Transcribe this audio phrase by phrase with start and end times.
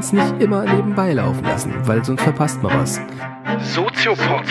[0.00, 2.98] es nicht immer nebenbei laufen lassen, weil sonst verpasst man was.
[3.74, 4.44] Soziopod.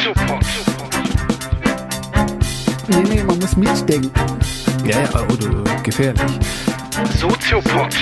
[2.87, 4.11] Nee, nee, man muss mitdenken.
[4.85, 6.39] Ja, ja, oder gefährlich.
[7.17, 7.95] Soziopod.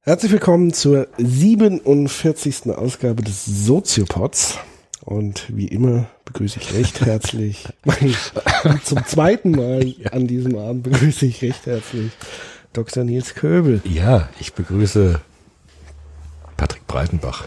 [0.00, 2.70] Herzlich willkommen zur 47.
[2.76, 4.58] Ausgabe des Soziopods.
[5.04, 7.68] Und wie immer begrüße ich recht herzlich,
[8.84, 12.10] zum zweiten Mal an diesem Abend begrüße ich recht herzlich
[12.72, 13.04] Dr.
[13.04, 13.82] Nils Köbel.
[13.84, 15.20] Ja, ich begrüße
[16.56, 17.46] Patrick Breitenbach.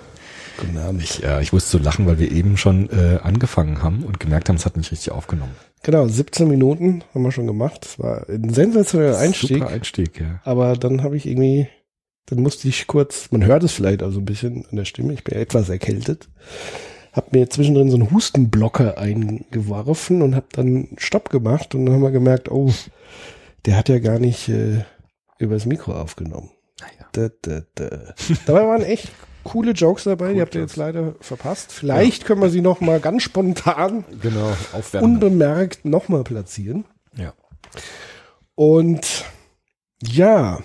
[0.57, 1.03] Guten Abend.
[1.03, 4.49] Ich, äh, ich musste so lachen, weil wir eben schon äh, angefangen haben und gemerkt
[4.49, 5.53] haben, es hat nicht richtig aufgenommen.
[5.83, 7.81] Genau, 17 Minuten haben wir schon gemacht.
[7.83, 9.57] Das war ein sensationeller Einstieg.
[9.59, 10.39] Super Einstieg, ja.
[10.43, 11.67] Aber dann habe ich irgendwie,
[12.27, 15.23] dann musste ich kurz, man hört es vielleicht also ein bisschen an der Stimme, ich
[15.23, 16.29] bin etwas erkältet.
[17.11, 22.03] Hab mir zwischendrin so einen Hustenblocker eingeworfen und hab dann Stopp gemacht und dann haben
[22.03, 22.71] wir gemerkt, oh,
[23.65, 24.83] der hat ja gar nicht äh,
[25.39, 26.52] übers Mikro aufgenommen.
[26.80, 27.08] Naja.
[27.14, 28.14] Da, da, da.
[28.45, 29.09] Dabei waren echt
[29.44, 31.72] coole Jokes dabei, die habt ihr jetzt leider verpasst.
[31.72, 35.13] Vielleicht können wir sie noch mal ganz spontan, Genau, aufwärmen.
[35.13, 36.86] unbemerkt noch mal platzieren.
[37.16, 37.33] ja.
[38.56, 39.25] Und
[40.02, 40.59] ja,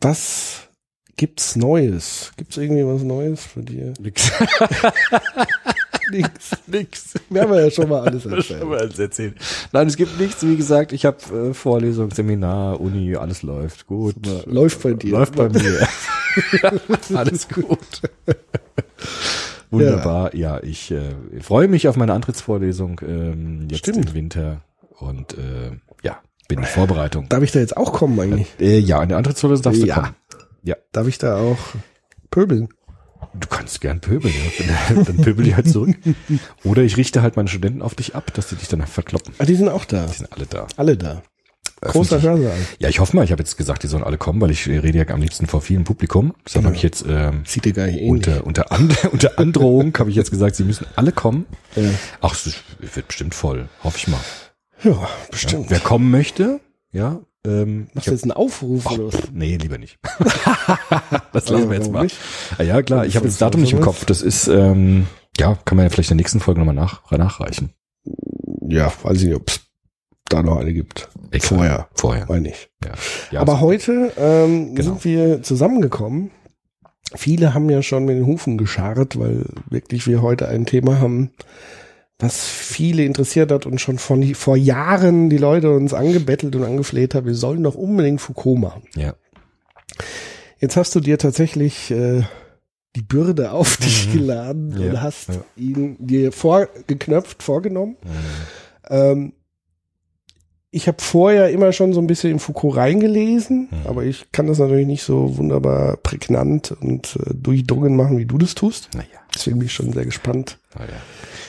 [0.00, 0.68] was
[1.16, 2.32] gibt's Neues?
[2.36, 3.92] Gibt's irgendwie was Neues für dir?
[4.00, 4.30] Nix.
[6.10, 6.50] Nix.
[6.66, 7.14] nix.
[7.30, 8.64] Wir haben ja schon mal alles Schon erzählt.
[8.64, 9.34] mal alles erzählt.
[9.72, 10.44] Nein, es gibt nichts.
[10.46, 11.18] Wie gesagt, ich habe
[11.50, 14.14] äh, Vorlesung, Seminar, Uni, alles läuft gut.
[14.46, 15.10] Läuft bei dir.
[15.12, 15.88] Läuft bei mir.
[17.14, 18.02] alles gut.
[19.70, 20.34] Wunderbar.
[20.34, 21.00] Ja, ich äh,
[21.40, 24.08] freue mich auf meine Antrittsvorlesung ähm, jetzt Stimmt.
[24.10, 24.62] im Winter
[24.98, 27.28] und äh, ja, bin in Vorbereitung.
[27.28, 28.48] Darf ich da jetzt auch kommen eigentlich?
[28.60, 29.94] Äh, ja, in der Antrittsvorlesung darfst du Ja.
[29.96, 30.14] kommen.
[30.62, 31.58] Ja, Darf ich da auch
[32.30, 32.68] pöbeln?
[33.34, 34.94] Du kannst gern pöbeln, ja.
[35.04, 35.96] Dann pöbel ich halt zurück.
[36.64, 39.34] Oder ich richte halt meine Studenten auf dich ab, dass sie dich dann verkloppen.
[39.38, 40.06] Ah, die sind auch da.
[40.06, 40.66] Die sind alle da.
[40.76, 41.22] Alle da.
[41.80, 42.44] Großer Öffentlich.
[42.44, 42.66] Hörsaal.
[42.78, 44.78] Ja, ich hoffe mal, ich habe jetzt gesagt, die sollen alle kommen, weil ich äh,
[44.78, 46.34] rede ja am liebsten vor vielen Publikum.
[46.46, 50.16] Deshalb habe ich jetzt ähm, Sieht gar nicht unter, unter, And unter Androhung habe ich
[50.16, 51.44] jetzt gesagt, sie müssen alle kommen.
[51.74, 51.90] Ja,
[52.22, 54.20] Ach, es wird bestimmt voll, hoffe ich mal.
[54.82, 55.66] ja bestimmt.
[55.68, 56.60] Wer kommen möchte,
[56.92, 57.20] ja.
[57.46, 59.14] Ähm, Machst du jetzt einen Aufruf oder was?
[59.32, 59.98] nee, lieber nicht.
[61.32, 62.02] das lassen wir jetzt mal.
[62.02, 62.16] nicht?
[62.58, 63.80] Ah, ja, klar, ich habe jetzt das Datum nicht im?
[63.80, 64.04] Kopf.
[64.04, 65.06] Das ist, ähm,
[65.38, 67.70] ja, kann man ja vielleicht in der nächsten Folge nochmal nach, nachreichen.
[68.68, 69.60] Ja, weiß ich nicht, ob es
[70.28, 71.08] da noch eine gibt.
[71.30, 71.48] Egal.
[71.48, 72.26] Vorher, Vorher.
[72.28, 72.68] meine ich.
[72.84, 72.92] Ja.
[73.30, 74.90] ja Aber heute ähm, Genau.
[74.90, 76.30] sind wir zusammengekommen.
[77.14, 81.30] Viele haben ja schon mit den Hufen gescharrt, weil wirklich wir heute ein Thema haben,
[82.18, 87.14] was viele interessiert hat und schon von vor Jahren die Leute uns angebettelt und angefleht
[87.14, 88.82] haben, wir sollen doch unbedingt Foucault machen.
[88.96, 89.14] ja.
[90.58, 92.22] Jetzt hast du dir tatsächlich äh,
[92.96, 94.12] die Bürde auf dich Mhm.
[94.12, 95.44] geladen und Ja, hast ja.
[95.56, 97.96] ihn dir vorgeknöpft, vorgenommen.
[98.02, 98.08] Mhm.
[98.88, 99.32] Ähm,
[100.70, 103.86] ich habe vorher immer schon so ein bisschen in Foucault reingelesen, Mhm.
[103.86, 108.38] aber ich kann das natürlich nicht so wunderbar prägnant und äh, durchdrungen machen, wie du
[108.38, 108.88] das tust.
[108.94, 109.06] Naja.
[109.36, 110.58] Deswegen bin ich schon sehr gespannt.
[110.76, 110.88] naja.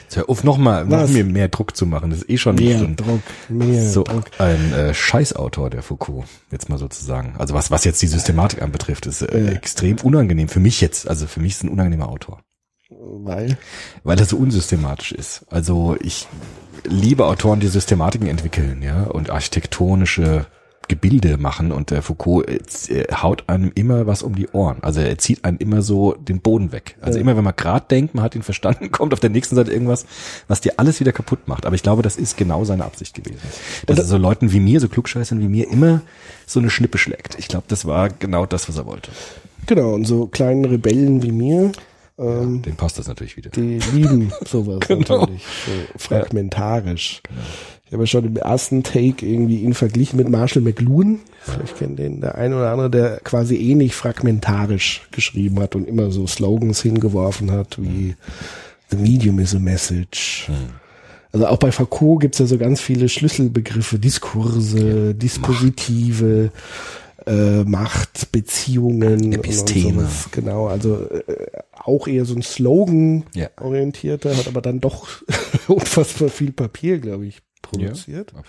[0.03, 2.09] Jetzt hör auf, noch mal, noch mir mehr Druck zu machen.
[2.11, 4.25] Das ist eh schon nicht so- Druck, mehr so Druck.
[4.39, 7.35] ein äh, Scheißautor, der Foucault, jetzt mal sozusagen.
[7.37, 9.51] Also was, was jetzt die Systematik anbetrifft, ist äh, Ja.
[9.51, 10.47] extrem unangenehm.
[10.47, 12.41] Für mich jetzt, also für mich ist ein unangenehmer Autor.
[12.89, 13.57] Weil,
[14.03, 15.45] Weil er so unsystematisch ist.
[15.49, 16.27] Also ich
[16.85, 20.45] liebe Autoren, die Systematiken entwickeln, ja, und architektonische
[20.87, 22.59] Gebilde machen und der Foucault äh,
[23.01, 24.77] äh, haut einem immer was um die Ohren.
[24.81, 26.95] Also er zieht einem immer so den Boden weg.
[27.01, 27.23] Also Ja.
[27.23, 30.05] immer wenn man gerade denkt, man hat ihn verstanden, kommt auf der nächsten Seite irgendwas,
[30.47, 31.65] was dir alles wieder kaputt macht.
[31.65, 33.39] Aber ich glaube, das ist genau seine Absicht gewesen.
[33.85, 36.01] Dass er so Leuten wie mir, so Klugscheißern wie mir, immer
[36.45, 37.37] so eine Schnippe schlägt.
[37.39, 39.11] Ich glaube, das war genau das, was er wollte.
[39.65, 41.71] genau, und so kleinen Rebellen wie mir,
[42.19, 43.51] ähm, Dem passt das natürlich wieder.
[43.51, 45.19] die lieben sowas Genau.
[45.19, 47.21] natürlich, so fragmentarisch.
[47.87, 51.19] Ich habe ja schon im ersten Take irgendwie ihn verglichen mit Marshall McLuhan.
[51.39, 56.11] Vielleicht kennt den der eine oder andere, der quasi ähnlich fragmentarisch geschrieben hat und immer
[56.11, 58.15] so Slogans hingeworfen hat wie
[58.89, 60.49] The Medium is a Message.
[61.31, 66.51] Also auch bei Foucault gibt's ja so ganz viele Schlüsselbegriffe, Diskurse, Dispositive,
[67.25, 69.87] äh, Macht, Beziehungen, Episteme.
[69.87, 70.29] Und, sowas.
[70.31, 71.23] Genau, also äh,
[71.73, 73.49] auch eher so ein Slogan Ja.
[73.57, 75.07] hat aber dann doch
[75.67, 78.33] unfassbar viel Papier, glaube ich, produziert.
[78.35, 78.41] Ja.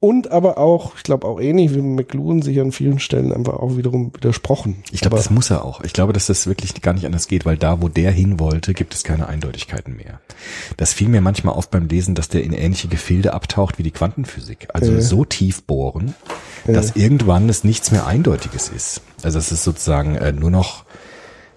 [0.00, 3.78] Und aber auch, ich glaube auch ähnlich wie McLuhan sich an vielen Stellen einfach auch
[3.78, 4.84] wiederum widersprochen.
[4.92, 5.80] Ich glaube, das muss er auch.
[5.82, 8.74] Ich glaube, dass das wirklich gar nicht anders geht, weil da, wo der hin wollte,
[8.74, 10.20] gibt es keine Eindeutigkeiten mehr.
[10.76, 13.92] Das fiel mir manchmal auf beim Lesen, dass der in ähnliche Gefilde abtaucht wie die
[13.92, 14.68] Quantenphysik.
[14.74, 15.00] Also Ja.
[15.00, 16.14] so tief bohren,
[16.66, 19.00] dass irgendwann es nichts mehr Eindeutiges ist.
[19.22, 20.84] Also es ist sozusagen äh, nur noch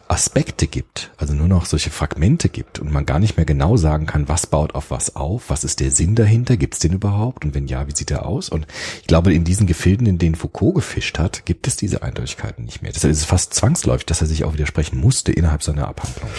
[0.09, 4.06] Aspekte gibt, also nur noch solche Fragmente gibt und man gar nicht mehr genau sagen
[4.06, 7.44] kann, was baut auf was auf, was ist der Sinn dahinter, gibt es den überhaupt
[7.44, 8.50] und wenn ja, wie sieht er aus?
[8.50, 8.68] Und
[9.01, 12.81] ich glaube, in diesen Gefilden, in denen Foucault gefischt hat, gibt es diese Eindeutigkeiten nicht
[12.81, 12.92] mehr.
[12.92, 16.30] Deshalb ist es fast zwangsläufig, dass er sich auch widersprechen musste innerhalb seiner Abhandlung.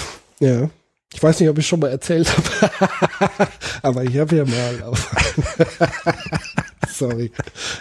[0.41, 0.71] Ja.
[1.13, 3.49] Ich weiß nicht, ob ich schon mal erzählt habe,
[3.83, 5.11] aber ich habe ja mal auf
[6.95, 7.31] Sorry.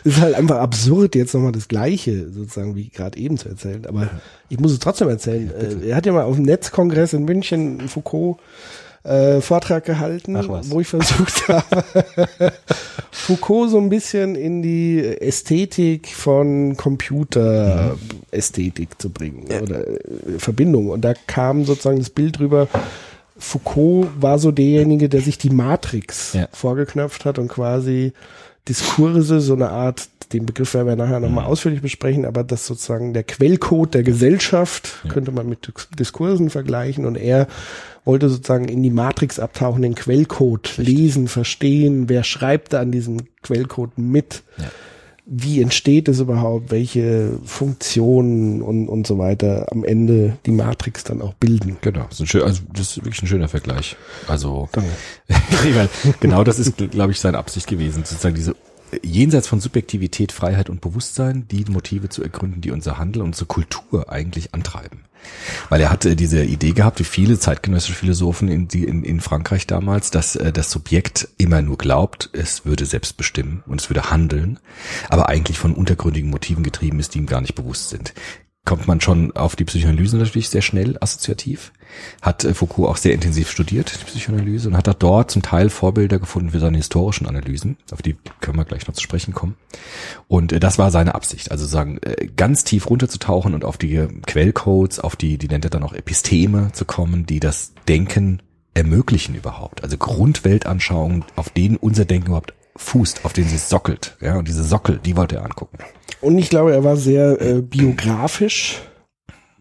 [0.04, 3.86] Ist halt einfach absurd, jetzt nochmal das Gleiche sozusagen wie gerade eben zu erzählen.
[3.86, 4.09] Aber
[4.50, 5.51] ich muss es trotzdem erzählen.
[5.51, 8.38] Äh, er hat ja mal auf dem Netzkongress in München einen Foucault
[9.04, 10.36] äh, Vortrag gehalten,
[10.69, 11.83] wo ich versucht habe,
[13.12, 20.00] Foucault so ein bisschen in die Ästhetik von Computerästhetik zu bringen oder äh,
[20.39, 20.89] Verbindung.
[20.89, 22.68] Und da kam sozusagen das Bild drüber,
[23.38, 26.48] Foucault war so derjenige, der sich die Matrix Ja.
[26.51, 28.13] vorgeknöpft hat und quasi
[28.68, 33.14] Diskurse, so eine Art, den Begriff werden wir nachher nochmal ausführlich besprechen, aber das sozusagen
[33.14, 37.48] der Quellcode der Gesellschaft könnte man mit Dis- Diskursen vergleichen und er
[38.04, 43.18] wollte sozusagen in die Matrix abtauchen, den Quellcode lesen, verstehen, wer schreibt da an diesem
[43.42, 44.66] Quellcode mit, Ja.
[45.30, 51.22] Wie entsteht es überhaupt, welche Funktionen und, und so weiter am Ende die Matrix dann
[51.22, 51.78] auch bilden.
[51.82, 53.98] Genau, das ist, ein schön, also das ist wirklich ein schöner Vergleich.
[54.28, 54.70] Also
[56.22, 58.56] genau das ist, glaube ich, seine Absicht gewesen, sozusagen diese
[59.04, 63.48] jenseits von Subjektivität, Freiheit und Bewusstsein, die Motive zu ergründen, die unser Handeln und unsere
[63.48, 65.02] Kultur eigentlich antreiben.
[65.69, 69.68] Weil er hatte diese Idee gehabt, wie viele zeitgenössische Philosophen in, die, in, in Frankreich
[69.68, 74.10] damals, dass äh, das Subjekt immer nur glaubt, es würde selbst bestimmen und es würde
[74.10, 74.60] handeln,
[75.10, 78.14] aber eigentlich von untergründigen Motiven getrieben ist, die ihm gar nicht bewusst sind
[78.68, 81.72] kommt man schon auf die Psychoanalyse natürlich sehr schnell assoziativ.
[82.22, 86.19] Hat äh, Foucault auch sehr intensiv studiert, die Psychoanalyse, und hat dort zum Teil Vorbilder
[86.19, 87.78] gefunden für seine historischen Analysen.
[87.92, 89.56] Auf die können wir gleich noch zu sprechen kommen.
[90.28, 94.06] Und äh, das war seine Absicht, also sagen, äh, ganz tief runterzutauchen und auf die
[94.28, 98.42] Quellcodes, auf die, die nennt er dann auch Episteme zu kommen, die das Denken
[98.74, 99.81] ermöglichen überhaupt.
[99.81, 104.16] Also Grundweltanschauungen, auf denen unser Denken überhaupt fußt, auf denen sie sockelt.
[104.22, 105.78] Ja, und diese Sockel, die wollte er angucken.
[106.22, 108.82] Und ich glaube, er war sehr äh, biografisch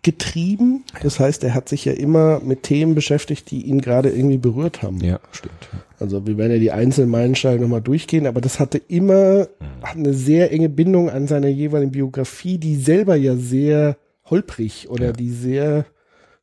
[0.03, 0.85] getrieben.
[1.03, 4.83] Das heißt, er hat sich ja immer mit Themen beschäftigt, die ihn gerade irgendwie berührt
[4.83, 5.01] haben.
[5.01, 5.69] Ja, stimmt.
[5.99, 9.49] Also wir werden ja die einzelnen Meilensteine nochmal durchgehen, aber das hatte immer
[9.83, 13.97] hat eine sehr enge Bindung an seiner jeweiligen Biografie, die selber ja sehr
[14.27, 15.13] holprig oder Ja.
[15.13, 15.87] die sehr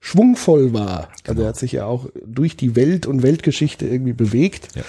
[0.02, 1.08] schwungvoll war.
[1.26, 4.76] Also er hat sich ja auch durch die Welt und Weltgeschichte irgendwie bewegt.
[4.76, 4.82] Ja.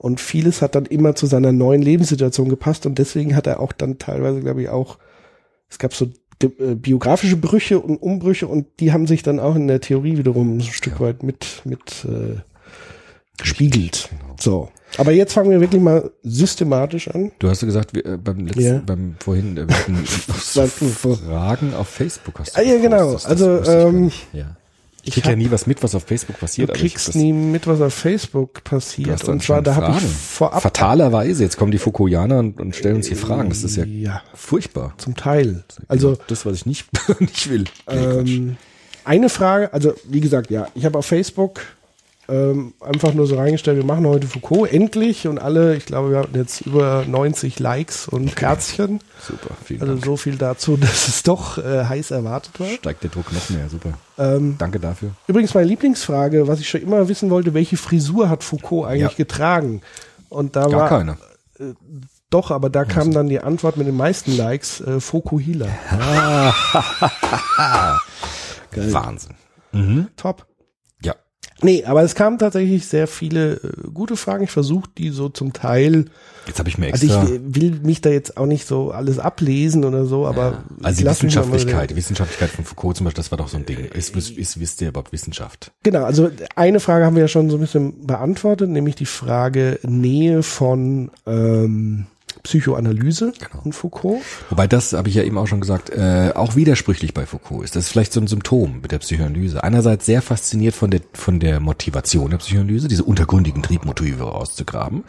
[0.00, 3.72] Und vieles hat dann immer zu seiner neuen Lebenssituation gepasst und deswegen hat er auch
[3.72, 4.96] dann teilweise, glaube ich, auch,
[5.68, 6.06] es gab so
[6.42, 10.58] äh, biografische Brüche und Umbrüche und die haben sich dann auch in der Theorie wiederum
[10.58, 12.40] so ein Stück weit mit, mit äh,
[13.36, 14.08] gespiegelt.
[14.10, 14.36] Genau.
[14.40, 14.68] So.
[14.96, 17.30] Aber jetzt fangen wir wirklich mal systematisch an.
[17.38, 18.82] Du hast ja gesagt, wir, äh, beim letzten, Ja.
[18.84, 19.66] beim vorhin, äh,
[20.66, 23.16] Fragen auf Facebook hast du Ah, ja, genau.
[23.22, 24.56] Also, ähm, ja.
[25.02, 26.68] Ich krieg ja nie was mit, was auf Facebook Du passiert.
[26.70, 29.24] hab kriegst nie mit, was auf Facebook du passiert.
[29.24, 30.62] Und zwar, da habe ich vorab.
[30.62, 33.48] Fatalerweise, jetzt kommen die Foucaultianer und, und stellen uns hier Fragen.
[33.48, 34.94] Das ist ja Ja, furchtbar.
[34.98, 35.64] zum Teil.
[35.88, 36.88] Also, Genau das, was ich nicht,
[37.20, 37.64] nicht will.
[37.88, 38.56] Ähm,
[39.04, 41.60] eine Frage, also wie gesagt, ja, ich habe auf Facebook
[42.30, 46.18] ähm, einfach nur so reingestellt, wir machen heute Foucault, endlich und alle, ich glaube, wir
[46.18, 49.00] hatten jetzt über 90 Likes und Herzchen.
[49.20, 50.04] Super, vielen Also Dank.
[50.04, 52.68] so viel dazu, dass es doch äh, heiß erwartet war.
[52.68, 53.92] Steigt der Druck noch mehr, super.
[54.18, 55.10] Ähm, Danke dafür.
[55.26, 59.16] übrigens meine Lieblingsfrage, was ich schon immer wissen wollte, welche Frisur hat Foucault eigentlich Ja.
[59.16, 59.80] getragen?
[60.28, 61.16] Und da Gar war keine.
[62.30, 65.66] doch, aber da kam dann die Antwort mit den meisten Likes, äh, Fokuhila.
[68.76, 69.34] Wahnsinn.
[70.16, 70.46] Top.
[71.60, 71.66] Ja.
[71.66, 74.44] Nee, aber es kamen tatsächlich sehr viele äh, gute Fragen.
[74.44, 76.06] Ich versuche die so zum Teil.
[76.46, 77.28] Jetzt habe ich mir Also ich extra.
[77.42, 81.10] will mich da jetzt auch nicht so alles ablesen oder so, aber also ich die
[81.10, 83.78] Wissenschaftlichkeit, die Wissenschaftlichkeit von Foucault zum Beispiel, das war doch so ein Ding.
[83.78, 85.70] Ist, ist, ist wisst ihr überhaupt Wissenschaft?
[85.82, 89.78] Genau, also eine Frage haben wir ja schon so ein bisschen beantwortet, nämlich die Frage
[89.82, 92.06] Nähe von ähm,
[92.42, 93.62] Psychoanalyse Genau.
[93.64, 94.20] und Foucault.
[94.48, 97.76] Wobei das, habe ich ja eben auch schon gesagt, äh, auch widersprüchlich bei Foucault ist.
[97.76, 99.62] Das ist vielleicht so ein Symptom mit der Psychoanalyse.
[99.62, 105.04] Einerseits sehr fasziniert von der, von der Motivation der Psychoanalyse, diese untergründigen Triebmotive rauszugraben.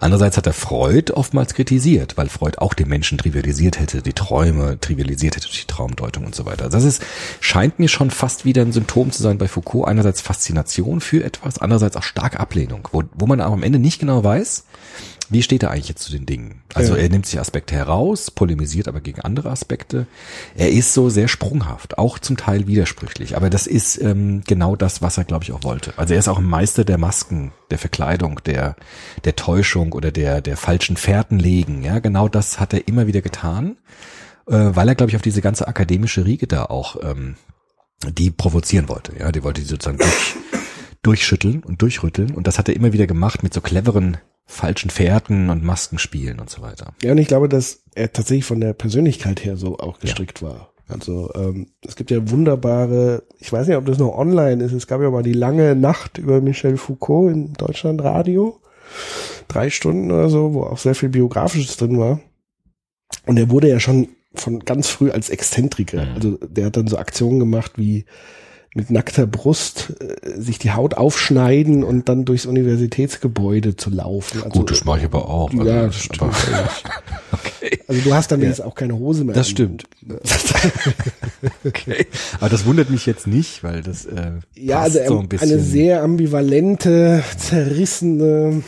[0.00, 4.78] Andererseits hat er Freud oftmals kritisiert, weil Freud auch den Menschen trivialisiert hätte, die Träume
[4.80, 6.64] trivialisiert hätte durch die Traumdeutung und so weiter.
[6.64, 7.02] Also das ist,
[7.40, 9.88] scheint mir schon fast wieder ein Symptom zu sein bei Foucault.
[9.88, 13.98] Einerseits Faszination für etwas, andererseits auch starke Ablehnung, wo, wo man auch am Ende nicht
[13.98, 14.64] genau weiß,
[15.30, 16.62] wie steht er eigentlich jetzt zu den Dingen?
[16.74, 17.02] Also Ja.
[17.02, 20.06] er nimmt sich Aspekte heraus, polemisiert aber gegen andere Aspekte.
[20.54, 23.36] Er ist so sehr sprunghaft, auch zum Teil widersprüchlich.
[23.36, 25.92] Aber das ist ähm, genau das, was er, glaube ich, auch wollte.
[25.96, 28.76] Also er ist auch ein Meister der Masken, der Verkleidung, der
[29.24, 31.82] der Täuschung oder der der falschen Fährten legen.
[31.82, 33.76] Ja, genau das hat er immer wieder getan,
[34.46, 37.36] äh, weil er, glaube ich, auf diese ganze akademische Riege da auch ähm,
[38.08, 39.12] die provozieren wollte.
[39.18, 40.34] Ja, die wollte die sozusagen durch,
[41.02, 42.32] durchschütteln und durchrütteln.
[42.34, 46.48] Und das hat er immer wieder gemacht mit so cleveren falschen Fährten und Maskenspielen und
[46.48, 46.94] so weiter.
[47.02, 50.72] Ja, und ich glaube, dass er tatsächlich von der Persönlichkeit her so auch gestrickt war.
[50.88, 54.86] Also ähm, es gibt ja wunderbare, ich weiß nicht, ob das noch online ist, es
[54.86, 58.60] gab ja mal die lange Nacht über Michel Foucault im Deutschlandradio.
[59.48, 62.20] Drei Stunden oder so, wo auch sehr viel Biografisches drin war.
[63.26, 66.04] Und er wurde ja schon von ganz früh als Exzentriker.
[66.04, 66.14] Mhm.
[66.14, 68.04] Also der hat dann so Aktionen gemacht wie
[68.74, 74.42] mit nackter Brust äh, sich die Haut aufschneiden und dann durchs Universitätsgebäude zu laufen.
[74.42, 75.50] Also, Gut, das mache ich aber auch.
[75.50, 76.34] Also, ja, das stimmt.
[77.32, 77.80] okay.
[77.88, 79.34] Also du hast dann wenigstens auch keine Hose mehr.
[79.34, 79.84] Das stimmt.
[81.64, 82.06] okay.
[82.40, 85.28] Aber das wundert mich jetzt nicht, weil das äh, Ja, passt also er- so ein
[85.28, 85.52] bisschen.
[85.52, 88.62] eine sehr ambivalente, zerrissene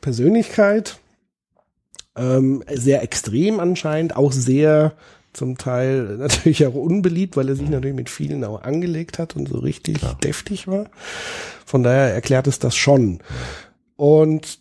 [0.00, 0.98] Persönlichkeit.
[2.16, 4.92] Ähm, sehr extrem anscheinend, auch sehr
[5.32, 9.48] zum Teil natürlich auch unbeliebt, weil er sich natürlich mit vielen auch angelegt hat und
[9.48, 10.86] so richtig deftig war.
[11.64, 13.20] Von daher erklärt es das schon.
[13.96, 14.60] Und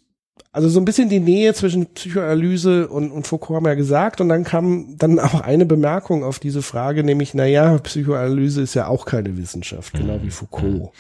[0.52, 4.20] also so ein bisschen die Nähe zwischen Psychoanalyse und, und Foucault haben wir ja gesagt.
[4.20, 8.74] Und dann kam dann auch eine Bemerkung auf diese Frage, nämlich, na ja, Psychoanalyse ist
[8.74, 10.92] ja auch keine Wissenschaft, genau wie Foucault.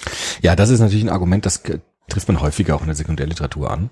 [0.42, 3.72] Ja, das ist natürlich ein Argument, das äh, trifft man häufiger auch in der Sekundärliteratur
[3.72, 3.90] an.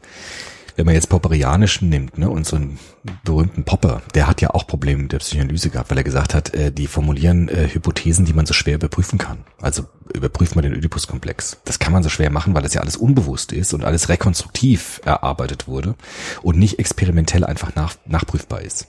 [0.77, 2.77] Wenn man jetzt Popperianisch nimmt, ne, und so einen
[3.23, 6.53] berühmten Popper, der hat ja auch Probleme mit der Psychoanalyse gehabt, weil er gesagt hat,
[6.53, 9.39] äh, die formulieren äh, Hypothesen, die man so schwer überprüfen kann.
[9.59, 11.57] Also überprüft man den Oedipus-Komplex.
[11.65, 15.01] Das kann man so schwer machen, weil das ja alles unbewusst ist und alles rekonstruktiv
[15.03, 15.95] erarbeitet wurde
[16.43, 18.87] und nicht experimentell einfach nach, nachprüfbar ist.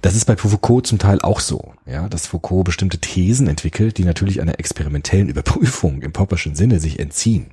[0.00, 4.04] Das ist bei Foucault zum Teil auch so, ja, dass Foucault bestimmte Thesen entwickelt, die
[4.04, 7.50] natürlich einer experimentellen Überprüfung im Popperschen Sinne sich entziehen.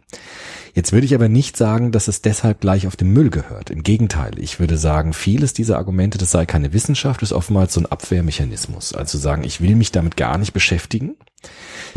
[0.75, 3.69] Jetzt würde ich aber nicht sagen, dass es deshalb gleich auf den Müll gehört.
[3.69, 7.79] Im Gegenteil, ich würde sagen, vieles dieser Argumente, das sei keine Wissenschaft, ist oftmals so
[7.79, 8.93] ein Abwehrmechanismus.
[8.93, 11.15] Also sagen, ich will mich damit gar nicht beschäftigen.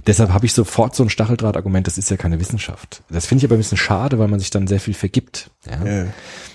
[0.06, 3.02] Deshalb habe ich sofort so ein Stacheldrahtargument, das ist ja keine Wissenschaft.
[3.10, 5.50] Das finde ich aber ein bisschen schade, weil man sich dann sehr viel vergibt.
[5.68, 5.84] Ja?
[5.84, 6.06] Ja.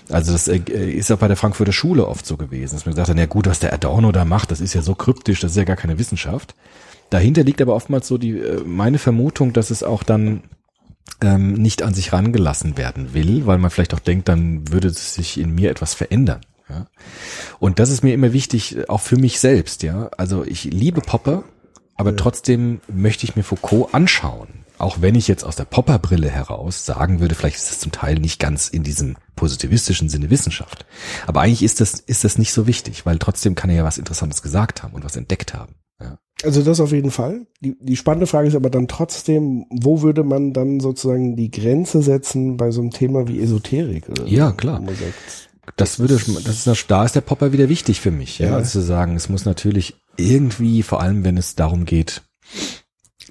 [0.08, 3.10] Also das äh, ist auch bei der Frankfurter Schule oft so gewesen, dass man gesagt
[3.10, 5.58] hat, na gut, was der Adorno da macht, das ist ja so kryptisch, das ist
[5.58, 6.54] ja gar keine Wissenschaft.
[7.10, 10.42] Dahinter liegt aber oftmals so die äh, meine Vermutung, dass es auch dann
[11.20, 15.38] ähm, nicht an sich rangelassen werden will, weil man vielleicht auch denkt, dann würde sich
[15.38, 16.40] in mir etwas verändern.
[16.68, 16.86] Ja?
[17.58, 19.82] Und das ist mir immer wichtig, äh, auch für mich selbst.
[19.82, 21.44] Ja, also ich liebe Popper,
[21.96, 24.64] aber trotzdem möchte ich mir Foucault anschauen.
[24.76, 28.16] Auch wenn ich jetzt aus der Popper-Brille heraus sagen würde, vielleicht ist es zum Teil
[28.16, 30.84] nicht ganz in diesem positivistischen Sinne Wissenschaft.
[31.28, 33.98] Aber eigentlich ist das, ist das nicht so wichtig, weil trotzdem kann er ja was
[33.98, 35.76] Interessantes gesagt haben und was entdeckt haben.
[36.00, 36.18] Ja.
[36.42, 37.46] Also das auf jeden Fall.
[37.60, 42.02] Die, die spannende Frage ist aber dann trotzdem, wo würde man dann sozusagen die Grenze
[42.02, 44.08] setzen bei so einem Thema wie Esoterik?
[44.08, 44.54] Oder Ja, so?
[44.56, 44.82] klar.
[45.76, 48.56] Das würde, das ist, da ist der Popper wieder wichtig für mich, ja, Ja.
[48.56, 52.22] also zu sagen, es muss natürlich irgendwie, vor allem wenn es darum geht,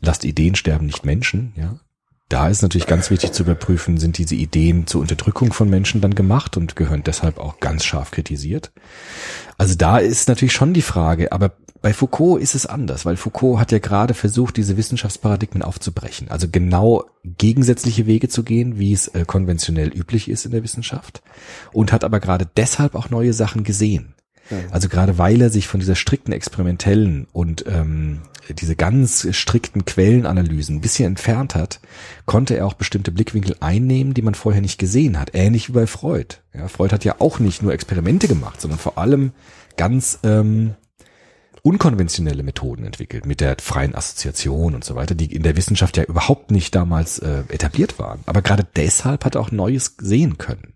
[0.02, 1.80] lasst Ideen sterben, nicht Menschen, ja.
[2.34, 6.16] Da ist natürlich ganz wichtig zu überprüfen, sind diese Ideen zur Unterdrückung von Menschen dann
[6.16, 8.72] gemacht und gehören deshalb auch ganz scharf kritisiert.
[9.60, 11.52] Also da ist natürlich schon die Frage, aber
[11.84, 16.32] bei Foucault ist es anders, weil Foucault hat ja gerade versucht, diese Wissenschaftsparadigmen aufzubrechen.
[16.32, 21.22] Also genau gegensätzliche Wege zu gehen, wie es äh, konventionell üblich ist in der Wissenschaft.
[21.72, 24.16] Und hat aber gerade deshalb auch neue Sachen gesehen.
[24.72, 30.78] Also gerade weil er sich von dieser strikten experimentellen und ähm, diese ganz strikten Quellenanalysen
[30.78, 31.80] ein bisschen entfernt hat,
[32.26, 35.32] konnte er auch bestimmte Blickwinkel einnehmen, die man vorher nicht gesehen hat.
[35.34, 36.38] Ähnlich wie bei Freud.
[36.54, 39.32] Ja, Freud hat ja auch nicht nur Experimente gemacht, sondern vor allem
[39.78, 40.76] ganz ähm,
[41.62, 46.04] unkonventionelle Methoden entwickelt mit der freien Assoziation und so weiter, die in der Wissenschaft ja
[46.04, 48.20] überhaupt nicht damals äh, etabliert waren.
[48.26, 50.73] Aber gerade deshalb hat er auch Neues sehen können.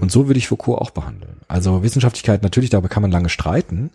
[0.00, 1.40] Und so würde ich Foucault auch behandeln.
[1.48, 3.90] Also Wissenschaftlichkeit, natürlich, darüber kann man lange streiten,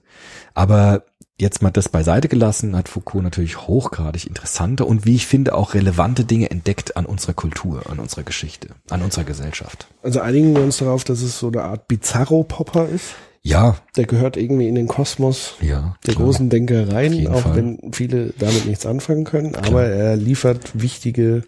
[0.54, 1.04] aber
[1.42, 5.74] jetzt mal das beiseite gelassen, hat Foucault natürlich hochgradig interessante und wie ich finde auch
[5.74, 9.88] relevante Dinge entdeckt an unserer Kultur, an unserer Geschichte, an unserer Gesellschaft.
[10.04, 13.16] Also einigen wir uns darauf, dass es so eine Art Bizarro-Popper ist.
[13.44, 15.96] Ja, Der gehört irgendwie in den Kosmos ja.
[16.06, 16.28] der klar.
[16.28, 17.56] großen Denkereien, auch Fall.
[17.56, 19.56] wenn viele damit nichts anfangen können.
[19.56, 21.42] Aber er liefert wichtige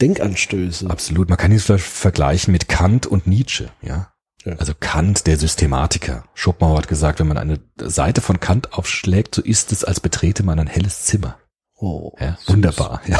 [0.00, 0.88] Denkanstöße.
[0.88, 1.28] Absolut.
[1.28, 4.12] Man kann ihn vielleicht vergleichen mit Kant und Nietzsche, ja.
[4.44, 4.54] Ja.
[4.56, 6.24] Also Kant, der Systematiker.
[6.34, 10.42] Schopenhauer hat gesagt, wenn man eine Seite von Kant aufschlägt, so ist es, als betrete
[10.42, 11.38] man ein helles Zimmer.
[11.82, 13.00] Oh, Ja, wunderbar.
[13.06, 13.18] Ja.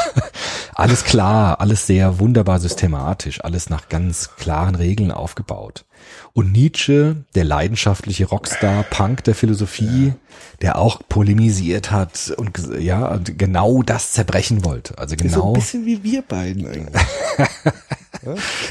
[0.75, 5.85] Alles klar, alles sehr wunderbar systematisch, alles nach ganz klaren Regeln aufgebaut.
[6.33, 10.13] Und Nietzsche, der leidenschaftliche Rockstar, Punk der Philosophie,
[10.61, 14.97] der auch polemisiert hat und ja, genau das zerbrechen wollte.
[14.97, 15.53] Also Ist so ein genau.
[15.53, 17.01] bisschen wie wir beiden eigentlich.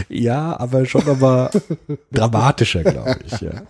[0.09, 1.50] Ja, aber schon aber
[2.12, 3.40] dramatischer, glaube ich.
[3.40, 3.62] Ja.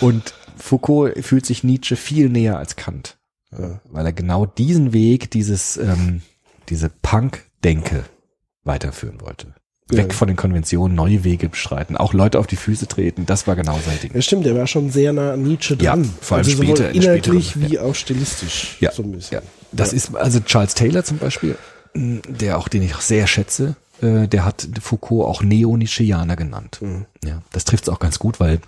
[0.00, 3.16] Und Foucault fühlt sich Nietzsche viel näher als Kant,
[3.50, 6.22] weil er genau diesen Weg, dieses ähm,
[6.68, 8.04] diese Punk-Denke
[8.64, 9.54] weiterführen wollte.
[9.90, 10.14] Weg Ja.
[10.14, 13.78] von den Konventionen, neue Wege beschreiten, auch Leute auf die Füße treten, das war genau
[13.86, 14.10] sein Ding.
[14.14, 16.04] Ja, stimmt, der war schon sehr nah an Nietzsche Ja, dran.
[16.20, 18.76] vor allem also später, sowohl in inhaltlich späteren, wie auch stilistisch.
[18.80, 19.38] Ja, so ein bisschen.
[19.38, 19.42] ja.
[19.72, 21.56] Das ist also Charles Taylor zum Beispiel,
[21.94, 26.80] der auch den ich auch sehr schätze, äh, der hat Foucault auch Neo-Nietzscheaner genannt.
[26.82, 27.06] Mhm.
[27.24, 28.60] Ja, das trifft es auch ganz gut, weil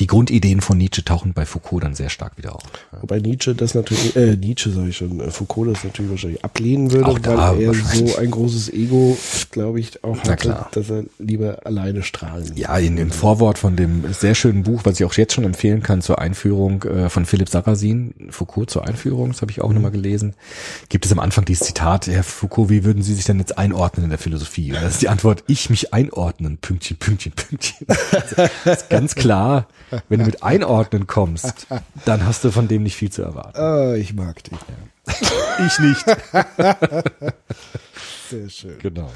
[0.00, 2.62] die Grundideen von Nietzsche tauchen bei Foucault dann sehr stark wieder auf.
[3.00, 6.90] Wobei Nietzsche das natürlich, äh, Nietzsche sage ich schon, äh, Foucault das natürlich wahrscheinlich ablehnen
[6.90, 9.16] würde, Auch da weil er so ein großes Ego,
[9.52, 12.50] glaube ich, auch hatte, dass er lieber alleine strahlen.
[12.56, 15.84] Ja, in, im Vorwort von dem sehr schönen Buch, was ich auch jetzt schon empfehlen
[15.84, 19.92] kann zur Einführung äh, von Philipp Sarrazin, Foucault zur Einführung, das habe ich auch nochmal
[19.92, 20.34] gelesen,
[20.88, 24.02] gibt es am Anfang dieses Zitat, Herr Foucault, wie würden Sie sich denn jetzt einordnen
[24.04, 24.72] in der Philosophie?
[24.72, 27.86] Und das ist die Antwort, ich mich einordnen, Pünktchen, Pünktchen, Pünktchen.
[28.64, 29.68] Das ist ganz klar,
[30.08, 31.66] wenn du mit Einordnen kommst,
[32.04, 33.58] dann hast du von dem nicht viel zu erwarten.
[33.58, 34.58] Ah, ich mag dich.
[35.66, 36.04] Ich nicht.
[38.30, 38.78] Sehr schön.
[38.80, 39.10] Genau.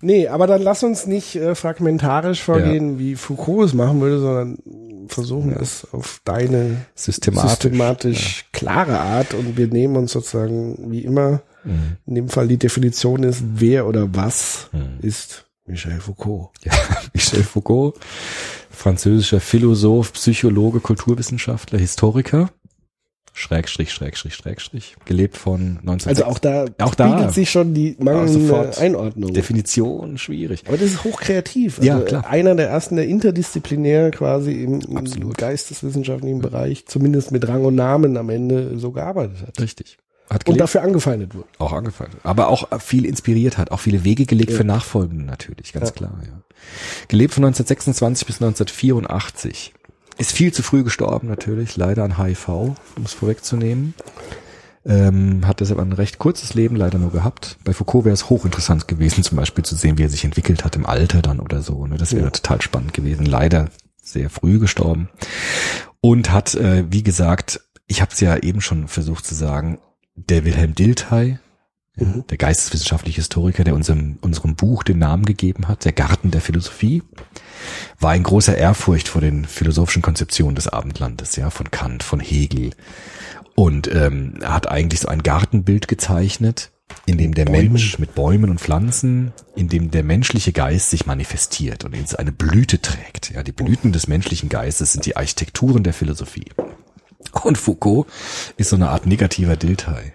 [0.00, 4.58] Nee, aber dann lass uns nicht äh, fragmentarisch vorgehen, wie Foucault es machen würde, sondern
[5.08, 7.50] versuchen es auf deine Systematisch.
[7.50, 11.40] systematisch klare Art und wir nehmen uns sozusagen wie immer,
[12.06, 14.70] in dem Fall die Definition ist, wer oder was
[15.02, 16.50] ist Michel Foucault.
[16.64, 16.72] Ja,
[17.14, 17.94] Michel Foucault,
[18.70, 22.50] französischer Philosoph, Psychologe, Kulturwissenschaftler, Historiker.
[23.34, 24.96] Schrägstrich, Schrägstrich, Schrägstrich.
[25.04, 26.08] Gelebt von 19...
[26.08, 27.08] Also auch da Auch da.
[27.08, 28.76] spiegelt sich schon die mangelnde.
[28.78, 29.32] Einordnung.
[29.32, 30.64] Definition schwierig.
[30.66, 31.78] Aber das ist hochkreativ.
[31.78, 32.26] Also Ja, klar.
[32.28, 38.16] Einer der ersten, der interdisziplinär quasi im, im geisteswissenschaftlichen Bereich, zumindest mit Rang und Namen
[38.16, 39.60] am Ende so gearbeitet hat.
[39.60, 39.98] Richtig.
[40.30, 41.48] Hat Und dafür angefeindet wurde.
[41.58, 42.12] auch angefangen.
[42.22, 45.94] Aber auch viel inspiriert hat, auch viele Wege gelegt für Nachfolgende natürlich, ganz Ja.
[45.94, 46.40] klar, ja.
[47.08, 49.72] Gelebt von 1926 bis 1984.
[50.18, 53.94] Ist viel zu früh gestorben natürlich, leider an HIV, um es vorwegzunehmen.
[54.84, 57.58] Ähm, hat deshalb ein recht kurzes Leben leider nur gehabt.
[57.64, 60.76] Bei Foucault wäre es hochinteressant gewesen, zum Beispiel zu sehen, wie er sich entwickelt hat
[60.76, 61.86] im Alter dann oder so.
[61.86, 61.96] Ne?
[61.98, 62.30] Das wäre Ja.
[62.30, 63.26] total spannend gewesen.
[63.26, 63.68] Leider
[64.02, 65.08] sehr früh gestorben.
[66.00, 69.78] Und hat, äh, wie gesagt, ich habe es ja eben schon versucht zu sagen,
[70.28, 71.38] der Wilhelm Dilthey,
[72.00, 72.24] Mhm.
[72.30, 77.02] der geisteswissenschaftliche Historiker, der unserem, unserem Buch den Namen gegeben hat, der Garten der Philosophie,
[77.98, 82.70] war in großer Ehrfurcht vor den philosophischen Konzeptionen des Abendlandes, ja, von Kant, von Hegel.
[83.56, 86.70] Und ähm, er hat eigentlich so ein Gartenbild gezeichnet,
[87.04, 87.72] in dem der Bäumen.
[87.72, 92.32] Mensch mit Bäumen und Pflanzen, in dem der menschliche Geist sich manifestiert und in eine
[92.32, 93.32] Blüte trägt.
[93.34, 96.46] Ja, die Blüten des menschlichen Geistes sind die Architekturen der Philosophie.
[97.42, 98.06] Und Foucault
[98.56, 100.12] ist so eine Art negativer Dilthey.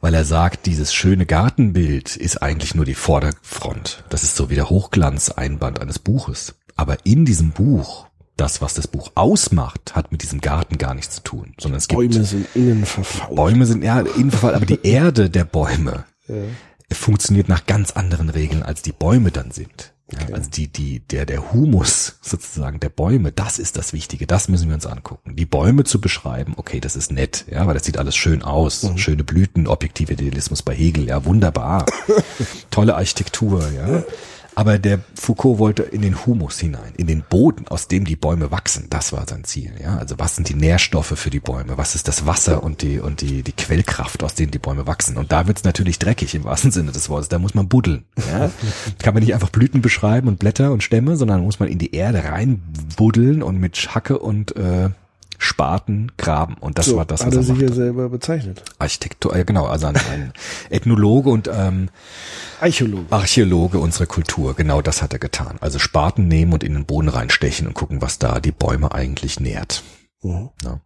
[0.00, 4.02] Weil er sagt, dieses schöne Gartenbild ist eigentlich nur die Vorderfront.
[4.08, 6.56] Das ist so wie der Hochglanzeinband eines Buches.
[6.74, 11.14] Aber in diesem Buch, das, was das Buch ausmacht, hat mit diesem Garten gar nichts
[11.16, 13.36] zu tun, sondern es gibt Bäume sind innen verfault.
[13.36, 16.04] Bäume sind ja in Fall, aber die Erde der Bäume
[16.90, 19.93] funktioniert nach ganz anderen Regeln, als die Bäume dann sind.
[20.12, 24.48] Ja, also die, die, der, der Humus sozusagen der Bäume, das ist das Wichtige, das
[24.48, 25.34] müssen wir uns angucken.
[25.34, 28.82] Die Bäume zu beschreiben, okay, das ist nett, ja, weil das sieht alles schön aus.
[28.96, 31.86] Schöne Blüten, objektive Idealismus bei Hegel, ja, wunderbar.
[32.70, 34.02] Tolle Architektur, ja.
[34.54, 38.50] Aber der Foucault wollte in den Humus hinein, in den Boden, aus dem die Bäume
[38.50, 38.86] wachsen.
[38.88, 39.72] Das war sein Ziel.
[39.82, 41.76] Ja, also was sind die Nährstoffe für die Bäume?
[41.76, 45.16] Was ist das Wasser und die und die die Quellkraft, aus denen die Bäume wachsen?
[45.16, 47.28] Und da wird's natürlich dreckig im wahrsten Sinne des Wortes.
[47.28, 48.04] Da muss man buddeln.
[48.30, 48.50] Ja,
[49.02, 51.94] kann man nicht einfach Blüten beschreiben und Blätter und Stämme, sondern muss man in die
[51.94, 52.62] Erde rein
[52.96, 54.90] buddeln und mit Hacke und äh,
[55.44, 56.56] Spaten graben.
[56.58, 58.62] Und das so, war das, hat was er er sich ja selber bezeichnet.
[58.78, 60.32] Architektur, äh, genau, also ein, ein
[60.70, 61.90] Ethnologe und ähm,
[62.60, 63.06] Archäologe.
[63.10, 65.58] Archäologe unserer Kultur, genau das hat er getan.
[65.60, 69.38] Also Spaten nehmen und in den Boden reinstechen und gucken, was da die Bäume eigentlich
[69.38, 69.82] nährt.
[70.22, 70.50] Mhm.
[70.64, 70.80] Ja.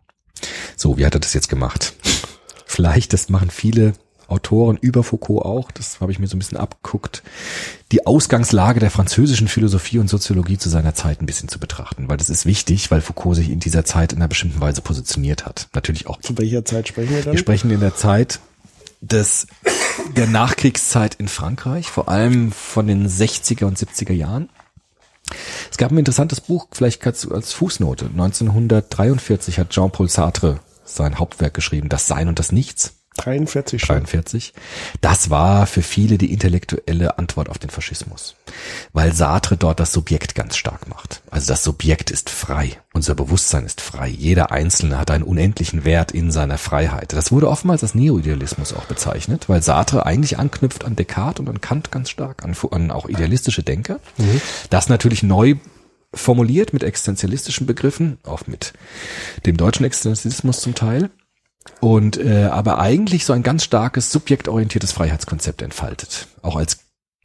[0.76, 1.94] So, wie hat er das jetzt gemacht?
[2.66, 3.94] Vielleicht, das machen viele
[4.28, 7.22] Autoren über Foucault auch, das habe ich mir so ein bisschen abgeguckt,
[7.92, 12.18] die Ausgangslage der französischen Philosophie und Soziologie zu seiner Zeit ein bisschen zu betrachten, weil
[12.18, 15.68] das ist wichtig, weil Foucault sich in dieser Zeit in einer bestimmten Weise positioniert hat.
[15.74, 17.32] Natürlich auch Zu welcher Zeit sprechen wir dann?
[17.32, 18.40] wir sprechen in der Zeit
[19.00, 19.46] des,
[20.16, 24.50] der Nachkriegszeit in Frankreich, vor allem von den 60er und 70er Jahren.
[25.70, 28.06] Es gab ein interessantes Buch, vielleicht als, als Fußnote.
[28.06, 32.97] 1943 hat Jean-Paul Sartre sein Hauptwerk geschrieben, Das Sein und das Nichts.
[33.18, 33.96] 43 schon.
[33.96, 34.54] 43.
[35.00, 38.36] Das war für viele die intellektuelle Antwort auf den Faschismus,
[38.92, 41.22] weil Sartre dort das Subjekt ganz stark macht.
[41.30, 46.12] Also das Subjekt ist frei, unser Bewusstsein ist frei, jeder Einzelne hat einen unendlichen Wert
[46.12, 47.12] in seiner Freiheit.
[47.12, 51.60] Das wurde oftmals als Neoidealismus auch bezeichnet, weil Sartre eigentlich anknüpft an Descartes und an
[51.60, 54.00] Kant ganz stark, an, an auch idealistische Denker.
[54.70, 55.56] Das natürlich neu
[56.14, 58.72] formuliert mit existenzialistischen Begriffen, auch mit
[59.46, 61.10] dem deutschen Existenzialismus zum Teil.
[61.80, 66.80] Und äh, aber eigentlich so ein ganz starkes subjektorientiertes Freiheitskonzept entfaltet, auch als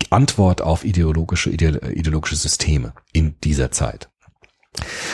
[0.10, 4.10] Antwort auf ideologische ideologische Systeme in dieser Zeit.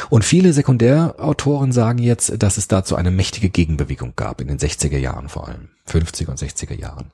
[0.09, 4.97] Und viele Sekundärautoren sagen jetzt, dass es dazu eine mächtige Gegenbewegung gab in den 60er
[4.97, 7.11] Jahren vor allem, 50er und 60er Jahren.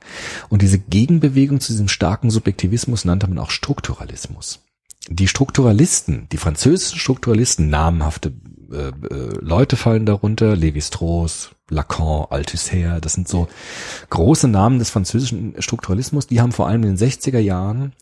[0.49, 4.63] Und diese Gegenbewegung zu diesem starken Subjektivismus nannte man auch Strukturalismus.
[5.08, 8.34] Die Strukturalisten, die französischen Strukturalisten, namenhafte
[8.71, 13.47] äh, äh, Leute fallen darunter, Lévi-Strauss, Lacan, Althusser, das sind so
[14.10, 17.93] große Namen des französischen Strukturalismus, die haben vor allem in den 60er Jahren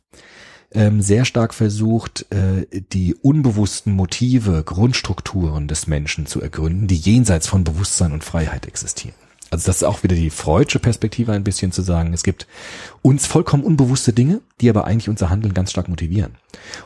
[0.73, 7.47] ähm, sehr stark versucht, äh, die unbewussten Motive, Grundstrukturen des Menschen zu ergründen, die jenseits
[7.47, 9.15] von Bewusstsein und Freiheit existieren.
[9.53, 12.47] Also das ist auch wieder die freudsche Perspektive ein bisschen zu sagen, es gibt
[13.03, 16.37] uns vollkommen unbewusste Dinge, die aber eigentlich unser Handeln ganz stark motivieren.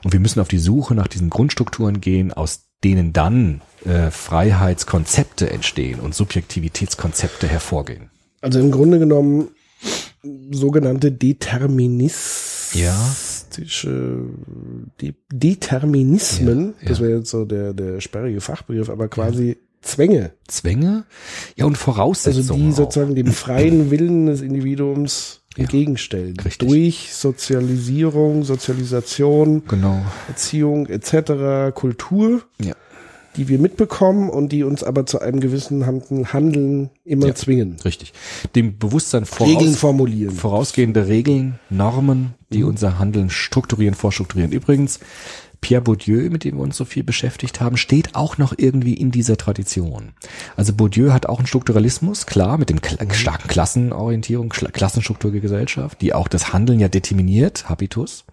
[0.03, 5.49] Und wir müssen auf die Suche nach diesen Grundstrukturen gehen, aus denen dann äh, Freiheitskonzepte
[5.49, 8.09] entstehen und Subjektivitätskonzepte hervorgehen.
[8.41, 9.49] Also im Grunde genommen
[10.51, 12.97] sogenannte Deterministische, Ja.
[15.01, 17.05] De Determinismen, Ja, das ja.
[17.05, 21.05] wäre jetzt so der, der sperrige Fachbegriff, aber quasi Zwänge, Zwänge,
[21.55, 22.65] ja und also Voraussetzungen.
[22.67, 22.77] die auch.
[22.77, 26.35] sozusagen dem freien Willen des Individuums entgegenstellen.
[26.39, 26.67] Richtig.
[26.67, 30.01] Durch Sozialisierung, Sozialisation, Genau.
[30.27, 32.73] Erziehung etc., Kultur, Ja.
[33.37, 37.35] Die wir mitbekommen und die uns aber zu einem gewissen Hand- Handeln immer Ja.
[37.35, 37.77] zwingen.
[37.85, 38.13] Richtig.
[38.55, 40.35] Dem Bewusstsein Regeln voraus, formulieren.
[40.35, 42.67] vorausgehende Regeln, Normen, die Mhm.
[42.69, 44.51] unser Handeln strukturieren, vorstrukturieren.
[44.51, 44.99] Übrigens,
[45.59, 49.09] Pierre Bourdieu, mit dem wir uns so viel beschäftigt haben, steht auch noch irgendwie in
[49.09, 50.13] dieser Tradition.
[50.55, 53.11] Also Bourdieu hat auch einen Strukturalismus, klar, mit dem Kla Mhm.
[53.11, 58.25] starken Klassenorientierung, Kla Klassenstruktur der Gesellschaft, die auch das Handeln ja determiniert, Habitus,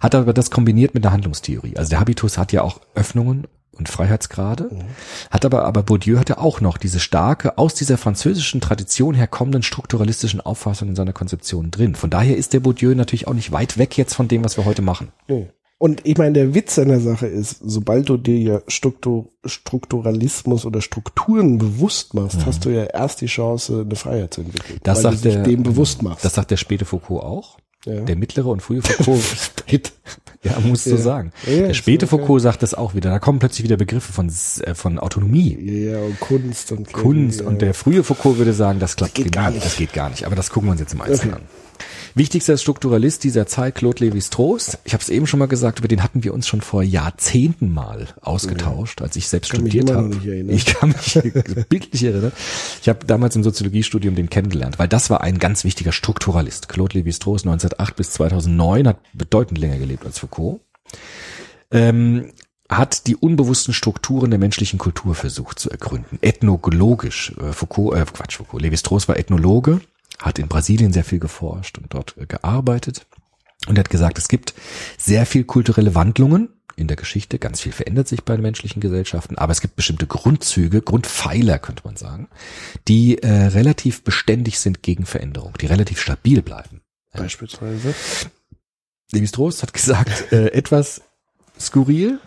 [0.00, 1.76] hat aber das kombiniert mit der Handlungstheorie.
[1.76, 3.46] Also der Habitus hat ja auch Öffnungen
[3.78, 4.84] und Freiheitsgrade, Mhm.
[5.30, 10.40] hat aber, aber Bourdieu hatte auch noch diese starke, aus dieser französischen Tradition herkommenden strukturalistischen
[10.40, 11.94] Auffassung in seiner Konzeption drin.
[11.94, 14.64] Von daher ist der Bourdieu natürlich auch nicht weit weg jetzt von dem, was wir
[14.64, 15.08] heute machen.
[15.28, 15.48] Nee.
[15.80, 20.66] Und ich meine, der Witz an der Sache ist, sobald du dir ja Struktur, Strukturalismus
[20.66, 24.74] oder Strukturen bewusst machst, hast du ja erst die Chance, eine Freiheit zu entwickeln.
[24.76, 24.80] Mhm.
[24.82, 26.24] Das weil sagt du dich der, dem bewusst machst.
[26.24, 27.58] Das sagt der späte Foucault auch.
[27.84, 28.00] Ja.
[28.00, 29.22] Der mittlere und frühe Foucault.
[30.44, 30.96] ja, musst du Ja.
[30.96, 31.32] sagen.
[31.46, 32.18] Ja, der späte okay.
[32.18, 33.10] Foucault sagt das auch wieder.
[33.10, 34.28] Da kommen plötzlich wieder Begriffe von,
[34.62, 35.58] äh, von Autonomie.
[35.90, 37.46] ja, und Kunst und Kunst ja.
[37.46, 39.54] und der frühe Foucault würde sagen, das klappt geht gar nie.
[39.56, 39.66] nicht.
[39.66, 40.24] Das geht gar nicht.
[40.24, 41.42] Aber das gucken wir uns jetzt im Einzelnen Okay.
[41.42, 41.48] an.
[42.18, 44.78] Wichtigster Strukturalist dieser Zeit, Claude Lévi-Strauss.
[44.84, 47.72] Ich habe es eben schon mal gesagt, über den hatten wir uns schon vor Jahrzehnten
[47.72, 50.16] mal ausgetauscht, als ich selbst Kann studiert habe.
[50.48, 51.14] Ich kann mich
[51.68, 52.32] bildlich erinnern.
[52.82, 56.68] Ich habe damals im Soziologiestudium den kennengelernt, weil das war ein ganz wichtiger Strukturalist.
[56.68, 60.60] Claude Lévi-Strauss 1908 bis 2009 hat bedeutend länger gelebt als Foucault.
[61.70, 62.32] Ähm,
[62.68, 66.18] hat die unbewussten Strukturen der menschlichen Kultur versucht zu ergründen.
[66.20, 67.32] Ethnologisch.
[67.40, 68.62] Äh, Foucault, äh, Quatsch, Foucault.
[68.64, 69.80] Lévi-Strauss war Ethnologe,
[70.20, 73.06] hat in Brasilien sehr viel geforscht und dort äh, gearbeitet.
[73.66, 74.54] Und er hat gesagt, es gibt
[74.96, 77.38] sehr viel kulturelle Wandlungen in der Geschichte.
[77.38, 81.82] Ganz viel verändert sich bei den menschlichen Gesellschaften, aber es gibt bestimmte Grundzüge, Grundpfeiler, könnte
[81.84, 82.28] man sagen,
[82.86, 86.82] die äh, relativ beständig sind gegen Veränderung, die relativ stabil bleiben.
[87.12, 87.94] Beispielsweise.
[89.12, 91.02] Lévi-Strauss hat gesagt, äh, etwas
[91.58, 92.20] skurril,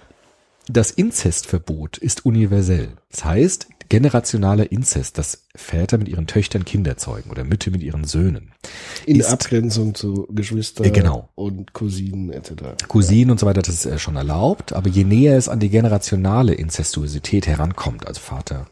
[0.67, 2.97] das Inzestverbot ist universell.
[3.09, 8.05] Das heißt, generationaler Inzest, dass Väter mit ihren Töchtern Kinder zeugen oder Mütter mit ihren
[8.05, 8.53] Söhnen.
[9.05, 11.29] In ist- Abgrenzung zu Geschwister Äh, genau.
[11.35, 12.53] und Cousinen etc.
[12.87, 15.69] Cousinen und so weiter, das ist äh, schon erlaubt, aber je näher es an die
[15.69, 18.67] generationale Inzestuosität herankommt, also Vater,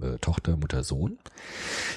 [0.00, 1.18] äh, Tochter, Mutter, Sohn,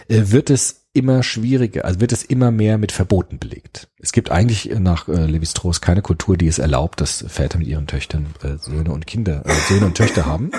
[0.10, 3.88] äh, wird es immer schwieriger, also wird es immer mehr mit Verboten belegt.
[4.00, 7.68] Es gibt eigentlich äh, nach äh, Lévi-Strauss keine Kultur, die es erlaubt, dass Väter mit
[7.68, 10.52] ihren Töchtern äh, Söhne und Kinder, Söhne und Töchter haben.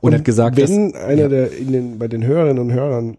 [0.00, 1.28] Und, hat gesagt, dass, wenn einer ja.
[1.28, 3.18] der in den, bei den Hörerinnen und Hörern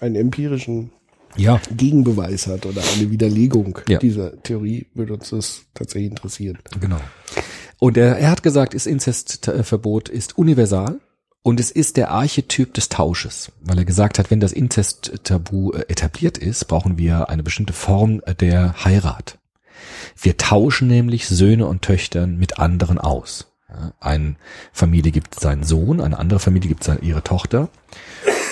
[0.00, 0.92] einen empirischen
[1.36, 3.98] ja, Gegenbeweis hat oder eine Widerlegung Ja.
[3.98, 6.58] dieser Theorie, würde uns das tatsächlich interessieren.
[6.80, 7.00] Genau.
[7.78, 11.00] Und er, er hat gesagt, das Inzestverbot ist universal
[11.42, 15.84] und es ist der Archetyp des Tausches, weil er gesagt hat, wenn das Inzesttabu äh,
[15.88, 19.38] etabliert ist, brauchen wir eine bestimmte Form der Heirat.
[20.20, 23.51] Wir tauschen nämlich Söhne und Töchtern mit anderen aus.
[24.00, 24.36] Eine
[24.72, 27.68] Familie gibt seinen Sohn, eine andere Familie gibt seine, ihre Tochter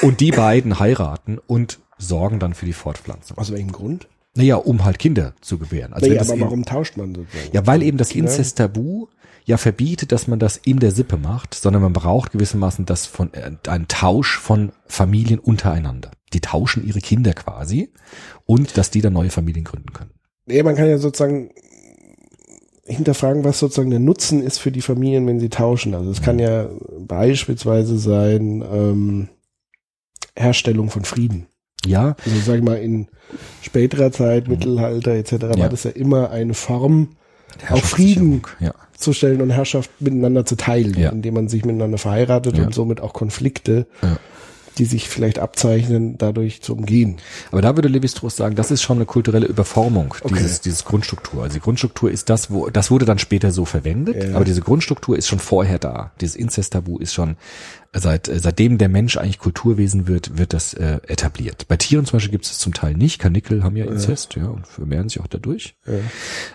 [0.02, 3.38] und die beiden heiraten und sorgen dann für die Fortpflanzung.
[3.38, 4.09] Aus welchem Grund?
[4.35, 5.92] Naja, um halt Kinder zu gebären.
[5.92, 7.50] Also das aber eben- warum tauscht man sozusagen?
[7.52, 8.30] ja, weil eben das Kinder?
[8.30, 9.09] Inzesttabu
[9.44, 13.33] ja verbietet, dass man das in der Sippe macht, sondern man braucht gewissermaßen das von
[13.35, 16.12] äh, einen Tausch von Familien untereinander.
[16.33, 17.92] Die tauschen ihre Kinder quasi
[18.46, 20.11] und dass die dann neue Familien gründen können.
[20.46, 21.50] Nee, man kann ja sozusagen
[22.84, 25.94] hinterfragen, was sozusagen der Nutzen ist für die Familien, wenn sie tauschen.
[25.94, 29.28] Also es kann ja beispielsweise sein, ähm,
[30.36, 31.46] Herstellung von Frieden.
[31.86, 33.08] Ja, Also sag ich mal, in
[33.62, 35.32] späterer Zeit, Mittelalter etc.
[35.32, 35.58] Ja.
[35.58, 37.16] war das ja immer eine Form,
[37.70, 38.74] auch Frieden Ja.
[38.96, 41.10] zu stellen und Herrschaft miteinander zu teilen, Ja.
[41.10, 42.64] indem man sich miteinander verheiratet Ja.
[42.64, 44.18] und somit auch Konflikte, Ja.
[44.78, 47.16] Die sich vielleicht abzeichnen, dadurch zu umgehen.
[47.50, 50.35] Aber da würde Levi-Strauss sagen, das ist schon eine kulturelle Überformung, Okay.
[50.35, 51.42] dieses, dieses Grundstruktur.
[51.42, 54.37] Also die Grundstruktur ist das, wo, das wurde dann später so verwendet, Ja.
[54.37, 56.12] aber diese Grundstruktur ist schon vorher da.
[56.20, 57.37] Dieses Inzesttabu ist schon,
[57.92, 61.66] seit, äh, seitdem der Mensch eigentlich Kulturwesen wird, wird das äh, etabliert.
[61.68, 63.18] Bei Tieren zum Beispiel gibt es zum Teil nicht.
[63.18, 65.74] Kanickel haben ja Inzest, ja, und vermehren sich auch dadurch.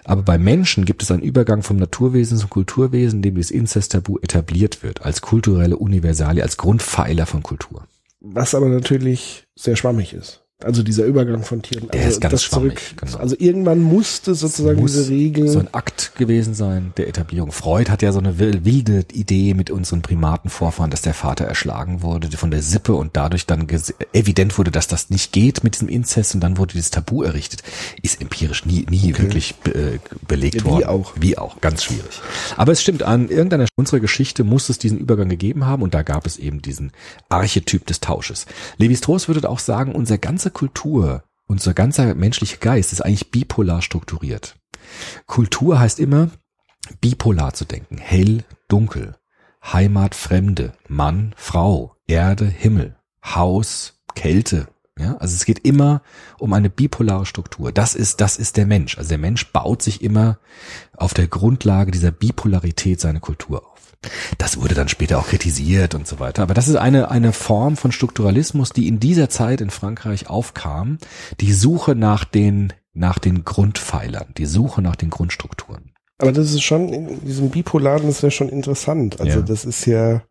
[0.04, 4.18] Aber bei Menschen gibt es einen Übergang vom Naturwesen zum Kulturwesen, in dem dieses Inzesttabu
[4.20, 7.88] etabliert wird, als kulturelle Universalie, als Grundpfeiler von Kultur.
[8.22, 10.45] Was aber natürlich sehr schwammig ist.
[10.66, 11.88] Also dieser Übergang von Tieren.
[11.94, 13.18] Der also ist ganz das schwammig, genau.
[13.18, 15.48] Also irgendwann musste sozusagen muss diese Regel.
[15.48, 17.52] so ein Akt gewesen sein der Etablierung.
[17.52, 22.02] Freud hat ja so eine wil- wilde Idee mit unseren Primatenvorfahren, dass der Vater erschlagen
[22.02, 23.68] wurde von der Sippe und dadurch dann
[24.14, 27.62] evident wurde, dass das nicht geht mit diesem Inzest und dann wurde dieses Tabu errichtet.
[28.02, 30.84] Ist empirisch nie, nie wirklich be äh, belegt Ja, wie worden.
[30.86, 31.14] auch.
[31.20, 32.22] Wie auch, ganz schwierig.
[32.58, 36.02] Aber es stimmt, an irgendeiner unserer Geschichte muss es diesen Übergang gegeben haben und da
[36.02, 36.92] gab es eben diesen
[37.30, 38.46] Archetyp des Tausches.
[38.78, 44.56] Levi-Strauss würde auch sagen, unsere ganze Kultur, unser ganzer menschlicher Geist ist eigentlich bipolar strukturiert.
[45.28, 46.30] Kultur heißt immer,
[47.02, 47.98] bipolar zu denken.
[47.98, 49.18] Hell, dunkel.
[49.62, 50.72] Heimat, Fremde.
[50.88, 51.98] Mann, Frau.
[52.08, 52.96] Erde, Himmel.
[53.22, 54.70] Haus, Kälte.
[54.98, 56.02] Ja, also es geht immer
[56.40, 57.74] um eine bipolare Struktur.
[57.74, 58.98] Das ist, das ist der Mensch.
[58.98, 60.40] Also der Mensch baut sich immer
[60.96, 63.75] auf der Grundlage dieser Bipolarität seine Kultur auf.
[64.38, 66.44] Das wurde dann später auch kritisiert und so weiter.
[66.44, 70.98] Aber das ist eine, eine Form von Strukturalismus, die in dieser Zeit in Frankreich aufkam.
[71.40, 75.92] Die Suche nach den, nach den Grundpfeilern, die Suche nach den Grundstrukturen.
[76.18, 79.20] Aber das ist schon, in diesem Bipolaren ist ja schon interessant.
[79.20, 79.46] Also Ja.
[79.46, 80.22] das ist ja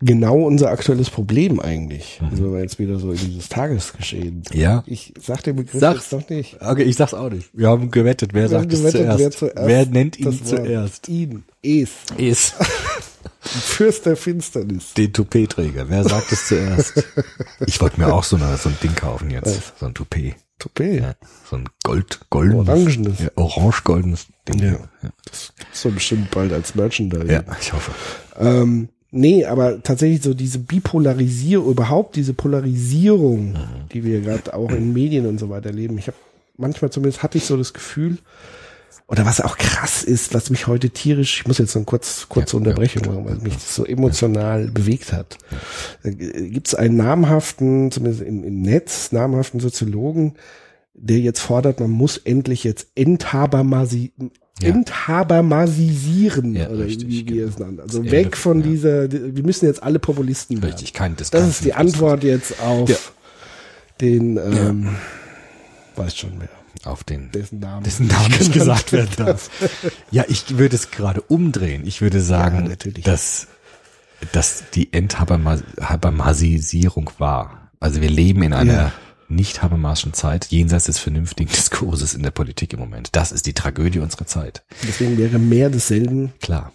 [0.00, 2.20] genau unser aktuelles Problem eigentlich.
[2.20, 2.28] Mhm.
[2.28, 4.42] Also jetzt wieder so in dieses Tagesgeschehen.
[4.52, 4.84] Ja.
[4.86, 6.10] Ich sag den Begriff Sag's.
[6.10, 6.56] jetzt noch nicht.
[6.60, 7.48] Okay, ich sag's auch nicht.
[7.52, 11.08] Wir haben gewettet, wer Wir haben gewettet, wer zuerst Wer nennt ihn das zuerst?
[11.08, 11.44] Ihn.
[11.62, 11.90] Es.
[12.16, 12.54] Ist
[13.40, 14.94] Fürst der Finsternis.
[14.94, 15.88] den Toupet-Träger.
[15.88, 17.04] Wer sagt es zuerst?
[17.64, 19.78] Ich wollte mir auch so, eine, so ein Ding kaufen jetzt.
[19.78, 20.34] So ein Toupet.
[20.58, 21.00] Toupet.
[21.00, 21.14] Ja,
[21.48, 22.68] so ein Gold, goldenes.
[22.68, 23.18] Orangenes.
[23.20, 24.58] Ja, orange-goldenes Ding.
[24.58, 24.72] Ja.
[25.02, 25.10] ja.
[25.72, 27.30] So bestimmt bald als Merchandise.
[27.30, 27.92] Ja, ich hoffe.
[28.38, 33.56] Ähm, nee, aber tatsächlich so diese Bipolarisierung, überhaupt diese Polarisierung, Mhm.
[33.92, 35.98] die wir gerade auch in Medien und so weiter erleben.
[35.98, 36.16] Ich habe
[36.56, 38.18] manchmal zumindest hatte ich so das Gefühl,
[39.08, 42.26] oder was auch krass ist, was mich heute tierisch, ich muss jetzt so eine kurz,
[42.28, 45.38] kurze Ja, Unterbrechung ja, machen, weil mich das so emotional bewegt hat.
[46.02, 50.34] Da gibt es einen namhaften, zumindest im, im Netz, namhaften Soziologen,
[50.94, 54.10] der jetzt fordert, man muss endlich jetzt enthabermasi
[54.62, 54.68] Ja.
[54.70, 57.48] enthabermasisieren Ja, oder richtig, wie genau.
[57.48, 57.78] es nennen.
[57.80, 58.66] Also Das weg Ende, von ja.
[58.66, 60.72] dieser, wir müssen jetzt alle Populisten werden.
[60.72, 61.42] Richtig, kein Diskant.
[61.44, 62.96] Das ist die Antwort jetzt auf Ja.
[64.00, 64.96] den, ähm,
[65.96, 66.48] weiß schon wer,
[66.90, 69.50] Auf den, dessen Name, dessen Namen nicht gesagt werden darf.
[70.10, 71.82] Ja, ich würde es gerade umdrehen.
[71.86, 73.48] Ich würde sagen, dass,
[74.32, 77.70] dass die Enthabermasisierung war.
[77.80, 78.92] Also wir leben in einer.
[79.28, 83.10] Nicht habermaschen Zeit, jenseits des vernünftigen Diskurses in der Politik im Moment.
[83.12, 84.64] Das ist die Tragödie unserer Zeit.
[84.86, 86.72] Deswegen wäre mehr desselben, Klar.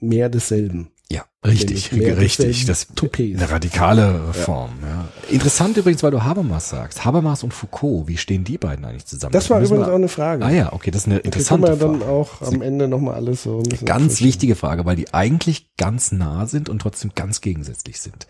[0.00, 0.88] mehr desselben.
[1.10, 2.64] Ja, richtig, richtig.
[2.64, 3.38] Das Toupets.
[3.38, 4.70] eine radikale Reform.
[4.82, 5.06] Ja.
[5.30, 7.04] Interessant übrigens, weil du Habermas sagst.
[7.04, 9.32] Habermas und Foucault, wie stehen die beiden eigentlich zusammen?
[9.32, 10.44] Das war müssen übrigens wir- auch eine Frage.
[10.46, 12.10] Ah ja, okay, das ist eine Da können interessante wir dann Frage.
[12.10, 16.46] auch am Ende nochmal alles so ein Ganz wichtige Frage, weil die eigentlich ganz nah
[16.46, 18.26] sind und trotzdem ganz gegensätzlich sind.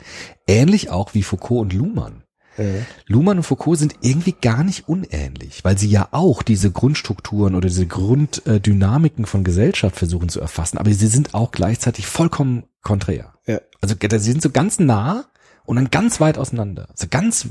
[0.49, 2.24] Ähnlich auch wie Foucault und Luhmann.
[2.57, 2.65] Ja.
[3.07, 7.69] Luhmann und Foucault sind irgendwie gar nicht unähnlich, weil sie ja auch diese Grundstrukturen oder
[7.69, 13.35] diese Grunddynamiken von Gesellschaft versuchen zu erfassen, aber sie sind auch gleichzeitig vollkommen konträr.
[13.47, 13.61] Ja.
[13.81, 15.25] Also sie sind so ganz nah
[15.65, 16.89] und dann ganz weit auseinander.
[16.91, 17.47] Also ganz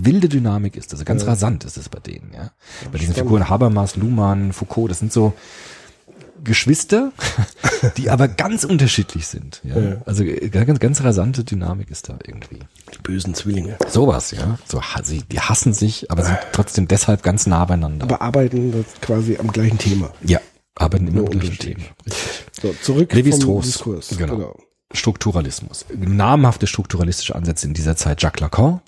[0.00, 1.28] wilde Dynamik ist das, also ganz Ja.
[1.28, 2.50] rasant ist es bei denen, ja.
[2.90, 3.14] Bei diesen.
[3.14, 5.32] Figuren Habermas, Luhmann, Foucault, das sind so
[6.44, 7.12] Geschwister,
[7.96, 9.60] die aber ganz unterschiedlich sind.
[9.64, 9.78] Ja?
[9.78, 10.02] Ja.
[10.06, 12.60] Also ganz, ganz rasante Dynamik ist da irgendwie.
[12.92, 13.76] Die bösen Zwillinge.
[13.88, 14.58] Sowas, ja.
[14.66, 18.04] So, sie, die hassen sich, aber sind trotzdem deshalb ganz nah beieinander.
[18.04, 20.10] Aber arbeiten quasi am gleichen Thema.
[20.22, 20.40] ja,
[20.74, 21.58] arbeiten immer mit gleichen.
[21.58, 21.84] Themen.
[22.60, 23.64] So, zurück Levi vom Strauss.
[23.66, 24.08] Diskurs.
[24.16, 24.56] Genau.
[24.92, 25.86] Strukturalismus.
[25.96, 28.22] Namhafte strukturalistische Ansätze in dieser Zeit.
[28.22, 28.80] Jacques Lacan.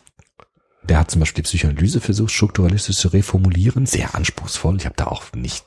[0.83, 3.87] Der hat zum Beispiel die Psychoanalyse versucht, strukturalistisch zu reformulieren.
[3.87, 4.77] Sehr anspruchsvoll.
[4.77, 5.65] Ich habe da auch nicht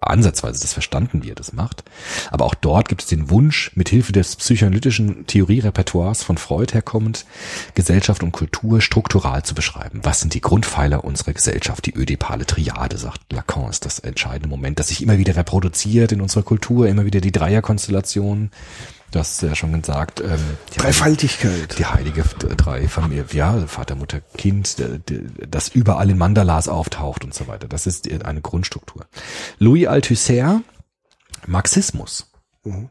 [0.00, 1.82] ansatzweise das verstanden, wie er das macht.
[2.30, 7.26] Aber auch dort gibt es den Wunsch, mithilfe des psychoanalytischen Theorierepertoires von Freud herkommend,
[7.74, 10.00] Gesellschaft und Kultur struktural zu beschreiben.
[10.04, 11.86] Was sind die Grundpfeiler unserer Gesellschaft?
[11.86, 16.20] Die ödipale Triade, sagt Lacan, ist das entscheidende Moment, das sich immer wieder reproduziert in
[16.20, 18.50] unserer Kultur, immer wieder die Dreierkonstellation,
[19.10, 20.38] Du hast ja schon gesagt, ähm,
[20.74, 21.78] die Dreifaltigkeit.
[21.78, 22.22] die heilige
[22.56, 24.76] drei Familie, ja, Vater, Mutter, Kind,
[25.48, 27.68] das überall in Mandalas auftaucht und so weiter.
[27.68, 29.06] Das ist eine Grundstruktur.
[29.58, 30.60] Louis Althusser,
[31.46, 32.30] Marxismus,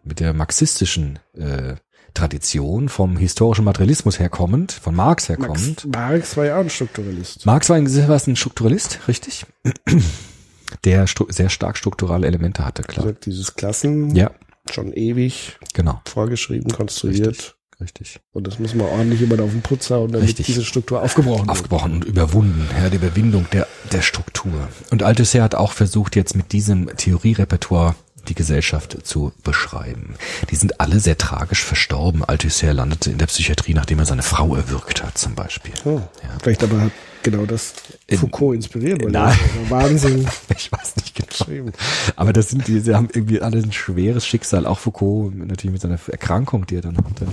[0.03, 1.75] mit der marxistischen äh,
[2.15, 5.85] Tradition vom historischen Materialismus herkommend, von Marx Max, herkommend.
[5.85, 7.45] Marx war ja auch ein Strukturalist.
[7.45, 9.45] Marx war ein, was, ein Strukturalist, richtig?
[10.83, 13.05] Der sehr stark strukturale Elemente hatte, klar.
[13.05, 14.31] Also dieses Klassen, Ja,
[14.73, 17.55] schon ewig genau, vorgeschrieben, konstruiert.
[17.81, 18.19] richtig.
[18.31, 20.45] Und das muss man ordentlich jemand auf den Putz hauen, damit Richtig.
[20.47, 21.49] diese Struktur aufgebrochen wird.
[21.49, 24.67] aufgebrochen und überwunden, ja, die Überwindung der, der Struktur.
[24.91, 27.95] Und Althusser hat auch versucht, jetzt mit diesem Theorierepertoire
[28.27, 30.15] die Gesellschaft zu beschreiben.
[30.51, 32.25] Die sind alle sehr tragisch verstorben.
[32.25, 35.73] Althusser landete in der Psychiatrie, nachdem er seine Frau erwürgt hat, zum Beispiel.
[35.85, 36.01] Oh,
[36.41, 36.91] Vielleicht aber hat
[37.31, 37.73] genau das
[38.11, 39.37] Foucault inspiriert, weil Nein.
[39.69, 41.27] Wahnsinn Ich weiß nicht genau.
[41.29, 41.71] geschrieben.
[42.15, 44.65] Aber das sind die, sie haben irgendwie alle ein schweres Schicksal.
[44.65, 47.27] Auch Foucault natürlich mit seiner Erkrankung, die er dann hatte.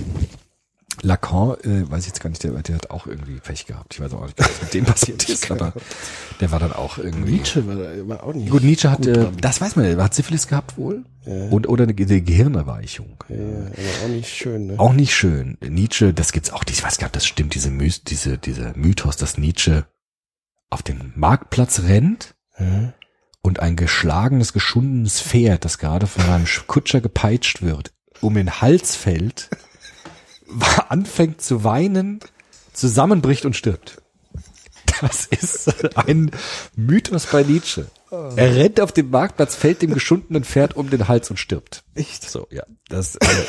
[1.01, 3.93] Lacan, äh, weiß ich jetzt gar nicht, der, der hat auch irgendwie Pech gehabt.
[3.93, 5.73] Ich weiß auch nicht, was mit dem passiert ist, aber
[6.39, 7.33] der war dann auch irgendwie.
[7.33, 8.49] Nietzsche war, war auch nicht.
[8.49, 11.03] Gut, Nietzsche hat, äh, das weiß man, er hat Syphilis gehabt wohl.
[11.25, 13.17] Und, oder eine, Ge- Gehirnerweichung.
[13.29, 14.75] Ja, aber auch nicht schön, ne?
[14.79, 15.57] Auch nicht schön.
[15.67, 19.17] Nietzsche, das gibt's auch, ich weiß gar nicht, das stimmt, diese, My diese, dieser Mythos,
[19.17, 19.85] dass Nietzsche
[20.69, 22.93] auf den Marktplatz rennt Ja.
[23.41, 28.61] und ein geschlagenes, geschundenes Pferd, das gerade von einem Sch- Kutscher gepeitscht wird, um den
[28.61, 29.49] Hals fällt,
[30.89, 32.19] anfängt zu weinen,
[32.73, 34.01] zusammenbricht und stirbt.
[35.01, 36.31] Das ist ein
[36.77, 37.87] Mythos bei Nietzsche.
[38.11, 41.83] Er rennt auf den Marktplatz, fällt dem geschundenen Pferd um den Hals und stirbt.
[41.95, 42.29] Echt?
[42.29, 42.63] So, ja.
[42.87, 43.41] Das, also,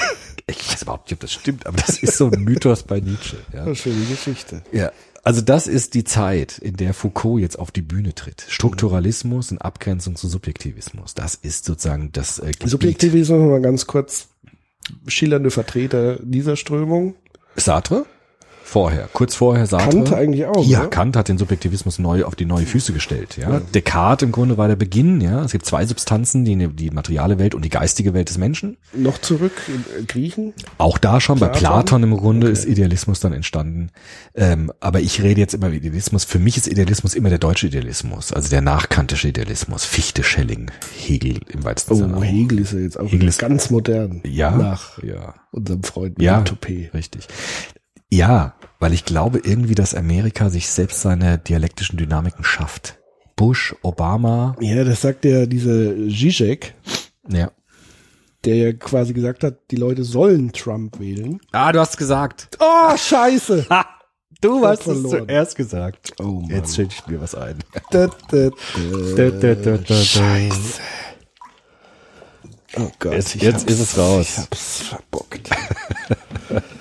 [0.48, 3.36] ich weiß überhaupt nicht, ob das stimmt, aber das ist so ein Mythos bei Nietzsche.
[3.52, 3.64] Ja.
[3.64, 4.62] Oh, schöne Geschichte.
[4.72, 4.90] Ja,
[5.26, 8.46] also das ist die Zeit, in der Foucault jetzt auf die Bühne tritt.
[8.48, 11.14] Strukturalismus in Abgrenzung zu Subjektivismus.
[11.14, 12.52] Das ist sozusagen das äh.
[12.64, 14.28] Subjektivismus mal ganz kurz
[15.06, 17.14] schillernde Vertreter dieser Strömung.
[17.56, 18.06] Sartre?
[18.68, 19.90] Vorher, kurz vorher Sartre.
[19.90, 20.88] Kant eigentlich auch, Ja, oder?
[20.88, 23.36] Kant hat den Subjektivismus neu auf die neue Füße gestellt.
[23.40, 25.20] Ja, Descartes im Grunde war der Beginn.
[25.20, 28.76] Ja, es gibt zwei Substanzen, die die materiale Welt und die geistige Welt des Menschen.
[28.92, 30.52] Noch zurück in äh, Griechen.
[30.78, 31.60] Auch da schon, bei Platon?
[31.60, 33.90] Platon im Grunde ist Idealismus dann entstanden.
[34.34, 36.24] Ähm, aber ich rede jetzt immer über Idealismus.
[36.24, 39.84] Für mich ist Idealismus immer der deutsche Idealismus, also der nachkantische Idealismus.
[39.84, 42.16] Fichte, Schelling, Hegel im weitesten Oh, Sinne.
[42.16, 42.24] auch.
[42.24, 44.22] Hegel ist ja jetzt auch Hegel ganz modern.
[44.26, 46.92] Ja, Nach ja, unserem Freund ja, Toupet.
[46.94, 47.28] richtig.
[48.10, 52.98] Ja, weil ich glaube irgendwie, dass Amerika sich selbst seine dialektischen Dynamiken schafft.
[53.34, 56.74] Bush, Obama, Ja, das sagt ja dieser Zizek,
[57.28, 57.50] ja.
[58.44, 61.38] der ja quasi gesagt hat, die Leute sollen Trump wählen.
[61.52, 62.56] Ah, du hast gesagt.
[62.60, 63.66] Oh, scheiße!
[63.70, 63.84] Ha,
[64.40, 65.26] du hast es verloren.
[65.26, 66.12] zuerst gesagt.
[66.20, 66.50] Oh, Mann.
[66.50, 67.58] Jetzt stell ich mir was ein.
[67.90, 68.50] Da, da, Da,
[69.16, 69.30] da.
[69.30, 69.94] da, da, da.
[69.94, 70.80] Scheiße.
[72.78, 73.12] Oh Gott.
[73.14, 74.28] Jetzt- jetzt ist es raus.
[74.32, 75.50] Ich hab's verbockt.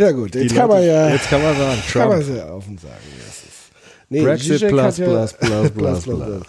[0.00, 2.32] ja gut, jetzt kann man ja, Jetzt kann man sagen, kann man Trump.
[2.34, 2.94] sehr offen sagen.
[3.26, 3.70] Das ist,
[4.08, 5.32] nee, Brexit Zizek plus, ja, plus,
[5.70, 6.42] plus, plus, plus.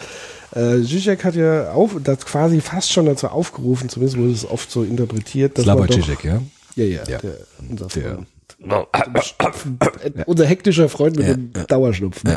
[0.54, 4.70] Äh, Zizek hat ja auf, das quasi fast schon dazu aufgerufen, zumindest wurde es oft
[4.70, 6.42] so interpretiert, dass Slavoj man doch, Žižek, ja?
[6.76, 7.18] ja, ja, Ja.
[7.18, 7.36] Der,
[7.70, 8.18] unser Der-.
[8.64, 12.36] Äh, Unser hektischer Freund mit Ja, dem Dauerschnupfen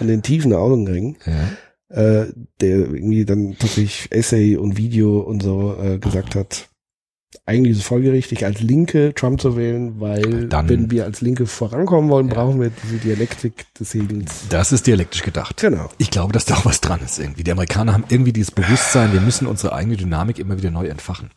[0.00, 2.22] und den tiefen Augenringen, Ja.
[2.22, 2.26] äh,
[2.60, 6.68] der irgendwie dann tatsächlich Essay und Video und so äh, gesagt hat,
[7.48, 11.46] eigentlich ist es folgerichtig, als Linke Trump zu wählen, weil Dann- wenn wir als Linke
[11.46, 14.48] vorankommen wollen, brauchen wir diese Dialektik des Hegels.
[14.48, 15.56] Das ist dialektisch gedacht.
[15.60, 15.88] Genau.
[15.98, 17.44] Ich glaube, dass da auch was dran ist irgendwie.
[17.44, 21.30] Die Amerikaner haben irgendwie dieses Bewusstsein, wir müssen unsere eigene Dynamik immer wieder neu entfachen.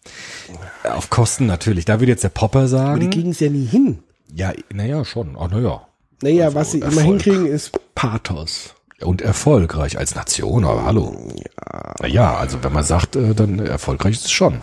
[0.84, 1.86] Auf Kosten natürlich.
[1.86, 3.10] Da würde jetzt der Popper Aber die sagen.
[3.12, 4.00] kriegen es ja nie hin.
[4.34, 5.38] Ja, naja, schon.
[5.40, 5.82] Ach, naja.
[6.24, 7.06] Naja, Also was sie immer Erfolg.
[7.24, 8.74] hinkriegen, ist Pathos.
[9.02, 11.16] Und erfolgreich als Nation, aber hallo.
[11.36, 11.94] Ja.
[12.02, 14.62] Naja, also wenn man sagt, äh, dann erfolgreich ist es schon.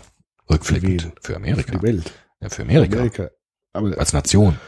[0.51, 1.13] Rückblickend.
[1.21, 1.77] Für Amerika.
[1.77, 2.13] Die Welt.
[2.41, 2.97] Ja, für Amerika.
[2.97, 3.31] Amerika.
[3.73, 4.59] Aber, Als Nation.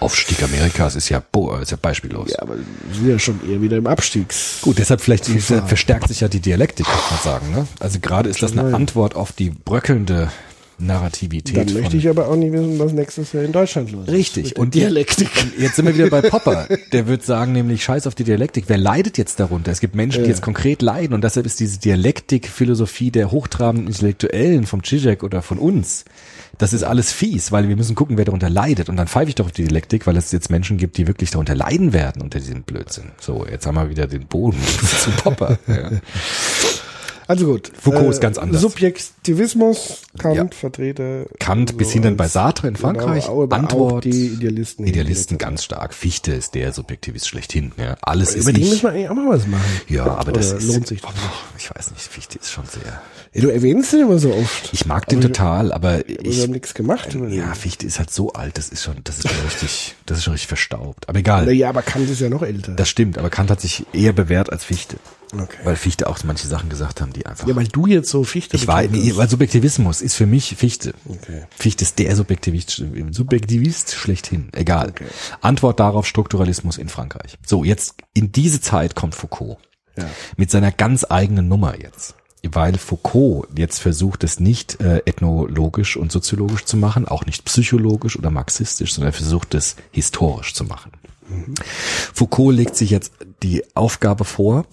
[0.00, 2.30] Aufstieg Amerikas ist ja, bo ist ja beispiellos.
[2.30, 4.58] ja, aber wir sind ja schon eher wieder im Abstiegs.
[4.62, 7.50] Gut, deshalb vielleicht verstärkt sich ja die Dialektik, kann man sagen.
[7.50, 7.66] Ne?
[7.80, 8.74] Also gerade ist das eine sein.
[8.74, 10.30] Antwort auf die bröckelnde
[10.78, 11.56] Narrativität.
[11.56, 14.12] Dann möchte ich aber auch nicht wissen, was nächstes Jahr in Deutschland los ist.
[14.12, 14.56] Richtig.
[14.56, 15.28] Und Dialektik.
[15.58, 16.68] Jetzt sind wir wieder bei Popper.
[16.92, 18.64] Der wird sagen nämlich, scheiß auf die Dialektik.
[18.68, 19.72] Wer leidet jetzt darunter?
[19.72, 20.34] Es gibt Menschen, die Ja.
[20.34, 25.58] jetzt konkret leiden und deshalb ist diese Dialektik-Philosophie der hochtrabenden Intellektuellen vom Zizek oder von
[25.58, 26.04] uns,
[26.58, 28.88] das ist alles fies, weil wir müssen gucken, wer darunter leidet.
[28.88, 31.30] Und dann pfeife ich doch auf die Dialektik, weil es jetzt Menschen gibt, die wirklich
[31.30, 33.04] darunter leiden werden unter diesem Blödsinn.
[33.20, 34.58] So, jetzt haben wir wieder den Boden
[35.00, 35.58] zu Popper.
[35.68, 35.90] Ja.
[37.28, 37.70] Also gut.
[37.78, 38.60] Foucault ist ganz anders.
[38.62, 40.46] Subjektivismus, Kant, Ja.
[40.50, 41.26] Vertreter.
[41.38, 43.24] Kant bis hin dann bei Sartre in Frankreich.
[43.26, 43.92] Genau, aber Antwort.
[43.92, 44.86] auch die Idealisten.
[44.86, 45.92] Idealisten ganz stark.
[45.94, 47.72] Fichte ist der Subjektivist schlechthin.
[47.76, 48.82] Ja, alles ist Über den müssen nicht.
[48.82, 49.62] wir eigentlich auch mal was machen.
[49.88, 52.64] Ja, aber das Oder ist, lohnt sich das Oh, ich weiß nicht, Fichte ist schon
[52.64, 53.02] sehr.
[53.34, 54.70] Ja, du erwähnst den immer so oft.
[54.72, 57.14] Ich mag den total, aber Aber wir ich, haben nichts gemacht.
[57.14, 57.38] über den.
[57.38, 60.24] ja, Fichte ist halt so alt, das ist schon, das ist schon richtig, das ist
[60.24, 61.08] schon richtig verstaubt.
[61.08, 61.44] Aber egal.
[61.44, 62.72] Naja, aber Kant ist ja noch älter.
[62.72, 64.96] Das stimmt, aber Kant hat sich eher bewährt als Fichte.
[65.32, 65.58] Okay.
[65.64, 67.46] Weil Fichte auch manche Sachen gesagt haben, die einfach.
[67.46, 70.94] ja, weil du jetzt so Fichte ich war, nee, weil Subjektivismus ist für mich Fichte.
[71.06, 71.46] Okay.
[71.50, 74.48] Fichte ist der Subjektivist, Subjektivist schlechthin.
[74.52, 74.90] Egal.
[74.90, 75.04] Okay.
[75.40, 77.36] Antwort darauf Strukturalismus in Frankreich.
[77.46, 79.58] So, jetzt in diese Zeit kommt Foucault.
[79.96, 80.06] Ja.
[80.36, 82.14] Mit seiner ganz eigenen Nummer jetzt.
[82.46, 88.16] Weil Foucault jetzt versucht, es nicht äh, ethnologisch und soziologisch zu machen, auch nicht psychologisch
[88.16, 90.92] oder marxistisch, sondern er versucht es historisch zu machen.
[92.14, 93.12] Foucault legt sich jetzt
[93.42, 94.66] die Aufgabe vor,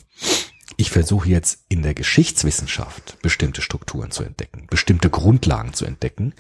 [0.77, 6.33] ich versuche jetzt in der Geschichtswissenschaft bestimmte Strukturen zu entdecken, bestimmte Grundlagen zu entdecken,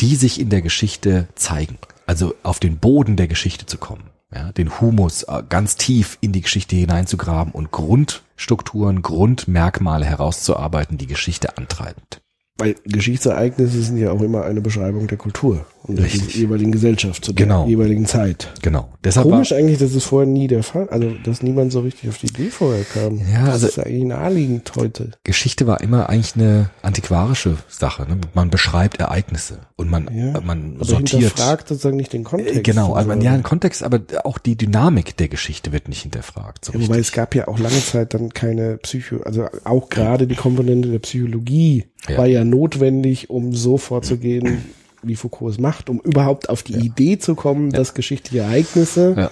[0.00, 1.78] die sich in der Geschichte zeigen.
[2.06, 4.04] Also auf den Boden der Geschichte zu kommen.
[4.34, 11.06] Ja, den Humus äh, ganz tief in die Geschichte hineinzugraben und Grundstrukturen, Grundmerkmale herauszuarbeiten, die
[11.06, 12.22] Geschichte antreibend.
[12.56, 17.32] Weil Geschichtsereignisse sind ja auch immer eine Beschreibung der Kultur und der jeweiligen Gesellschaft zu
[17.32, 17.66] der Genau.
[17.66, 18.52] jeweiligen Zeit.
[18.62, 18.88] Genau.
[19.02, 22.08] Deshalb Komisch war, eigentlich, dass es vorher nie der Fall, also dass niemand so richtig
[22.08, 23.18] auf die Idee vorher kam.
[23.18, 25.10] Ja, das also- ist eigentlich naheliegend heute.
[25.24, 28.02] Geschichte war immer eigentlich eine antiquarische Sache.
[28.08, 28.18] Ne?
[28.34, 31.22] Man beschreibt Ereignisse und man, Ja, man Aber sortiert.
[31.22, 32.62] hinterfragt sozusagen nicht den Kontext.
[32.64, 36.64] Genau, also man, ja, ein Kontext, aber auch die Dynamik der Geschichte wird nicht hinterfragt.
[36.64, 40.26] So Ja, wobei es gab ja auch lange Zeit dann keine Psycho, also auch gerade
[40.28, 42.18] die Komponente der Psychologie Ja.
[42.18, 44.64] war ja notwendig, um so vorzugehen,
[45.02, 49.30] wie Foucault es macht, um überhaupt auf die Idee zu kommen, dass geschichtliche Ereignisse Ja.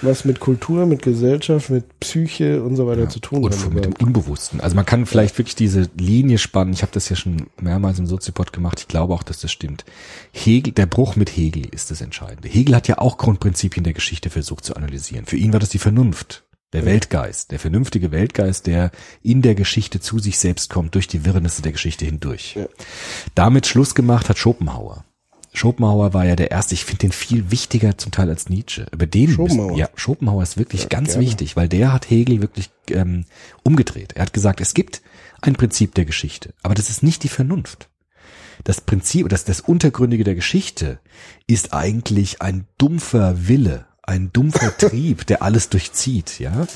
[0.00, 3.74] was mit Kultur, mit Gesellschaft, mit Psyche und so weiter zu tun und haben.
[3.74, 3.92] mit dem.
[3.94, 4.60] Unbewussten.
[4.60, 6.72] Also man kann vielleicht wirklich diese Linie spannen.
[6.72, 8.78] Ich habe das ja schon mehrmals im Soziopod gemacht.
[8.80, 9.84] Ich glaube auch, dass das stimmt.
[10.32, 12.48] Hegel, der Bruch mit Hegel ist das Entscheidende.
[12.48, 15.26] Hegel hat ja auch Grundprinzipien der Geschichte versucht zu analysieren.
[15.26, 16.44] Für ihn war das die Vernunft.
[16.72, 18.90] Der Weltgeist, der vernünftige Weltgeist, der
[19.22, 22.54] in der Geschichte zu sich selbst kommt, durch die Wirrnisse der Geschichte hindurch.
[22.54, 22.66] Ja.
[23.34, 25.04] Damit Schluss gemacht hat Schopenhauer.
[25.52, 28.86] Schopenhauer war ja der erste, ich finde den viel wichtiger zum Teil als Nietzsche.
[28.90, 29.76] Über den müssen, Schopenhauer.
[29.78, 31.26] ja, Schopenhauer ist wirklich ganz gerne.
[31.26, 33.26] wichtig, weil der hat Hegel wirklich ähm,
[33.62, 34.14] umgedreht.
[34.14, 35.02] Er hat gesagt, es gibt
[35.42, 37.90] ein Prinzip der Geschichte, aber das ist nicht die Vernunft.
[38.64, 41.00] Das Prinzip, das, das Untergründige der Geschichte
[41.46, 46.66] ist eigentlich ein dumpfer Wille, ein dumpfer Trieb, der alles durchzieht, ja.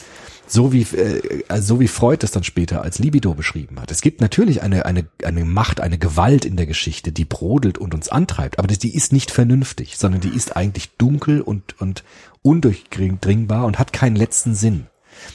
[0.49, 3.91] So wie, äh, also so wie Freud das dann später als Libido beschrieben hat.
[3.91, 7.95] Es gibt natürlich eine, eine, eine Macht, eine Gewalt in der Geschichte, die brodelt und
[7.95, 12.05] uns antreibt, aber die ist nicht vernünftig, sondern die ist eigentlich dunkel und, und
[12.43, 14.87] undurchdringbar und hat keinen letzten Sinn.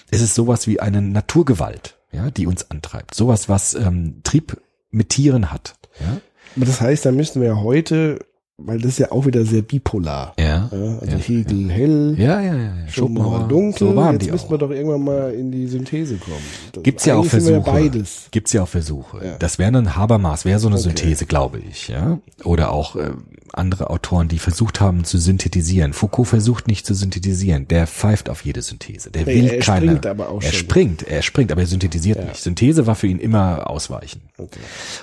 [0.09, 3.13] Es ist sowas wie eine Naturgewalt, ja, die uns antreibt.
[3.13, 4.61] Sowas, was ähm, Trieb
[4.91, 5.75] mit Tieren hat.
[5.99, 6.21] Ja,
[6.55, 8.19] das heißt, da müssten wir ja heute,
[8.65, 10.33] weil das ist ja auch wieder sehr bipolar.
[10.39, 12.73] ja, Ja, also ja, Hegel hell, ja, ja, ja, ja.
[12.89, 13.79] Schopenhauer dunkel.
[13.89, 14.51] So waren Jetzt die müssten auch.
[14.51, 16.37] wir doch irgendwann mal in die Synthese kommen.
[16.73, 17.61] Das- Gibt's ja auch Versuche.
[17.61, 18.27] beides.
[18.31, 19.25] Gibt's ja auch Versuche.
[19.25, 19.37] Ja.
[19.37, 20.83] Das wäre ein Habermas, wäre so eine Okay.
[20.83, 22.19] Synthese, glaube ich, ja.
[22.43, 23.11] Oder auch äh,
[23.53, 25.91] andere Autoren, die versucht haben zu synthetisieren.
[25.93, 27.67] Foucault versucht nicht zu synthetisieren.
[27.67, 29.11] Der pfeift auf jede Synthese.
[29.11, 29.87] Der Nee, will er keine.
[29.87, 30.59] springt aber auch er schon.
[30.59, 32.25] springt, er springt, aber er synthetisiert Ja.
[32.25, 32.37] nicht.
[32.41, 34.21] Synthese war für ihn immer ausweichen.
[34.37, 34.59] Okay.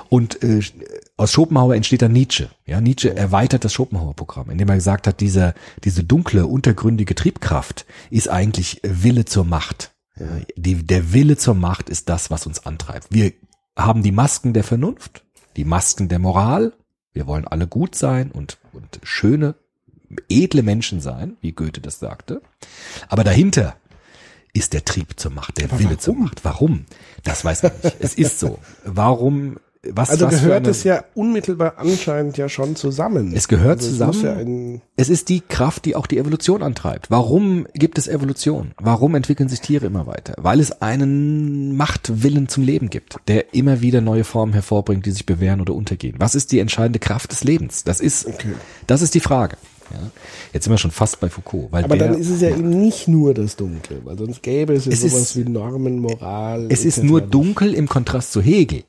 [0.09, 0.61] Und äh,
[1.19, 2.49] aus Schopenhauer entsteht dann Nietzsche.
[2.65, 5.53] Ja, Nietzsche erweitert das Schopenhauer-Programm, indem er gesagt hat, diese,
[5.83, 9.91] diese dunkle, untergründige Triebkraft ist eigentlich Wille zur Macht.
[10.17, 13.09] Ja, die, der Wille zur Macht ist das, was uns antreibt.
[13.11, 13.33] Wir
[13.77, 15.25] haben die Masken der Vernunft,
[15.57, 16.73] die Masken der Moral.
[17.13, 19.57] Wir wollen alle gut sein und, und schöne,
[20.29, 22.43] edle Menschen sein, wie Goethe das sagte.
[23.09, 23.77] Aber dahinter
[24.53, 26.45] ist der Trieb zur Macht, der Wille zur Macht.
[26.45, 26.87] Warum?
[27.25, 27.97] Das weiß man nicht.
[27.99, 28.59] es ist so.
[28.85, 29.59] Warum?
[29.95, 33.33] Was, Also was gehört eine- es ja unmittelbar anscheinend ja schon zusammen.
[33.35, 34.13] Es gehört also zusammen.
[34.13, 37.11] Es ja Es ist die Kraft, die auch die Evolution antreibt.
[37.13, 38.73] Warum gibt es Evolution?
[38.81, 40.35] Warum entwickeln sich Tiere immer weiter?
[40.37, 45.27] Weil es einen Machtwillen zum Leben gibt, der immer wieder neue Formen hervorbringt, die sich
[45.27, 46.17] bewähren oder untergehen.
[46.19, 47.85] Was ist die entscheidende Kraft des Lebens?
[47.85, 48.55] Das ist, Okay.
[48.89, 49.57] das ist die Frage.
[49.93, 50.01] Ja.
[50.53, 52.69] Jetzt sind wir schon fast bei Foucault, weil aber der, dann ist es ja eben
[52.69, 56.67] nicht nur das Dunkle, weil sonst gäbe es ja Es sowas ist- wie Normen, Moral.
[56.69, 58.83] es ist nur dunkel im Kontrast zu Hegel.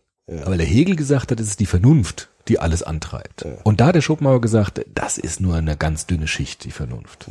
[0.46, 3.46] Aber der Hegel gesagt hat, es ist die Vernunft, die alles antreibt.
[3.64, 7.30] Und da hat der Schopenhauer gesagt, das ist nur eine ganz dünne Schicht, die Vernunft.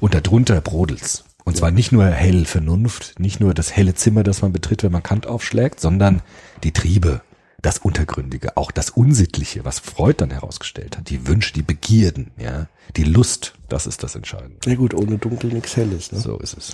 [0.00, 1.24] Und darunter brodelt's.
[1.44, 4.92] Und zwar nicht nur hell Vernunft, nicht nur das helle Zimmer, das man betritt, wenn
[4.92, 6.22] man Kant aufschlägt, sondern
[6.62, 7.20] die Triebe,
[7.62, 12.68] das Untergründige, auch das Unsittliche, was Freud dann herausgestellt hat, die Wünsche, die Begierden, ja,
[12.96, 14.58] die Lust, das ist das Entscheidende.
[14.66, 16.12] Ja gut, ohne Dunkel nichts Helles.
[16.12, 16.20] Ne?
[16.20, 16.72] So ist es.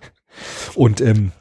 [0.74, 1.32] Und ähm,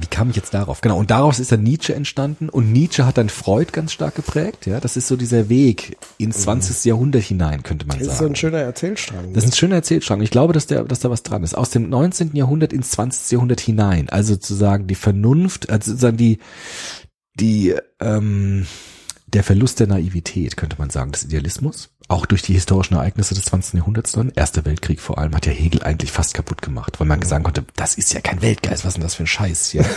[0.00, 0.80] wie kam ich jetzt darauf?
[0.80, 4.66] Genau, und daraus ist dann Nietzsche entstanden und Nietzsche hat dann Freud ganz stark geprägt,
[4.66, 4.80] ja.
[4.80, 6.84] Das ist so dieser Weg ins 20.
[6.84, 8.32] Jahrhundert hinein, könnte man Das ist so sagen.
[8.32, 9.32] ein schöner Erzählstrang.
[9.32, 10.20] Das ist ein schöner Erzählstrang.
[10.22, 11.56] Ich glaube, dass, der, dass da was dran ist.
[11.56, 12.34] Aus dem 19.
[12.34, 13.32] Jahrhundert ins 20.
[13.32, 14.08] Jahrhundert hinein.
[14.08, 16.38] Also sozusagen die Vernunft, also sozusagen die,
[17.34, 18.66] die, ähm,
[19.34, 21.90] der Verlust der Naivität, könnte man sagen, des Idealismus.
[22.08, 23.74] Auch durch die historischen Ereignisse des 20.
[23.74, 24.32] Jahrhunderts dann.
[24.34, 27.64] Erster Weltkrieg vor allem hat ja Hegel eigentlich fast kaputt gemacht, weil man sagen konnte,
[27.76, 29.84] das ist ja kein Weltgeist, was ist denn das für ein Scheiß hier?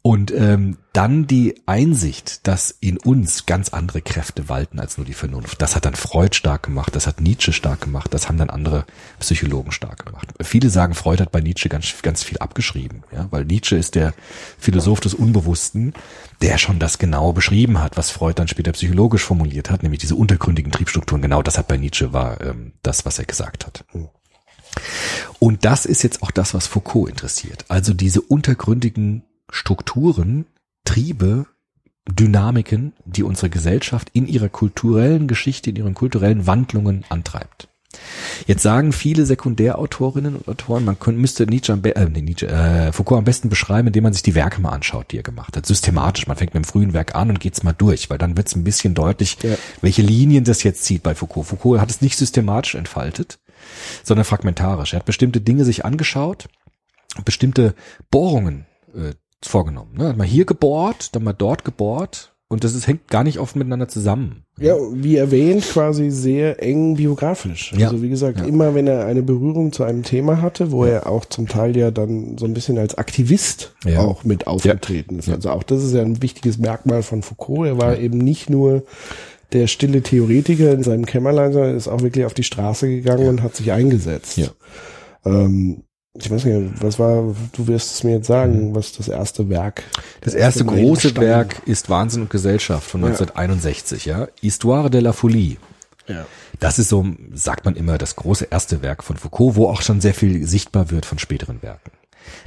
[0.00, 5.12] Und ähm, dann die Einsicht, dass in uns ganz andere Kräfte walten als nur die
[5.12, 5.60] Vernunft.
[5.60, 8.86] Das hat dann Freud stark gemacht, das hat Nietzsche stark gemacht, das haben dann andere
[9.18, 10.28] Psychologen stark gemacht.
[10.40, 14.14] Viele sagen, Freud hat bei Nietzsche ganz, ganz viel abgeschrieben, ja, weil Nietzsche ist der
[14.58, 15.94] Philosoph des Unbewussten,
[16.42, 20.14] der schon das genau beschrieben hat, was Freud dann später psychologisch formuliert hat, nämlich diese
[20.14, 21.22] untergründigen Triebstrukturen.
[21.22, 23.84] Genau das hat bei Nietzsche war ähm, das, was er gesagt hat.
[25.38, 27.64] Und das ist jetzt auch das, was Foucault interessiert.
[27.68, 30.46] Also diese untergründigen Strukturen,
[30.84, 31.46] Triebe,
[32.10, 37.68] Dynamiken, die unsere Gesellschaft in ihrer kulturellen Geschichte, in ihren kulturellen Wandlungen antreibt.
[38.46, 43.18] Jetzt sagen viele Sekundärautorinnen und Autoren, man könnte, müsste Nietzsche, am äh, Nietzsche äh, Foucault
[43.18, 45.64] am besten beschreiben, indem man sich die Werke mal anschaut, die er gemacht hat.
[45.66, 46.26] Systematisch.
[46.26, 48.64] Man fängt mit dem frühen Werk an und geht's mal durch, weil dann wird's ein
[48.64, 49.56] bisschen deutlich, Ja.
[49.80, 51.46] welche Linien das jetzt zieht bei Foucault.
[51.46, 53.38] Foucault hat es nicht systematisch entfaltet,
[54.04, 54.92] sondern fragmentarisch.
[54.92, 56.48] Er hat bestimmte Dinge sich angeschaut,
[57.24, 57.74] bestimmte
[58.10, 59.14] Bohrungen äh,
[59.44, 59.96] vorgenommen.
[59.96, 60.14] Ne?
[60.16, 63.88] Mal hier gebohrt, dann mal dort gebohrt und das ist, hängt gar nicht oft miteinander
[63.88, 64.44] zusammen.
[64.58, 67.72] Ja, wie erwähnt, quasi sehr eng biografisch.
[67.76, 67.88] Ja.
[67.88, 68.46] Also wie gesagt, Ja.
[68.46, 71.90] immer wenn er eine Berührung zu einem Thema hatte, wo er auch zum Teil ja
[71.90, 74.00] dann so ein bisschen als Aktivist Ja.
[74.00, 75.28] auch mit aufgetreten ist.
[75.28, 75.34] Ja.
[75.34, 77.68] Also auch das ist ja ein wichtiges Merkmal von Foucault.
[77.68, 78.82] Er war eben nicht nur
[79.52, 83.42] der stille Theoretiker in seinem Kämmerlein, sondern ist auch wirklich auf die Straße gegangen und
[83.42, 84.36] hat sich eingesetzt.
[84.38, 84.48] Ja.
[85.24, 85.82] Ähm,
[86.14, 89.82] ich weiß nicht, was war, du wirst es mir jetzt sagen, was das erste Werk.
[89.82, 90.00] Mhm.
[90.22, 93.08] Das erste große Werk ist Wahnsinn und Gesellschaft von Ja.
[93.08, 94.28] 1961, ja.
[94.40, 95.56] Histoire de la Folie.
[96.06, 96.26] Ja.
[96.58, 100.00] Das ist so, sagt man immer, das große erste Werk von Foucault, wo auch schon
[100.00, 101.92] sehr viel sichtbar wird von späteren Werken.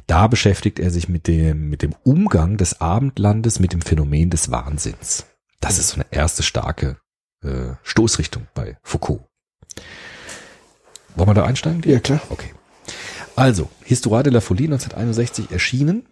[0.08, 4.52] Da beschäftigt er sich mit dem, mit dem Umgang des Abendlandes mit dem Phänomen des
[4.52, 5.26] Wahnsinns.
[5.60, 6.98] Das ist so eine erste starke
[7.44, 9.22] äh, Stoßrichtung bei Foucault.
[11.16, 11.84] Wollen wir da einsteigen?
[11.86, 12.22] Ja, klar.
[12.30, 12.52] Okay.
[13.36, 16.06] Also, Histoire de la Folie 1961 erschienen,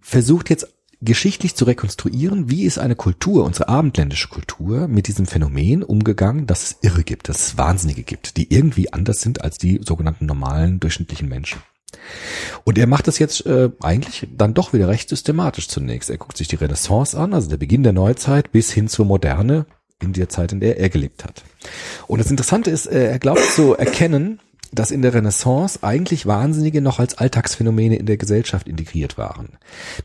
[0.00, 0.68] versucht jetzt
[1.00, 6.62] geschichtlich zu rekonstruieren, wie ist eine Kultur, unsere abendländische Kultur, mit diesem Phänomen umgegangen, dass
[6.62, 10.78] es Irre gibt, dass es Wahnsinnige gibt, die irgendwie anders sind als die sogenannten normalen,
[10.78, 11.60] durchschnittlichen Menschen.
[12.64, 16.08] Und er macht das jetzt äh, eigentlich dann doch wieder recht systematisch zunächst.
[16.08, 19.66] Er guckt sich die Renaissance an, also der Beginn der Neuzeit bis hin zur Moderne
[20.00, 21.42] in der Zeit, in der er gelebt hat.
[22.06, 24.40] Und das Interessante ist, äh, er glaubt zu erkennen,
[24.72, 29.50] dass in der Renaissance eigentlich Wahnsinnige noch als Alltagsphänomene in der Gesellschaft integriert waren.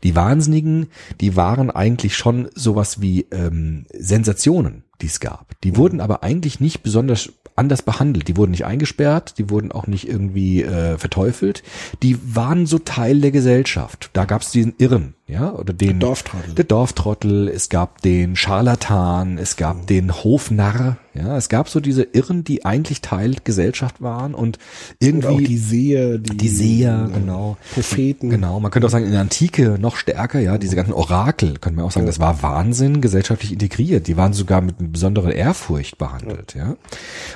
[0.02, 0.88] Die Wahnsinnigen,
[1.20, 5.60] die waren eigentlich schon sowas wie ähm, Sensationen, die es gab.
[5.62, 8.28] Die wurden aber eigentlich nicht besonders anders behandelt.
[8.28, 11.62] Die wurden nicht eingesperrt, die wurden auch nicht irgendwie äh, verteufelt.
[12.02, 14.10] Die waren so Teil der Gesellschaft.
[14.12, 16.54] Da gab es diesen Irren, ja, oder den Dorftrottel.
[16.54, 22.02] der Dorftrottel, es gab den Scharlatan, es gab den Hofnarr, ja, es gab so diese
[22.02, 24.58] Irren, die eigentlich Teil Gesellschaft waren und
[25.02, 27.56] Und auch irgendwie die Seher, die, die Seher, genau.
[27.74, 28.30] Propheten.
[28.30, 31.76] Genau, man könnte auch sagen, in der Antike noch stärker, ja, diese ganzen Orakel, könnte
[31.76, 34.06] man auch sagen, das war Wahnsinn gesellschaftlich integriert.
[34.06, 36.76] Die waren sogar mit einer besonderen Ehrfurcht behandelt, ja.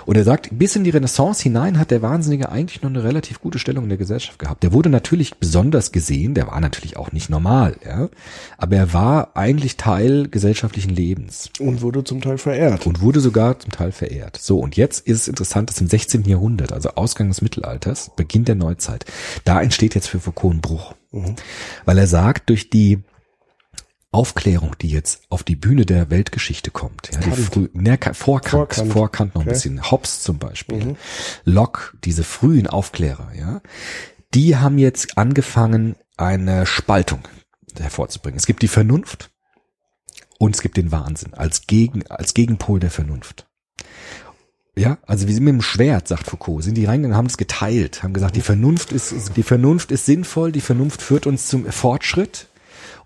[0.06, 3.40] Und er sagt, bis in die Renaissance hinein hat der Wahnsinnige eigentlich noch eine relativ
[3.40, 4.62] gute Stellung in der Gesellschaft gehabt.
[4.62, 8.08] Der wurde natürlich besonders gesehen, der war natürlich auch nicht normal, ja.
[8.58, 12.86] Aber er war eigentlich Teil gesellschaftlichen Lebens Und wurde zum Teil verehrt.
[12.86, 14.36] und wurde sogar zum Teil verehrt.
[14.40, 16.24] So, und jetzt ist es interessant, dass im 16.
[16.24, 19.04] Jahrhundert, also Ausgang des Mittelalters, Beginn der Neuzeit,
[19.44, 20.94] da entsteht jetzt für Foucault ein Bruch.
[21.84, 23.00] Weil er sagt, durch die
[24.10, 27.38] Aufklärung, die jetzt auf die Bühne der Weltgeschichte kommt, ja, die Kant.
[27.40, 29.34] früh, ne, Ka- Vorkant, Vorkant, Vorkant.
[29.34, 29.54] noch ein Okay.
[29.54, 30.96] bisschen, Hobbes zum Beispiel,
[31.44, 33.62] Locke, diese frühen Aufklärer, ja,
[34.34, 37.20] die haben jetzt angefangen, eine Spaltung
[37.80, 38.38] hervorzubringen.
[38.38, 39.30] Es gibt die Vernunft
[40.38, 43.46] und es gibt den Wahnsinn als Gegen, als Gegenpol der Vernunft.
[44.74, 48.02] Ja, also wie sie mit dem Schwert, sagt Foucault, sind die reingegangen, haben es geteilt,
[48.02, 52.48] haben gesagt, die Vernunft ist, die Vernunft ist sinnvoll, die Vernunft führt uns zum Fortschritt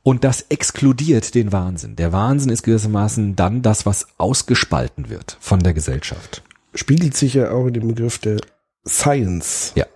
[0.05, 1.97] und das exkludiert den Wahnsinn.
[1.97, 6.45] Der Wahnsinn ist gewissermaßen dann das, was ausgespalten wird von der Gesellschaft.
[6.75, 8.37] Spiegelt sich ja auch in dem Begriff der
[8.87, 9.87] Science Ja.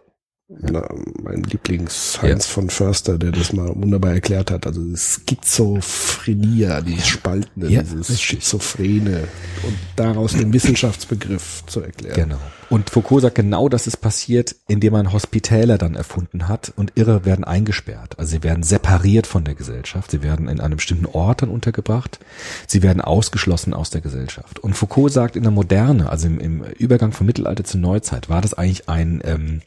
[0.58, 0.84] Na,
[1.22, 4.66] mein Lieblings-Heinz von Förster, der das mal wunderbar erklärt hat.
[4.66, 8.24] Also Schizophrenia, dieses Spaltende, Ja, dieses richtig.
[8.24, 9.28] Schizophrene
[9.62, 12.14] und daraus den Wissenschaftsbegriff zu erklären.
[12.16, 12.38] Genau.
[12.68, 17.24] Und Foucault sagt, genau das ist passiert, indem man Hospitäler dann erfunden hat und Irre
[17.24, 18.18] werden eingesperrt.
[18.18, 22.18] Also sie werden separiert von der Gesellschaft, sie werden in einem bestimmten Ort dann untergebracht,
[22.66, 24.58] sie werden ausgeschlossen aus der Gesellschaft.
[24.58, 28.40] Und Foucault sagt, in der Moderne, also im, im Übergang vom Mittelalter zur Neuzeit, war
[28.40, 29.62] das eigentlich ein, ähm,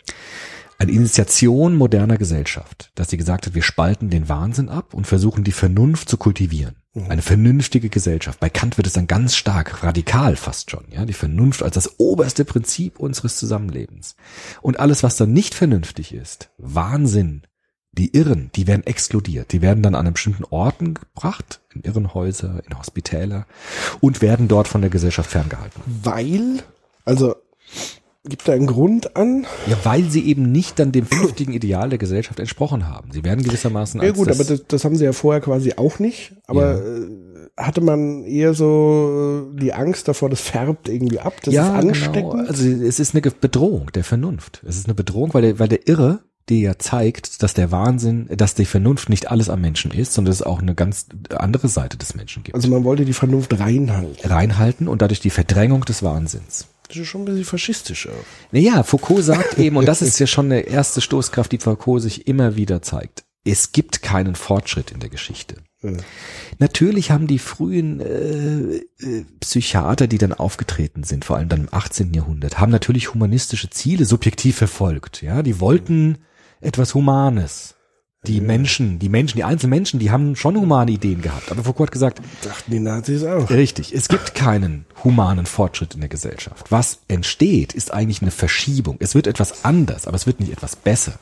[0.77, 5.43] eine Initiation moderner Gesellschaft, dass sie gesagt hat, wir spalten den Wahnsinn ab und versuchen
[5.43, 6.75] die Vernunft zu kultivieren.
[7.09, 8.39] Eine vernünftige Gesellschaft.
[8.39, 11.99] Bei Kant wird es dann ganz stark, radikal fast schon, ja, die Vernunft als das
[11.99, 14.15] oberste Prinzip unseres Zusammenlebens.
[14.61, 17.47] Und alles, was dann nicht vernünftig ist, Wahnsinn,
[17.93, 19.53] die Irren, die werden exkludiert.
[19.53, 23.47] Die werden dann an einen bestimmten Orten gebracht, in Irrenhäuser, in Hospitäler
[23.99, 25.81] und werden dort von der Gesellschaft ferngehalten.
[25.85, 26.63] Weil,
[27.05, 27.35] also
[28.25, 29.45] gibt da einen Grund an.
[29.67, 33.11] Ja, weil sie eben nicht dann dem vernünftigen Ideal der Gesellschaft entsprochen haben.
[33.11, 35.73] Sie werden gewissermaßen Ja als gut, das, aber das, das haben sie ja vorher quasi
[35.75, 36.33] auch nicht.
[36.47, 37.07] Aber äh,
[37.57, 42.31] hatte man eher so äh, die Angst davor, das färbt irgendwie ab, das ist ansteckend.
[42.31, 42.47] Genau.
[42.47, 44.63] Also es ist eine Bedrohung der Vernunft.
[44.65, 48.27] Es ist eine Bedrohung, weil der, weil der Irre dir ja zeigt, dass der Wahnsinn,
[48.35, 51.97] dass die Vernunft nicht alles am Menschen ist, sondern es auch eine ganz andere Seite
[51.97, 52.55] des Menschen gibt.
[52.55, 54.29] Also man wollte die Vernunft reinhalten.
[54.29, 56.67] Reinhalten und dadurch die Verdrängung des Wahnsinns.
[56.93, 58.25] Das ist schon ein bisschen faschistisch auch.
[58.51, 62.27] Naja, Foucault sagt eben, und das ist ja schon eine erste Stoßkraft, die Foucault sich
[62.27, 63.23] immer wieder zeigt.
[63.43, 65.55] Es gibt keinen Fortschritt in der Geschichte.
[65.81, 65.91] Ja.
[66.59, 71.69] Natürlich haben die frühen äh, äh, Psychiater, die dann aufgetreten sind, vor allem dann im
[71.71, 72.13] 18.
[72.13, 75.23] Jahrhundert, haben natürlich humanistische Ziele subjektiv verfolgt.
[75.23, 76.19] Ja, die wollten
[76.61, 77.73] etwas Humanes.
[78.25, 81.51] Die Menschen, die Menschen, die einzelnen Menschen, die haben schon humane Ideen gehabt.
[81.51, 83.49] Aber Foucault hat gesagt, Dachten die Nazis auch.
[83.49, 86.71] Richtig, es gibt keinen humanen Fortschritt in der Gesellschaft.
[86.71, 88.95] Was entsteht, ist eigentlich eine Verschiebung.
[88.99, 91.19] Es wird etwas anders, aber es wird nicht etwas besser.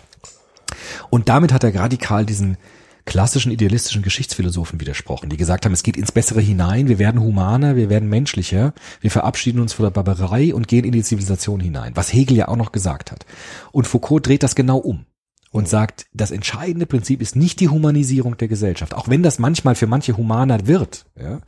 [1.09, 2.57] Und damit hat er radikal diesen
[3.05, 7.75] klassischen idealistischen Geschichtsphilosophen widersprochen, die gesagt haben, es geht ins Bessere hinein, wir werden humaner,
[7.75, 11.93] wir werden menschlicher, wir verabschieden uns von der Barbarei und gehen in die Zivilisation hinein,
[11.95, 13.25] was Hegel ja auch noch gesagt hat.
[13.71, 15.05] Und Foucault dreht das genau um
[15.51, 19.75] und sagt, das entscheidende Prinzip ist nicht die Humanisierung der Gesellschaft, auch wenn das manchmal
[19.75, 21.41] für manche humaner wird, ja,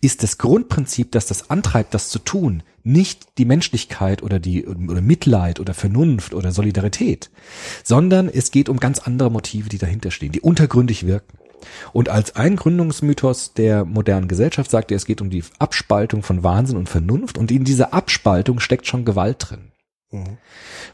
[0.00, 5.00] ist das Grundprinzip, das das antreibt, das zu tun, nicht die Menschlichkeit oder die oder
[5.00, 7.30] Mitleid oder Vernunft oder Solidarität,
[7.82, 11.38] sondern es geht um ganz andere Motive, die dahinter stehen, die untergründig wirken.
[11.92, 16.44] Und als ein Gründungsmythos der modernen Gesellschaft sagt er, es geht um die Abspaltung von
[16.44, 19.72] Wahnsinn und Vernunft und in dieser Abspaltung steckt schon Gewalt drin.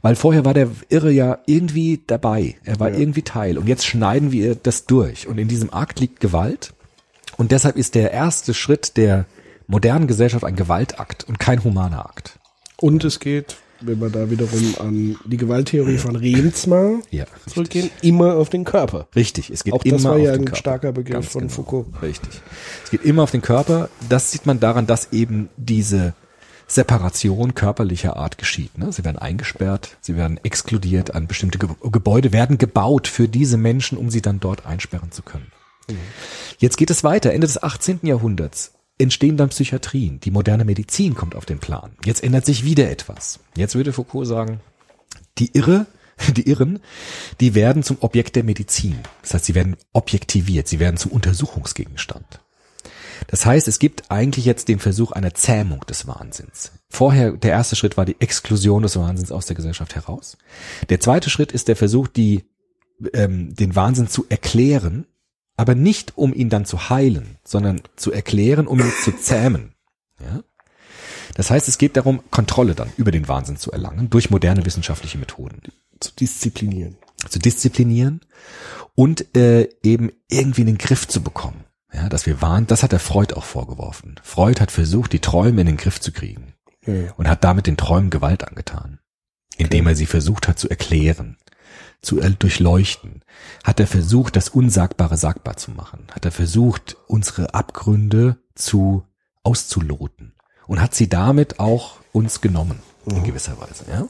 [0.01, 2.57] Weil vorher war der Irre ja irgendwie dabei.
[2.65, 2.99] Er war Ja.
[2.99, 3.59] irgendwie Teil.
[3.59, 5.27] Und jetzt schneiden wir das durch.
[5.29, 6.73] Und in diesem Akt liegt Gewalt.
[7.37, 9.27] Und deshalb ist der erste Schritt der
[9.67, 12.39] modernen Gesellschaft ein Gewaltakt und kein humaner Akt.
[12.79, 18.35] Und es geht, wenn wir da wiederum an die Gewalttheorie von Remsmar Ja, zurückgehen, immer
[18.37, 19.09] auf den Körper.
[19.15, 20.57] Richtig, es geht Auch immer das war auf ja den ein Körper.
[20.59, 21.53] starker Begriff Ganz von genau.
[21.53, 21.87] Foucault.
[22.03, 22.41] Richtig.
[22.85, 23.89] Es geht immer auf den Körper.
[24.09, 26.15] Das sieht man daran, dass eben diese
[26.75, 28.79] Separation körperlicher Art geschieht.
[28.79, 28.93] Ne?
[28.93, 33.99] Sie werden eingesperrt, sie werden exkludiert an bestimmte Ge Gebäude, werden gebaut für diese Menschen,
[33.99, 35.53] um sie dann dort einsperren zu können.
[36.59, 37.33] Jetzt geht es weiter.
[37.33, 38.01] Ende des 18.
[38.03, 40.21] Jahrhunderts entstehen dann Psychiatrien.
[40.21, 41.93] Die moderne Medizin kommt auf den Plan.
[42.05, 43.41] Jetzt ändert sich wieder etwas.
[43.57, 44.61] Jetzt würde Foucault sagen,
[45.39, 45.87] die Irre,
[46.37, 46.81] die Irren,
[47.41, 48.99] die werden zum Objekt der Medizin.
[49.23, 52.41] Das heißt, sie werden objektiviert, sie werden zum Untersuchungsgegenstand.
[53.27, 56.73] Das heißt, es gibt eigentlich jetzt den Versuch einer Zähmung des Wahnsinns.
[56.89, 60.37] Vorher, der erste Schritt war die Exklusion des Wahnsinns aus der Gesellschaft heraus.
[60.89, 62.45] Der zweite Schritt ist der Versuch, die,
[63.13, 65.07] ähm, den Wahnsinn zu erklären,
[65.57, 69.75] aber nicht um ihn dann zu heilen, sondern zu erklären, um ihn zu zähmen.
[70.21, 70.43] Ja?
[71.35, 75.19] Das heißt, es geht darum, Kontrolle dann über den Wahnsinn zu erlangen durch moderne wissenschaftliche
[75.19, 75.63] Methoden
[76.01, 76.97] Zu disziplinieren.
[77.29, 78.21] zu disziplinieren
[78.95, 81.62] und äh, eben irgendwie in den Griff zu bekommen.
[81.93, 84.17] Ja, dass wir waren, das hat der Freud auch vorgeworfen.
[84.23, 86.55] Freud hat versucht, die Träume in den Griff zu kriegen
[86.87, 88.99] Ja, und hat damit den Träumen Gewalt angetan,
[89.57, 91.37] indem er sie versucht hat zu erklären,
[92.01, 93.23] zu durchleuchten.
[93.63, 96.07] Hat er versucht, das Unsagbare sagbar zu machen.
[96.13, 99.05] Hat er versucht, unsere Abgründe zu
[99.43, 100.35] auszuloten
[100.67, 103.85] und hat sie damit auch uns genommen in gewisser Weise.
[103.89, 104.09] Ja?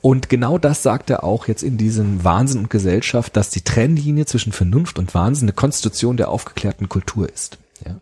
[0.00, 4.26] Und genau das sagt er auch jetzt in diesem Wahnsinn und Gesellschaft, dass die Trennlinie
[4.26, 7.58] zwischen Vernunft und Wahnsinn eine Konstitution der aufgeklärten Kultur ist.
[7.84, 8.00] Ja?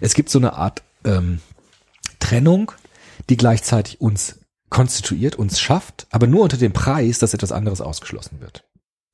[0.00, 1.40] Es gibt so eine Art ähm,
[2.18, 2.72] Trennung,
[3.28, 4.38] die gleichzeitig uns
[4.70, 8.64] konstituiert, uns schafft, aber nur unter dem Preis, dass etwas anderes ausgeschlossen wird.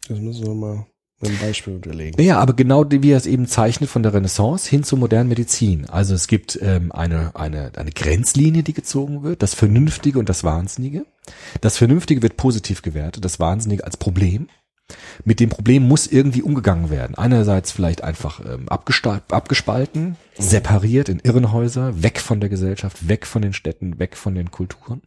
[0.08, 0.86] Das müssen wir mal
[1.22, 2.22] Einem Beispiel unterlegen.
[2.22, 5.86] Ja, aber genau wie er es eben zeichnet von der Renaissance hin zur modernen Medizin.
[5.90, 10.44] Also es gibt ähm, eine, eine, eine Grenzlinie, die gezogen wird, das Vernünftige und das
[10.44, 11.04] Wahnsinnige.
[11.60, 14.48] Das Vernünftige wird positiv gewertet, das Wahnsinnige als Problem.
[15.24, 17.16] Mit dem Problem muss irgendwie umgegangen werden.
[17.16, 23.52] Einerseits vielleicht einfach ähm, abgespalten, separiert in Irrenhäuser, weg von der Gesellschaft, weg von den
[23.52, 25.02] Städten, weg von den Kulturen.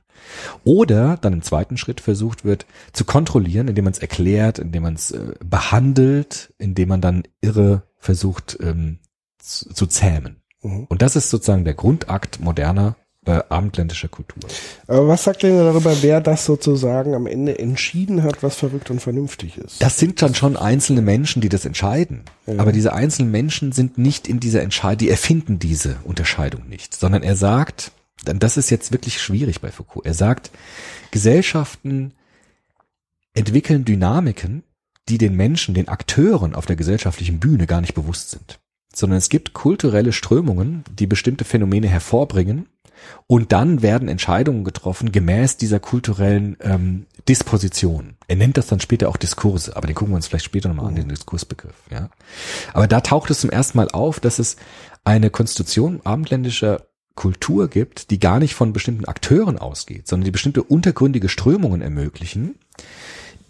[0.64, 4.94] Oder dann im zweiten Schritt versucht wird zu kontrollieren, indem man es erklärt, indem man
[4.96, 9.00] es äh, behandelt, indem man dann irre versucht ähm,
[9.40, 10.42] zu, zu zähmen.
[10.62, 10.86] Mhm.
[10.90, 12.96] Und das ist sozusagen der Grundakt moderner
[13.26, 14.44] äh, abendländischer Kultur.
[14.88, 19.02] Aber was sagt denn darüber, wer das sozusagen am Ende entschieden hat, was verrückt und
[19.02, 19.82] vernünftig ist?
[19.82, 22.24] Das sind dann schon einzelne Menschen, die das entscheiden.
[22.58, 27.24] Aber diese einzelnen Menschen sind nicht in dieser Entscheidung, die erfinden diese Unterscheidung nicht, sondern
[27.24, 27.92] er sagt,
[28.24, 30.06] das ist jetzt wirklich schwierig bei Foucault.
[30.06, 30.52] Er sagt,
[31.12, 32.14] Gesellschaften
[33.34, 34.64] entwickeln Dynamiken,
[35.10, 38.60] die den Menschen, den Akteuren auf der gesellschaftlichen Bühne gar nicht bewusst sind.
[38.96, 42.68] Sondern es gibt kulturelle Strömungen, die bestimmte Phänomene hervorbringen
[43.28, 48.16] und dann werden Entscheidungen getroffen gemäß dieser kulturellen ähm, Disposition.
[48.28, 50.88] Er nennt das dann später auch Diskurse, aber den gucken wir uns vielleicht später nochmal
[50.88, 51.76] an, den Diskursbegriff.
[51.90, 52.10] Ja.
[52.74, 54.58] Aber da taucht es zum ersten Mal auf, dass es
[55.04, 56.86] eine Konstitution abendländischer
[57.16, 62.56] Kultur gibt, die gar nicht von bestimmten Akteuren ausgeht, sondern die bestimmte untergründige Strömungen ermöglichen,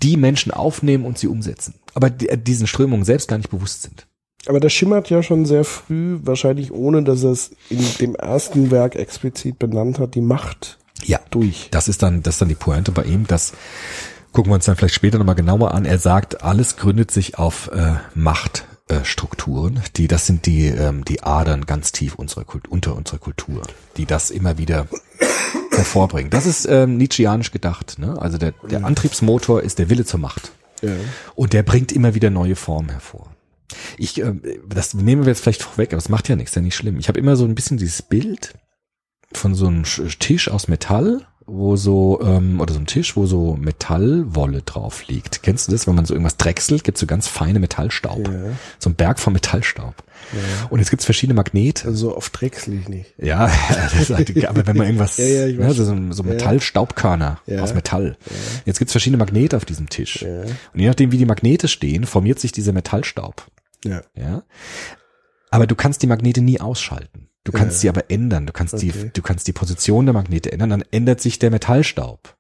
[0.02, 3.84] die Menschen aufnehmen und sie umsetzen, aber die, äh, diesen Strömungen selbst gar nicht bewusst
[3.84, 4.06] sind.
[4.46, 8.72] Aber das schimmert ja schon sehr früh, wahrscheinlich ohne, dass er es in dem ersten
[8.72, 11.70] Werk explizit benannt hat, die Macht Ja, durch.
[11.72, 13.26] Das ist dann, das ist dann die Pointe bei ihm.
[13.26, 13.54] Das
[14.34, 15.86] gucken wir uns dann vielleicht später nochmal genauer an.
[15.86, 17.94] Er sagt, alles gründet sich auf äh,
[18.90, 19.82] Machtstrukturen.
[19.96, 23.62] die, das sind die, ähm, die Adern ganz tief unserer Kult, unter unserer Kultur,
[23.98, 24.88] die das immer wieder
[25.72, 26.30] hervorbringen.
[26.30, 27.98] Das ist ähm, Nietzscheanisch gedacht.
[28.00, 28.20] Ne?
[28.22, 30.52] Also der, der Antriebsmotor ist der Wille zur Macht.
[30.82, 30.92] Ja.
[31.36, 33.34] Und der bringt immer wieder neue Formen hervor.
[33.98, 34.34] Ich, äh,
[34.68, 36.98] das nehmen wir jetzt vielleicht vorweg, aber das macht ja nichts, ja nicht schlimm.
[37.00, 38.54] Ich habe immer so ein bisschen dieses Bild
[39.34, 43.26] von so einem Sch- Tisch aus Metall, wo so, ähm, oder so ein Tisch, wo
[43.26, 45.44] so Metallwolle drauf liegt.
[45.44, 48.28] Kennst du das, wenn man so irgendwas drechselt, gibt so ganz feine Metallstaub.
[48.28, 48.44] Ja.
[48.80, 49.96] So ein Berg von Metallstaub.
[50.70, 51.88] Und jetzt gibt's verschiedene Magnete.
[51.88, 53.14] Also oft drechsel ich nicht.
[53.18, 56.30] Ja, das ist, aber wenn man irgendwas, Ja, ja, ich weiß ne, so, so Ja.
[56.30, 57.62] Metallstaubkörner Ja.
[57.62, 58.18] aus Metall.
[58.66, 60.24] Jetzt gibt's verschiedene Magnete auf diesem Tisch.
[60.24, 63.46] Und je nachdem, wie die Magnete stehen, formiert sich dieser Metallstaub.
[63.84, 64.02] Ja.
[64.16, 64.44] Ja.
[65.52, 67.28] Aber du kannst die Magnete nie ausschalten.
[67.44, 67.80] Du kannst Ja.
[67.82, 68.46] sie aber ändern.
[68.48, 68.92] Du kannst Okay.
[68.94, 72.36] die, du kannst die Position der Magnete ändern, dann ändert sich der Metallstaub.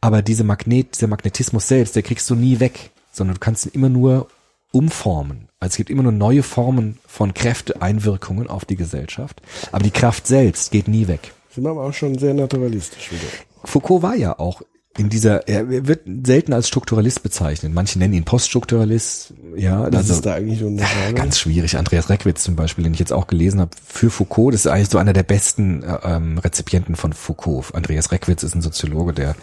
[0.00, 3.72] Aber diese Magnet, dieser Magnetismus selbst, der kriegst du nie weg, sondern du kannst ihn
[3.74, 4.28] immer nur
[4.72, 5.48] umformen.
[5.60, 9.42] Also es gibt immer nur neue Formen von Kräfteeinwirkungen auf die Gesellschaft.
[9.70, 11.32] Aber die Kraft selbst geht nie weg.
[11.54, 13.22] Sind wir aber auch schon sehr naturalistisch wieder.
[13.64, 14.62] Foucault war ja auch
[14.98, 17.72] in dieser, er wird selten als Strukturalist bezeichnet.
[17.72, 19.86] Manche nennen ihn Poststrukturalist, ja.
[19.86, 21.14] Was also- ist da eigentlich eine Frage?
[21.14, 21.76] Ganz schwierig.
[21.76, 24.90] Andreas Reckwitz zum Beispiel, den ich jetzt auch gelesen habe, für Foucault, das ist eigentlich
[24.90, 27.74] so einer der besten äh, ähm, Rezipienten von Foucault.
[27.74, 29.34] Andreas Reckwitz ist ein Soziologe, der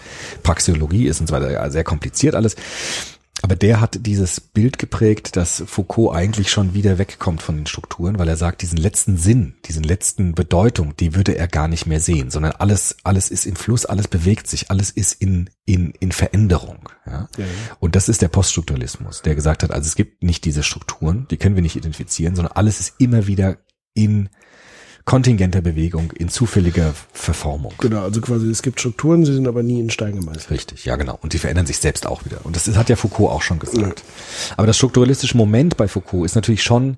[0.44, 1.52] Praxeologie ist und so weiter.
[1.52, 2.56] Ja, sehr kompliziert alles.
[3.42, 8.20] Aber der hat dieses Bild geprägt, dass Foucault eigentlich schon wieder wegkommt von den Strukturen,
[8.20, 12.00] weil er sagt, diesen letzten Sinn, diesen letzten Bedeutung, die würde er gar nicht mehr
[12.00, 16.12] sehen, sondern alles, alles ist im Fluss, alles bewegt sich, alles ist in, in, in
[16.12, 16.90] Veränderung.
[17.06, 17.30] Ja?
[17.38, 17.46] Ja.
[17.80, 21.38] Und das ist der Poststrukturalismus, der gesagt hat, also es gibt nicht diese Strukturen, die
[21.38, 23.58] können wir nicht identifizieren, sondern alles ist immer wieder
[23.94, 24.30] in
[25.10, 27.74] kontingenter Bewegung, in zufälliger Verformung.
[27.80, 30.52] Genau, also quasi es gibt Strukturen, sie sind aber nie in Stein gemeißelt.
[30.52, 31.18] Richtig, ja genau.
[31.24, 32.46] Und die verändern sich selbst auch wieder.
[32.46, 34.04] Und das hat ja Foucault auch schon gesagt.
[34.56, 36.98] Aber das strukturalistische Moment bei Foucault ist natürlich schon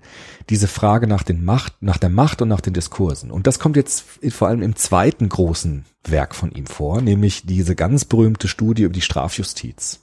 [0.49, 3.31] diese Frage nach den Macht, nach der Macht und nach den Diskursen.
[3.31, 7.77] Und das kommt jetzt vor allem im zweiten großen Werk von ihm vor, nämlich diese
[7.77, 10.01] ganz berühmte Studie über die Strafjustiz.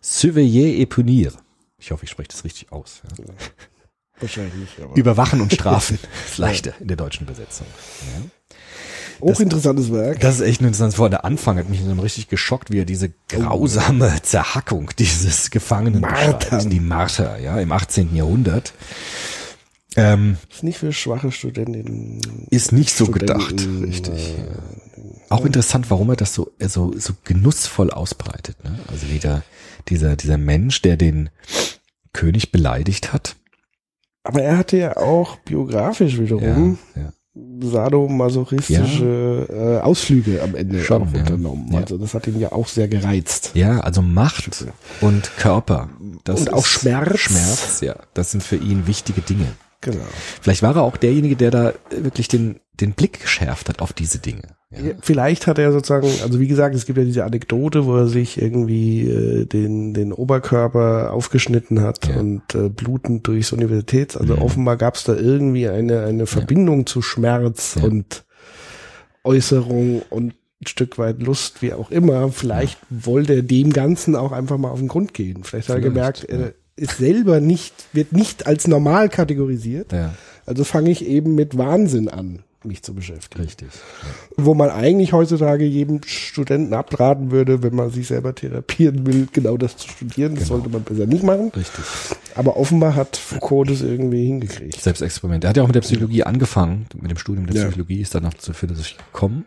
[0.00, 1.32] Surveiller et punir.
[1.80, 3.02] Ich hoffe, ich spreche das richtig aus.
[3.18, 3.34] Ja.
[4.20, 4.96] Wahrscheinlich aber.
[4.96, 5.98] Überwachen und strafen.
[6.28, 7.66] ist leichter in der deutschen Übersetzung.
[8.14, 8.22] Ja.
[9.20, 10.20] Hochinteressantes Werk.
[10.20, 10.94] Das ist echt interessant.
[10.94, 16.00] Vor der Anfang hat mich dann richtig geschockt, wie er diese grausame Zerhackung dieses Gefangenen
[16.00, 16.72] beschreibt.
[16.72, 18.16] Die Marter, ja, im 18.
[18.16, 18.72] Jahrhundert.
[19.96, 22.20] Ähm, ist nicht für schwache Studentinnen.
[22.50, 24.38] ist nicht so Studenten, gedacht, richtig.
[24.38, 24.44] äh,
[25.28, 28.62] Auch interessant, warum er das so, äh, so, so genussvoll ausbreitet.
[28.62, 28.78] Ne?
[28.86, 29.42] Also wieder
[29.88, 31.28] dieser, dieser Mensch, der den
[32.12, 33.34] König beleidigt hat.
[34.22, 37.12] Aber er hatte ja auch biografisch Ja, wiederum ja.
[37.60, 41.20] sadomasochistische äh, Ausflüge am Ende Schon, auch ja.
[41.20, 41.72] unternommen.
[41.72, 41.80] Ja.
[41.80, 43.52] Also das hat ihn ja auch sehr gereizt.
[43.54, 44.66] Ja, also Macht
[45.00, 45.88] und Körper.
[46.24, 47.18] Das Und auch Schmerz.
[47.18, 47.96] Schmerz, ja.
[48.14, 49.46] Das sind für ihn wichtige Dinge.
[49.80, 50.04] Genau.
[50.42, 54.18] Vielleicht war er auch derjenige, der da wirklich den, den Blick geschärft hat auf diese
[54.18, 54.42] Dinge.
[54.72, 58.06] Ja, vielleicht hat er sozusagen, also wie gesagt, es gibt ja diese Anekdote, wo er
[58.06, 62.20] sich irgendwie äh, den, den Oberkörper aufgeschnitten hat Ja.
[62.20, 64.16] und äh, blutend durchs Universitäts.
[64.16, 64.42] Also Mhm.
[64.42, 67.84] offenbar gab es da irgendwie eine, eine Verbindung zu Schmerz Ja.
[67.84, 68.24] und
[69.24, 72.30] Äußerung und ein Stück weit Lust, wie auch immer.
[72.30, 75.42] Vielleicht wollte er dem Ganzen auch einfach mal auf den Grund gehen.
[75.44, 76.36] Vielleicht hat er Vielleicht, gemerkt, ja.
[76.38, 79.92] er ist selber nicht, wird nicht als normal kategorisiert.
[79.92, 80.14] Ja,
[80.46, 83.42] Also fange ich eben mit Wahnsinn an, mich zu beschäftigen.
[83.44, 83.68] richtig.
[84.36, 89.56] Wo man eigentlich heutzutage jedem Studenten abraten würde, wenn man sich selber therapieren will, genau
[89.56, 90.34] das zu studieren.
[90.34, 90.56] Das Genau.
[90.56, 91.50] sollte man besser nicht machen.
[91.56, 91.84] Richtig.
[92.34, 94.80] Aber offenbar hat Foucault das irgendwie hingekriegt.
[94.80, 95.44] Selbstexperiment.
[95.44, 97.64] Er hat ja auch mit der Psychologie angefangen, mit dem Studium der Ja.
[97.66, 99.44] Psychologie, ist dann auch zur Philosophie gekommen.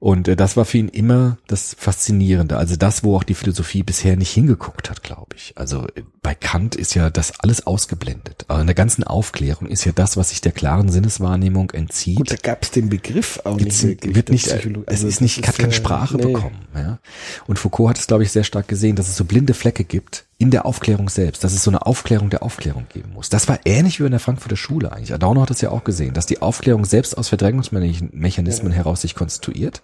[0.00, 2.56] Und äh, das war für ihn immer das Faszinierende.
[2.56, 5.52] Also das, wo auch die Philosophie bisher nicht hingeguckt hat, glaube ich.
[5.56, 8.46] Also äh, bei Kant ist ja das alles ausgeblendet.
[8.48, 12.16] Aber in der ganzen Aufklärung ist ja das, was sich der klaren Sinneswahrnehmung entzieht.
[12.16, 14.16] Gut, da gab es den Begriff auch nicht wirklich.
[14.16, 14.84] wird nicht, Psychologie.
[14.86, 16.32] es Also ist nicht, hat keine Sprache nee.
[16.32, 16.66] bekommen.
[16.74, 16.98] Ja?
[17.46, 20.24] Und Foucault hat es, glaube ich, sehr stark gesehen, dass es so blinde Flecke gibt
[20.40, 23.28] in der Aufklärung selbst, dass es so eine Aufklärung der Aufklärung geben muss.
[23.28, 25.12] Das war ähnlich wie in der Frankfurter Schule eigentlich.
[25.12, 29.82] Adorno hat es ja auch gesehen, dass die Aufklärung selbst aus Verdrängungsmechanismen heraus sich konstituiert.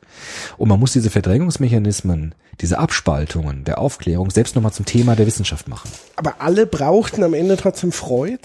[0.56, 5.68] Und man muss diese Verdrängungsmechanismen, diese Abspaltungen der Aufklärung selbst nochmal zum Thema der Wissenschaft
[5.68, 5.90] machen.
[6.16, 8.40] Aber alle brauchten am Ende trotzdem Freud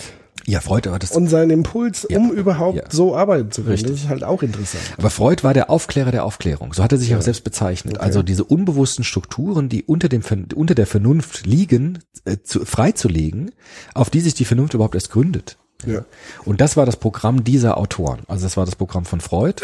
[0.52, 2.18] Ja, Freud war das und seinen Impuls, Ja.
[2.18, 2.84] um überhaupt Ja.
[2.90, 3.72] so arbeiten zu können.
[3.72, 3.92] Richtig.
[3.92, 4.84] Das ist halt auch interessant.
[4.98, 6.74] Aber Freud war der Aufklärer der Aufklärung.
[6.74, 8.00] So hat er sich auch selbst bezeichnet.
[8.00, 10.22] Also diese unbewussten Strukturen, die unter dem
[10.56, 13.52] unter der Vernunft liegen, äh, zu, freizulegen,
[13.94, 15.58] auf die sich die Vernunft überhaupt erst gründet.
[15.86, 16.04] Ja.
[16.44, 18.20] Und das war das Programm dieser Autoren.
[18.28, 19.62] Also das war das Programm von Freud.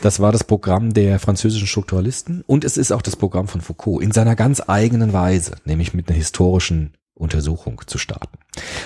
[0.00, 4.02] Das war das Programm der französischen Strukturalisten und es ist auch das Programm von Foucault
[4.02, 8.38] in seiner ganz eigenen Weise, nämlich mit einer historischen Untersuchung zu starten.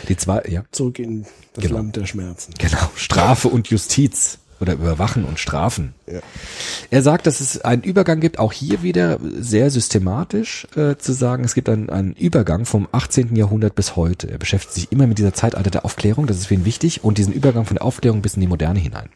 [0.09, 1.77] Die zwei, ja, Zurück in das Genau.
[1.77, 2.55] Land der Schmerzen.
[2.59, 5.93] Genau, Strafe und Justiz oder Überwachen und Strafen.
[6.07, 6.21] Ja.
[6.91, 11.45] Er sagt, dass es einen Übergang gibt, auch hier wieder sehr systematisch äh, zu sagen,
[11.45, 13.37] es gibt einen, einen Übergang vom 18.
[13.37, 14.31] Jahrhundert bis heute.
[14.31, 17.19] Er beschäftigt sich immer mit dieser Zeitalter der Aufklärung, das ist für ihn wichtig, und
[17.19, 19.09] diesen Übergang von der Aufklärung bis in die Moderne hinein.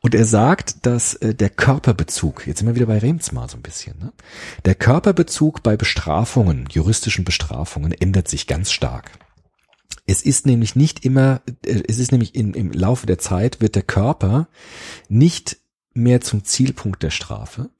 [0.00, 3.62] Und er sagt, dass äh, der Körperbezug, jetzt sind wir wieder bei Remsmar so ein
[3.62, 4.12] bisschen, ne?
[4.64, 9.12] der Körperbezug bei Bestrafungen, juristischen Bestrafungen, ändert sich ganz stark.
[10.10, 13.76] Es ist nämlich nicht immer, äh, es ist nämlich in, im Laufe der Zeit wird
[13.76, 14.48] der Körper
[15.08, 15.58] nicht
[15.94, 17.70] mehr zum Zielpunkt der Strafe,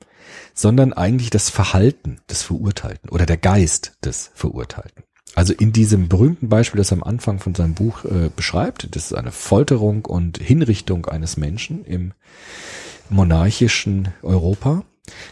[0.55, 5.03] sondern eigentlich das Verhalten des Verurteilten oder der Geist des Verurteilten.
[5.35, 9.07] Also in diesem berühmten Beispiel, das er am Anfang von seinem Buch äh, beschreibt, das
[9.07, 12.12] ist eine Folterung und Hinrichtung eines Menschen im
[13.09, 14.85] monarchischen Europa.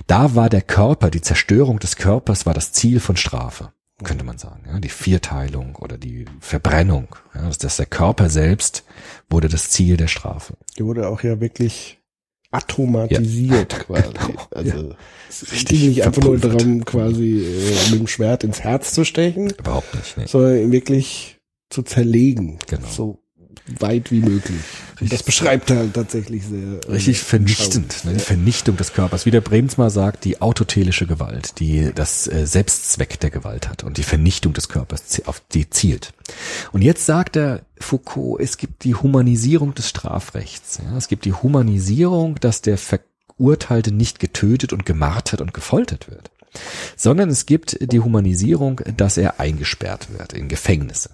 [0.08, 3.72] Da war der Körper, die Zerstörung des Körpers war das Ziel von Strafe,
[4.04, 4.62] könnte man sagen.
[4.66, 7.16] Ja, die Vierteilung oder die Verbrennung.
[7.34, 8.84] Ja, dass das der Körper selbst
[9.28, 10.54] wurde das Ziel der Strafe.
[10.78, 11.98] Die wurde auch ja wirklich
[12.50, 14.14] atomatisiert quasi.
[14.50, 14.94] Also
[15.28, 19.04] es Richtig ging nicht einfach nur darum, quasi äh, mit dem Schwert ins Herz zu
[19.04, 20.16] stechen, Überhaupt nicht.
[20.16, 20.26] Nee.
[20.26, 21.38] sondern wirklich
[21.68, 22.58] zu zerlegen.
[22.66, 22.86] Genau.
[22.88, 23.18] So
[23.78, 24.60] weit wie möglich.
[25.00, 26.80] Und das beschreibt er halt tatsächlich sehr.
[26.88, 28.14] äh, Richtig vernichtend, ne?
[28.14, 29.26] die Vernichtung des Körpers.
[29.26, 33.96] Wie der Bremsmar sagt, die autotelische Gewalt, die das äh, Selbstzweck der Gewalt hat und
[33.96, 36.12] die Vernichtung des Körpers, auf die zielt.
[36.72, 40.80] Und jetzt sagt er Foucault, es gibt die Humanisierung des Strafrechts.
[40.84, 40.96] Ja?
[40.96, 46.30] Es gibt die Humanisierung, dass der Verurteilte nicht getötet und gemartert und gefoltert wird,
[46.96, 51.10] sondern es gibt die Humanisierung, dass er eingesperrt wird in Gefängnisse.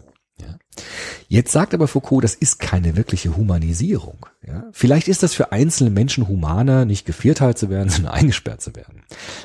[1.29, 4.27] Jetzt sagt aber Foucault, das ist keine wirkliche Humanisierung.
[4.47, 4.65] Ja.
[4.73, 9.03] Vielleicht ist das für einzelne Menschen humaner, nicht gevierteilt zu werden, sondern eingesperrt zu werden.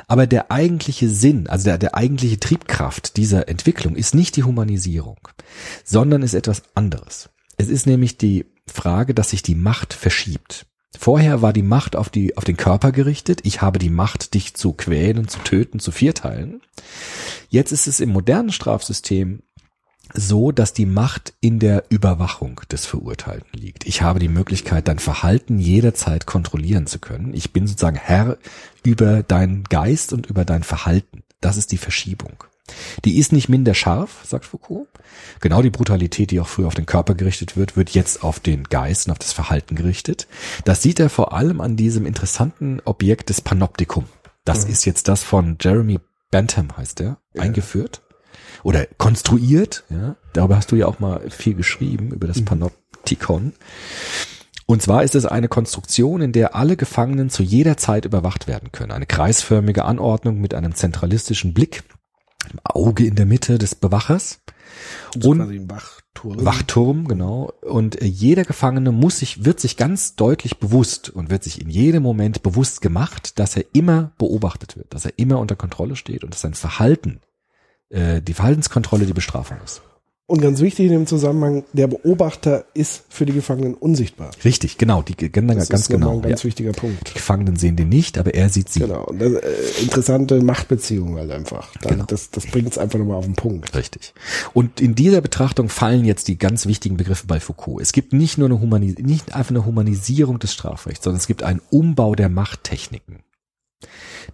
[0.08, 5.20] Aber der eigentliche Sinn, also der, der eigentliche Triebkraft dieser Entwicklung ist nicht die Humanisierung,
[5.84, 7.30] sondern ist etwas anderes.
[7.58, 10.66] Es ist nämlich die Frage, dass sich die Macht verschiebt.
[10.98, 13.42] Vorher war die Macht auf, die, auf den Körper gerichtet.
[13.44, 16.62] Ich habe die Macht, dich zu quälen, zu töten, zu vierteilen.
[17.50, 19.44] Jetzt ist es im modernen Strafsystem
[20.14, 23.86] so, dass die Macht in der Überwachung des Verurteilten liegt.
[23.86, 27.34] Ich habe die Möglichkeit, dein Verhalten jederzeit kontrollieren zu können.
[27.34, 28.38] Ich bin sozusagen Herr
[28.84, 31.24] über deinen Geist und über dein Verhalten.
[31.42, 32.44] Das ist die Verschiebung.
[33.04, 34.88] Die ist nicht minder scharf, sagt Foucault.
[35.42, 38.64] Genau die Brutalität, die auch früher auf den Körper gerichtet wird, wird jetzt auf den
[38.66, 40.28] Geist und auf das Verhalten gerichtet.
[40.66, 44.06] Das sieht er vor allem an diesem interessanten Objekt des Panoptikum.
[44.46, 46.00] Das ist jetzt das von Jeremy
[46.32, 48.02] Bentham, heißt er, eingeführt
[48.64, 49.84] oder konstruiert.
[49.90, 50.16] Ja?
[50.34, 53.54] Darüber hast du ja auch mal viel geschrieben, über das Panoptikon.
[54.66, 58.72] Und zwar ist es eine Konstruktion, in der alle Gefangenen zu jeder Zeit überwacht werden
[58.72, 58.92] können.
[58.92, 61.84] Eine kreisförmige Anordnung mit einem zentralistischen Blick,
[62.44, 64.42] einem Auge in der Mitte des Bewachers.
[65.20, 66.46] So Und quasi ein Wachturm.
[66.46, 67.52] Wachturm, genau.
[67.62, 71.70] Und äh, jeder Gefangene muss sich, wird sich ganz deutlich bewusst und wird sich in
[71.70, 76.24] jedem Moment bewusst gemacht, dass er immer beobachtet wird, dass er immer unter Kontrolle steht
[76.24, 77.22] und dass sein Verhalten,
[77.90, 79.82] äh, die Verhaltenskontrolle die Bestrafung ist.
[80.30, 84.30] Und ganz wichtig in dem Zusammenhang, der Beobachter ist für die Gefangenen unsichtbar.
[84.46, 86.18] Richtig, genau, die ganz, Das ganz ist genau.
[86.18, 86.48] ein ganz ja.
[86.48, 87.10] wichtiger Punkt.
[87.10, 88.82] Die Gefangenen sehen den nicht, aber er sieht sie.
[88.82, 89.06] Genau.
[89.06, 91.76] Und das, äh, interessante Machtbeziehung halt einfach.
[91.82, 92.04] Da, Genau.
[92.04, 93.76] Das, das bringt es einfach nochmal auf den Punkt.
[93.76, 94.14] Richtig.
[94.54, 97.82] Und in dieser Betrachtung fallen jetzt die ganz wichtigen Begriffe bei Foucault.
[97.82, 101.42] Es gibt nicht nur eine Humanis nicht einfach eine Humanisierung des Strafrechts, sondern es gibt
[101.42, 103.24] einen Umbau der Machttechniken.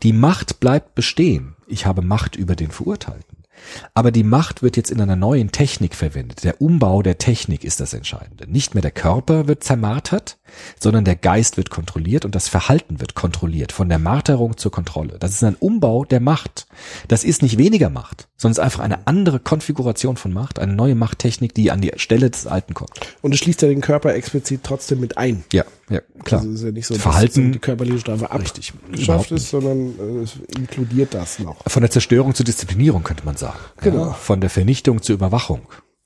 [0.03, 1.56] Die Macht bleibt bestehen.
[1.68, 3.44] Ich habe Macht über den Verurteilten.
[3.93, 6.43] Aber die Macht wird jetzt in einer neuen Technik verwendet.
[6.43, 8.49] Der Umbau der Technik ist das Entscheidende.
[8.49, 10.38] Nicht mehr der Körper wird zermartert,
[10.80, 13.72] sondern der Geist wird kontrolliert und das Verhalten wird kontrolliert.
[13.72, 15.18] Von der Marterung zur Kontrolle.
[15.20, 16.68] Das ist ein Umbau der Macht.
[17.08, 20.74] Das ist nicht weniger Macht, sondern es ist einfach eine andere Konfiguration von Macht, eine
[20.74, 22.91] neue Machttechnik, die an die Stelle des Alten kommt.
[23.22, 25.43] Und es schließt ja den Körper explizit trotzdem mit ein.
[25.53, 26.41] Ja, ja, klar.
[26.41, 30.20] Also es ist ja nicht so, Verhalten- die körperliche Strafe Richtig, abgeschafft überhaupt ist, sondern
[30.20, 31.58] äh, es inkludiert das noch.
[31.68, 33.60] Von der Zerstörung zur Disziplinierung könnte man sagen.
[33.82, 34.08] Genau.
[34.08, 35.62] Ja, von der Vernichtung zur Überwachung.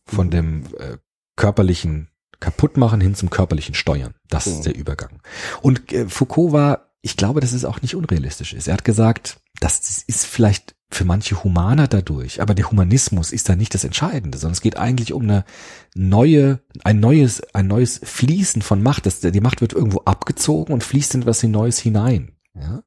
[0.05, 0.97] Von dem äh,
[1.35, 4.13] körperlichen Kaputtmachen hin zum körperlichen Steuern.
[4.29, 5.21] Das ist der Übergang.
[5.61, 8.67] Und äh, Foucault war, ich glaube, dass es auch nicht unrealistisch ist.
[8.67, 13.55] Er hat gesagt, das ist vielleicht für manche humaner dadurch, aber der Humanismus ist da
[13.55, 15.45] nicht das Entscheidende, sondern es geht eigentlich um eine
[15.93, 19.05] neue, ein neues, ein neues Fließen von Macht.
[19.05, 22.31] Das, die Macht wird irgendwo abgezogen und fließt in was Neues hinein.
[22.61, 22.83] Ja?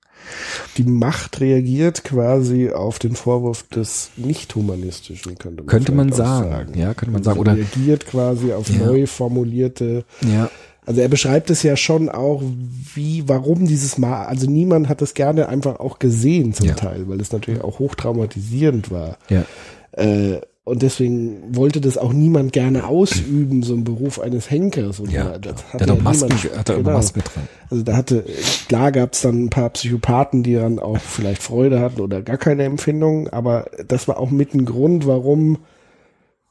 [0.76, 6.78] Die Macht reagiert quasi auf den Vorwurf des Nicht-Humanistischen, könnte man, Könnte man auch sagen,
[6.78, 7.40] ja, könnte man Sie sagen.
[7.40, 8.86] Oder reagiert quasi auf Ja.
[8.86, 10.50] neu formulierte ja,
[10.86, 12.42] Also er beschreibt es ja schon auch,
[12.94, 16.74] wie, warum dieses Mal, also niemand hat es gerne einfach auch gesehen zum Ja.
[16.74, 19.18] Teil, weil es natürlich auch hochtraumatisierend war.
[19.28, 19.44] ja.
[19.92, 25.00] Äh, und deswegen wollte das auch niemand gerne ausüben, so ein Beruf eines Henkers.
[25.00, 26.96] Und Ja, das der hat auch Masken, niemand- hat er immer genau.
[26.96, 27.48] Masken dran.
[27.70, 28.24] Also da hatte,
[28.68, 32.36] klar gab es dann ein paar Psychopathen, die dann auch vielleicht Freude hatten oder gar
[32.38, 35.58] keine Empfindung, aber das war auch mit ein Grund, warum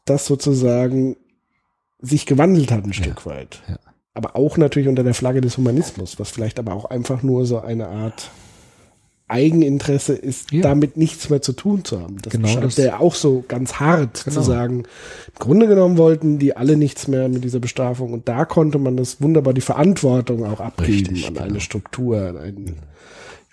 [0.05, 1.15] das sozusagen
[2.01, 3.61] sich gewandelt hat ein Stück weit.
[3.69, 3.77] ja.
[4.13, 7.59] Aber auch natürlich unter der Flagge des Humanismus, was vielleicht aber auch einfach nur so
[7.61, 8.29] eine Art
[9.31, 10.61] Eigeninteresse ist, Ja.
[10.61, 12.17] damit nichts mehr zu tun zu haben.
[12.21, 12.77] Das Genau das.
[12.77, 14.35] er auch so ganz hart Genau.
[14.35, 14.79] zu sagen.
[14.79, 18.97] Im Grunde genommen wollten die alle nichts mehr mit dieser Bestrafung und da konnte man
[18.97, 21.45] das wunderbar die Verantwortung auch abgeben Richtig, an genau.
[21.45, 22.75] eine Struktur, an ein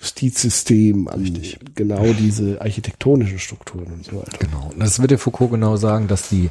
[0.01, 1.39] Justizsystem, an
[1.75, 4.39] genau diese architektonischen Strukturen und so weiter.
[4.39, 4.71] Genau.
[4.73, 6.51] Und das wird der Foucault genau sagen, dass die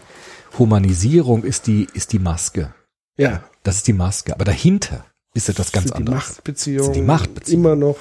[0.59, 2.73] Humanisierung ist die, ist die Maske.
[3.17, 4.33] Ja, Das ist die Maske.
[4.33, 6.17] Aber dahinter ist etwas ganz die anderes.
[6.29, 7.65] Machtbeziehungen, Sind die Machtbeziehungen.
[7.65, 7.97] immer noch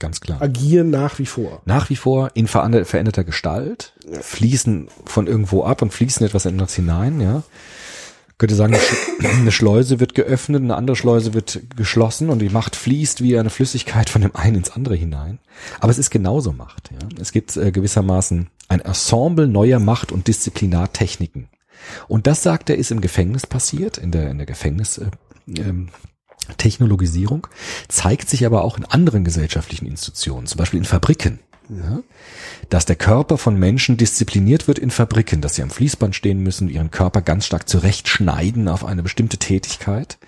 [0.00, 0.40] Ganz klar.
[0.42, 1.62] agieren nach wie vor.
[1.66, 7.20] Nach wie vor in veränderter Gestalt, fließen von irgendwo ab und fließen etwas anderes hinein,
[7.20, 7.44] ja.
[8.38, 8.74] Könnte sagen,
[9.22, 13.50] eine Schleuse wird geöffnet, eine andere Schleuse wird geschlossen und die Macht fließt wie eine
[13.50, 15.38] Flüssigkeit von dem einen ins andere hinein.
[15.78, 17.06] Aber es ist genauso Macht, ja.
[17.20, 21.48] Es gibt äh, gewissermaßen ein Ensemble neuer Macht- und Disziplinartechniken.
[22.08, 25.10] Und das, sagt er, ist im Gefängnis passiert, in der, in der Gefängnis, äh,
[25.58, 25.88] ähm,
[26.58, 27.46] Technologisierung,
[27.88, 31.38] zeigt sich aber auch in anderen gesellschaftlichen Institutionen, zum Beispiel in Fabriken.
[31.68, 32.00] Ja?
[32.68, 36.68] Dass der Körper von Menschen diszipliniert wird in Fabriken, dass sie am Fließband stehen müssen,
[36.68, 40.18] ihren Körper ganz stark zurechtschneiden auf eine bestimmte Tätigkeit.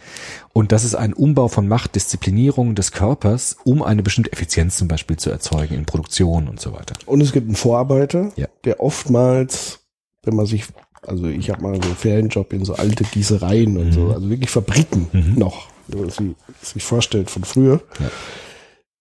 [0.53, 5.17] Und das ist ein Umbau von Machtdisziplinierung des Körpers, um eine bestimmte Effizienz zum Beispiel
[5.17, 6.95] zu erzeugen in Produktion und so weiter.
[7.07, 8.47] Und es gibt einen Vorarbeiter, Ja.
[8.65, 9.81] der oftmals,
[10.23, 10.65] wenn man sich,
[11.05, 13.93] also ich habe mal so einen Ferienjob in so alte Gießereien und Mhm.
[13.93, 16.21] so, also wirklich Fabriken noch, wenn man sich,
[16.63, 17.81] sich vorstellt von früher.
[18.01, 18.11] Ja.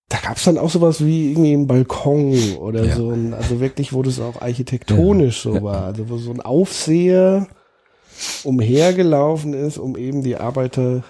[0.10, 2.96] Da gab es dann auch sowas wie irgendwie einen Balkon oder Ja.
[2.98, 7.48] so ein, also wirklich, wo das auch architektonisch so war, also wo so ein Aufseher
[8.44, 11.04] umhergelaufen ist, um eben die Arbeiter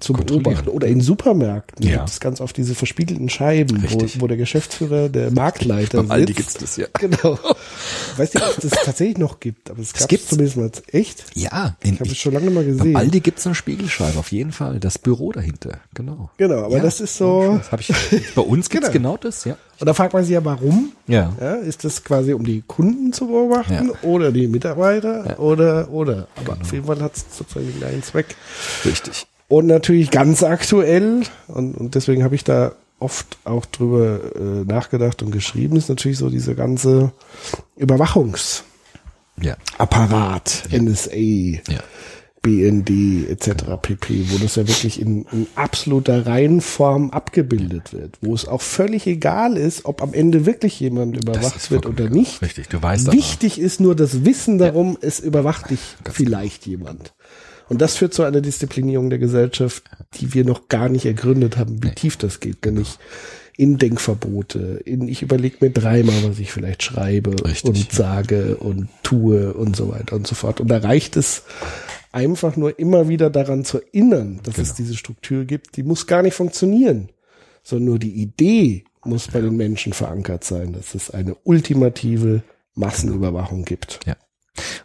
[0.00, 0.68] zu beobachten.
[0.68, 1.96] Oder in Supermärkten Ja.
[1.98, 4.20] gibt es ganz oft diese verspiegelten Scheiben, wo, Richtig.
[4.20, 6.86] wo der Geschäftsführer, der Marktleiter Beim Aldi gibt's das, ja.
[6.98, 7.38] Genau.
[8.12, 10.70] Ich weiß nicht, ob es das tatsächlich noch gibt, aber es gab es zumindest mal.
[10.92, 11.24] Echt?
[11.34, 12.96] Ja, in, Ich habe es schon lange nicht mehr beim gesehen.
[12.96, 14.80] Aldi gibt's eine Spiegelscheibe, auf jeden Fall.
[14.80, 16.30] Das Büro dahinter, genau.
[16.36, 17.56] Genau, aber Ja, das ist so.
[17.58, 17.90] Das hab ich,
[18.34, 19.12] bei uns gibt's Genau.
[19.12, 19.56] genau das, ja.
[19.78, 20.92] Und da fragt man sich ja, warum?
[21.06, 21.32] Ja.
[21.40, 24.08] Ja, ist das quasi, um die Kunden zu beobachten Ja.
[24.08, 26.28] oder die Mitarbeiter oder, oder.
[26.36, 28.34] Aber auf jeden Fall hat es sozusagen den gleichen Zweck.
[28.84, 29.26] Richtig.
[29.48, 35.22] Und natürlich ganz aktuell, und, und deswegen habe ich da oft auch drüber äh, nachgedacht
[35.22, 37.12] und geschrieben, ist natürlich so diese ganze
[37.76, 38.64] Überwachungsapparat,
[40.70, 40.78] Ja.
[40.82, 41.80] NSA, Ja.
[42.42, 43.64] BND etc.
[43.82, 49.08] pp, wo das ja wirklich in, in absoluter Reihenform abgebildet wird, wo es auch völlig
[49.08, 52.40] egal ist, ob am Ende wirklich jemand überwacht wird oder nicht.
[52.42, 53.16] Richtig, du weißt aber.
[53.16, 55.80] Wichtig ist nur das Wissen darum, es überwacht dich
[56.12, 57.14] vielleicht jemand.
[57.68, 61.82] Und das führt zu einer Disziplinierung der Gesellschaft, die wir noch gar nicht ergründet haben,
[61.82, 62.98] wie tief das geht, nämlich
[63.56, 67.64] in Denkverbote, in ich überlege mir dreimal, was ich vielleicht schreibe Richtig.
[67.64, 70.60] und sage und tue und so weiter und so fort.
[70.60, 71.42] Und da reicht es
[72.12, 74.76] einfach nur immer wieder daran zu erinnern, dass es Genau.
[74.76, 77.08] diese Struktur gibt, die muss gar nicht funktionieren,
[77.62, 82.42] sondern nur die Idee muss bei den Menschen verankert sein, dass es eine ultimative
[82.74, 84.00] Massenüberwachung gibt.
[84.06, 84.16] Ja.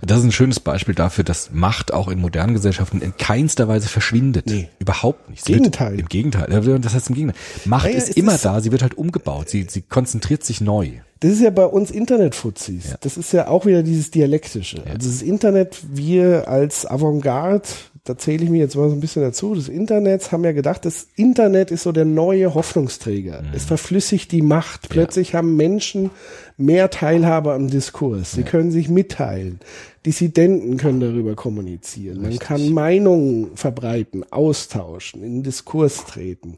[0.01, 3.67] Und das ist ein schönes Beispiel dafür, dass Macht auch in modernen Gesellschaften in keinster
[3.67, 4.45] Weise verschwindet.
[4.47, 4.69] Nee.
[4.79, 5.45] Überhaupt nicht.
[5.45, 5.91] Sie Gegenteil.
[5.91, 6.47] Wird, Im Gegenteil.
[6.51, 7.39] Ja, Das heißt im Gegenteil.
[7.65, 9.49] Macht Naja, ist immer ist- da, sie wird halt umgebaut.
[9.49, 10.89] Sie, sie konzentriert sich neu.
[11.19, 12.89] Das ist ja bei uns Internetfuzis.
[12.89, 12.95] Ja.
[13.01, 14.81] Das ist ja auch wieder dieses Dialektische.
[14.87, 17.67] Also das Internet, wir als Avantgarde,
[18.03, 20.85] da zähle ich mich jetzt mal so ein bisschen dazu, des Internets haben ja gedacht,
[20.85, 23.43] das Internet ist so der neue Hoffnungsträger.
[23.53, 24.89] Es verflüssigt die Macht.
[24.89, 26.09] Plötzlich haben Menschen
[26.57, 28.31] mehr Teilhabe am Diskurs.
[28.31, 29.59] Sie können sich mitteilen.
[30.03, 32.23] Dissidenten können darüber kommunizieren.
[32.23, 36.57] Man kann Meinungen verbreiten, austauschen, in den Diskurs treten.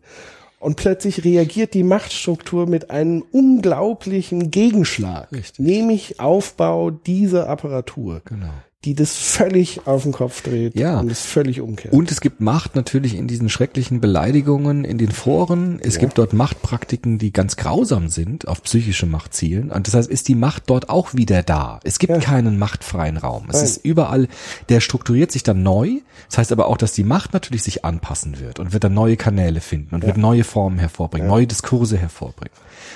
[0.60, 5.60] Und plötzlich reagiert die Machtstruktur mit einem unglaublichen Gegenschlag, Richtig.
[5.60, 8.48] nämlich Aufbau dieser Apparatur, Genau.
[8.86, 11.00] Die das völlig auf den Kopf dreht Ja.
[11.00, 11.94] und es völlig umkehrt.
[11.94, 15.80] Und es gibt Macht natürlich in diesen schrecklichen Beleidigungen in den Foren.
[15.82, 19.72] Es gibt dort Machtpraktiken, die ganz grausam sind, auf psychische Macht zielen.
[19.72, 21.80] Und das heißt, ist die Macht dort auch wieder da.
[21.84, 22.20] Es gibt Ja.
[22.20, 23.46] keinen machtfreien Raum.
[23.50, 23.66] Es Nein.
[23.66, 24.28] ist überall,
[24.70, 26.00] der strukturiert sich dann neu.
[26.30, 29.18] Das heißt aber auch, dass die Macht natürlich sich anpassen wird und wird dann neue
[29.18, 32.54] Kanäle finden und wird neue Formen hervorbringen, neue Diskurse hervorbringen.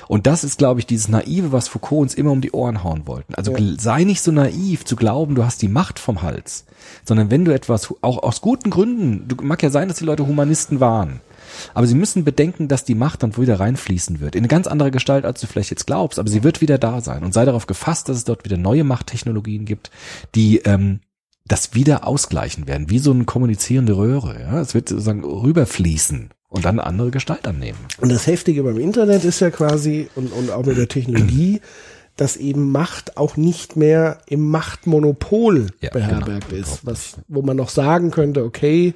[0.07, 3.07] Und das ist, glaube ich, dieses Naive, was Foucault uns immer um die Ohren hauen
[3.07, 3.33] wollten.
[3.35, 6.65] Also sei nicht so naiv zu glauben, du hast die Macht vom Hals,
[7.05, 10.25] sondern wenn du etwas, auch aus guten Gründen, du, mag ja sein, dass die Leute
[10.25, 11.21] Humanisten waren,
[11.75, 14.33] aber sie müssen bedenken, dass die Macht dann wieder reinfließen wird.
[14.33, 16.99] In eine ganz andere Gestalt, als du vielleicht jetzt glaubst, aber sie wird wieder da
[16.99, 17.23] sein.
[17.23, 19.91] Und sei darauf gefasst, dass es dort wieder neue Machttechnologien gibt,
[20.33, 21.01] die ähm,
[21.45, 24.41] das wieder ausgleichen werden, wie so eine kommunizierende Röhre.
[24.41, 24.59] Ja?
[24.59, 27.77] Es wird sozusagen rüberfließen und dann andere Gestalt annehmen.
[28.01, 31.61] Und das Heftige beim Internet ist ja quasi, und, und auch mit der Technologie,
[32.17, 36.61] dass eben Macht auch nicht mehr im Machtmonopol Ja, beherbergt genau.
[36.61, 38.93] ist, was, wo man noch sagen könnte, okay,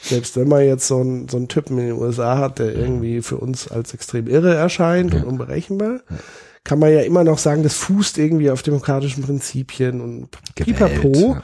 [0.00, 3.22] selbst wenn man jetzt so einen, so einen Typen in den USA hat, der irgendwie
[3.22, 6.00] für uns als extrem irre erscheint und unberechenbar,
[6.64, 11.08] kann man ja immer noch sagen, das fußt irgendwie auf demokratischen Prinzipien und Gewählt, pipapo.
[11.12, 11.42] ja, genau.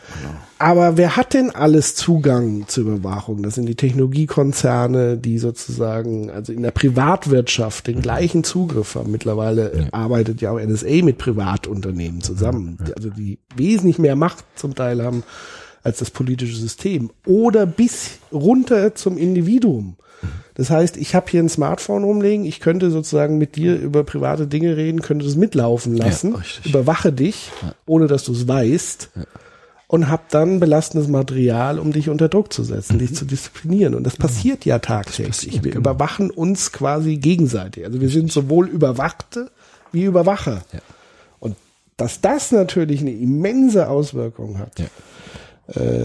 [0.61, 3.43] Aber wer hat denn alles Zugang zur Überwachung?
[3.43, 9.11] Das sind die Technologiekonzerne, die sozusagen, also in der Privatwirtschaft den gleichen Zugriff haben.
[9.11, 14.75] Mittlerweile arbeitet ja auch NSA mit Privatunternehmen zusammen, die- also die wesentlich mehr Macht zum
[14.75, 15.23] Teil haben
[15.83, 17.11] als das politische System.
[17.27, 19.97] Oder bis runter zum Individuum.
[20.55, 24.47] Das heißt, ich habe hier ein Smartphone rumlegen, ich könnte sozusagen mit dir über private
[24.47, 26.67] Dinge reden, könnte das mitlaufen lassen, richtig.
[26.67, 27.51] überwache dich,
[27.87, 29.11] ohne dass du es weißt
[29.89, 33.95] und hab dann belastendes Material, um dich unter Druck zu setzen, dich zu disziplinieren.
[33.95, 35.29] Und das passiert ja tagtäglich.
[35.29, 35.81] passiert, wir genau.
[35.81, 37.85] überwachen uns quasi gegenseitig.
[37.87, 39.51] Also wir sind sowohl Überwachte
[39.91, 40.63] wie Überwacher.
[40.73, 40.81] Ja.
[41.41, 41.57] Und
[41.97, 44.87] dass das natürlich eine immense Auswirkung hat, Ja.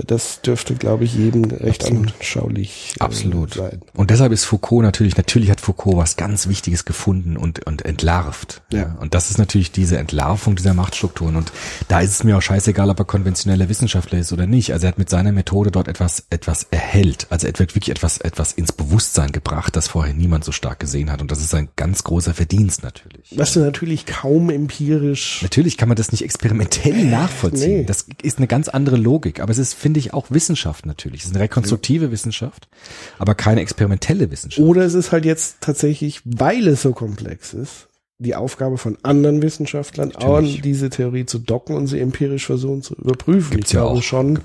[0.05, 3.53] Das dürfte, glaube ich, jedem recht anschaulich äh, Absolut.
[3.53, 3.81] sein.
[3.95, 8.61] Und deshalb ist Foucault natürlich, natürlich hat Foucault was ganz Wichtiges gefunden und, und entlarvt.
[8.71, 8.97] Ja.
[8.99, 11.35] Und das ist natürlich diese Entlarvung dieser Machtstrukturen.
[11.35, 11.51] Und
[11.87, 14.73] da ist es mir auch scheißegal, ob er konventioneller Wissenschaftler ist oder nicht.
[14.73, 17.27] Also er hat mit seiner Methode dort etwas, etwas erhellt.
[17.29, 21.09] Also er wird wirklich etwas, etwas ins Bewusstsein gebracht, das vorher niemand so stark gesehen
[21.11, 21.21] hat.
[21.21, 23.33] Und das ist ein ganz großer Verdienst natürlich.
[23.37, 27.77] Was du natürlich kaum empirisch Natürlich kann man das nicht experimentell nachvollziehen.
[27.79, 27.85] nee.
[27.85, 29.39] Das ist eine ganz andere Logik.
[29.39, 31.21] Aber es ist, finde ich, auch Wissenschaft natürlich.
[31.21, 32.67] Es ist eine rekonstruktive Wissenschaft,
[33.17, 34.67] aber keine experimentelle Wissenschaft.
[34.67, 37.87] Oder es ist halt jetzt tatsächlich, weil es so komplex ist,
[38.19, 40.61] die Aufgabe von anderen Wissenschaftlern, auch Natürlich.
[40.61, 43.51] diese Theorie zu docken und sie empirisch versuchen zu überprüfen.
[43.51, 44.03] Gibt's ich ja glaube auch.
[44.03, 44.41] schon, auch.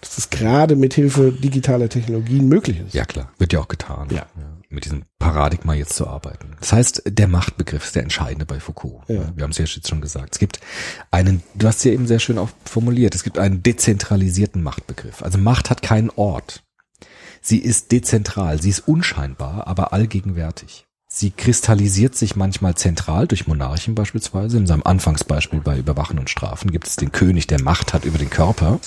[0.00, 2.94] dass das gerade mit Hilfe digitaler Technologien möglich ist.
[2.94, 4.08] Ja klar, wird ja auch getan.
[4.10, 4.26] Ja.
[4.70, 6.56] Mit diesem Paradigma jetzt zu arbeiten.
[6.60, 9.08] Das heißt, der Machtbegriff ist der entscheidende bei Foucault.
[9.08, 9.32] Ja.
[9.34, 10.34] Wir haben es ja jetzt schon gesagt.
[10.34, 10.60] Es gibt
[11.10, 15.22] einen, du hast es ja eben sehr schön auch formuliert, es gibt einen dezentralisierten Machtbegriff.
[15.22, 16.64] Also Macht hat keinen Ort.
[17.40, 20.87] Sie ist dezentral, sie ist unscheinbar, aber allgegenwärtig.
[21.10, 24.58] Sie kristallisiert sich manchmal zentral durch Monarchen beispielsweise.
[24.58, 28.18] In seinem Anfangsbeispiel bei Überwachen und Strafen gibt es den König, der Macht hat über
[28.18, 28.78] den Körper.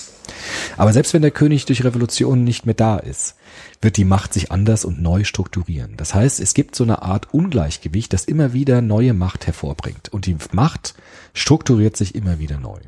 [0.76, 3.34] Aber selbst wenn der König durch Revolutionen nicht mehr da ist,
[3.80, 5.96] wird die Macht sich anders und neu strukturieren.
[5.96, 10.10] Das heißt, es gibt so eine Art Ungleichgewicht, das immer wieder neue Macht hervorbringt.
[10.10, 10.94] Und die Macht
[11.34, 12.78] strukturiert sich immer wieder neu.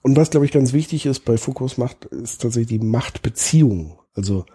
[0.00, 3.98] Und was, glaube ich, ganz wichtig ist bei Foucaults Macht, ist tatsächlich die Machtbeziehung.
[4.14, 4.46] Also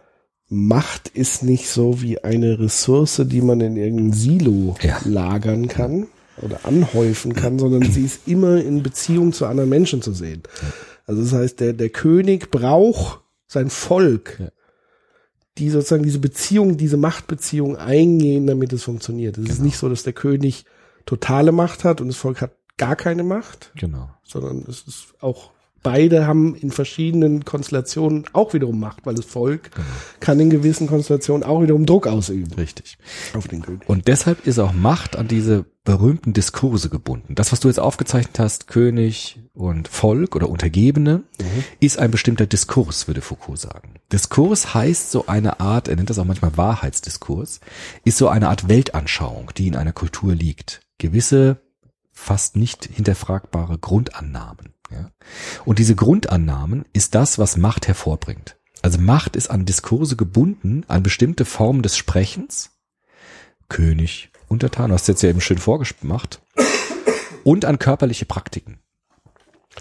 [0.54, 5.00] Macht ist nicht so wie eine Ressource, die man in irgendein Silo Ja.
[5.06, 6.08] lagern kann
[6.42, 10.44] oder anhäufen kann, sondern sie ist immer in Beziehung zu anderen Menschen zu sehen.
[11.06, 14.50] Also das heißt, der, der König braucht sein Volk, Ja.
[15.58, 19.38] die sozusagen diese Beziehung, diese Machtbeziehung eingehen, damit es funktioniert.
[19.38, 20.66] Es ist nicht so, dass der König
[21.06, 24.10] totale Macht hat und das Volk hat gar keine Macht, Genau.
[24.24, 25.52] sondern es ist auch
[25.84, 29.72] beide haben in verschiedenen Konstellationen auch wiederum Macht, weil das Volk
[30.20, 32.98] kann in gewissen Konstellationen auch wiederum Druck ausüben Richtig.
[33.34, 33.88] auf den König.
[33.88, 37.34] Und deshalb ist auch Macht an diese berühmten Diskurse gebunden.
[37.34, 41.24] Das, was du jetzt aufgezeichnet hast, König und Volk oder Untergebene,
[41.80, 43.96] ist ein bestimmter Diskurs, würde Foucault sagen.
[44.12, 47.62] Diskurs heißt so eine Art, er nennt das auch manchmal Wahrheitsdiskurs,
[48.04, 50.82] ist so eine Art Weltanschauung, die in einer Kultur liegt.
[51.00, 51.58] Gewisse
[52.12, 54.74] fast nicht hinterfragbare Grundannahmen.
[54.92, 55.12] Ja?
[55.66, 58.58] Und diese Grundannahmen ist das, was Macht hervorbringt.
[58.82, 62.72] Also Macht ist an Diskurse gebunden, an bestimmte Formen des Sprechens,
[63.70, 66.42] König, Untertan, hast du jetzt ja eben schön vorgemacht,
[67.44, 68.80] und an körperliche Praktiken.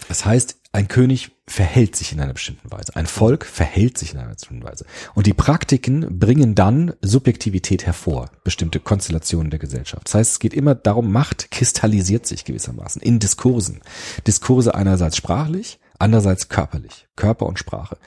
[0.07, 4.19] Das heißt, ein König verhält sich in einer bestimmten Weise, ein Volk verhält sich in
[4.19, 4.85] einer bestimmten Weise.
[5.15, 10.07] Und die Praktiken bringen dann Subjektivität hervor, bestimmte Konstellationen der Gesellschaft.
[10.07, 13.81] Das heißt, es geht immer darum, Macht kristallisiert sich gewissermaßen in Diskursen.
[14.25, 17.97] Diskurse einerseits sprachlich, andererseits körperlich, Körper und Sprache.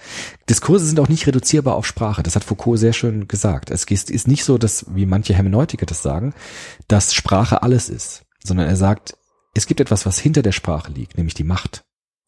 [0.49, 2.23] Diskurse sind auch nicht reduzierbar auf Sprache.
[2.23, 3.71] Das hat Foucault sehr schön gesagt.
[3.71, 6.33] Es ist nicht so, dass, wie manche Hermeneutiker das sagen,
[6.89, 9.19] dass Sprache alles ist, sondern er sagt,
[9.55, 11.85] es gibt etwas, was hinter der Sprache liegt, nämlich die Macht.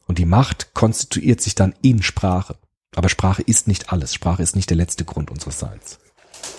[0.07, 2.57] Und die Macht konstituiert sich dann in Sprache.
[2.95, 4.15] Aber Sprache ist nicht alles.
[4.15, 5.99] Sprache ist nicht der letzte Grund unseres Seins.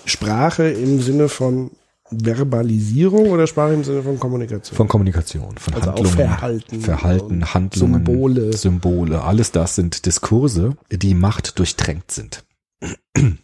[0.06, 1.72] Sprache im Sinne von
[2.10, 4.76] Verbalisierung oder Sprache im Sinne von Kommunikation?
[4.76, 8.54] Von Kommunikation, von Also Handlungen, Verhalten Verhalten, Handlungen, Symbole.
[8.54, 12.44] Symbole, alles das sind Diskurse, die Macht durchtränkt sind.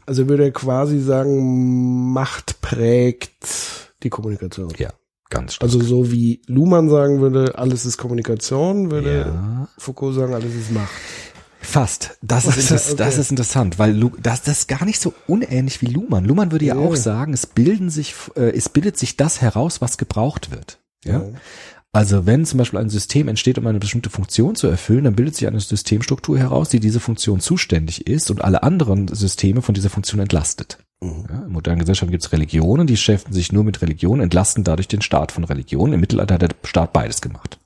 [0.05, 3.31] Also würde er quasi sagen, Macht prägt
[4.03, 4.71] die Kommunikation.
[4.77, 4.93] Ja,
[5.33, 5.63] ganz stark.
[5.69, 9.67] Also so wie Luhmann sagen würde, alles ist Kommunikation, würde Ja.
[9.77, 10.89] Foucault sagen, alles ist Macht.
[11.61, 12.17] Fast.
[12.21, 12.91] Das ist, Okay.
[12.91, 16.25] inter das ist interessant, weil Lu das, das ist gar nicht so unähnlich wie Luhmann.
[16.25, 16.81] Luhmann würde ja, Ja.
[16.81, 20.79] auch sagen, es bilden sich, äh, es bildet sich das heraus, was gebraucht wird.
[21.05, 21.13] Ja.
[21.19, 21.23] Ja.
[21.95, 25.35] Also wenn zum Beispiel ein System entsteht, um eine bestimmte Funktion zu erfüllen, dann bildet
[25.35, 29.91] sich eine Systemstruktur heraus, die diese Funktion zuständig ist und alle anderen Systeme von dieser
[29.91, 30.79] Funktion entlastet.
[31.03, 34.87] Ja, in modernen Gesellschaften gibt es Religionen, die beschäftigen sich nur mit Religion, entlasten dadurch
[34.87, 35.91] den Staat von Religion.
[35.91, 37.59] Im Mittelalter hat der Staat beides gemacht.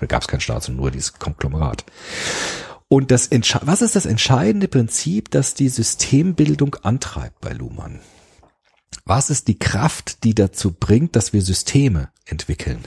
[0.00, 1.84] Da gab es keinen Staat, sondern nur dieses Konglomerat.
[2.88, 3.30] Und das
[3.62, 8.00] was ist das entscheidende Prinzip, das die Systembildung antreibt bei Luhmann?
[9.04, 12.80] Was ist die Kraft, die dazu bringt, dass wir Systeme entwickeln?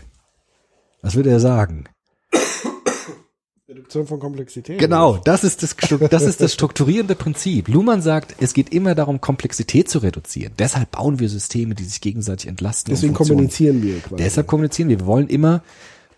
[1.02, 1.86] Was würde er sagen?
[3.74, 4.78] Reduktion von Komplexität.
[4.78, 5.76] Genau, das ist das,
[6.10, 7.68] das ist das strukturierende Prinzip.
[7.68, 10.54] Luhmann sagt, es geht immer darum, Komplexität zu reduzieren.
[10.60, 12.92] Deshalb bauen wir Systeme, die sich gegenseitig entlasten.
[12.92, 14.16] und Deswegen kommunizieren wir quasi.
[14.18, 15.00] Deshalb kommunizieren wir.
[15.00, 15.64] Wir wollen immer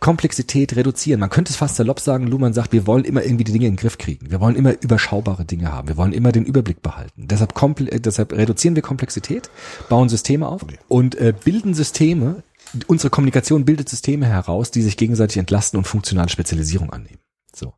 [0.01, 1.21] Komplexität reduzieren.
[1.21, 3.73] Man könnte es fast salopp sagen, Luhmann sagt, wir wollen immer irgendwie die Dinge in
[3.73, 4.29] den Griff kriegen.
[4.29, 5.87] Wir wollen immer überschaubare Dinge haben.
[5.87, 7.29] Wir wollen immer den Überblick behalten.
[7.29, 9.49] Deshalb, äh, deshalb reduzieren wir Komplexität,
[9.87, 12.43] bauen Systeme auf und äh, bilden Systeme.
[12.87, 17.19] Unsere Kommunikation bildet Systeme heraus, die sich gegenseitig entlasten und funktionale Spezialisierung annehmen.
[17.55, 17.73] So.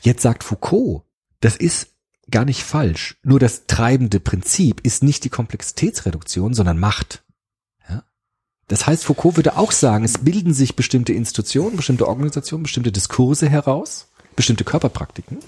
[0.00, 1.02] Jetzt sagt Foucault,
[1.40, 1.88] das ist
[2.30, 3.16] gar nicht falsch.
[3.22, 7.22] Nur das treibende Prinzip ist nicht die Komplexitätsreduktion, sondern Macht.
[7.88, 8.04] Ja?
[8.68, 13.48] Das heißt, Foucault würde auch sagen, es bilden sich bestimmte Institutionen, bestimmte Organisationen, bestimmte Diskurse
[13.48, 15.38] heraus, bestimmte Körperpraktiken.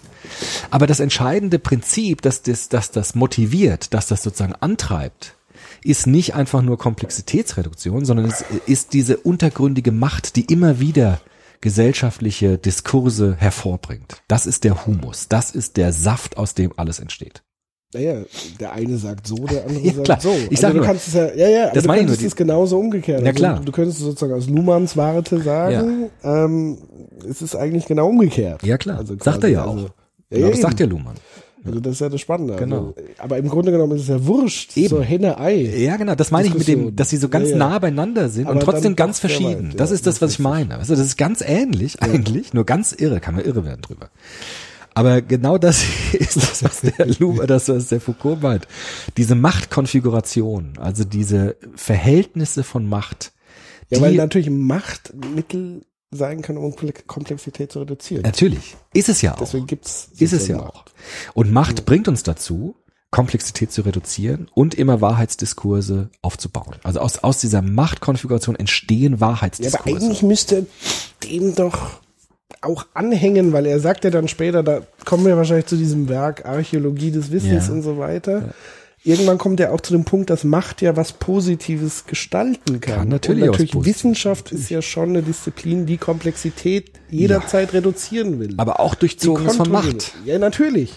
[0.71, 5.37] Aber das entscheidende Prinzip, dass das, dass das motiviert, dass das sozusagen antreibt,
[5.85, 11.21] ist nicht einfach nur Komplexitätsreduktion, sondern es ist diese untergründige Macht, die immer wieder
[11.63, 14.23] gesellschaftliche Diskurse hervorbringt.
[14.29, 17.43] Das ist der Humus, das ist der Saft, aus dem alles entsteht.
[17.95, 18.23] Naja,
[18.59, 20.21] der eine sagt so, der andere Ja, sagt klar.
[20.21, 20.35] so.
[20.51, 22.37] Ich sag also du nur, kannst es ja, ja, ja, aber das du nur, es
[22.37, 23.21] genauso umgekehrt.
[23.21, 23.61] Ja, also klar.
[23.63, 26.79] Du könntest es sozusagen aus Luhmanns Warte sagen, ähm,
[27.29, 28.63] es ist eigentlich genau umgekehrt.
[28.63, 29.91] Ja klar, Also sagt er ja also, auch.
[30.31, 31.17] Ja, Genau, das sagt ja Luhmann.
[31.65, 32.57] Also das ist ja das Spannende.
[32.57, 32.95] Genau.
[32.97, 34.77] Also, aber im Grunde genommen ist es ja wurscht.
[34.77, 34.89] Eben.
[34.89, 35.55] So Henne-Ei.
[35.77, 37.59] Ja, genau, das meine ich mit dem, dass sie so ganz Ja, ja.
[37.59, 39.71] nah beieinander sind Aber und trotzdem ganz verschieden.
[39.73, 40.77] weit, das ja, ist das, was ich meine.
[40.79, 44.11] Also das ist ganz ähnlich eigentlich, nur ganz irre, kann man irre werden drüber.
[44.95, 48.67] Aber genau das ist das, was der Lu, das, was der Foucault meint.
[49.17, 53.33] Diese Machtkonfiguration, also diese Verhältnisse von Macht,
[53.91, 55.83] Ja, weil natürlich Macht Mittel
[56.13, 58.23] sein kann, um Komplex- Komplexität zu reduzieren.
[58.23, 59.39] natürlich, ist es ja auch.
[59.39, 60.75] Deswegen gibt's Ist es ja Macht.
[60.75, 60.85] auch.
[61.35, 62.77] Und Macht bringt uns dazu,
[63.11, 66.77] Komplexität zu reduzieren und immer Wahrheitsdiskurse aufzubauen.
[66.83, 69.89] Also aus, aus dieser Machtkonfiguration entstehen Ja, aber Wahrheitsdiskurse.
[70.07, 70.67] eigentlich müsste
[71.25, 72.01] dem doch
[72.61, 76.47] auch anhängen, weil er sagt ja dann später, da kommen wir wahrscheinlich zu diesem Werk
[76.47, 77.73] Archäologie des Wissens Ja.
[77.73, 78.55] und so weiter.
[79.05, 82.95] Irgendwann kommt er auch zu dem Punkt, dass Macht ja was Positives gestalten kann.
[82.95, 88.55] Kann natürlich und natürlich Wissenschaft ist ja schon eine Disziplin, die Komplexität jederzeit reduzieren will.
[88.59, 89.71] Aber auch durchzogen von.
[89.73, 90.13] Macht.
[90.25, 90.93] Ja, natürlich.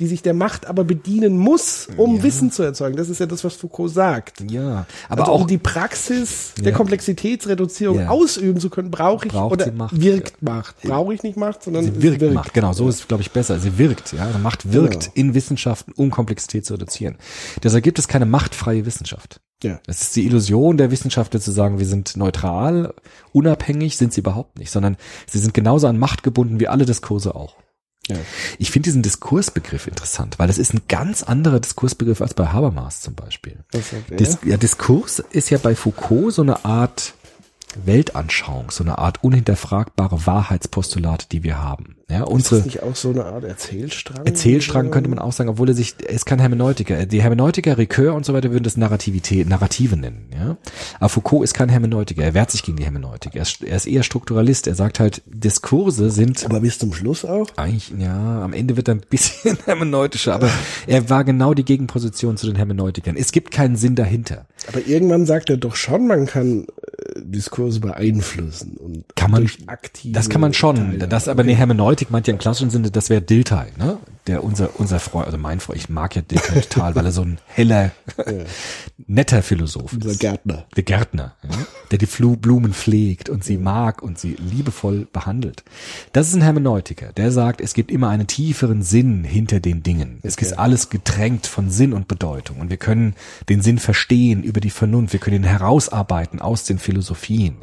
[0.00, 2.96] Die sich der Macht aber bedienen muss, um Wissen zu erzeugen.
[2.96, 4.50] Das ist ja das, was Foucault sagt.
[4.50, 6.76] Ja, aber also auch um die Praxis der Ja.
[6.76, 8.08] Komplexitätsreduzierung Ja.
[8.08, 10.80] ausüben zu können, brauche ich Braucht oder Macht, wirkt Macht.
[10.82, 13.30] Brauche ich nicht Macht, sondern Sie es wirkt, Macht, genau, so ist es, glaube ich,
[13.32, 13.58] besser.
[13.58, 14.24] Sie wirkt, ja.
[14.26, 15.12] Also Macht wirkt Genau.
[15.14, 17.16] in Wissenschaften, um Komplexität zu reduzieren.
[17.62, 19.40] Deshalb gibt es keine machtfreie Wissenschaft.
[19.62, 19.78] Ja.
[19.86, 22.94] Es ist die Illusion der Wissenschaftler zu sagen, wir sind neutral,
[23.32, 24.96] unabhängig, sind sie überhaupt nicht, sondern
[25.28, 27.54] sie sind genauso an Macht gebunden wie alle Diskurse auch.
[28.08, 28.16] Ja.
[28.58, 33.00] Ich finde diesen Diskursbegriff interessant, weil das ist ein ganz anderer Diskursbegriff als bei Habermas
[33.00, 33.58] zum Beispiel.
[34.10, 37.14] Dis ja, Diskurs ist ja bei Foucault so eine Art
[37.84, 41.96] Weltanschauung, so eine Art unhinterfragbare Wahrheitspostulate, die wir haben.
[42.10, 44.26] Ja, ist unsere das nicht auch so eine Art Erzählstrang?
[44.26, 47.06] Erzählstrang könnte man auch sagen, obwohl er sich, er ist kein Hermeneutiker.
[47.06, 50.56] Die Hermeneutiker, Ricoeur und so weiter würden das Narrativität, Narrative nennen, ja.
[51.00, 52.22] Aber Foucault ist kein Hermeneutiker.
[52.22, 53.34] Er wehrt sich gegen die Hermeneutik.
[53.34, 54.66] Er ist, er ist eher Strukturalist.
[54.66, 57.48] Er sagt halt, Diskurse sind Aber bis zum Schluss auch?
[57.56, 60.50] eigentlich, ja, am Ende wird er ein bisschen hermeneutischer, aber
[60.86, 63.16] er war genau die Gegenposition zu den Hermeneutikern.
[63.16, 64.46] Es gibt keinen Sinn dahinter.
[64.68, 66.66] Aber irgendwann sagt er doch schon, man kann
[67.16, 70.76] Diskurse beeinflussen und Kann man, aktive das kann man schon.
[70.76, 71.08] Teilnahme.
[71.08, 73.98] Das aber eine Hermeneutik meint ja im klassischen Sinne, das wäre Dilthey, ne?
[74.28, 77.22] Der unser, unser Freund, also mein Freund, ich mag ja Dilthey total, weil er so
[77.22, 77.90] ein heller,
[79.06, 80.20] netter Philosoph Unser ist.
[80.20, 80.66] Gärtner.
[80.76, 81.50] Der Gärtner, ja?
[81.90, 85.64] der die Flu Blumen pflegt und sie mag und sie liebevoll behandelt.
[86.12, 90.20] Das ist ein Hermeneutiker, der sagt, es gibt immer einen tieferen Sinn hinter den Dingen.
[90.22, 93.14] Es ist alles getränkt von Sinn und Bedeutung und wir können
[93.48, 97.01] den Sinn verstehen über die Vernunft, wir können ihn herausarbeiten aus den Philosophien.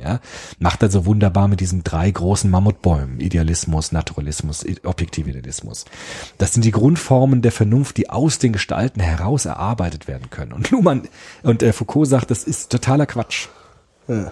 [0.01, 0.19] Ja?
[0.59, 5.85] Macht er so wunderbar mit diesen drei großen Mammutbäumen, Idealismus, Naturalismus, Objektividealismus.
[6.37, 10.53] Das sind die Grundformen der Vernunft, die aus den Gestalten heraus erarbeitet werden können.
[10.53, 11.07] Und Luhmann
[11.43, 13.47] und äh, Foucault sagt, das ist totaler Quatsch.
[14.07, 14.31] Ja.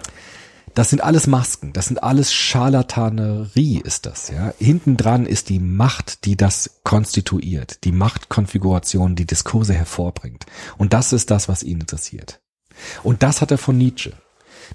[0.74, 4.52] Das sind alles Masken, das sind alles Scharlatanerie ist das, ja.
[4.58, 10.46] Hinten dran ist die Macht, die das konstituiert, die Machtkonfiguration, die Diskurse hervorbringt.
[10.76, 12.40] Und das ist das, was ihn interessiert.
[13.02, 14.12] Und das hat er von Nietzsche.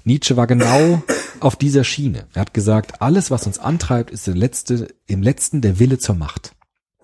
[0.04, 1.02] Nietzsche war genau
[1.40, 2.26] auf dieser Schiene.
[2.34, 6.14] Er hat gesagt, alles, was uns antreibt, ist der letzte, im letzten der Wille zur
[6.16, 6.52] Macht.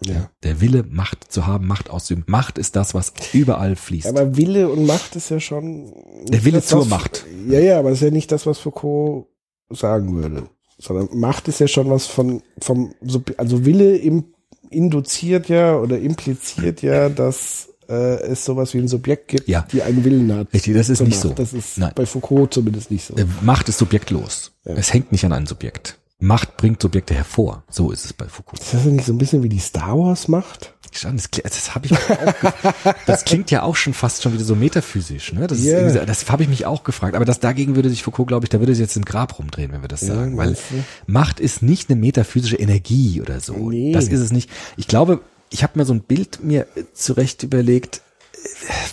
[0.02, 0.30] Ja.
[0.42, 2.24] Der Wille, Macht zu haben, Macht auszuüben.
[2.26, 4.06] Macht ist das, was überall fließt.
[4.06, 5.92] Aber Wille und Macht ist ja schon.
[6.28, 7.26] Der Wille das, zur was- Macht.
[7.48, 9.26] Ja, ja, aber das ist ja nicht das, was Foucault
[9.68, 10.48] sagen würde.
[10.78, 12.94] Sondern Macht ist ja schon was von, vom,
[13.36, 14.32] also Wille im,
[14.70, 19.66] induziert ja oder impliziert ja, dass äh, es sowas wie ein Subjekt gibt, Ja.
[19.72, 20.52] die einen Willen hat.
[20.54, 21.20] Richtig, das ist nicht Macht.
[21.22, 21.28] so.
[21.30, 21.92] Das ist Nein.
[21.94, 23.14] bei Foucault zumindest nicht so.
[23.16, 24.52] Äh, Macht ist subjektlos.
[24.64, 25.96] Es hängt nicht an einem Subjekt.
[26.22, 27.64] Macht bringt Subjekte hervor.
[27.70, 28.60] So ist es bei Foucault.
[28.62, 30.74] Ist das nicht so ein bisschen wie die Star Wars Macht?
[31.02, 32.94] Das, das habe ich mir auch.
[33.06, 35.32] Das klingt ja auch schon fast schon wieder so metaphysisch.
[35.32, 35.46] Ne?
[35.46, 35.88] Das, Ja.
[35.88, 37.14] so- das habe ich mich auch gefragt.
[37.14, 39.70] Aber das dagegen würde sich Foucault, glaube ich, da würde sich jetzt im Grab rumdrehen,
[39.72, 40.82] wenn wir das sagen, weil meinst du?
[41.06, 43.54] Macht ist nicht eine metaphysische Energie oder so.
[43.70, 43.92] Nee.
[43.92, 44.50] Das ist es nicht.
[44.76, 45.20] Ich glaube,
[45.50, 48.02] ich habe mir so ein Bild mir äh, zurecht überlegt.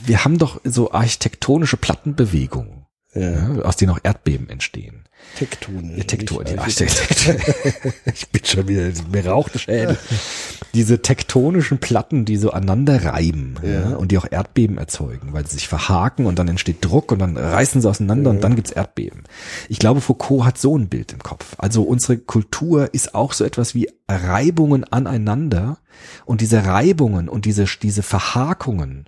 [0.04, 2.77] Wir haben doch so architektonische Plattenbewegungen,
[3.20, 3.62] ja.
[3.64, 5.04] aus denen auch Erdbeben entstehen.
[5.36, 6.06] Tektonisch.
[6.08, 7.36] Die nicht Architektur.
[8.14, 9.98] ich bin schon wieder, mir raucht der Schädel.
[10.74, 13.96] Diese tektonischen Platten, die so aneinander reiben ja.
[13.96, 17.38] und die auch Erdbeben erzeugen, weil sie sich verhaken und dann entsteht Druck und dann
[17.38, 19.24] reißen sie auseinander und dann gibt's Erdbeben.
[19.70, 21.56] Ich glaube, Foucault hat so ein Bild im Kopf.
[21.58, 25.78] Also unsere Kultur ist auch so etwas wie Reibungen aneinander
[26.26, 29.06] und diese Reibungen und diese, diese Verhakungen,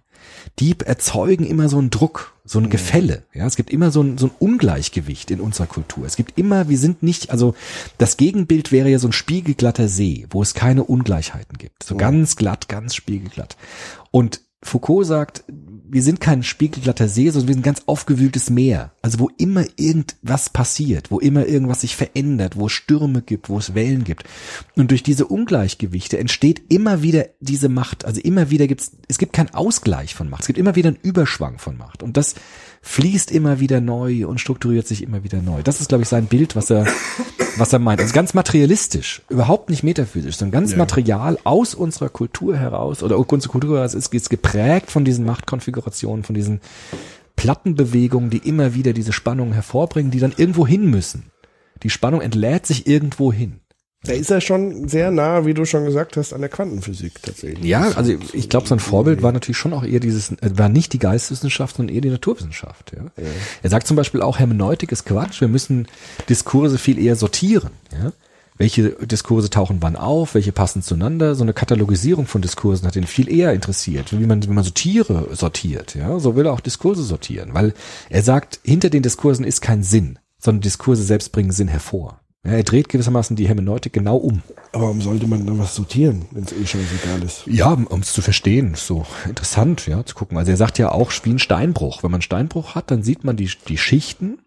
[0.59, 3.23] die erzeugen immer so einen Druck, so ein Gefälle.
[3.33, 6.05] Ja, es gibt immer so ein, so ein Ungleichgewicht in unserer Kultur.
[6.05, 7.55] Es gibt immer, wir sind nicht, also
[7.97, 11.83] das Gegenbild wäre ja so ein spiegelglatter See, wo es keine Ungleichheiten gibt.
[11.83, 13.57] So ganz glatt, ganz spiegelglatt.
[14.11, 15.43] Und Foucault sagt,
[15.91, 18.91] wir sind kein spiegelglatter See, sondern wir sind ein ganz aufgewühltes Meer.
[19.01, 23.57] Also wo immer irgendwas passiert, wo immer irgendwas sich verändert, wo es Stürme gibt, wo
[23.57, 24.23] es Wellen gibt.
[24.75, 28.05] Und durch diese Ungleichgewichte entsteht immer wieder diese Macht.
[28.05, 30.41] Also immer wieder gibt's, es gibt keinen Ausgleich von Macht.
[30.41, 32.03] Es gibt immer wieder einen Überschwang von Macht.
[32.03, 32.35] Und das
[32.89, 35.61] fließt immer wieder neu und strukturiert sich immer wieder neu.
[35.61, 36.87] Das ist, glaube ich, sein Bild, was er,
[37.55, 38.01] was er meint.
[38.01, 43.51] Also ganz materialistisch, überhaupt nicht metaphysisch, sondern ganz Material aus unserer Kultur heraus oder unsere
[43.51, 46.61] Kultur heraus ist, ist geprägt von diesen Machtkonfigurationen, von diesen
[47.35, 51.29] Plattenbewegungen, die immer wieder diese Spannungen hervorbringen, die dann irgendwo hin müssen.
[51.83, 53.59] Die Spannung entlädt sich irgendwo hin.
[54.03, 57.65] Da ist er schon sehr nah, wie du schon gesagt hast, an der Quantenphysik tatsächlich.
[57.65, 60.93] Ja, also ich glaube, sein Vorbild war natürlich schon auch eher dieses, äh, war nicht
[60.93, 62.93] die Geisteswissenschaft, sondern eher die Naturwissenschaft.
[62.95, 63.23] Ja.
[63.61, 65.87] Er sagt zum Beispiel auch, Hermeneutik ist Quatsch, wir müssen
[66.29, 67.71] Diskurse viel eher sortieren.
[67.91, 68.13] Ja.
[68.57, 71.33] welche Diskurse tauchen wann auf, welche passen zueinander.
[71.35, 74.69] So eine Katalogisierung von Diskursen hat ihn viel eher interessiert, wie man, wie man so
[74.69, 75.95] Tiere sortiert.
[75.95, 77.73] Ja, so will er auch Diskurse sortieren, weil
[78.09, 82.19] er sagt, hinter den Diskursen ist kein Sinn, sondern Diskurse selbst bringen Sinn hervor.
[82.45, 84.41] Ja, er dreht gewissermaßen die Hermeneutik genau um.
[84.71, 87.43] Aber warum sollte man dann was sortieren, wenn es eh scheißegal ist?
[87.47, 90.37] Ja, um es zu verstehen, so interessant, ja, zu gucken.
[90.37, 92.01] Also er sagt ja auch, wie ein Steinbruch.
[92.01, 94.39] Wenn man Steinbruch hat, dann sieht man die, die Schichten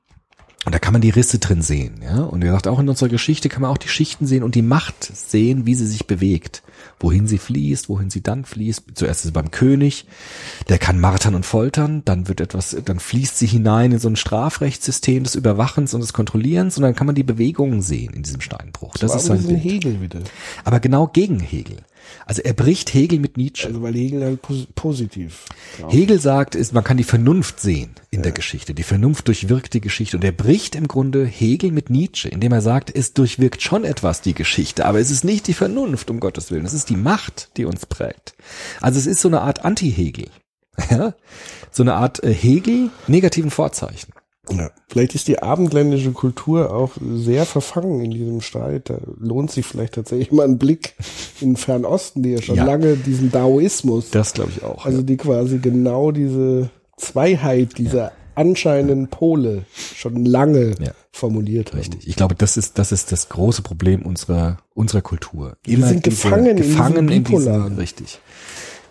[0.64, 2.22] und da kann man die Risse drin sehen, ja.
[2.22, 4.62] Und er sagt auch in unserer Geschichte kann man auch die Schichten sehen und die
[4.62, 6.62] Macht sehen, wie sie sich bewegt.
[7.02, 8.84] Wohin sie fließt, wohin sie dann fließt.
[8.94, 10.06] Zuerst ist sie beim König,
[10.68, 14.16] der kann martern und foltern, dann wird etwas, dann fließt sie hinein in so ein
[14.16, 18.40] Strafrechtssystem des Überwachens und des Kontrollierens und dann kann man die Bewegungen sehen in diesem
[18.40, 18.94] Steinbruch.
[18.98, 19.62] Das war ist sein Bild.
[19.62, 20.20] Hegel wieder.
[20.64, 21.78] Aber genau gegen Hegel.
[22.26, 23.66] Also er bricht Hegel mit Nietzsche.
[23.66, 25.46] Also weil Hegel halt pos positiv.
[25.78, 28.74] drauf Hegel sagt, ist, man kann die Vernunft sehen in der Geschichte.
[28.74, 30.16] Die Vernunft durchwirkt die Geschichte.
[30.16, 34.20] Und er bricht im Grunde Hegel mit Nietzsche, indem er sagt, es durchwirkt schon etwas
[34.20, 36.66] die Geschichte, aber es ist nicht die Vernunft, um Gottes Willen.
[36.66, 38.34] Es ist die Macht, die uns prägt.
[38.80, 40.28] Also es ist so eine Art Anti-Hegel.
[40.90, 41.14] Ja?
[41.70, 44.12] So eine Art äh, Hegel negativen Vorzeichen.
[44.50, 44.70] Ja.
[44.88, 48.90] Vielleicht ist die abendländische Kultur auch sehr verfangen in diesem Streit.
[48.90, 50.94] Da lohnt sich vielleicht tatsächlich mal ein Blick
[51.40, 52.64] in den Fernosten, die ja schon Ja.
[52.64, 54.84] lange diesen Daoismus, Das glaube ich auch.
[54.84, 59.64] also die quasi genau diese Zweiheit dieser anscheinenden Pole
[59.94, 60.92] schon lange Ja.
[61.12, 61.78] formuliert haben.
[61.78, 62.08] Richtig.
[62.08, 65.56] Ich glaube, das ist, das ist das große Problem unserer, unserer Kultur.
[65.64, 67.74] Wir sind gefangen in diesem gefangen in diesen, Bipolaren.
[67.76, 68.18] richtig.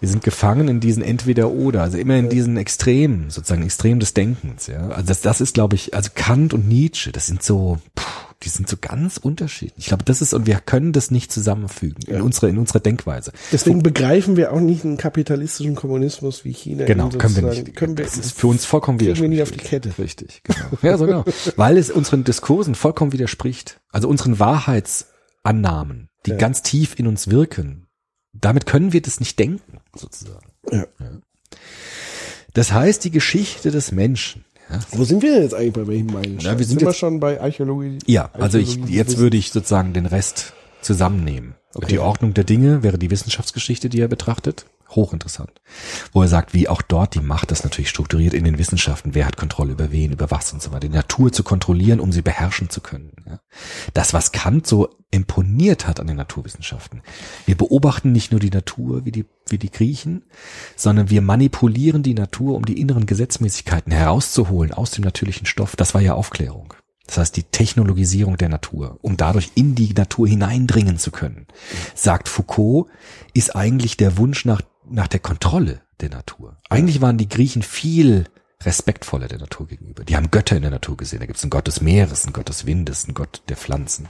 [0.01, 4.65] Wir sind gefangen in diesen Entweder-Oder, also immer in diesen Extremen, sozusagen Extrem des Denkens,
[4.67, 4.89] ja.
[4.89, 8.03] Also das, das ist, glaube ich, also Kant und Nietzsche, das sind so, puh,
[8.41, 9.77] die sind so ganz unterschiedlich.
[9.77, 13.31] Ich glaube, das ist, und wir können das nicht zusammenfügen in unserer, in unserer Denkweise.
[13.51, 16.85] Deswegen begreifen wir auch nicht einen kapitalistischen Kommunismus wie China.
[16.85, 17.75] Genau, können wir nicht.
[17.75, 19.39] Können wir, das ist für uns vollkommen kriegen wir widersprüchlich.
[19.39, 20.01] nicht auf die Kette.
[20.01, 20.65] Richtig, genau.
[20.81, 21.23] Ja, so genau.
[21.57, 23.79] Weil es unseren Diskursen vollkommen widerspricht.
[23.91, 26.37] Also unseren Wahrheitsannahmen, die Ja.
[26.37, 27.85] ganz tief in uns wirken.
[28.33, 30.51] Damit können wir das nicht denken, sozusagen.
[30.71, 30.85] Ja.
[32.53, 34.43] Das heißt, die Geschichte des Menschen.
[34.69, 36.53] Ja, Wo sind wir denn jetzt eigentlich bei welchem Meilenstein?
[36.53, 37.99] Ja, wir sind wir jetzt- schon bei Archäologie?
[38.05, 41.55] ja also ich, Archäologie- jetzt würde ich sozusagen den Rest zusammennehmen.
[41.73, 41.87] Okay.
[41.87, 44.65] Die Ordnung der Dinge wäre die Wissenschaftsgeschichte, die er betrachtet.
[44.95, 45.61] Hochinteressant.
[46.11, 49.15] Wo er sagt, wie auch dort die Macht das natürlich strukturiert in den Wissenschaften.
[49.15, 50.87] Wer hat Kontrolle über wen, über was und so weiter.
[50.87, 53.11] Die Natur zu kontrollieren, um sie beherrschen zu können.
[53.27, 53.39] Ja.
[53.93, 57.01] Das, was Kant so imponiert hat an den Naturwissenschaften.
[57.45, 60.23] Wir beobachten nicht nur die Natur wie die, wie die Griechen,
[60.75, 65.75] sondern wir manipulieren die Natur, um die inneren Gesetzmäßigkeiten herauszuholen aus dem natürlichen Stoff.
[65.75, 66.73] Das war ja Aufklärung.
[67.11, 71.45] Das heißt, die Technologisierung der Natur, um dadurch in die Natur hineindringen zu können,
[71.93, 72.87] sagt Foucault,
[73.33, 74.61] ist eigentlich der Wunsch nach,
[74.91, 76.57] nach der Kontrolle der Natur.
[76.69, 78.25] Eigentlich waren die Griechen viel
[78.63, 80.03] respektvoller der Natur gegenüber.
[80.03, 81.19] Die haben Götter in der Natur gesehen.
[81.19, 84.07] Da gibt es einen Gott des Meeres, einen Gott des Windes, einen Gott der Pflanzen.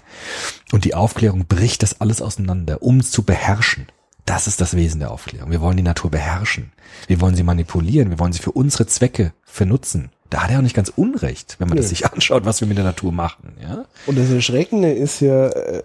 [0.72, 3.88] Und die Aufklärung bricht das alles auseinander, um es zu beherrschen.
[4.26, 5.52] Das ist das Wesen der Aufklärung.
[5.52, 6.72] Wir wollen die Natur beherrschen.
[7.08, 8.10] Wir wollen sie manipulieren.
[8.10, 10.12] Wir wollen sie für unsere Zwecke vernutzen.
[10.30, 11.90] Da hat er auch nicht ganz unrecht, wenn man das Nö.
[11.90, 13.58] sich anschaut, was wir mit der Natur machen.
[13.62, 13.86] Ja?
[14.06, 15.84] Und das Erschreckende ist ja, äh,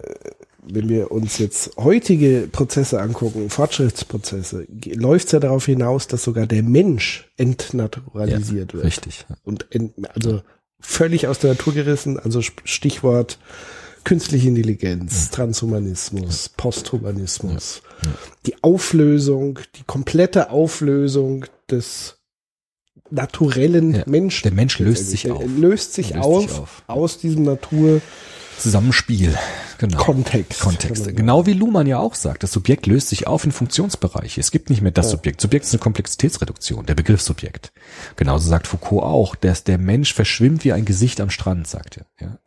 [0.68, 6.46] wenn wir uns jetzt heutige Prozesse angucken, Fortschrittsprozesse, läuft es ja darauf hinaus, dass sogar
[6.46, 8.84] der Mensch entnaturalisiert wird.
[8.84, 9.26] Richtig.
[9.44, 10.42] Und ent, also
[10.80, 13.38] völlig aus der Natur gerissen, also Stichwort
[14.04, 17.82] künstliche Intelligenz, Transhumanismus, Posthumanismus,
[18.46, 22.16] die Auflösung, die komplette Auflösung des
[23.10, 24.02] naturellen Ja.
[24.06, 24.42] Menschen.
[24.44, 25.42] Der Mensch löst sich auf.
[25.58, 26.82] löst sich, Löst auf, sich auf.
[26.86, 28.06] aus diesem Naturkontext.
[28.58, 29.36] Zusammenspiel.
[29.78, 29.98] Genau.
[29.98, 30.64] Kontexte.
[30.64, 34.40] kann man Genau wie Luhmann ja auch sagt, das Subjekt löst sich auf in Funktionsbereiche.
[34.40, 35.40] Es gibt nicht mehr das Subjekt.
[35.40, 37.72] Subjekt ist eine Komplexitätsreduktion, der Begriff Subjekt.
[38.16, 42.06] Genauso sagt Foucault auch, dass der Mensch verschwimmt wie ein Gesicht am Strand, sagt er.
[42.20, 42.38] Ja?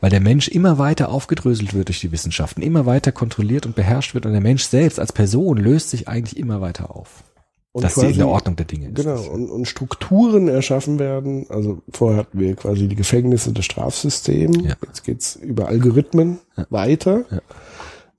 [0.00, 4.14] Weil der Mensch immer weiter aufgedröselt wird durch die Wissenschaften, immer weiter kontrolliert und beherrscht
[4.14, 7.24] wird und der Mensch selbst als Person löst sich eigentlich immer weiter auf.
[7.76, 8.94] Und dass sie in quasi- der Ordnung der Dinge ist.
[8.96, 11.46] Genau, und, und Strukturen erschaffen werden.
[11.50, 14.64] Also vorher hatten wir quasi die Gefängnisse des Strafsystems.
[14.64, 14.74] Ja.
[14.86, 16.38] Jetzt geht's über Algorithmen
[16.70, 17.24] weiter.
[17.30, 17.40] Ja.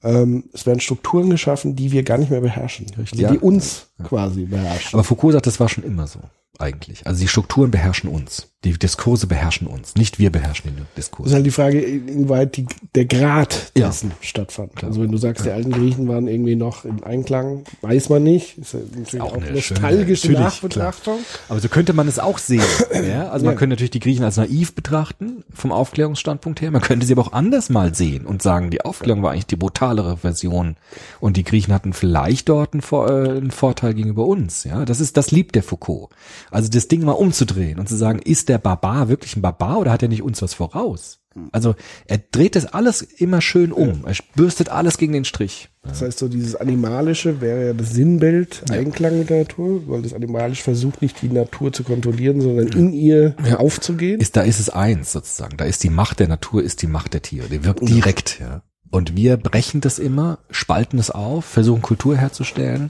[0.04, 2.86] Ähm, es werden Strukturen geschaffen, die wir gar nicht mehr beherrschen.
[2.98, 3.18] Richtig.
[3.18, 3.32] Die Ja.
[3.42, 4.92] uns quasi beherrschen.
[4.94, 6.20] Aber Foucault sagt, das war schon immer so,
[6.60, 7.06] eigentlich.
[7.08, 8.50] Also die Strukturen beherrschen uns.
[8.64, 9.94] Die Diskurse beherrschen uns.
[9.96, 11.28] Nicht wir beherrschen den Das Diskurs.
[11.28, 12.66] ist halt die Frage, inwieweit die,
[12.96, 13.86] der Grad Ja.
[13.88, 14.84] dessen stattfand.
[14.84, 18.58] Also wenn du sagst, die alten Griechen waren irgendwie noch im Einklang, weiß man nicht.
[18.58, 21.20] Ist ja natürlich auch, eine nostalgische schöne- Nachbetrachtung.
[21.50, 22.64] Aber so könnte man es auch sehen.
[22.94, 23.30] ja?
[23.30, 23.60] Also man Ja.
[23.60, 26.72] könnte natürlich die Griechen als naiv betrachten, vom Aufklärungsstandpunkt her.
[26.72, 29.56] Man könnte sie aber auch anders mal sehen und sagen, die Aufklärung war eigentlich die
[29.56, 30.78] brutalere Version.
[31.20, 34.64] Und die Griechen hatten vielleicht dort einen, Vor äh, einen Vorteil gegenüber uns.
[34.64, 36.10] Ja, Das ist, das liebt der Foucault.
[36.50, 39.80] Also das Ding mal umzudrehen und zu sagen, ist ist der Barbar wirklich ein Barbar
[39.80, 41.20] oder hat er nicht uns was voraus?
[41.52, 41.76] Also
[42.08, 44.06] er dreht das alles immer schön um.
[44.06, 45.70] Er bürstet alles gegen den Strich.
[45.84, 50.14] Das heißt, so dieses Animalische wäre ja das Sinnbild, Einklang mit der Natur, weil das
[50.14, 54.20] Animalisch versucht nicht die Natur zu kontrollieren, sondern in ihr aufzugehen.
[54.20, 55.58] Ist, da ist es eins sozusagen.
[55.58, 57.48] Da ist die Macht der Natur, ist die Macht der Tiere.
[57.50, 58.64] Die wirkt direkt, ja.
[58.90, 62.90] Und wir brechen das immer, spalten es auf, versuchen Kultur herzustellen.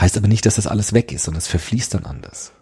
[0.00, 2.52] Heißt aber nicht, dass das alles weg ist, sondern es verfließt dann anders.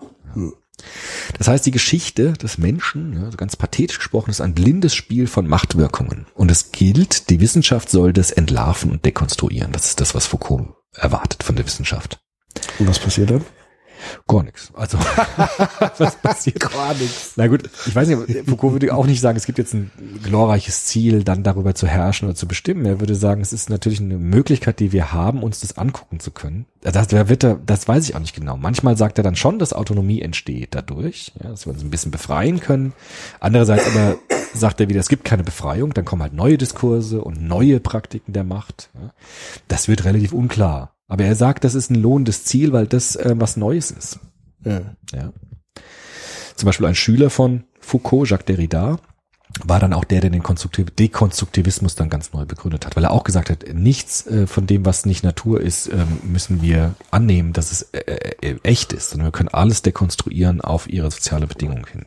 [1.39, 5.47] Das heißt, die Geschichte des Menschen, ja, ganz pathetisch gesprochen, ist ein blindes Spiel von
[5.47, 6.27] Machtwirkungen.
[6.35, 9.73] Und es gilt, die Wissenschaft soll das entlarven und dekonstruieren.
[9.73, 12.21] Das ist das, was Foucault erwartet von der Wissenschaft.
[12.79, 13.45] Und was passiert dann?
[14.27, 14.73] Gar nichts.
[14.75, 14.99] Also
[15.99, 16.61] was passiert?
[16.61, 17.33] Gar nichts.
[17.37, 19.91] Na gut, ich weiß nicht, Foucault würde auch nicht sagen, es gibt jetzt ein
[20.23, 22.87] glorreiches Ziel, dann darüber zu herrschen oder zu bestimmen.
[22.87, 26.31] Er würde sagen, es ist natürlich eine Möglichkeit, die wir haben, uns das angucken zu
[26.31, 26.67] können.
[26.81, 28.57] Das, da wird er, das weiß ich auch nicht genau.
[28.57, 32.11] Manchmal sagt er dann schon, dass Autonomie entsteht dadurch, ja, dass wir uns ein bisschen
[32.11, 32.93] befreien können.
[33.39, 34.17] Andererseits aber
[34.55, 38.33] sagt er wieder, es gibt keine Befreiung, dann kommen halt neue Diskurse und neue Praktiken
[38.33, 38.91] der Macht.
[38.95, 39.13] Ja.
[39.69, 40.95] Das wird relativ unklar.
[41.11, 44.21] Aber er sagt, das ist ein lohnendes Ziel, weil das äh, was Neues ist.
[44.65, 44.81] Ja.
[45.13, 45.33] Ja.
[46.55, 49.01] Zum Beispiel ein Schüler von Foucault, Jacques Derrida,
[49.65, 53.11] war dann auch der, der den Konstruktiv Dekonstruktivismus dann ganz neu begründet hat, weil er
[53.11, 57.53] auch gesagt hat, nichts äh, von dem, was nicht Natur ist, ähm, müssen wir annehmen,
[57.53, 61.85] dass es äh, äh, echt ist, sondern wir können alles dekonstruieren auf ihre soziale Bedingung
[61.89, 62.07] hin.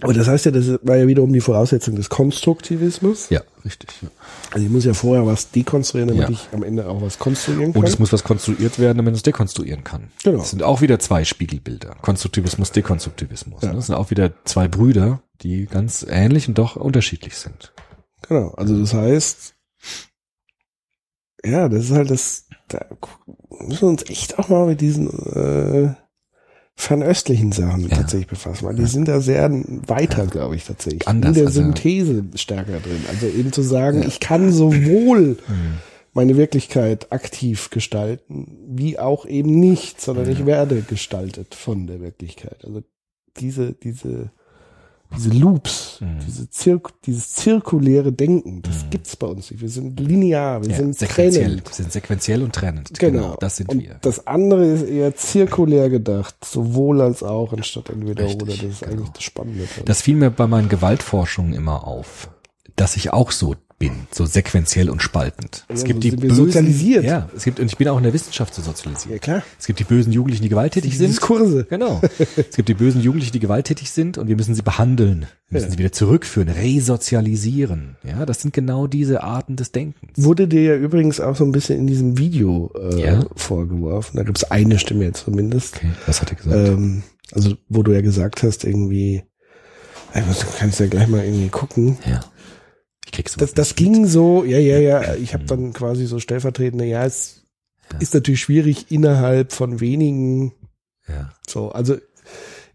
[0.00, 3.30] Aber das heißt ja, das war ja wiederum die Voraussetzung des Konstruktivismus.
[3.30, 3.90] Ja, richtig.
[4.00, 4.08] Ja.
[4.52, 6.30] Also ich muss ja vorher was dekonstruieren, damit Ja.
[6.30, 7.82] ich am Ende auch was konstruieren kann.
[7.82, 10.10] Und es muss was konstruiert werden, damit es dekonstruieren kann.
[10.22, 10.38] Genau.
[10.38, 11.96] Das sind auch wieder zwei Spiegelbilder.
[12.02, 13.62] Konstruktivismus, Dekonstruktivismus.
[13.62, 13.72] Ja.
[13.72, 17.72] Das sind auch wieder zwei Brüder, die ganz ähnlich und doch unterschiedlich sind.
[18.28, 19.54] Genau, also das heißt,
[21.44, 22.84] ja, das ist halt das, da
[23.50, 25.94] müssen wir uns echt auch mal mit diesen äh,
[26.80, 27.96] fernöstlichen Sachen Ja.
[27.96, 29.50] tatsächlich befassen, weil die sind da sehr
[29.88, 31.08] weiter, glaube ich, tatsächlich.
[31.08, 33.04] Anders, In der also- Synthese stärker drin.
[33.08, 35.78] Also eben zu sagen, ich kann sowohl Mhm.
[36.12, 42.64] meine Wirklichkeit aktiv gestalten, wie auch eben nicht, sondern ich werde gestaltet von der Wirklichkeit.
[42.64, 42.82] Also
[43.40, 44.30] diese, diese,
[45.16, 46.18] diese Loops, Mhm.
[46.26, 49.60] diese Zirk dieses zirkuläre Denken, das gibt's bei uns nicht.
[49.60, 51.44] Wir sind linear, wir Ja, sind sequenziell.
[51.44, 51.68] trennend.
[51.68, 52.98] Wir sind sequenziell und trennend.
[52.98, 53.36] Genau.
[53.40, 53.96] Das sind und wir.
[54.02, 58.52] das andere ist eher zirkulär gedacht, sowohl als auch, anstatt entweder Richtig, oder.
[58.52, 58.92] Das ist genau.
[58.92, 59.64] eigentlich das Spannende.
[59.84, 62.28] Das fiel mir bei meinen Gewaltforschungen immer auf,
[62.76, 65.64] dass ich auch so bin, so sequenziell und spaltend.
[65.68, 67.04] es Ja, gibt so die bösen, sozialisiert.
[67.04, 69.12] Ja, es gibt und ich bin auch in der Wissenschaft so sozialisiert.
[69.12, 69.42] ja klar.
[69.58, 71.10] Es gibt die bösen Jugendlichen, die gewalttätig sind.
[71.10, 71.64] Diskurse.
[71.70, 72.00] Genau.
[72.36, 75.26] Es gibt die bösen Jugendlichen, die gewalttätig sind und wir müssen sie behandeln.
[75.48, 75.70] Wir müssen Ja.
[75.72, 77.96] sie wieder zurückführen, resozialisieren.
[78.02, 80.10] Ja, das sind genau diese Arten des Denkens.
[80.24, 83.24] Wurde dir ja übrigens auch so ein bisschen in diesem Video äh, Ja.
[83.36, 84.16] vorgeworfen.
[84.16, 85.76] Da gibt's eine Stimme jetzt zumindest.
[85.76, 86.68] Okay, was hat er gesagt?
[86.68, 87.02] Ähm,
[87.32, 89.22] also, wo du ja gesagt hast, irgendwie,
[90.14, 91.98] ey, was- du kannst ja gleich mal irgendwie gucken.
[92.06, 92.20] ja.
[93.08, 96.84] Ich krieg's Das, das ging so, ja, ja, ja, ich habe dann quasi so stellvertretende,
[96.84, 97.42] ja, es
[97.90, 97.98] Ja.
[98.00, 100.52] ist natürlich schwierig innerhalb von wenigen,
[101.08, 101.32] Ja.
[101.48, 101.96] so, also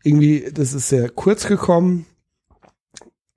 [0.04, 2.08] irgendwie, das ist sehr kurz gekommen.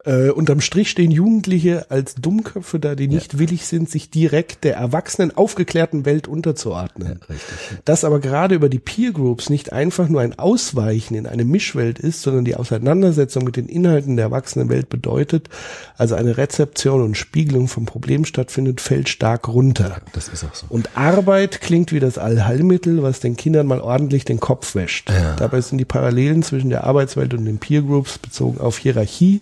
[0.07, 4.77] Äh, unterm Strich stehen Jugendliche als Dummköpfe da, die nicht willig sind, sich direkt der
[4.77, 7.19] erwachsenen, aufgeklärten Welt ja, unterzuordnen.
[7.29, 7.83] richtig.
[7.85, 11.99] dass aber gerade über die Peer Groups nicht einfach nur ein Ausweichen in eine Mischwelt
[11.99, 15.49] ist, sondern die Auseinandersetzung mit den Inhalten der erwachsenen Welt bedeutet,
[15.97, 20.01] also eine Rezeption und Spiegelung vom Problem stattfindet, fällt stark runter.
[20.13, 20.67] Das ist auch so.
[20.69, 25.11] Und Arbeit klingt wie das Allheilmittel, was den Kindern mal ordentlich den Kopf wäscht.
[25.39, 29.41] Dabei sind die Parallelen zwischen der Arbeitswelt und den Peer Groups bezogen auf Hierarchie,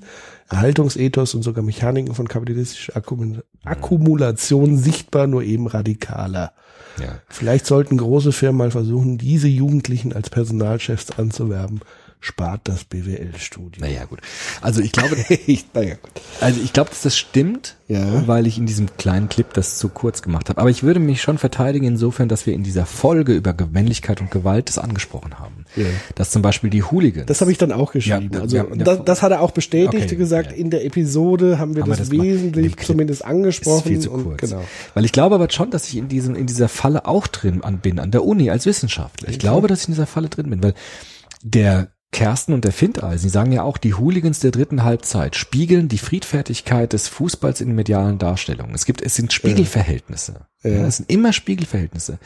[0.51, 6.53] Erhaltungsethos und sogar Mechaniken von kapitalistischer Akkum Akkumulation sichtbar, nur eben radikaler.
[7.01, 7.19] Ja.
[7.29, 11.81] Vielleicht sollten große Firmen mal versuchen, diese Jugendlichen als Personalchefs anzuwerben.
[12.21, 13.87] Spart das BWL-Studium.
[13.87, 14.21] Naja, gut.
[14.63, 15.15] Also ich glaube,
[15.47, 16.11] Ich, naja, gut.
[16.41, 18.27] Also ich glaube, dass das stimmt, Ja.
[18.27, 20.59] weil ich in diesem kleinen Clip das zu kurz gemacht habe.
[20.59, 24.31] Aber ich würde mich schon verteidigen insofern, dass wir in dieser Folge über Männlichkeit und
[24.31, 25.64] Gewalt das angesprochen haben.
[25.77, 25.87] Ja.
[26.15, 27.27] Dass zum Beispiel die Hooligans.
[27.27, 28.31] Das habe ich dann auch geschrieben.
[28.33, 30.57] Ja, also der das, das hat er auch bestätigt, Okay, gesagt, ja.
[30.57, 33.89] in der Episode haben wir Haben das, das wesentlich zumindest ist angesprochen.
[33.89, 34.41] viel zu und kurz.
[34.41, 34.63] Genau.
[34.95, 37.79] Weil ich glaube aber schon, dass ich in diesem, in dieser Falle auch drin an
[37.79, 39.29] bin, an der Uni als Wissenschaftler.
[39.29, 40.75] Ich glaube, dass ich in dieser Falle drin bin, weil
[41.43, 45.89] der Kersten und der Findeisen, die sagen ja auch, die Hooligans der dritten Halbzeit spiegeln
[45.89, 48.73] die Friedfertigkeit des Fußballs in medialen Darstellungen.
[48.75, 50.47] Es gibt, es sind Spiegelverhältnisse.
[50.65, 50.87] Ja.
[50.87, 52.19] es sind immer Spiegelverhältnisse.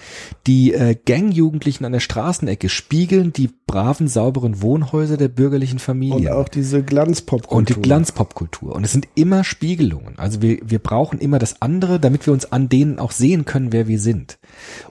[0.47, 6.29] Die äh, Gangjugendlichen an der Straßenecke spiegeln die braven, sauberen Wohnhäuser der bürgerlichen Familien.
[6.29, 7.59] Und auch diese Glanzpopkultur.
[7.59, 8.75] Und die Glanzpopkultur.
[8.75, 10.19] Und es sind immer Spiegelungen.
[10.19, 13.73] Also wir, wir brauchen immer das andere, damit wir uns an denen auch sehen können,
[13.73, 14.39] wer wir sind.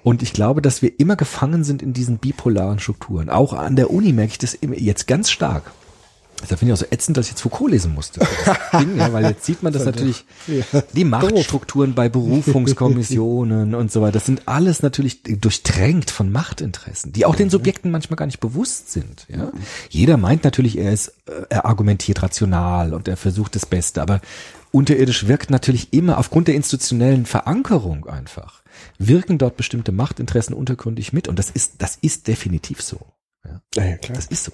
[0.03, 3.29] Und ich glaube, dass wir immer gefangen sind in diesen bipolaren Strukturen.
[3.29, 5.71] Auch an der Uni merke ich das jetzt ganz stark.
[6.47, 8.19] Da finde ich auch so ätzend, dass ich jetzt Foucault lesen musste.
[8.79, 10.23] Ding, ja, weil jetzt sieht man das natürlich,
[10.93, 14.13] die Machtstrukturen bei Berufungskommissionen und so weiter.
[14.13, 18.91] Das sind alles natürlich durchtränkt von Machtinteressen, die auch den Subjekten manchmal gar nicht bewusst
[18.91, 19.25] sind.
[19.29, 19.51] Ja?
[19.89, 24.21] Jeder meint natürlich, er ist, äh, er argumentiert rational und er versucht das Beste, aber
[24.71, 28.61] unterirdisch wirkt natürlich immer aufgrund der institutionellen Verankerung einfach
[28.99, 32.99] wirken dort bestimmte Machtinteressen untergründig mit und das ist, das ist definitiv so.
[33.43, 34.15] Ja, ja, klar.
[34.15, 34.51] Das ist so.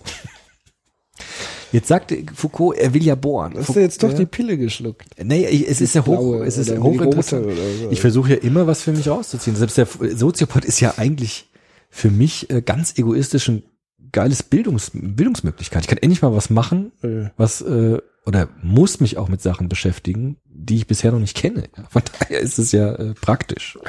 [1.73, 3.55] Jetzt sagt Foucault, er will ja bohren.
[3.57, 4.17] Hast du jetzt doch ja.
[4.19, 5.07] die Pille geschluckt?
[5.21, 7.47] Nee, ich, es ist ja hoch, es ist hochinteressant.
[7.81, 7.89] so.
[7.89, 9.55] Ich versuche ja immer was für mich rauszuziehen.
[9.55, 11.49] Selbst der Soziopath ist ja eigentlich
[11.89, 13.63] für mich äh, ganz egoistisch ein
[14.11, 15.81] geiles Bildungs Bildungsmöglichkeit.
[15.81, 17.31] Ich kann endlich mal was machen, Ja.
[17.37, 17.97] was äh,
[18.27, 21.63] oder muss mich auch mit Sachen beschäftigen, die ich bisher noch nicht kenne.
[21.89, 23.79] Von daher ist es ja äh, praktisch.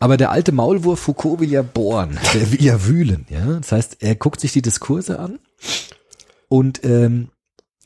[0.00, 3.26] Aber der alte Maulwurf Foucault will ja bohren, der will ja wühlen.
[3.28, 5.38] Ja, das heißt, er guckt sich die Diskurse an
[6.52, 7.30] und ähm,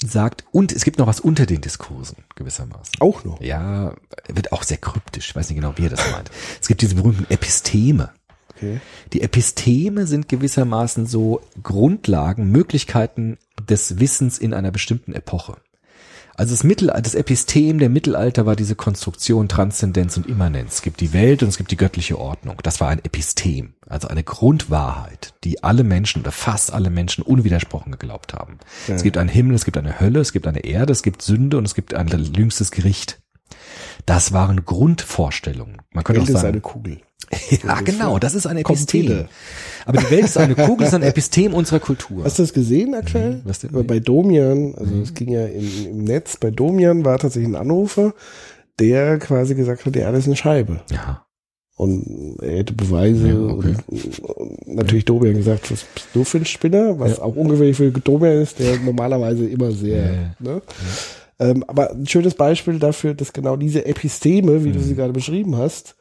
[0.04, 2.94] sagt, und es gibt noch was unter den Diskursen gewissermaßen.
[2.98, 3.40] Auch noch.
[3.40, 3.94] Ja,
[4.26, 5.28] wird auch sehr kryptisch.
[5.28, 6.32] Ich weiß nicht genau, wie er das meint.
[6.60, 8.10] Es gibt diese berühmten Episteme.
[8.50, 8.80] Okay.
[9.12, 13.38] Die Episteme sind gewissermaßen so Grundlagen, Möglichkeiten
[13.68, 15.58] des Wissens in einer bestimmten Epoche.
[16.36, 20.74] Also das Mittelalter, das Epistem der Mittelalter war diese Konstruktion Transzendenz und Immanenz.
[20.74, 22.56] Es gibt die Welt und es gibt die göttliche Ordnung.
[22.62, 27.92] Das war ein Epistem, also eine Grundwahrheit, die alle Menschen oder fast alle Menschen unwidersprochen
[27.92, 28.58] geglaubt haben.
[28.86, 31.56] Es gibt einen Himmel, es gibt eine Hölle, es gibt eine Erde, es gibt Sünde
[31.56, 33.18] und es gibt ein jüngstes Gericht.
[34.04, 35.80] Das waren Grundvorstellungen.
[35.92, 37.00] Man könnte Welt auch ist sagen, eine Kugel.
[37.62, 39.26] ja, genau, das ist ein Epistem.
[39.84, 42.24] Aber die Welt ist eine Kugel, ist ein Epistem unserer Kultur.
[42.24, 43.36] Hast du das gesehen aktuell?
[43.36, 43.70] Mhm, was denn?
[43.70, 47.56] Aber Bei Domian, also es ging ja im, im Netz, bei Domian war tatsächlich ein
[47.56, 48.14] Anrufer,
[48.78, 50.80] der quasi gesagt hat, die Erde ist eine Scheibe.
[50.90, 51.22] Ja.
[51.76, 53.28] Und er hätte Beweise.
[53.28, 53.74] Ja, okay.
[53.86, 56.98] und, und natürlich Domian gesagt, was bist du für ein Spinner?
[56.98, 60.04] Was auch ungewöhnlich für Domian ist, der normalerweise immer sehr.
[60.04, 60.34] Ja, ja.
[60.38, 60.62] Ne?
[61.38, 65.56] Ähm, aber ein schönes Beispiel dafür, dass genau diese Episteme, wie du sie gerade beschrieben
[65.56, 65.96] hast,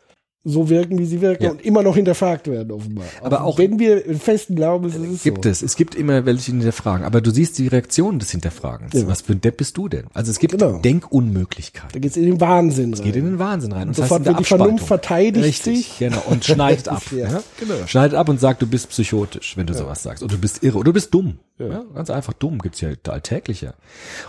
[0.48, 1.44] so wirken, wie sie wirken.
[1.44, 1.52] Ja.
[1.52, 3.06] und immer noch hinterfragt werden, offenbar.
[3.22, 5.50] Aber auch- wenn wir im festen Glauben ist es Gibt so.
[5.50, 5.62] es.
[5.64, 7.04] Es gibt immer welche die hinterfragen.
[7.06, 8.94] Aber du siehst die Reaktion des Hinterfragens.
[8.94, 9.08] Ja.
[9.08, 10.06] Was für ein Depp bist du denn?
[10.14, 10.78] Also es gibt Genau.
[10.80, 11.94] Denkunmöglichkeit.
[11.96, 13.04] Da geht's in den Wahnsinn rein.
[13.04, 13.88] Geht in den Wahnsinn rein.
[13.88, 14.46] Und Sofort in der wird die.
[14.46, 15.98] Vernunft verteidigt Richtig, sich.
[16.00, 16.22] genau.
[16.30, 17.02] Und schneidet ab.
[17.12, 17.44] Ja, ja?
[17.60, 17.74] genau.
[17.88, 20.22] Schneidet ab und sagt, du bist psychotisch, wenn du sowas sagst.
[20.24, 20.78] Oder du bist irre.
[20.78, 21.40] Oder du bist dumm.
[21.58, 21.86] Ja.
[21.96, 22.60] ganz einfach dumm.
[22.60, 23.76] Gibt's ja alltäglicher.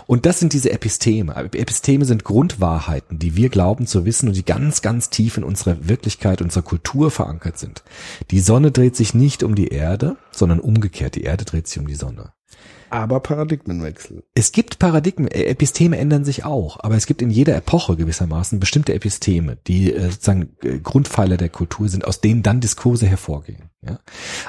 [0.05, 1.35] Und das sind diese Episteme.
[1.35, 5.75] Episteme sind Grundwahrheiten, die wir glauben zu wissen und die ganz, ganz tief in unserer
[5.81, 6.06] Wirklichkeit,
[6.41, 7.83] unserer Kultur verankert sind.
[8.31, 11.15] Die Sonne dreht sich nicht um die Erde, sondern umgekehrt.
[11.15, 12.31] Die Erde dreht sich um die Sonne.
[12.89, 14.23] Aber Paradigmenwechsel.
[14.33, 18.59] Es gibt Paradigmen, äh, Episteme ändern sich auch, aber es gibt in jeder Epoche gewissermaßen
[18.59, 23.69] bestimmte Episteme, die äh, sozusagen äh, Grundpfeiler der Kultur sind, aus denen dann Diskurse hervorgehen.
[23.85, 23.99] Ja?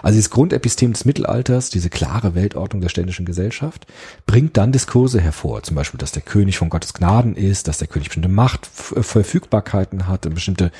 [0.03, 3.87] Also das Grundepistem des Mittelalters, diese klare Weltordnung der ständischen Gesellschaft,
[4.27, 7.89] bringt dann Diskurse hervor, zum Beispiel, dass der König von Gottes Gnaden ist, dass der
[7.89, 10.71] König bestimmte Machtverfügbarkeiten hat und bestimmte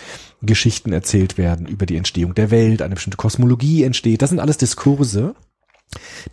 [0.43, 4.23] Geschichten erzählt werden über die Entstehung der Welt, eine bestimmte Kosmologie entsteht.
[4.23, 5.35] Das sind alles Diskurse,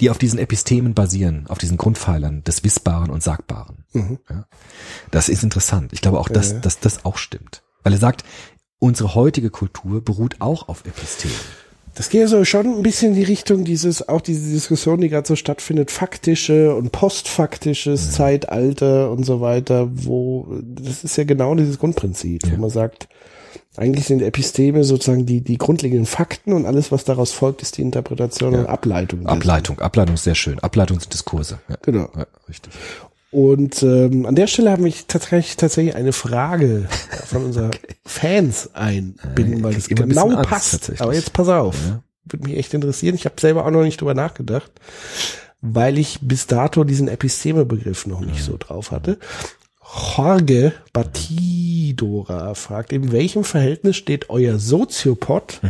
[0.02, 3.86] die auf diesen Epistemen basieren, auf diesen Grundpfeilern des Wissbaren und Sagbaren.
[3.94, 4.46] Ja.
[5.12, 5.94] Das ist interessant.
[5.94, 7.64] Ich glaube auch, dass, dass das auch stimmt.
[7.84, 8.24] Weil er sagt,
[8.80, 11.36] unsere heutige Kultur beruht auch auf Epistemen.
[11.96, 15.26] Das geht so schon ein bisschen in die Richtung dieses, auch diese Diskussion, die gerade
[15.26, 21.80] so stattfindet, faktische und postfaktisches Zeitalter und so weiter, wo, das ist ja genau dieses
[21.80, 23.08] Grundprinzip, wo man sagt,
[23.78, 27.82] eigentlich sind Episteme sozusagen die, die grundlegenden Fakten und alles, was daraus folgt, ist die
[27.82, 29.22] Interpretation und Ableitung.
[29.22, 29.30] dessen.
[29.30, 30.60] Ableitung, Ableitung ist sehr schön.
[30.60, 31.60] Ableitung sind Diskurse.
[31.70, 31.76] Ja.
[31.82, 32.10] Genau.
[32.16, 32.74] Ja, richtig.
[33.32, 36.88] Und ähm, an der Stelle habe ich tatsächlich, tatsächlich eine Frage
[37.26, 37.72] von unseren
[38.06, 41.02] Fans einbinden, weil ein genau Angst, passt.
[41.02, 41.76] Aber jetzt pass auf.
[42.24, 43.14] Würde mich echt interessieren.
[43.14, 44.72] Ich habe selber auch noch nicht drüber nachgedacht,
[45.60, 49.20] weil ich bis dato diesen Episteme-Begriff noch nicht so drauf hatte.
[49.94, 55.62] Jorge Batidora fragt, in welchem Verhältnis steht euer Soziopod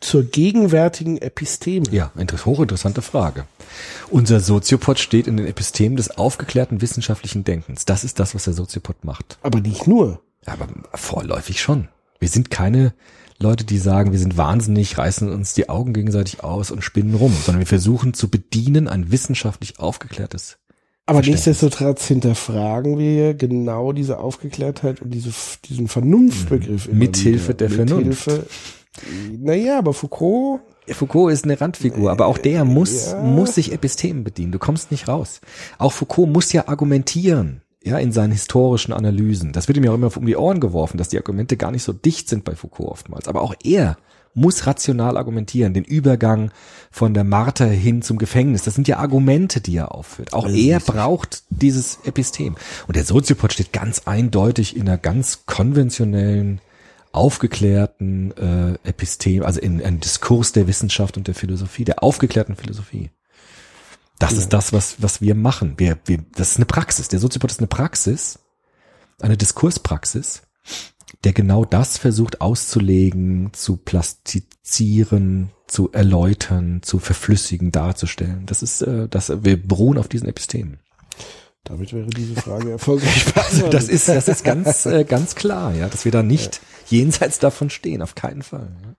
[0.00, 1.86] zur gegenwärtigen Episteme?
[1.90, 3.44] Ja, inter hochinteressante Frage.
[4.10, 7.84] Unser Soziopod steht in den Epistemen des aufgeklärten wissenschaftlichen Denkens.
[7.84, 9.38] Das ist das, was der Soziopod macht.
[9.42, 10.20] Aber nicht nur.
[10.46, 11.88] Aber vorläufig schon.
[12.20, 12.94] Wir sind keine
[13.38, 17.32] Leute, die sagen, wir sind wahnsinnig, reißen uns die Augen gegenseitig aus und spinnen rum,
[17.44, 20.58] sondern wir versuchen zu bedienen ein wissenschaftlich aufgeklärtes.
[21.08, 25.30] Aber nichtsdestotrotz hinterfragen wir genau diese Aufgeklärtheit und diese,
[25.64, 26.86] diesen Vernunftbegriff.
[26.86, 28.30] immer Mithilfe der Vernunft.
[29.38, 33.22] Naja, aber Foucault, Foucault ist eine Randfigur, aber auch der muss, ja.
[33.22, 34.52] muss sich Epistemen bedienen.
[34.52, 35.40] Du kommst nicht raus.
[35.78, 39.54] Auch Foucault muss ja argumentieren, ja, in seinen historischen Analysen.
[39.54, 41.84] Das wird ihm ja auch immer um die Ohren geworfen, dass die Argumente gar nicht
[41.84, 43.28] so dicht sind bei Foucault oftmals.
[43.28, 43.96] Aber auch er
[44.38, 46.50] muss rational argumentieren, den Übergang
[46.90, 48.62] von der Marter hin zum Gefängnis.
[48.62, 50.32] Das sind ja Argumente, die er aufführt.
[50.32, 52.56] Auch er braucht dieses Epistem.
[52.86, 56.60] Und der Soziopod steht ganz eindeutig in einer ganz konventionellen,
[57.12, 63.10] aufgeklärten äh, Epistem, also in einem Diskurs der Wissenschaft und der Philosophie, der aufgeklärten Philosophie.
[64.18, 65.74] Das ist das, was, was wir machen.
[65.78, 67.08] Wir, wir, das ist eine Praxis.
[67.08, 68.40] Der Soziopod ist eine Praxis,
[69.20, 70.42] eine Diskurspraxis,
[71.24, 78.46] der genau das versucht auszulegen, zu plastizieren, zu erläutern, zu verflüssigen, darzustellen.
[78.46, 80.78] Das ist, äh, das, wir beruhen auf diesen Epistemen.
[81.64, 83.74] Damit wäre diese Frage erfolgreich beantwortet.
[83.74, 87.68] Das ist, das ist ganz, äh, ganz klar, ja, dass wir da nicht jenseits davon
[87.68, 88.70] stehen, auf keinen Fall.
[88.82, 88.94] Ja.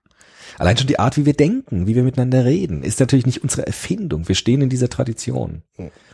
[0.58, 3.66] Allein schon die Art, wie wir denken, wie wir miteinander reden, ist natürlich nicht unsere
[3.66, 4.28] Erfindung.
[4.28, 5.62] Wir stehen in dieser Tradition.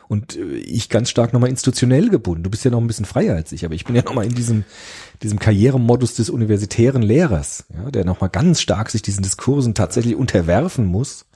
[0.09, 2.43] Und äh, ich ganz stark nochmal institutionell gebunden.
[2.45, 4.35] Du bist ja noch ein bisschen freier als ich, aber ich bin ja nochmal in
[4.35, 4.65] diesem,
[5.23, 10.87] diesem Karrieremodus des universitären Lehrers, ja, der nochmal ganz stark sich diesen Diskursen tatsächlich unterwerfen
[10.87, 11.27] muss,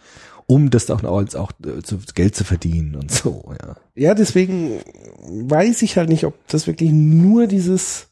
[0.47, 3.77] um das auch, als auch äh, zu, Geld zu verdienen und so, ja.
[3.95, 4.81] Ja, deswegen
[5.29, 8.09] weiß ich halt nicht, ob das wirklich nur dieses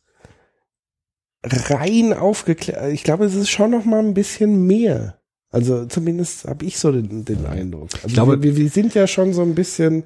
[1.45, 2.93] rein aufgeklärt.
[2.93, 5.19] Ich glaube, es ist schon noch mal ein bisschen mehr.
[5.51, 7.89] Also zumindest habe ich so den, den Eindruck.
[7.95, 10.03] Also Ich glaube- wir, wir sind ja schon so ein bisschen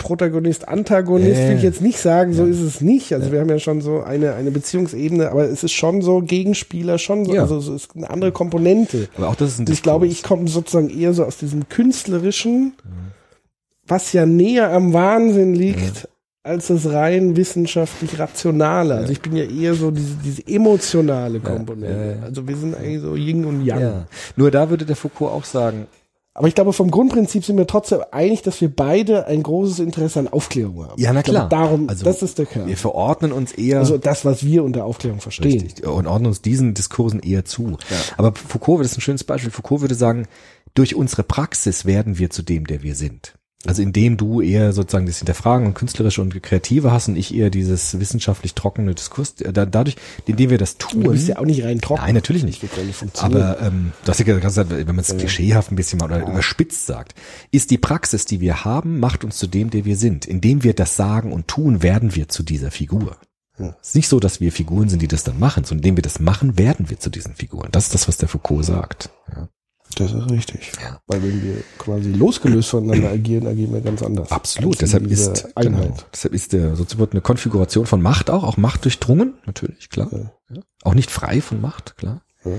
[0.00, 1.48] Protagonist, Antagonist, Äh.
[1.50, 3.12] will ich jetzt nicht sagen, so ist es nicht.
[3.12, 6.98] Also wir haben ja schon so eine, eine Beziehungsebene, aber es ist schon so Gegenspieler,
[6.98, 7.42] schon so, Ja.
[7.42, 9.08] also es ist eine andere Komponente.
[9.16, 10.22] Aber auch das ist ein Und ich glaube, Diskurs.
[10.24, 12.72] ich komme sozusagen eher so aus diesem künstlerischen,
[13.86, 16.08] was ja näher am Wahnsinn liegt,
[16.42, 18.94] als das rein wissenschaftlich rationale.
[18.94, 21.94] Also ich bin ja eher so diese, diese emotionale Komponente.
[21.94, 22.22] ja, ja.
[22.22, 23.80] Also wir sind eigentlich so Yin und Yang.
[23.80, 24.06] Ja.
[24.36, 25.86] Nur da würde der Foucault auch sagen,
[26.32, 30.20] Aber ich glaube, vom Grundprinzip sind wir trotzdem einig, dass wir beide ein großes Interesse
[30.20, 31.00] an Aufklärung haben.
[31.00, 31.48] Ja, na Ich glaube, klar.
[31.48, 32.68] darum, Also, das ist der Kern.
[32.68, 35.60] wir verordnen uns eher Also das, was wir unter Aufklärung verstehen.
[35.60, 35.84] Richtig.
[35.86, 37.76] Und ordnen uns diesen Diskursen eher zu.
[38.16, 39.50] Aber Foucault, das ist ein schönes Beispiel.
[39.50, 40.26] Foucault würde sagen,
[40.74, 43.34] durch unsere Praxis werden wir zu dem, der wir sind.
[43.66, 47.50] Also indem du eher sozusagen das Hinterfragen und künstlerische und kreative hast und ich eher
[47.50, 49.96] dieses wissenschaftlich trockene Diskurs, äh, da, dadurch,
[50.26, 51.04] indem wir das tun.
[51.04, 52.00] Du bist ja auch nicht rein trocken.
[52.00, 52.62] Nein, natürlich nicht.
[52.62, 53.22] Ja nicht.
[53.22, 56.86] Aber ähm, du hast ja gesagt, wenn man es klischeehaft ein bisschen mal oder überspitzt
[56.86, 57.14] sagt,
[57.50, 60.24] ist die Praxis, die wir haben, macht uns zu dem, der wir sind.
[60.24, 63.18] Indem wir das sagen und tun, werden wir zu dieser Figur.
[63.82, 66.02] Es ist nicht so, dass wir Figuren sind, die das dann machen, sondern indem wir
[66.02, 67.68] das machen, werden wir zu diesen Figuren.
[67.72, 69.10] Das ist das, was der Foucault sagt.
[69.34, 69.48] Ja.
[69.96, 70.72] Das ist richtig.
[70.80, 71.00] Ja.
[71.08, 74.30] Weil wenn wir quasi losgelöst voneinander agieren, agieren wir ganz anders.
[74.30, 74.80] Absolut.
[74.80, 75.82] Deshalb ist, Einheit.
[75.82, 80.08] genau, deshalb ist der Soziopod eine Konfiguration von Macht auch, auch Macht durchdrungen, natürlich, klar.
[80.12, 80.62] Ja.
[80.84, 82.22] Auch nicht frei von Macht, klar.
[82.44, 82.52] Ja.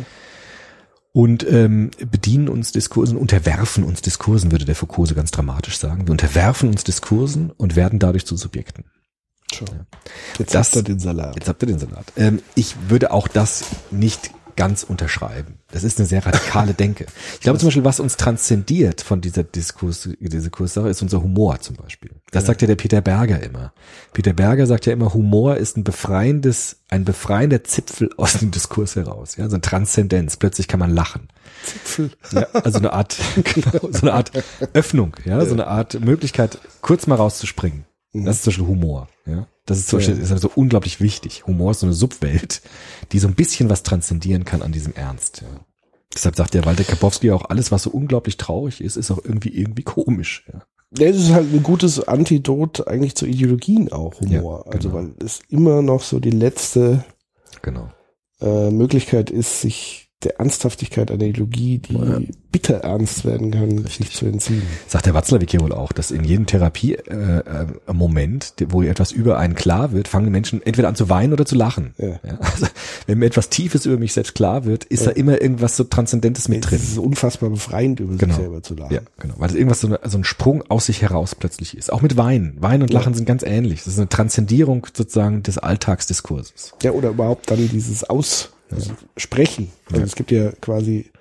[1.13, 6.07] Und ähm, bedienen uns Diskursen, unterwerfen uns Diskursen, würde der Foucault so ganz dramatisch sagen.
[6.07, 8.85] Wir unterwerfen uns Diskursen und werden dadurch zu Subjekten.
[10.39, 11.35] Jetzt Das- habt ihr den Salat.
[11.35, 12.05] Jetzt habt ihr den Salat.
[12.15, 14.31] Ähm, ich würde auch das nicht
[14.61, 15.55] ganz unterschreiben.
[15.71, 17.07] Das ist eine sehr radikale Denke.
[17.33, 21.59] Ich glaube zum Beispiel, was uns transzendiert von dieser Diskurs, dieser Kurssache, ist unser Humor
[21.61, 22.11] zum Beispiel.
[22.29, 23.73] Das sagt ja der Peter Berger immer.
[24.13, 28.95] Peter Berger sagt ja immer, Humor ist ein befreiendes, ein befreiender Zipfel aus dem Diskurs
[28.95, 29.35] heraus.
[29.35, 30.37] Ja, so eine Transzendenz.
[30.37, 31.29] Plötzlich kann man lachen.
[31.63, 32.11] Zipfel.
[32.31, 34.31] Ja, also eine Art, genau, so eine Art
[34.73, 37.85] Öffnung, ja, so eine Art Möglichkeit, kurz mal rauszuspringen.
[38.13, 39.47] Das ist zum Beispiel Humor, ja.
[39.65, 41.45] Das ist zum Beispiel, ist also unglaublich wichtig.
[41.47, 42.61] Humor ist so eine Subwelt,
[43.11, 45.47] die so ein bisschen was transzendieren kann an diesem Ernst, ja.
[46.13, 49.49] Deshalb sagt der Walter Kapowski auch, alles, was so unglaublich traurig ist, ist auch irgendwie,
[49.55, 50.61] irgendwie komisch, ja.
[50.97, 54.63] Ja, es ist halt ein gutes Antidot eigentlich zu Ideologien auch, Humor.
[54.65, 55.01] Ja, Also genau.
[55.01, 57.05] weil es immer noch so die letzte
[57.61, 57.89] Genau.
[58.41, 62.19] äh, Möglichkeit ist, sich der Ernsthaftigkeit einer Ideologie, die Ja.
[62.51, 64.61] bitter ernst werden kann, sich zu entziehen.
[64.87, 69.37] Sagt der Watzlawick hier wohl auch, dass in jedem Therapie-Moment, äh, Moment, wo etwas über
[69.37, 71.93] einen klar wird, fangen Menschen entweder an zu weinen oder zu lachen.
[71.97, 72.19] Ja.
[72.39, 72.67] also,
[73.07, 76.47] wenn mir etwas Tiefes über mich selbst klar wird, ist da immer irgendwas so Transzendentes
[76.49, 76.79] mit Es drin.
[76.79, 78.33] ist unfassbar befreiend, über Genau.
[78.33, 78.93] sich selber zu lachen.
[78.93, 79.35] Ja, genau.
[79.37, 81.91] Weil das irgendwas so, eine, so ein Sprung aus sich heraus plötzlich ist.
[81.91, 82.57] Auch mit Weinen.
[82.59, 83.83] Weinen und Lachen sind ganz ähnlich.
[83.83, 86.73] Das ist eine Transzendierung sozusagen des Alltagsdiskurses.
[86.83, 89.69] Ja, oder überhaupt dann dieses Aus, also Sprechen.
[89.91, 91.11] Also es gibt ja quasi,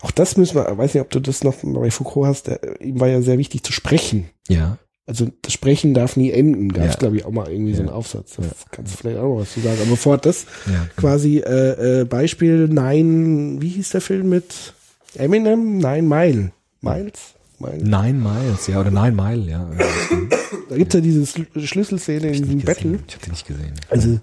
[0.00, 3.00] auch das müssen wir, weiß nicht, ob du das noch bei Foucault hast, der, ihm
[3.00, 4.30] war ja sehr wichtig zu sprechen.
[4.48, 4.78] Ja.
[5.06, 6.98] Also das Sprechen darf nie enden, gab es Ja.
[6.98, 7.94] glaube ich auch mal irgendwie so einen Ja.
[7.94, 8.36] Aufsatz.
[8.36, 9.78] Da kannst du vielleicht auch noch was zu sagen.
[9.80, 10.86] Aber bevor das Ja.
[10.96, 14.74] quasi äh, äh, Beispiel Nine, wie hieß der Film mit
[15.14, 15.78] Eminem?
[15.78, 16.52] Nine Mile.
[16.82, 17.34] Miles?
[17.58, 17.78] Mile.
[17.82, 19.68] Nine Miles, ja, oder Nine Mile, ja.
[20.68, 22.98] Da gibt's ja diese Schl- Schlüsselszene in diesem Battle.
[23.08, 23.72] Ich habe die nicht gesehen.
[23.88, 24.20] Also,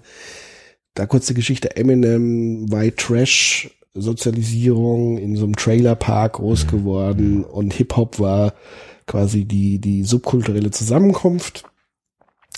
[0.96, 8.18] da kurze Geschichte, Eminem, White Trash, Sozialisierung in so einem Trailerpark groß geworden und Hip-Hop
[8.18, 8.54] war
[9.06, 11.64] quasi die, die subkulturelle Zusammenkunft.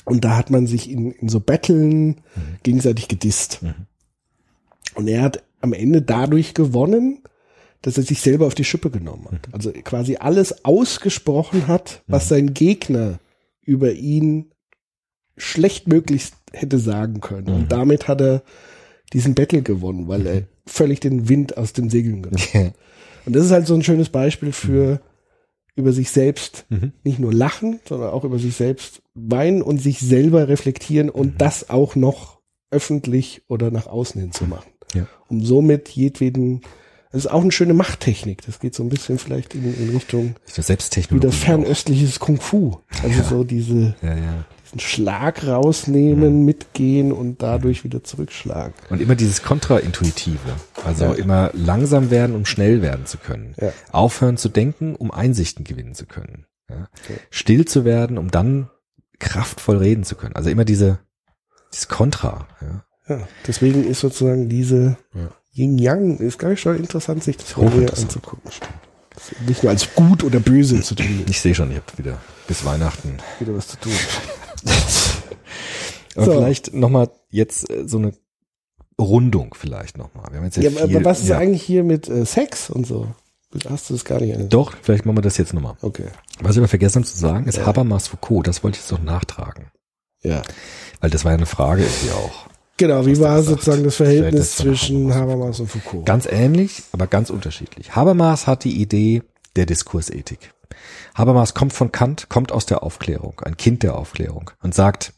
[0.05, 2.23] Und da hat man sich in, in so Battlen
[2.63, 3.61] gegenseitig gedisst.
[4.95, 7.23] Und er hat am Ende dadurch gewonnen,
[7.83, 9.49] dass er sich selber auf die Schippe genommen hat.
[9.53, 13.19] Also quasi alles ausgesprochen hat, was sein Gegner
[13.63, 14.53] über ihn
[15.39, 17.49] schlechtmöglichst hätte sagen können.
[17.49, 18.43] Und damit hat er
[19.13, 22.75] diesen Battle gewonnen, weil er völlig den Wind aus den Segeln genommen hat.
[23.27, 25.01] Und das ist halt so ein schönes Beispiel für
[25.77, 26.67] über sich selbst
[27.05, 31.71] nicht nur lachen, sondern auch über sich selbst weinen und sich selber reflektieren und das
[31.71, 32.41] auch noch
[32.71, 34.71] öffentlich oder nach außen hin zu machen.
[34.95, 35.07] Ja.
[35.29, 36.63] Um somit jedweden,
[37.13, 38.43] das ist auch eine schöne Machttechnik.
[38.45, 40.35] Das geht so ein bisschen vielleicht in, in Richtung
[41.13, 42.79] wieder fernöstliches Kung Fu.
[43.03, 43.95] Also so diese.
[44.03, 44.17] Ja,
[44.71, 44.77] ja.
[44.77, 48.75] diesen Schlag rausnehmen, mitgehen und dadurch wieder zurückschlagen.
[48.91, 50.39] Und immer dieses Kontraintuitive.
[50.85, 53.55] Also immer langsam werden, um schnell werden zu können.
[53.61, 53.73] Ja.
[53.93, 56.47] Aufhören zu denken, um Einsichten gewinnen zu können.
[56.71, 56.89] Ja.
[57.31, 58.69] Still zu werden, um dann
[59.19, 60.37] kraftvoll reden zu können.
[60.37, 60.99] Also immer diese,
[61.73, 62.47] dieses Kontra.
[62.61, 62.85] Ja.
[63.09, 65.31] Ja, deswegen ist sozusagen diese Ja.
[65.55, 68.09] Yin-Yang, ist gar nicht schon interessant, sich das hochinteressant.
[68.11, 68.51] anzugucken.
[69.47, 72.65] Nicht nur als gut oder böse zu tun, Ich sehe schon, ihr habt wieder bis
[72.65, 73.17] Weihnachten.
[73.41, 73.93] wieder was zu tun.
[76.17, 76.33] Aber So.
[76.33, 78.13] vielleicht nochmal jetzt äh, so eine
[79.01, 80.25] Rundung vielleicht nochmal.
[80.31, 81.39] Wir haben jetzt ja, Ja, viel, aber was ist ja.
[81.39, 83.07] eigentlich hier mit äh, Sex und so?
[83.69, 84.35] Hast du das gar nicht?
[84.35, 85.77] an- Doch, vielleicht machen wir das jetzt nochmal.
[85.81, 86.07] Okay.
[86.41, 88.47] Was ich aber vergessen habe zu sagen, ist Habermas Foucault.
[88.47, 89.67] Das wollte ich jetzt noch nachtragen.
[90.23, 90.43] Ja.
[91.01, 92.49] Weil das war ja eine Frage irgendwie auch.
[92.77, 96.05] Genau, wie war sozusagen das Verhältnis zwischen Habermas Habermas und Foucault?
[96.07, 97.95] Ganz ähnlich, aber ganz unterschiedlich.
[97.97, 99.23] Habermas hat die Idee
[99.57, 100.53] der Diskursethik.
[101.15, 105.13] Habermas kommt von Kant, kommt aus der Aufklärung, ein Kind der Aufklärung und sagt,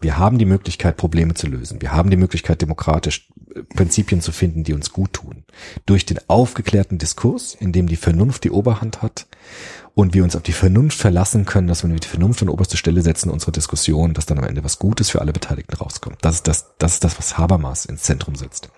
[0.00, 1.80] wir haben die Möglichkeit, Probleme zu lösen.
[1.80, 5.44] Wir haben die Möglichkeit, demokratisch äh, Prinzipien zu finden, die uns gut tun.
[5.86, 9.26] Durch den aufgeklärten Diskurs, in dem die Vernunft die Oberhand hat
[9.94, 12.76] und wir uns auf die Vernunft verlassen können, dass wenn wir die Vernunft an oberste
[12.76, 16.18] Stelle setzen, unsere Diskussion, dass dann am Ende was Gutes für alle Beteiligten rauskommt.
[16.20, 18.68] Das ist das, das ist das, was Habermas ins Zentrum setzt.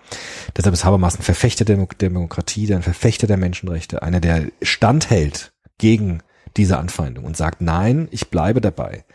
[0.55, 5.51] Deshalb ist Habermas ein Verfechter der Demo- Demokratie, ein Verfechter der Menschenrechte, einer, der standhält
[5.77, 6.21] gegen
[6.57, 9.05] diese Anfeindung und sagt, nein, ich bleibe dabei.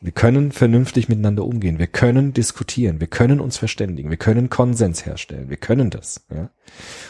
[0.00, 1.78] Wir können vernünftig miteinander umgehen.
[1.78, 3.00] Wir können diskutieren.
[3.00, 4.10] Wir können uns verständigen.
[4.10, 5.48] Wir können Konsens herstellen.
[5.48, 6.26] Wir können das.
[6.32, 6.50] Ja?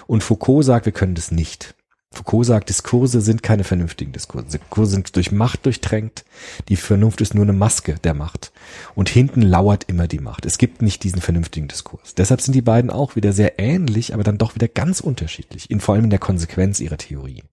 [0.06, 1.74] Und Foucault sagt, wir können das nicht.
[2.12, 4.58] Foucault sagt, Diskurse sind keine vernünftigen Diskurse.
[4.58, 6.24] Diskurse sind durch Macht durchtränkt.
[6.68, 8.50] Die Vernunft ist nur eine Maske der Macht.
[8.96, 10.44] Und hinten lauert immer die Macht.
[10.44, 12.14] Es gibt nicht diesen vernünftigen Diskurs.
[12.16, 15.70] Deshalb sind die beiden auch wieder sehr ähnlich, aber dann doch wieder ganz unterschiedlich.
[15.70, 17.44] In, vor allem in der Konsequenz ihrer Theorie.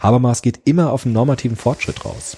[0.00, 2.36] Habermas geht immer auf einen normativen Fortschritt raus.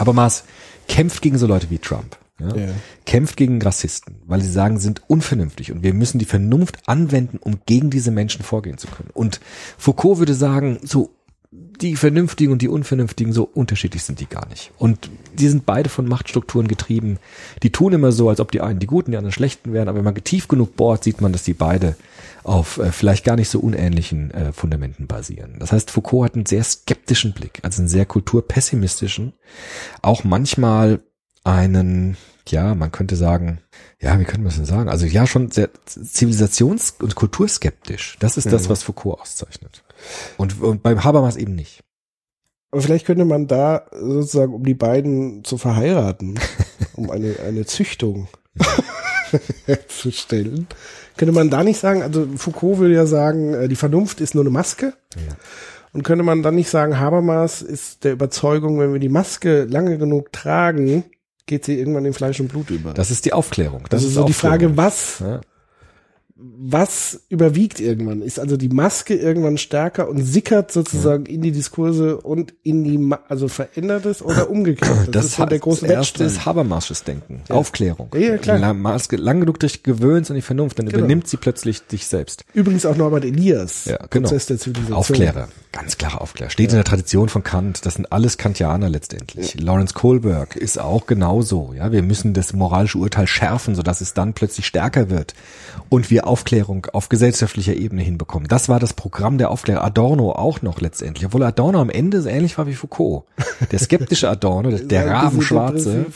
[0.00, 0.42] Habermas
[0.88, 2.18] kämpft gegen so Leute wie Trump.
[2.40, 2.54] Ja?
[2.54, 2.68] Ja.
[3.06, 7.60] Kämpft gegen Rassisten, weil sie sagen, sind unvernünftig und wir müssen die Vernunft anwenden, um
[7.66, 9.10] gegen diese Menschen vorgehen zu können.
[9.14, 9.40] Und
[9.78, 11.16] Foucault würde sagen, so
[11.80, 14.72] die Vernünftigen und die Unvernünftigen, so unterschiedlich sind die gar nicht.
[14.78, 17.18] Und die sind beide von Machtstrukturen getrieben.
[17.62, 19.88] Die tun immer so, als ob die einen die Guten, die anderen Schlechten wären.
[19.88, 21.96] Aber wenn man tief genug bohrt, sieht man, dass die beide
[22.44, 25.56] auf äh, vielleicht gar nicht so unähnlichen äh, Fundamenten basieren.
[25.58, 29.32] Das heißt, Foucault hat einen sehr skeptischen Blick, also einen sehr kulturpessimistischen,
[30.02, 31.00] auch manchmal
[31.46, 32.16] einen,
[32.48, 33.60] ja, man könnte sagen,
[34.00, 34.88] ja, wie könnte man das denn sagen?
[34.88, 38.16] Also ja, schon sehr zivilisations- und kulturskeptisch.
[38.18, 39.84] Das ist das, was Foucault auszeichnet.
[40.36, 41.82] Und, und beim Habermas eben nicht.
[42.72, 46.38] Aber vielleicht könnte man da sozusagen, um die beiden zu verheiraten,
[46.94, 48.28] um eine, eine Züchtung
[49.88, 50.66] zu stellen,
[51.16, 54.42] könnte man da nicht sagen, also Foucault würde ja sagen, äh, die Vernunft ist nur
[54.42, 54.94] eine Maske.
[55.92, 59.96] Und könnte man dann nicht sagen, Habermas ist der Überzeugung, wenn wir die Maske lange
[59.96, 61.04] genug tragen,
[61.46, 62.92] geht sie irgendwann in Fleisch und Blut über.
[62.94, 63.84] Das ist die Aufklärung.
[63.90, 64.58] das ist so die Aufklärung.
[64.58, 65.40] Frage, was Ja.
[66.38, 68.20] was überwiegt irgendwann?
[68.20, 72.98] Ist also die Maske irgendwann stärker und sickert sozusagen in die Diskurse und in die,
[72.98, 75.08] Ma also verändert es oder umgekehrt?
[75.14, 77.42] Das, ist so der große das erste ist Habermasches Denken.
[77.48, 78.10] Aufklärung.
[78.12, 78.58] Ja, ja, klar.
[78.58, 80.98] La- Maske, lang genug durch gewöhnst an die Vernunft, dann Genau.
[80.98, 82.44] übernimmt sie plötzlich dich selbst.
[82.52, 84.28] Übrigens auch Norbert Elias, Ja, genau.
[84.28, 84.98] Prozess der Zivilisation.
[84.98, 85.48] Aufklärer.
[85.76, 86.48] Ganz klare Aufklärer.
[86.48, 87.84] Steht in der Tradition von Kant.
[87.84, 89.60] Das sind alles Kantianer letztendlich.
[89.60, 91.74] Lawrence Kohlberg ist auch genauso.
[91.76, 95.34] Ja, wir müssen das moralische Urteil schärfen, sodass es dann plötzlich stärker wird
[95.90, 98.48] und wir Aufklärung auf gesellschaftlicher Ebene hinbekommen.
[98.48, 99.84] Das war das Programm der Aufklärer.
[99.84, 101.26] Adorno auch noch letztendlich.
[101.26, 103.24] Obwohl Adorno am Ende so ähnlich war wie Foucault.
[103.70, 106.06] Der skeptische Adorno, der, der Rabenschwarze,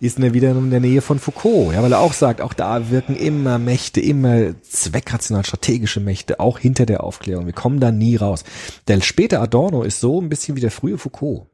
[0.00, 3.14] ist wieder in der Nähe von Foucault, ja, weil er auch sagt, auch da wirken
[3.14, 7.46] immer Mächte, immer zweckrational strategische Mächte, auch hinter der Aufklärung.
[7.46, 8.42] Wir kommen da nie raus.
[8.88, 11.46] Der späte Adorno ist so ein bisschen wie der frühe Foucault.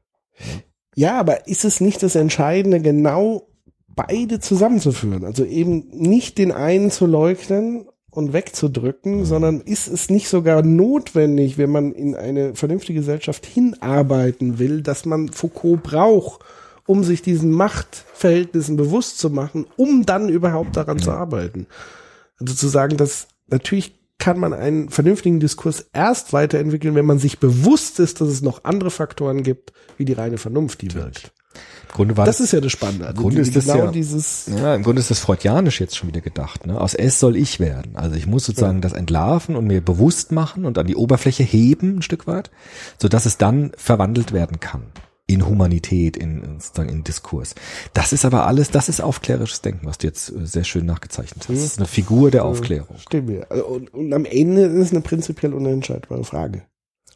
[0.94, 3.48] Ja, aber ist es nicht das Entscheidende, genau
[3.89, 5.24] beide zusammenzuführen?
[5.24, 9.24] Also eben nicht den einen zu leugnen und wegzudrücken, Mhm.
[9.24, 15.05] sondern ist es nicht sogar notwendig, wenn man in eine vernünftige Gesellschaft hinarbeiten will, dass
[15.05, 16.40] man Foucault braucht,
[16.86, 21.66] um sich diesen Machtverhältnissen bewusst zu machen, um dann überhaupt daran zu arbeiten?
[22.39, 27.41] Also zu sagen, dass natürlich kann man einen vernünftigen Diskurs erst weiterentwickeln, wenn man sich
[27.41, 31.32] bewusst ist, dass es noch andere Faktoren gibt, wie die reine Vernunft, die wirkt.
[31.55, 33.07] Im Grunde war Das ist ja das Spannende.
[33.07, 36.09] Im Grunde ist das genau ja- dieses, Ja, im Grunde ist das freudianisch jetzt schon
[36.09, 36.66] wieder gedacht.
[36.66, 36.81] Ne?
[36.81, 37.97] Aus es soll ich werden.
[37.97, 41.99] Also ich muss sozusagen das entlarven und mir bewusst machen und an die Oberfläche heben
[41.99, 42.51] ein Stück weit,
[43.01, 44.82] so dass es dann verwandelt werden kann
[45.27, 47.55] in Humanität, in sozusagen in Diskurs.
[47.95, 51.41] Das ist aber alles, das ist aufklärisches Denken, was du jetzt äh, sehr schön nachgezeichnet
[51.41, 51.49] hast.
[51.51, 52.97] Das ist eine Figur der Aufklärung.
[52.99, 53.51] stimmt mir.
[53.51, 56.63] Also, Und, und am Ende ist es eine prinzipiell unentscheidbare Frage.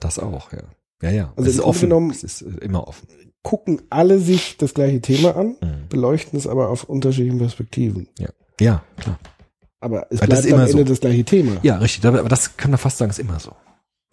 [0.01, 0.63] Das auch, ja.
[1.03, 1.33] Ja, ja.
[1.37, 1.81] Also es ist offen.
[1.83, 3.07] genommen- es ist äh, immer offen.
[3.43, 5.89] Gucken alle sich das gleiche Thema an, Mhm.
[5.89, 8.09] beleuchten es aber auf unterschiedlichen Perspektiven.
[8.19, 8.29] Ja.
[8.61, 9.19] Ja, klar.
[9.81, 10.89] Aber es Aber das bleibt ist am immer Ende so.
[10.89, 11.53] das gleiche Thema.
[11.63, 12.05] Ja, richtig.
[12.05, 13.53] Aber das kann man fast sagen, ist immer so.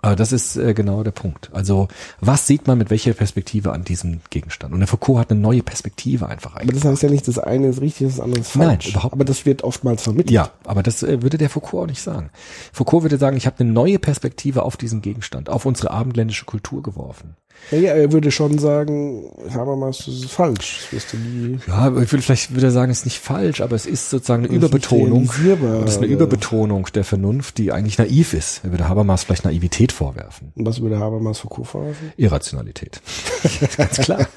[0.02, 1.50] Aber das ist äh, genau der Punkt.
[1.54, 1.88] Also,
[2.20, 4.74] was sieht man mit welcher Perspektive an diesem Gegenstand?
[4.74, 7.70] Und der Foucault hat eine neue Perspektive einfach Aber das heißt ja nicht, das eine
[7.70, 8.90] ist richtig, das andere ist Nein, falsch.
[8.90, 10.32] überhaupt Aber das wird oftmals vermittelt.
[10.32, 12.30] Ja, aber das äh, würde der Foucault auch nicht sagen.
[12.72, 16.84] Foucault würde sagen, ich habe eine neue Perspektive auf diesen Gegenstand, auf unsere abendländische Kultur
[16.84, 17.36] geworfen.
[17.72, 20.82] Ja, ja, er würde schon sagen, Habermas, das ist falsch.
[20.84, 21.60] Das wirst du nie.
[21.68, 24.46] Ja, ich würde vielleicht würde er sagen, es ist nicht falsch, aber es ist sozusagen
[24.46, 25.26] eine Das Überbetonung.
[25.26, 26.06] Das ist eine?
[26.08, 28.62] Überbetonung der Vernunft, die eigentlich naiv ist.
[28.64, 30.52] Er würde Habermas vielleicht Naivität vorwerfen.
[30.56, 32.14] Und was würde Habermas Foucault vorwerfen?
[32.18, 33.02] Irrationalität.
[33.78, 34.28] Ganz klar.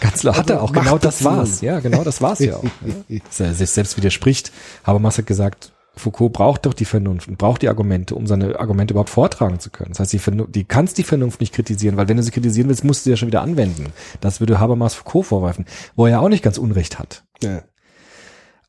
[0.00, 0.36] Ganz klar.
[0.36, 0.72] Hat er auch.
[0.72, 1.36] Genau das Machtbeziehung.
[1.36, 1.60] war's.
[1.62, 2.64] Ja, genau das war's ja auch.
[3.08, 3.18] Ja.
[3.28, 4.52] Dass er sich selbst widerspricht.
[4.84, 8.92] Habermas hat gesagt, Foucault braucht doch die Vernunft und braucht die Argumente, um seine Argumente
[8.92, 9.90] überhaupt vortragen zu können.
[9.90, 12.68] Das heißt, die, Vernunft, die kannst die Vernunft nicht kritisieren, weil wenn du sie kritisieren
[12.68, 13.92] willst, musst du sie ja schon wieder anwenden.
[14.20, 17.24] Das würde Habermas Foucault vorwerfen, wo er ja auch nicht ganz Unrecht hat.
[17.42, 17.62] Ja.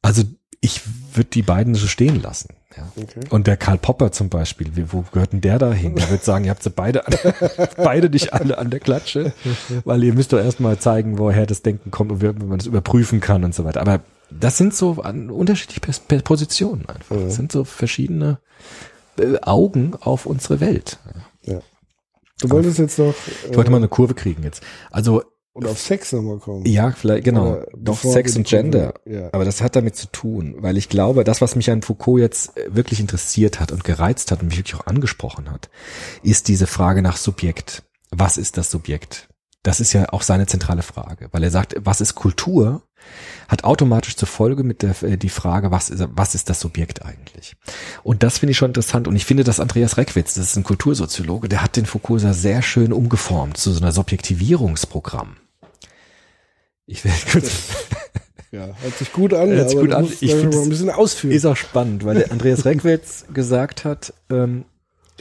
[0.01, 0.23] Also
[0.61, 0.81] ich
[1.13, 2.49] würde die beiden so stehen lassen.
[2.75, 2.91] Ja.
[2.95, 3.21] Okay.
[3.29, 5.95] Und der Karl Popper zum Beispiel, wie, wo gehört denn der da hin?
[5.95, 7.13] Der würde sagen, ihr habt sie beide, an,
[7.77, 9.33] beide nicht alle an der Klatsche,
[9.85, 12.67] weil ihr müsst doch erstmal zeigen, woher das Denken kommt und wie wie man das
[12.67, 13.81] überprüfen kann und so weiter.
[13.81, 15.81] Aber das sind so unterschiedliche
[16.21, 17.15] Positionen einfach.
[17.15, 18.39] Das sind so verschiedene
[19.19, 20.99] äh, Augen auf unsere Welt.
[21.43, 21.59] ja.
[22.41, 23.13] Du wolltest jetzt noch
[23.49, 24.61] Ich wollte äh, mal eine Kurve kriegen jetzt.
[24.91, 25.23] Also
[25.53, 26.65] und auf Sex nochmal kommen.
[26.65, 27.63] ja, vielleicht genau.
[27.77, 28.93] Doch Sex und die Kurve- Gender.
[29.05, 29.29] ja.
[29.31, 32.57] Aber das hat damit zu tun, weil ich glaube, das, was mich an Foucault jetzt
[32.57, 35.69] äh, wirklich interessiert hat und gereizt hat und mich wirklich auch angesprochen hat,
[36.23, 37.83] ist diese Frage nach Subjekt.
[38.11, 39.29] Was ist das Subjekt?
[39.63, 42.83] Das ist ja auch seine zentrale Frage, weil er sagt, was ist Kultur?
[43.47, 47.05] Hat automatisch zur Folge mit der äh, die Frage, was ist, was ist das Subjekt
[47.05, 47.55] eigentlich?
[48.03, 49.07] Und das finde ich schon interessant.
[49.07, 52.61] Und ich finde, dass Andreas Reckwitz, das ist ein Kultursoziologe, der hat den Foucault sehr-
[52.61, 55.37] schön umgeformt zu so einer Subjektivierungsprogramm.
[56.87, 57.51] Ich will kurz
[58.51, 60.07] Ja, hört sich gut an, Hört sich gut an.
[60.21, 61.33] Ich mal ein bisschen ausführen.
[61.35, 64.63] Ist auch spannend, weil der Andreas Reckwitz gesagt hat, ähm,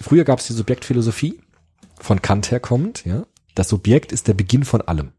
[0.00, 1.40] früher gab es die Subjektphilosophie,
[2.00, 3.24] von Kant herkommend, ja.
[3.56, 5.12] Das Subjekt ist der Beginn von allem.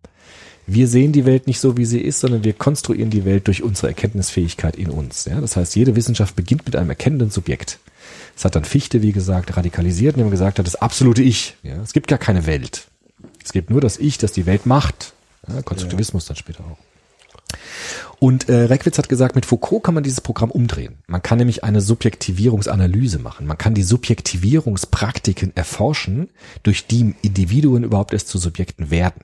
[0.67, 3.61] Wir sehen die Welt nicht so, wie sie ist, sondern wir konstruieren die Welt durch
[3.61, 5.25] unsere Erkenntnisfähigkeit in uns.
[5.25, 5.39] Ja?
[5.39, 7.79] Das heißt, jede Wissenschaft beginnt mit einem erkennenden Subjekt.
[8.35, 11.55] Das hat dann Fichte, wie gesagt, radikalisiert, indem er gesagt hat, das absolute Ich.
[11.63, 11.81] Ja?
[11.81, 12.87] Es gibt gar keine Welt.
[13.43, 15.13] Es gibt nur das Ich, das die Welt macht.
[15.47, 15.61] Ja?
[15.61, 16.77] Konstruktivismus dann später auch.
[18.19, 20.97] Und äh, Reckwitz hat gesagt, mit Foucault kann man dieses Programm umdrehen.
[21.07, 23.45] Man kann nämlich eine Subjektivierungsanalyse machen.
[23.45, 26.29] Man kann die Subjektivierungspraktiken erforschen,
[26.63, 29.21] durch die Individuen überhaupt erst zu Subjekten werden.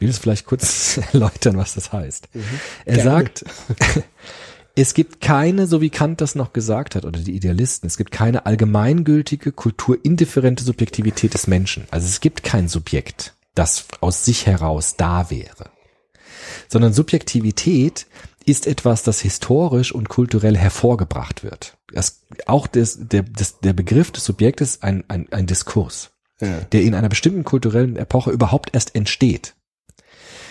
[0.00, 2.28] Ich will es vielleicht kurz erläutern, was das heißt.
[2.86, 3.10] Er Gerne.
[3.10, 3.44] sagt,
[4.74, 8.10] es gibt keine, so wie Kant das noch gesagt hat, oder die Idealisten, es gibt
[8.10, 11.86] keine allgemeingültige, kulturindifferente Subjektivität des Menschen.
[11.90, 15.70] Also es gibt kein Subjekt, das aus sich heraus da wäre
[16.68, 18.06] sondern Subjektivität
[18.46, 21.76] ist etwas, das historisch und kulturell hervorgebracht wird.
[21.92, 26.10] Das, auch des, der, des, der Begriff des Subjektes ist ein, ein, ein Diskurs,
[26.40, 26.60] Ja.
[26.72, 29.54] der in einer bestimmten kulturellen Epoche überhaupt erst entsteht.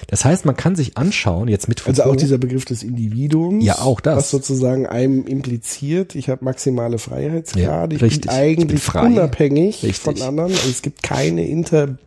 [0.08, 3.64] Das heißt, man kann sich anschauen, jetzt mit Also auch dieser Begriff des Individuums.
[3.64, 4.18] Ja, auch das.
[4.18, 9.06] Was sozusagen einem impliziert, ich habe maximale Freiheitsgrade, Ja, ich bin Ich eigentlich bin frei.
[9.08, 10.02] unabhängig Richtig.
[10.02, 10.52] von anderen.
[10.52, 11.98] Also es gibt keine Inter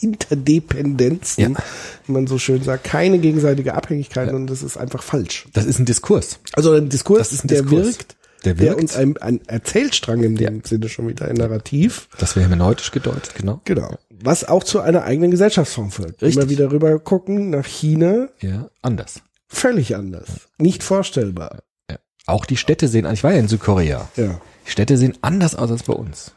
[0.00, 1.62] Interdependenzen, Ja.
[2.06, 5.46] wie man so schön sagt, keine gegenseitige Abhängigkeit und das ist einfach falsch.
[5.52, 6.38] das ist ein Diskurs.
[6.54, 7.86] Also ein Diskurs, ein der Diskurs.
[7.86, 8.80] wirkt, Der der, wirkt.
[8.80, 12.08] uns ein, ein Erzählstrang in dem Sinne schon wieder ein Narrativ.
[12.18, 13.60] Das wäre hermeneutisch gedeutet, genau.
[13.64, 13.96] Genau.
[14.24, 16.22] Was auch zu einer eigenen Gesellschaftsform folgt.
[16.22, 16.36] Richtig.
[16.36, 19.20] Immer wieder rüber gucken nach China, Ja, anders.
[19.48, 20.48] völlig anders.
[20.58, 21.62] Nicht vorstellbar.
[21.90, 21.98] Ja.
[22.26, 24.08] Auch die Städte sehen, ich war ja in Südkorea.
[24.16, 24.40] Ja.
[24.66, 26.32] Die Städte sehen anders aus als bei uns.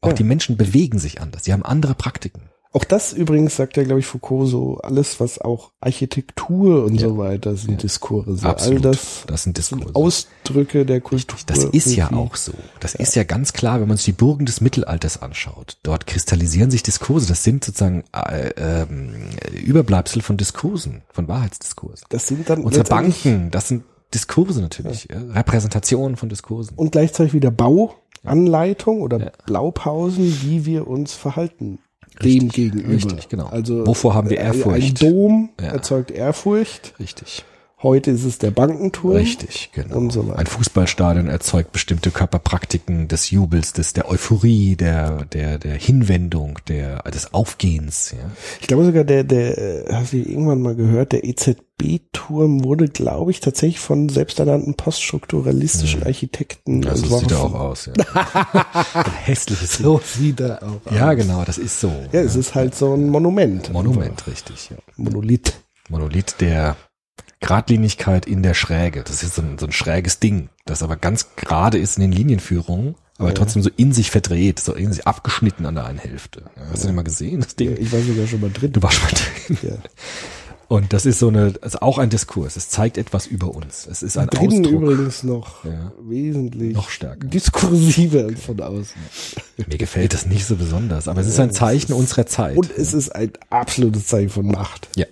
[0.00, 0.14] Auch Ja.
[0.14, 1.44] die Menschen bewegen sich anders.
[1.44, 2.49] Sie haben andere Praktiken.
[2.72, 7.08] Auch das übrigens sagt ja, glaube ich, Foucault so, alles, was auch Architektur und Ja.
[7.08, 8.46] so weiter sind Diskurse.
[8.48, 8.86] Absolut.
[8.86, 9.96] All das Das sind sind Diskurse.
[9.96, 11.36] Ausdrücke der Kultur.
[11.46, 12.52] Das ist ja auch so.
[12.78, 15.78] Das ist ja ganz klar, wenn man sich die Burgen des Mittelalters anschaut.
[15.82, 17.26] Dort kristallisieren sich Diskurse.
[17.26, 19.14] Das sind sozusagen äh, ähm,
[19.52, 22.06] Überbleibsel von Diskursen, von Wahrheitsdiskursen.
[22.10, 23.82] Das sind dann Unsere Banken, das sind
[24.14, 25.20] Diskurse natürlich, ja.
[25.32, 26.76] Repräsentationen von Diskursen.
[26.76, 31.80] Und gleichzeitig wieder Bauanleitung oder Blaupausen, wie wir uns verhalten.
[32.22, 32.88] Dem gegenüber.
[32.94, 33.46] richtig, genau.
[33.46, 35.02] Also Wovor haben wir äh, Ehrfurcht?
[35.02, 35.68] Ein Dom Ja.
[35.68, 36.94] erzeugt Ehrfurcht.
[36.98, 37.44] Richtig.
[37.82, 39.12] Heute ist es der Bankenturm.
[39.16, 39.96] Richtig, genau.
[39.96, 40.38] Und so weiter.
[40.38, 46.98] Ein Fußballstadion erzeugt bestimmte Körperpraktiken des Jubels, des, der Euphorie, der, der, der Hinwendung, der,
[47.04, 48.30] des Aufgehens, ja.
[48.60, 53.30] Ich glaube sogar der, der, äh, hast du irgendwann mal gehört, der EZB-Turm wurde, glaube
[53.30, 57.28] ich, tatsächlich von selbsternannten poststrukturalistischen Architekten Also entworfen.
[57.30, 59.04] sieht er auch aus, ja.
[59.24, 61.16] Hässliches So sieht er auch Ja, aus.
[61.16, 61.90] genau, das ist so.
[62.12, 63.72] Ja, es ist halt so ein Monument.
[63.72, 64.76] Monument, richtig, ja.
[64.96, 65.54] Monolith.
[65.88, 66.76] Monolith der
[67.40, 69.02] Gradlinigkeit in der Schräge.
[69.02, 72.12] Das ist so ein, so ein schräges Ding, das aber ganz gerade ist in den
[72.12, 76.44] Linienführungen, aber trotzdem so in sich verdreht, so in sich abgeschnitten an der einen Hälfte.
[76.56, 77.76] Ja, Hast du den mal gesehen, das Ding?
[77.78, 78.72] Ich war sogar schon mal drin.
[78.72, 79.58] Du warst mal drin.
[79.70, 79.76] Ja.
[80.68, 82.54] Und das ist so eine, also auch ein Diskurs.
[82.56, 83.88] Es zeigt etwas über uns.
[83.90, 84.82] Es ist ein Drinnen Ausdruck.
[84.82, 85.90] übrigens noch Ja.
[86.00, 87.26] wesentlich Noch stärker.
[87.26, 88.94] diskursiver als von außen.
[89.66, 92.56] Mir gefällt das nicht so besonders, aber es ist ein Zeichen unserer Zeit.
[92.56, 94.88] Und es ist ein absolutes Zeichen von Macht.
[94.94, 95.06] ja,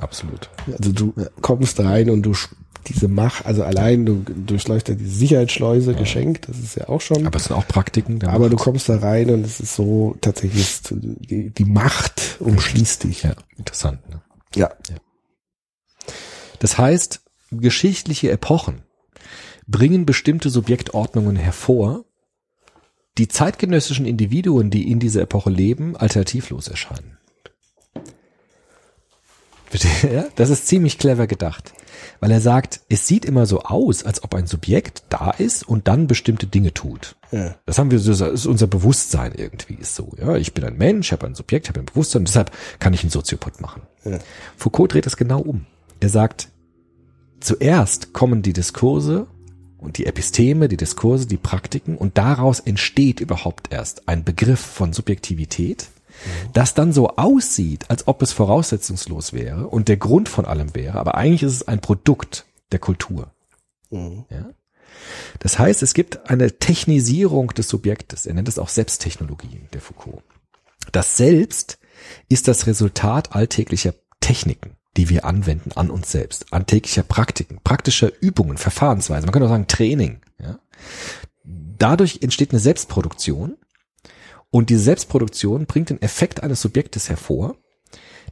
[0.00, 0.50] absolut.
[0.78, 2.34] Also du kommst rein und du
[2.88, 7.26] diese Macht, also allein du durchläufst ja die Sicherheitsschleuse geschenkt, das ist ja auch schon.
[7.26, 8.22] Aber es sind auch Praktiken.
[8.24, 8.64] Aber du Macht.
[8.64, 13.24] kommst da rein und es ist so tatsächlich ist die, die Macht umschließt dich.
[13.24, 14.08] ja, interessant.
[14.08, 14.22] Ne?
[14.54, 14.70] Ja.
[16.60, 18.82] Das heißt, geschichtliche Epochen
[19.66, 22.04] bringen bestimmte Subjektordnungen hervor,
[23.18, 27.15] die zeitgenössischen Individuen, die in dieser Epoche leben, alternativlos erscheinen.
[30.36, 31.72] Das ist ziemlich clever gedacht,
[32.20, 35.88] weil er sagt, es sieht immer so aus, als ob ein Subjekt da ist und
[35.88, 37.16] dann bestimmte Dinge tut.
[37.32, 37.56] Ja.
[37.66, 40.12] Das haben wir, das ist unser Bewusstsein irgendwie ist so.
[40.18, 43.10] Ja, ich bin ein Mensch, habe ein Subjekt, habe ein Bewusstsein, deshalb kann ich einen
[43.10, 43.82] Soziopod machen.
[44.04, 44.18] Ja.
[44.56, 45.66] Foucault dreht es genau um.
[46.00, 46.48] Er sagt,
[47.40, 49.26] zuerst kommen die Diskurse
[49.78, 54.92] und die Episteme, die Diskurse, die Praktiken und daraus entsteht überhaupt erst ein Begriff von
[54.92, 55.88] Subjektivität,
[56.52, 60.98] das dann so aussieht, als ob es voraussetzungslos wäre und der Grund von allem wäre,
[60.98, 63.30] aber eigentlich ist es ein Produkt der Kultur.
[63.90, 64.24] Mhm.
[64.30, 64.50] Ja?
[65.38, 68.26] Das heißt, es gibt eine Technisierung des Subjektes.
[68.26, 70.22] Er nennt es auch Selbsttechnologie, der Foucault.
[70.92, 71.78] Das Selbst
[72.28, 78.56] ist das Resultat alltäglicher Techniken, die wir anwenden an uns selbst, alltäglicher Praktiken, praktischer Übungen,
[78.56, 79.26] Verfahrensweisen.
[79.26, 80.20] Man könnte auch sagen Training.
[80.40, 80.58] Ja?
[81.44, 83.56] Dadurch entsteht eine Selbstproduktion
[84.50, 87.56] und diese Selbstproduktion bringt den Effekt eines Subjektes hervor,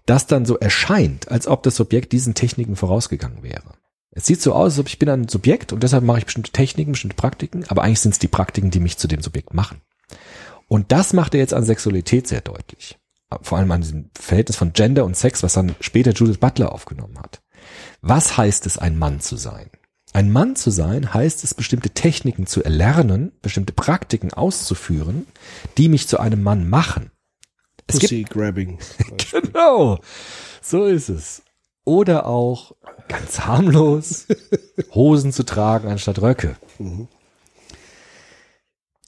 [0.06, 3.74] das dann so erscheint, als ob das Subjekt diesen Techniken vorausgegangen wäre.
[4.10, 6.52] Es sieht so aus, als ob ich bin ein Subjekt und deshalb mache ich bestimmte
[6.52, 9.80] Techniken, bestimmte Praktiken, aber eigentlich sind es die Praktiken, die mich zu dem Subjekt machen.
[10.68, 12.98] Und das macht er jetzt an Sexualität sehr deutlich.
[13.42, 17.18] Vor allem an diesem Verhältnis von Gender und Sex, was dann später Judith Butler aufgenommen
[17.18, 17.42] hat.
[18.00, 19.70] Was heißt es, ein Mann zu sein?
[20.14, 25.26] Ein Mann zu sein heißt es, bestimmte Techniken zu erlernen, bestimmte Praktiken auszuführen,
[25.76, 27.10] die mich zu einem Mann machen.
[27.88, 28.78] Es gibt Pussy grabbing.
[29.32, 29.98] Genau,
[30.62, 31.42] so ist es.
[31.84, 32.76] Oder auch
[33.08, 34.28] ganz harmlos
[34.94, 36.54] Hosen zu tragen anstatt Röcke.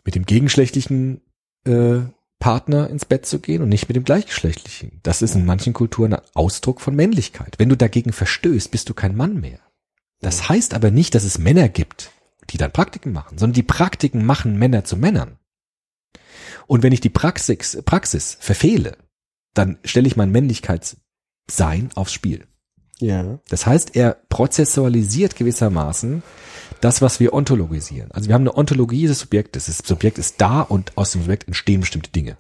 [0.05, 1.21] Mit dem gegenschlechtlichen
[1.65, 2.01] äh,
[2.41, 4.99] Partner ins Bett zu gehen und nicht mit dem gleichgeschlechtlichen.
[5.05, 7.61] Das ist in manchen Kulturen ein Ausdruck von Männlichkeit.
[7.61, 9.61] Wenn du dagegen verstößt, bist du kein Mann mehr.
[10.21, 12.11] Das heißt aber nicht, dass es Männer gibt,
[12.51, 15.39] die dann Praktiken machen, sondern die Praktiken machen Männer zu Männern.
[16.67, 18.97] Und wenn ich die Praxis, Praxis verfehle,
[19.55, 22.47] dann stelle ich mein Männlichkeitssein aufs Spiel.
[22.99, 23.39] Ja.
[23.49, 26.23] Das heißt, er prozessualisiert gewissermaßen
[26.81, 28.11] das, was wir ontologisieren.
[28.13, 29.67] Also wir haben eine Ontologie des Subjektes.
[29.67, 32.37] Das Subjekt ist da und aus dem Subjekt entstehen bestimmte Dinge.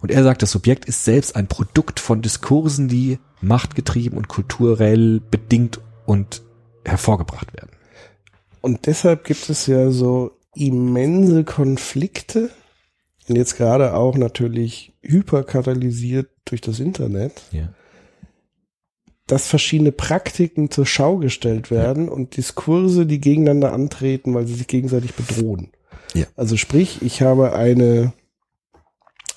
[0.00, 5.20] Und er sagt, das Subjekt ist selbst ein Produkt von Diskursen, die machtgetrieben und kulturell
[5.20, 6.42] bedingt und
[6.84, 7.70] hervorgebracht werden.
[8.60, 12.50] Und deshalb gibt es ja so immense Konflikte
[13.28, 17.68] und jetzt gerade auch natürlich hyperkatalysiert durch das Internet, Ja.
[19.26, 24.66] dass verschiedene Praktiken zur Schau gestellt werden und Diskurse, die gegeneinander antreten, weil sie sich
[24.66, 25.70] gegenseitig bedrohen.
[26.14, 26.26] Ja.
[26.34, 28.12] Also sprich, ich habe eine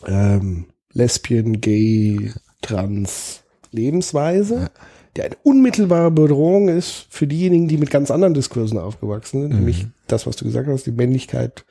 [0.08, 4.72] ähm, Lesbian, Gay, Trans Lebensweise,
[5.16, 9.86] die eine unmittelbare Bedrohung ist für diejenigen, die mit ganz anderen Diskursen aufgewachsen sind, nämlich
[10.08, 11.66] das, was du gesagt hast, die Männlichkeit.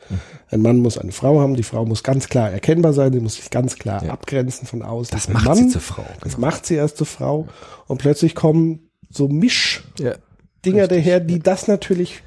[0.50, 3.34] Ein Mann muss eine Frau haben, die Frau muss ganz klar erkennbar sein, sie muss
[3.36, 4.12] sich ganz klar Ja.
[4.12, 5.10] abgrenzen von außen.
[5.12, 5.56] Das macht Mann.
[5.56, 6.04] sie zur Frau.
[6.22, 6.46] Das genau.
[6.46, 7.48] macht sie erst zur Frau.
[7.88, 10.16] Und plötzlich kommen so Mischdinger
[10.64, 10.86] Ja.
[10.86, 12.22] daher, die das natürlich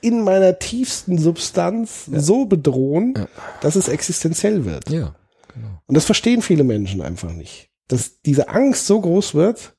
[0.00, 3.14] in meiner tiefsten Substanz so bedrohen,
[3.60, 4.90] dass es existenziell wird.
[4.90, 5.14] Ja.
[5.86, 7.70] Und das verstehen viele Menschen einfach nicht.
[7.88, 9.74] Dass diese Angst so groß wird,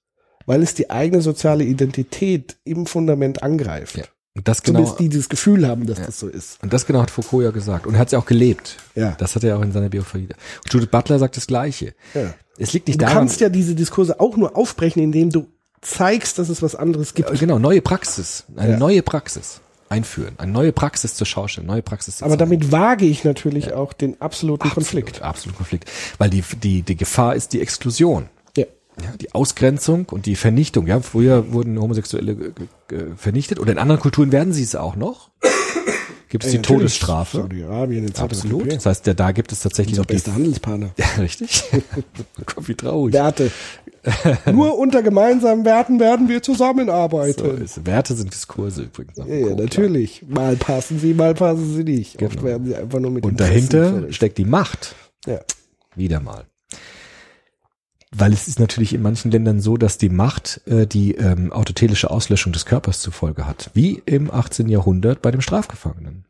[0.50, 3.98] weil es die eigene soziale Identität im Fundament angreift.
[3.98, 4.06] Ja.
[4.36, 6.58] Und das genau, Zumindest die, die das Gefühl haben, dass das so ist.
[6.64, 7.86] und das genau hat Foucault ja gesagt.
[7.86, 8.78] Und er hat es ja auch gelebt.
[8.96, 9.16] Ja.
[9.20, 10.28] Das hat er auch in seiner Biografie.
[10.64, 11.94] Und Judith Butler sagt das Gleiche.
[12.16, 12.34] Ja.
[12.58, 15.46] Es liegt nicht Du daran, kannst ja diese Diskurse auch nur aufbrechen, indem du
[15.82, 17.30] zeigst, dass es was anderes gibt.
[17.30, 18.78] Äh, genau, neue Praxis, eine Ja.
[18.78, 23.24] neue Praxis einführen, eine neue Praxis zur Schaustellung, neue Praxis zu Aber damit wage ich
[23.24, 25.22] natürlich auch den absoluten Konflikt.
[25.22, 25.92] Absolut Konflikt.
[26.18, 28.30] Weil die, die, die Gefahr ist die Exklusion.
[29.04, 29.14] Ja.
[29.20, 30.88] Die Ausgrenzung und die Vernichtung.
[30.88, 32.54] Ja, früher wurden Homosexuelle
[33.18, 35.30] vernichtet oder in anderen Kulturen werden sie es auch noch.
[36.32, 36.80] Gibt es die Ja, natürlich.
[36.82, 37.38] Todesstrafe.
[37.38, 38.20] Saudi-Arabien etc.
[38.22, 38.72] Absolut.
[38.72, 40.92] Das heißt, ja, da gibt es tatsächlich Unser noch die, bester Handelspartner.
[40.98, 41.64] ja, richtig.
[42.46, 43.14] Gott, wie traurig.
[43.16, 43.50] Werte.
[44.54, 47.62] Nur unter gemeinsamen Werten werden wir So zusammenarbeiten.
[47.62, 47.84] ist.
[47.86, 49.18] Werte sind Diskurse übrigens.
[49.18, 50.24] ja, ja, natürlich.
[50.28, 52.22] Mal passen sie, mal passen sie nicht.
[52.22, 52.44] Oft Genau.
[52.46, 54.96] werden sie einfach nur mit Und dahinter steckt die Macht.
[55.26, 55.40] Ja.
[55.96, 56.46] Wieder mal.
[58.11, 62.10] Weil es ist natürlich in manchen Ländern so, dass die Macht äh, die ähm, autotelische
[62.10, 63.69] Auslöschung des Körpers zur Folge hat.
[63.73, 64.68] Wie im 18.
[64.68, 66.26] Jahrhundert bei dem Strafgefangenen.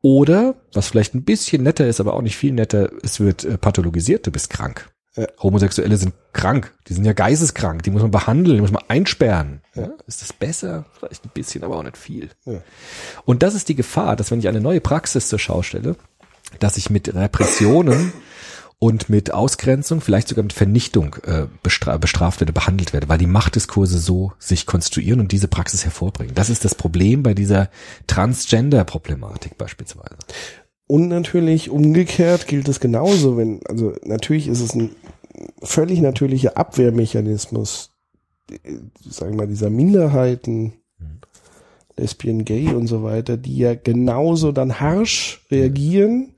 [0.00, 3.56] Oder, was vielleicht ein bisschen netter ist, aber auch nicht viel netter, es wird äh,
[3.56, 4.90] pathologisiert, du bist krank.
[5.14, 5.26] Ja.
[5.40, 9.60] Homosexuelle sind krank, die sind ja geisteskrank, die muss man behandeln, die muss man einsperren.
[9.74, 9.90] Ja.
[10.06, 10.86] Ist das besser?
[10.98, 12.30] Vielleicht ein bisschen, aber auch nicht viel.
[13.24, 15.96] Und das ist die Gefahr, dass wenn ich eine neue Praxis zur Schau stelle,
[16.58, 18.12] dass ich mit Repressionen
[18.82, 23.28] und mit Ausgrenzung, vielleicht sogar mit Vernichtung äh, bestra bestraft werde, behandelt werde, weil die
[23.28, 26.34] Machtdiskurse so sich konstruieren und diese Praxis hervorbringen.
[26.34, 27.70] Das ist das Problem bei dieser
[28.08, 30.16] Transgender-Problematik beispielsweise.
[30.88, 34.90] Und natürlich umgekehrt gilt es genauso, wenn, also natürlich ist es ein
[35.62, 37.92] völlig natürlicher Abwehrmechanismus,
[38.50, 38.56] äh,
[39.08, 40.72] sagen wir mal, dieser Minderheiten,
[41.96, 46.31] Lesbien, Gay und so weiter, die ja genauso dann harsch reagieren,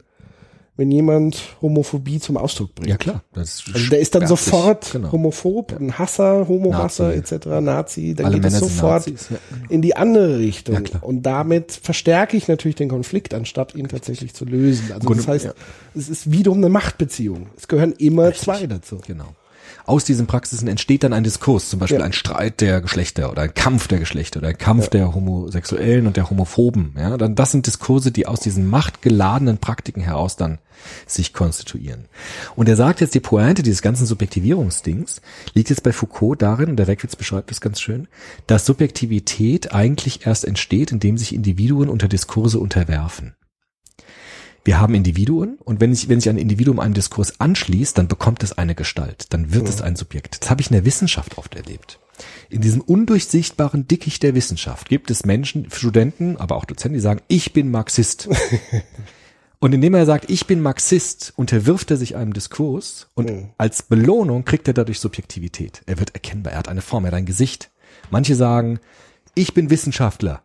[0.77, 2.89] wenn jemand Homophobie zum Ausdruck bringt.
[2.91, 3.23] Ja klar.
[3.33, 5.13] Das Also der ist dann sofort Genau.
[5.13, 9.37] homophob, ein Hasser, Homohasser etc., Nazi, dann Alle geht es Männer sind sofort Nazis, ja.
[9.69, 10.75] in die andere Richtung.
[10.75, 14.93] Ja, und damit verstärke ich natürlich den Konflikt, anstatt ihn tatsächlich zu lösen.
[14.93, 15.55] Also Grunde- das heißt,
[15.95, 17.47] es ist wiederum eine Machtbeziehung.
[17.57, 18.99] Es gehören immer zwei dazu.
[19.07, 19.27] Genau.
[19.87, 22.05] Aus diesen Praxisen entsteht dann ein Diskurs, zum Beispiel Ja.
[22.05, 26.17] ein Streit der Geschlechter oder ein Kampf der Geschlechter oder ein Kampf der Homosexuellen und
[26.17, 26.95] der Homophoben.
[26.99, 30.59] Ja, dann das sind Diskurse, die aus diesen machtgeladenen Praktiken heraus dann
[31.07, 32.07] sich konstituieren.
[32.57, 35.21] Und er sagt jetzt, die Pointe dieses ganzen Subjektivierungsdings
[35.55, 38.09] liegt jetzt bei Foucault darin, und der Reckwitz beschreibt das ganz schön,
[38.47, 43.35] dass Subjektivität eigentlich erst entsteht, indem sich Individuen unter Diskurse unterwerfen.
[44.65, 48.43] Wir haben Individuen und wenn sich, wenn sich ein Individuum einem Diskurs anschließt, dann bekommt
[48.43, 50.43] es eine Gestalt, dann wird es ein Subjekt.
[50.43, 52.01] Das habe ich in der Wissenschaft oft erlebt.
[52.49, 57.21] In diesem undurchsichtbaren Dickicht der Wissenschaft gibt es Menschen, Studenten, aber auch Dozenten, die sagen,
[57.29, 58.29] ich bin Marxist.
[59.59, 64.47] und indem er sagt, ich bin Marxist, unterwirft er sich einem Diskurs und als Belohnung
[64.47, 65.83] kriegt er dadurch Subjektivität.
[65.85, 67.71] Er wird erkennbar, er hat eine Form, er hat ein Gesicht.
[68.11, 68.81] Manche sagen,
[69.35, 70.43] ich bin Wissenschaftler.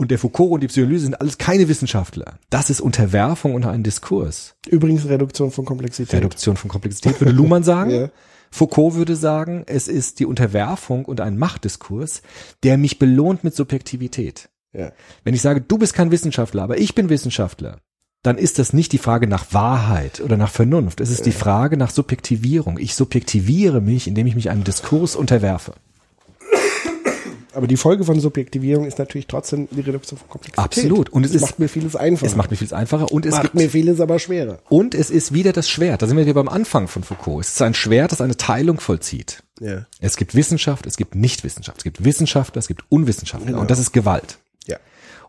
[0.00, 2.38] Und der Foucault und die Psychoanalyse sind alles keine Wissenschaftler.
[2.48, 4.54] Das ist Unterwerfung unter einen Diskurs.
[4.66, 6.14] Übrigens Reduktion von Komplexität.
[6.14, 7.90] Reduktion von Komplexität würde Luhmann sagen.
[8.00, 8.08] Ja.
[8.50, 12.22] Foucault würde sagen, es ist die Unterwerfung und ein Machtdiskurs,
[12.62, 14.48] der mich belohnt mit Subjektivität.
[14.72, 14.92] Ja.
[15.22, 17.76] Wenn ich sage, du bist kein Wissenschaftler, aber ich bin Wissenschaftler,
[18.22, 21.02] dann ist das nicht die Frage nach Wahrheit oder nach Vernunft.
[21.02, 22.78] Es ist die Frage nach Subjektivierung.
[22.78, 25.74] Ich subjektiviere mich, indem ich mich einem Diskurs unterwerfe.
[27.52, 30.64] Aber die Folge von Subjektivierung ist natürlich trotzdem die Reduktion von Komplexität.
[30.64, 31.08] Absolut.
[31.10, 32.26] Und es ist- macht mir vieles einfacher.
[32.26, 34.58] Es macht mir vieles einfacher und es macht gibt mir vieles aber schwerer.
[34.68, 36.02] Und es ist wieder das Schwert.
[36.02, 37.44] Da sind wir wieder beim Anfang von Foucault.
[37.44, 39.42] Es ist ein Schwert, das eine Teilung vollzieht.
[39.60, 39.86] Ja.
[40.00, 41.78] Es gibt Wissenschaft, es gibt Nichtwissenschaft.
[41.78, 43.48] Es gibt Wissenschaftler, es gibt Unwissenschaftler.
[43.48, 43.60] Genau.
[43.60, 44.38] Und das ist Gewalt.
[44.66, 44.76] Ja.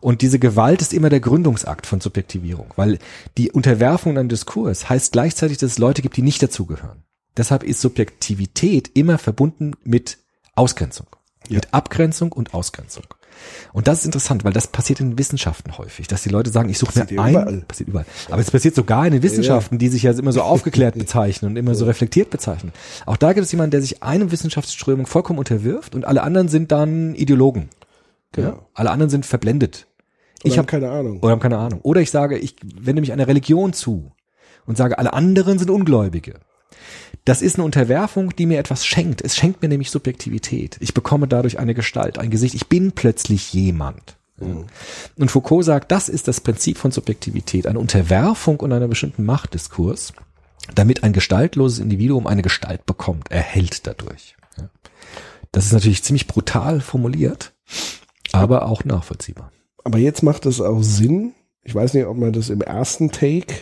[0.00, 2.98] Und diese Gewalt ist immer der Gründungsakt von Subjektivierung, weil
[3.36, 7.02] die Unterwerfung in einem Diskurs heißt gleichzeitig, dass es Leute gibt, die nicht dazugehören.
[7.36, 10.18] Deshalb ist Subjektivität immer verbunden mit
[10.54, 11.06] Ausgrenzung,
[11.48, 13.04] mit Abgrenzung und Ausgrenzung.
[13.72, 16.68] Und das ist interessant, weil das passiert in den Wissenschaften häufig, dass die Leute sagen,
[16.68, 17.64] ich suche mir ja ein, überall.
[17.66, 18.06] passiert überall.
[18.30, 21.56] Aber es passiert sogar in den Wissenschaften, die sich ja immer so aufgeklärt bezeichnen und
[21.56, 22.72] immer so reflektiert bezeichnen.
[23.06, 26.70] Auch da gibt es jemanden, der sich einem Wissenschaftsströmung vollkommen unterwirft und alle anderen sind
[26.72, 27.70] dann Ideologen.
[28.36, 28.42] Ja?
[28.50, 28.66] Genau.
[28.74, 29.86] Alle anderen sind verblendet.
[30.42, 31.20] Ich Ich habe habe keine Ahnung.
[31.20, 31.80] oder haben keine Ahnung.
[31.82, 34.12] Oder ich sage, ich wende mich einer Religion zu
[34.66, 36.34] und sage, alle anderen sind Ungläubige.
[37.24, 39.22] Das ist eine Unterwerfung, die mir etwas schenkt.
[39.22, 40.76] Es schenkt mir nämlich Subjektivität.
[40.80, 42.54] Ich bekomme dadurch eine Gestalt, ein Gesicht.
[42.54, 44.16] Ich bin plötzlich jemand.
[45.16, 50.12] Und Foucault sagt, das ist das Prinzip von Subjektivität, eine Unterwerfung und einer bestimmten Machtdiskurs,
[50.74, 54.36] damit ein gestaltloses Individuum eine Gestalt bekommt, erhält dadurch.
[55.52, 57.52] Das ist natürlich ziemlich brutal formuliert,
[58.32, 59.52] aber auch nachvollziehbar.
[59.84, 61.34] Aber jetzt macht es auch Sinn.
[61.62, 63.54] Ich weiß nicht, ob man das im ersten Take,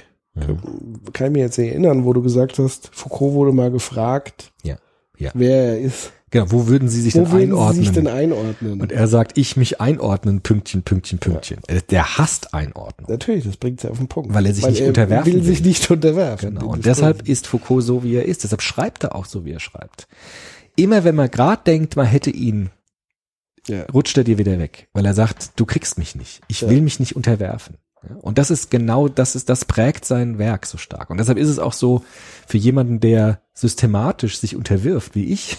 [1.13, 4.77] kann ich mir jetzt erinnern, wo du gesagt hast, Foucault wurde mal gefragt, Ja,
[5.19, 5.31] ja.
[5.35, 6.13] wer er ist.
[6.33, 7.75] Genau, wo würden Sie sich Wo denn würden einordnen?
[7.75, 8.81] Sie sich denn einordnen?
[8.81, 11.59] und er sagt, ich mich einordnen, Pünktchen, Pünktchen, Pünktchen.
[11.67, 13.11] Äh, Der hasst Einordnung.
[13.11, 14.33] Natürlich, das bringt ja auf den Punkt.
[14.33, 15.43] Weil er sich nicht unterwerfen will.
[15.43, 15.67] sich will.
[15.67, 16.55] nicht unterwerfen.
[16.55, 16.69] Genau.
[16.71, 18.45] Und deshalb ist Foucault so, wie er ist.
[18.45, 20.07] Deshalb schreibt er auch so, wie er schreibt.
[20.77, 22.71] Immer wenn man gerade denkt, man hätte ihn,
[23.67, 23.83] Ja.
[23.93, 26.43] rutscht er dir wieder weg, weil er sagt, du kriegst mich nicht.
[26.47, 27.77] Ich will mich nicht unterwerfen.
[28.09, 31.11] Ja, Und das ist genau, das ist, das prägt sein Werk so stark.
[31.11, 32.03] Und deshalb ist es auch so,
[32.47, 35.59] für jemanden, der systematisch sich unterwirft, wie ich,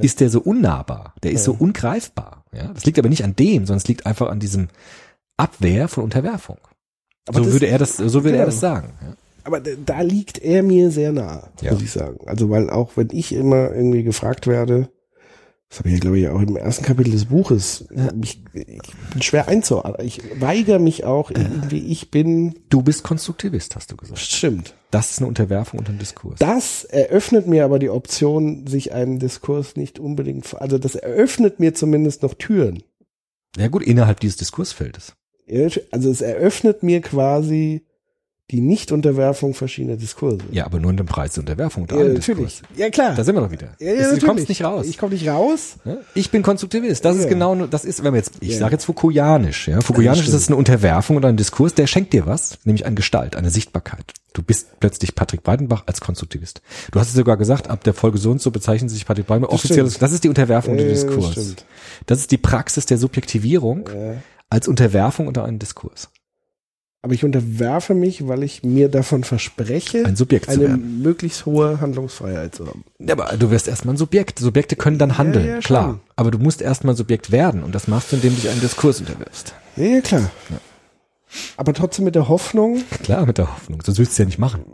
[0.00, 1.14] ist der so unnahbar.
[1.22, 2.44] Der ist so ungreifbar.
[2.54, 4.68] Ja, das liegt aber nicht an dem, sondern es liegt einfach an diesem
[5.36, 6.58] Abwehr von Unterwerfung.
[7.26, 8.46] Aber so würde er das, so würde er genau.
[8.46, 8.92] das sagen.
[9.00, 9.16] Ja.
[9.44, 11.72] Aber da liegt er mir sehr nah, Ja.
[11.72, 12.18] muss ich sagen.
[12.26, 14.88] Also weil auch wenn ich immer irgendwie gefragt werde,
[15.72, 17.86] das habe ich ja glaube ich auch im ersten Kapitel des Buches,
[18.20, 18.66] ich, ich
[19.10, 20.06] bin schwer einzuordnen.
[20.06, 24.18] Ich weigere mich auch irgendwie, ich bin, Du bist Konstruktivist, hast du gesagt.
[24.20, 24.74] stimmt.
[24.90, 26.38] Das ist eine Unterwerfung unter dem Diskurs.
[26.40, 31.72] Das eröffnet mir aber die Option, sich einen Diskurs nicht unbedingt, also das eröffnet mir
[31.72, 32.82] zumindest noch Türen.
[33.56, 35.14] ja gut, innerhalb dieses Diskursfeldes.
[35.90, 37.86] Also es eröffnet mir quasi
[38.52, 40.38] die Nichtunterwerfung verschiedener Diskurse.
[40.50, 42.58] Ja, aber nur in dem Preis der Unterwerfung unter Ja, natürlich.
[42.58, 42.62] Diskurs.
[42.76, 43.14] Ja, klar.
[43.14, 43.68] Da sind wir doch wieder.
[43.80, 44.24] ja, ja, du natürlich.
[44.24, 44.86] kommst nicht raus.
[44.86, 45.76] Ich komme nicht raus.
[46.14, 47.04] Ich bin Konstruktivist.
[47.04, 47.28] Das ist Ja.
[47.30, 48.58] genau, nur- das ist, wenn wir jetzt, ich Ja.
[48.58, 49.80] sage jetzt Foucaultianisch, ja.
[49.80, 53.34] Foucaultianisch ist das eine Unterwerfung oder ein Diskurs, der schenkt dir was, nämlich eine Gestalt,
[53.36, 54.12] eine Sichtbarkeit.
[54.34, 56.62] Du bist plötzlich Patrick Breitenbach als Konstruktivist.
[56.90, 59.50] Du hast es sogar gesagt, ab der Folge so und so bezeichnen sich Patrick Breitenbach
[59.50, 59.88] Das offiziell.
[59.98, 61.32] Das ist die Unterwerfung unter Ja, das Diskurs.
[61.32, 61.64] stimmt.
[62.06, 63.88] Das ist die Praxis der Subjektivierung
[64.50, 66.10] als Unterwerfung unter einen Diskurs.
[67.04, 71.02] Aber ich unterwerfe mich, weil ich mir davon verspreche, Ein Subjekt zu eine werden.
[71.02, 72.84] möglichst hohe Handlungsfreiheit zu haben.
[73.00, 74.38] Ja, aber du wirst erstmal ein Subjekt.
[74.38, 75.62] Subjekte können dann handeln, ja, schon.
[75.62, 76.00] klar.
[76.14, 78.60] Aber du musst erstmal ein Subjekt werden und das machst du, indem du dich einen
[78.60, 79.52] Diskurs unterwirfst.
[79.76, 80.30] Ja, ja klar.
[81.56, 83.82] Aber trotzdem mit der Hoffnung, Klar, mit der Hoffnung.
[83.82, 84.64] Sonst willst du ja nicht machen.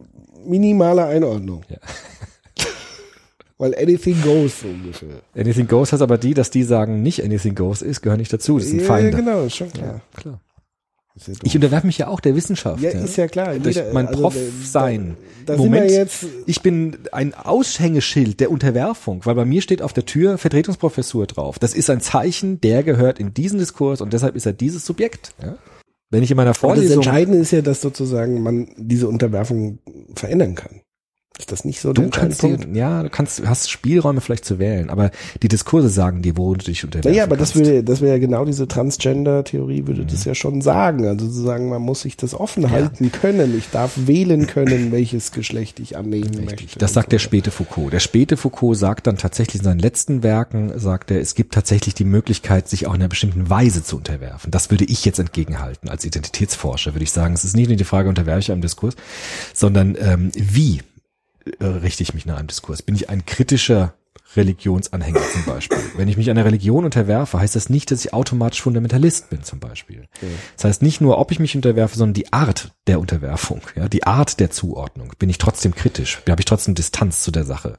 [0.45, 1.63] minimale Einordnung.
[1.71, 1.79] Ja.
[3.59, 5.23] Weil anything goes so ungefähr.
[5.37, 8.59] Anything Goes hat aber die, dass die sagen, nicht Anything Goes ist, gehören nicht dazu.
[8.59, 9.11] Das sind ja, Feinde.
[9.13, 10.01] Ja, genau, ist schon klar.
[10.15, 10.41] Klar.
[11.27, 11.35] Ja.
[11.43, 12.83] Ich unterwerfe mich ja auch der Wissenschaft.
[12.83, 13.59] ja, ist ja klar.
[13.59, 15.17] Durch Jeder- mein also, Prof sein.
[15.47, 19.93] Da, da Moment, jetzt, ich bin ein Aushängeschild der Unterwerfung, weil bei mir steht auf
[19.93, 21.59] der Tür Vertretungsprofessur drauf.
[21.59, 25.35] Das ist ein Zeichen, der gehört in diesen Diskurs und deshalb ist er dieses Subjekt.
[25.43, 25.57] Ja?
[26.11, 29.79] Wenn ich in meiner aber das Vorlesung Entscheidende ist ja, dass sozusagen man diese Unterwerfung
[30.15, 30.81] verändern kann.
[31.39, 34.91] Ist das nicht so Du kannst dir, ja, du kannst, hast Spielräume vielleicht zu wählen,
[34.91, 37.69] aber die Diskurse sagen dir, wo du dich unterwerfen Naja, aber das kannst.
[37.69, 41.07] würde, das wäre ja genau diese Transgender-Theorie, würde das ja schon sagen.
[41.07, 43.57] Also zu sagen, man muss sich das offen halten können.
[43.57, 46.79] Ich darf wählen können, welches Geschlecht ich annehmen möchte.
[46.79, 47.93] Das sagt der späte Foucault.
[47.93, 51.95] Der späte Foucault sagt dann tatsächlich in seinen letzten Werken, sagt er, es gibt tatsächlich
[51.95, 54.51] die Möglichkeit, sich auch in einer bestimmten Weise zu unterwerfen.
[54.51, 55.89] Das würde ich jetzt entgegenhalten.
[55.89, 58.97] Als Identitätsforscher würde ich sagen, es ist nicht nur die Frage, unterwerfe ich einem Diskurs,
[59.55, 60.81] sondern ähm, wie
[61.61, 62.83] richte ich mich nach einem Diskurs?
[62.83, 63.95] Bin ich ein kritischer
[64.37, 65.79] Religionsanhänger zum Beispiel?
[65.97, 69.59] Wenn ich mich einer Religion unterwerfe, heißt das nicht, dass ich automatisch Fundamentalist bin zum
[69.59, 70.09] Beispiel.
[70.57, 74.05] Das heißt nicht nur, ob ich mich unterwerfe, sondern die Art der Unterwerfung, ja, die
[74.05, 75.13] Art der Zuordnung.
[75.19, 76.23] Bin ich trotzdem kritisch?
[76.29, 77.79] Habe ich trotzdem Distanz zu der Sache?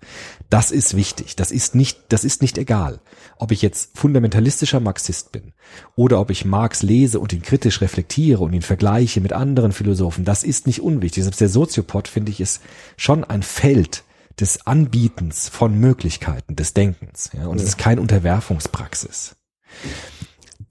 [0.49, 1.35] Das ist wichtig.
[1.35, 2.99] Das ist nicht, das ist nicht egal.
[3.37, 5.53] Ob ich jetzt fundamentalistischer Marxist bin
[5.95, 10.25] oder ob ich Marx lese und ihn kritisch reflektiere und ihn vergleiche mit anderen Philosophen,
[10.25, 11.23] das ist nicht unwichtig.
[11.23, 12.61] Selbst der Soziopod, finde ich, ist
[12.97, 14.03] schon ein Feld
[14.39, 17.29] des Anbietens von Möglichkeiten, des Denkens.
[17.33, 19.35] Ja, und es ist keine Unterwerfungspraxis.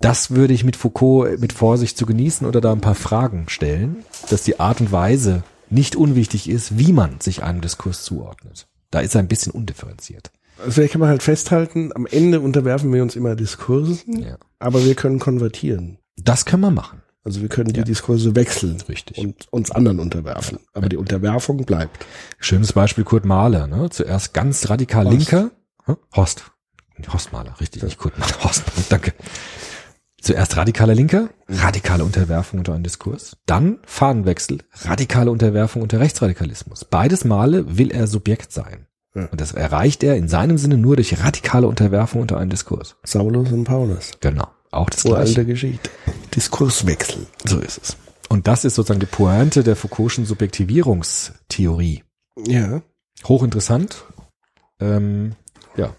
[0.00, 4.04] Das würde ich mit Foucault mit Vorsicht zu genießen oder da ein paar Fragen stellen,
[4.30, 8.68] dass die Art und Weise nicht unwichtig ist, wie man sich einem Diskurs zuordnet.
[8.90, 10.30] Da ist er ein bisschen undifferenziert.
[10.58, 14.38] Also vielleicht kann man halt festhalten, am Ende unterwerfen wir uns immer Diskursen, Ja.
[14.58, 15.98] aber wir können konvertieren.
[16.16, 17.02] Das können wir machen.
[17.24, 19.18] Also wir können die Diskurse wechseln Richtig.
[19.18, 20.58] und uns anderen unterwerfen.
[20.72, 22.06] Aber die Unterwerfung bleibt.
[22.38, 23.90] Schönes Beispiel Kurt Mahler, ne?
[23.90, 25.18] Zuerst ganz radikal Horst.
[25.18, 25.50] linker.
[25.84, 25.96] Hm?
[26.14, 26.50] Horst.
[27.12, 28.34] Horst Mahler, richtig, nicht Kurt Mahler.
[28.44, 29.12] Horst, danke.
[30.20, 33.36] Zuerst radikaler Linker, radikale Unterwerfung unter einen Diskurs.
[33.46, 36.84] Dann Fahnenwechsel, radikale Unterwerfung unter Rechtsradikalismus.
[36.84, 38.86] Beides Male will er Subjekt sein.
[39.14, 39.26] Ja.
[39.26, 42.96] Und das erreicht er in seinem Sinne nur durch radikale Unterwerfung unter einen Diskurs.
[43.04, 44.10] Saulus und Paulus.
[44.20, 44.48] Genau.
[44.70, 45.46] Auch das Uralte Gleiche.
[45.46, 45.90] Geschichte.
[46.34, 47.26] Diskurswechsel.
[47.44, 47.96] So ist es.
[48.28, 52.04] Und das ist sozusagen die Pointe der Foucault'schen Subjektivierungstheorie.
[52.46, 52.82] Ja.
[53.24, 54.04] Hochinteressant.
[54.80, 55.34] Ähm,
[55.76, 55.94] ja.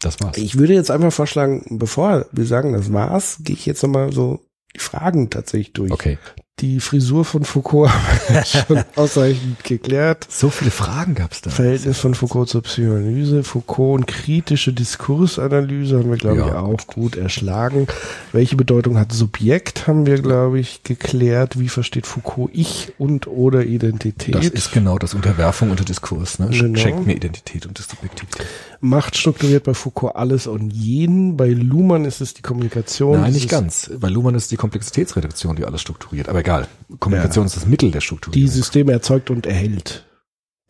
[0.00, 0.36] Das war's.
[0.36, 4.40] Ich würde jetzt einfach vorschlagen, bevor wir sagen, das war's, gehe ich jetzt nochmal so
[4.74, 5.92] die Fragen tatsächlich durch.
[5.92, 6.18] Okay.
[6.60, 10.24] Die Frisur von Foucault haben wir schon ausreichend geklärt.
[10.30, 11.50] So viele Fragen gab's da.
[11.50, 16.46] Verhältnis von Foucault zur Psychoanalyse, Foucault und kritische Diskursanalyse haben wir, glaube Ja.
[16.46, 17.88] ich, auch gut erschlagen.
[18.30, 21.58] Welche Bedeutung hat Subjekt, haben wir, glaube ich, geklärt.
[21.58, 24.36] Wie versteht Foucault Ich und oder Identität?
[24.36, 26.38] Das ist genau das Unterwerfung unter Diskurs.
[26.38, 26.50] Ne?
[26.52, 26.78] Genau.
[26.78, 28.46] Schenkt mir Identität und Subjektivität.
[28.80, 31.36] Macht strukturiert bei Foucault alles und jeden.
[31.36, 33.14] Bei Luhmann ist es die Kommunikation.
[33.16, 33.90] Nein, Das nicht ganz.
[33.98, 36.28] Bei Luhmann ist die Komplexitätsreduktion, die alles strukturiert.
[36.28, 36.68] Aber egal.
[37.00, 38.40] Kommunikation ist das Mittel der Strukturierung.
[38.46, 40.06] Die Systeme erzeugt und erhält.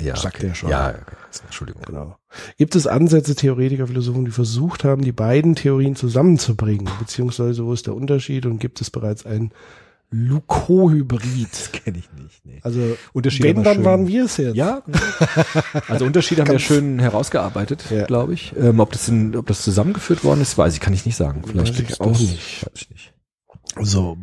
[0.00, 0.46] ja, sagt okay.
[0.48, 0.70] er schon.
[0.70, 1.16] Ja, okay.
[1.44, 1.82] Entschuldigung.
[1.86, 2.16] Genau.
[2.58, 6.88] Gibt es Ansätze, Theoretiker, Philosophen, die versucht haben, die beiden Theorien zusammenzubringen?
[7.00, 9.52] Beziehungsweise wo ist der Unterschied und gibt es bereits ein
[10.10, 11.70] Luko-Hybrid?
[11.72, 12.44] Kenne ich nicht.
[12.44, 12.60] Nee.
[12.62, 13.84] Also, Unterschiede wenn, dann schön.
[13.84, 14.54] waren wir es jetzt.
[14.56, 14.82] Ja,
[15.88, 18.04] also Unterschiede haben wir schön herausgearbeitet, Ja.
[18.06, 18.54] glaube ich.
[18.56, 21.42] Ähm, ob das in, ob das zusammengeführt worden ist, weiß ich, kann ich nicht sagen.
[21.46, 22.64] Vielleicht Weiß ich auch nicht.
[22.66, 23.12] Weiß ich nicht.
[23.80, 24.16] So,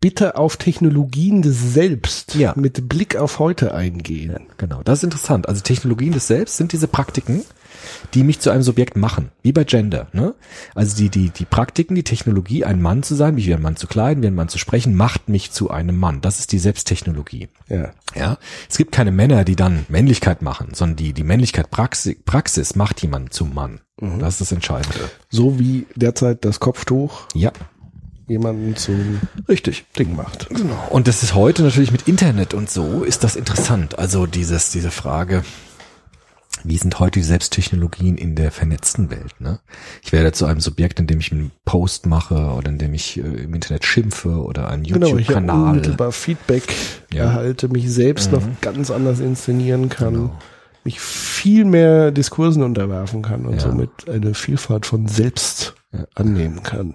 [0.00, 2.52] bitte auf Technologien des Selbst Ja.
[2.56, 4.36] mit Blick auf heute eingehen.
[4.58, 5.48] Genau, das ist interessant.
[5.48, 7.42] Also Technologien des Selbst sind diese Praktiken,
[8.14, 10.06] die mich zu einem Subjekt machen, wie bei Gender.
[10.12, 10.34] Ne?
[10.74, 13.86] Also die, die, die Praktiken, die Technologie, ein Mann zu sein, wie ein Mann zu
[13.86, 16.20] kleiden, wie ein Mann zu sprechen, macht mich zu einem Mann.
[16.20, 17.48] Das ist die Selbsttechnologie.
[17.68, 17.90] Ja.
[18.14, 18.38] Ja,
[18.68, 23.00] es gibt keine Männer, die dann Männlichkeit machen, sondern die, die Männlichkeit Praxis, Praxis macht
[23.02, 23.80] jemanden zum Mann.
[24.18, 24.98] Das ist das Entscheidende.
[25.30, 27.52] So wie derzeit das Kopftuch Ja,
[28.28, 29.84] jemanden zum richtig.
[29.98, 30.48] Ding macht.
[30.50, 30.86] Genau.
[30.90, 33.98] Und das ist heute natürlich mit Internet und so ist das interessant.
[33.98, 35.44] Also dieses, diese Frage,
[36.64, 39.34] wie sind heute die Selbsttechnologien in der vernetzten Welt?
[39.40, 39.58] Ne?
[40.02, 43.54] Ich werde zu einem Subjekt, indem ich einen Post mache oder indem ich äh, im
[43.54, 45.70] Internet schimpfe oder einen Genau, ich YouTube-Kanal.
[45.70, 46.62] unmittelbar Feedback
[47.12, 47.24] Ja.
[47.24, 50.38] erhalte, mich selbst noch ganz anders inszenieren kann, Genau.
[50.84, 53.60] mich viel mehr Diskursen unterwerfen kann und Ja.
[53.60, 56.06] somit eine Vielfalt von selbst Ja.
[56.14, 56.94] annehmen kann.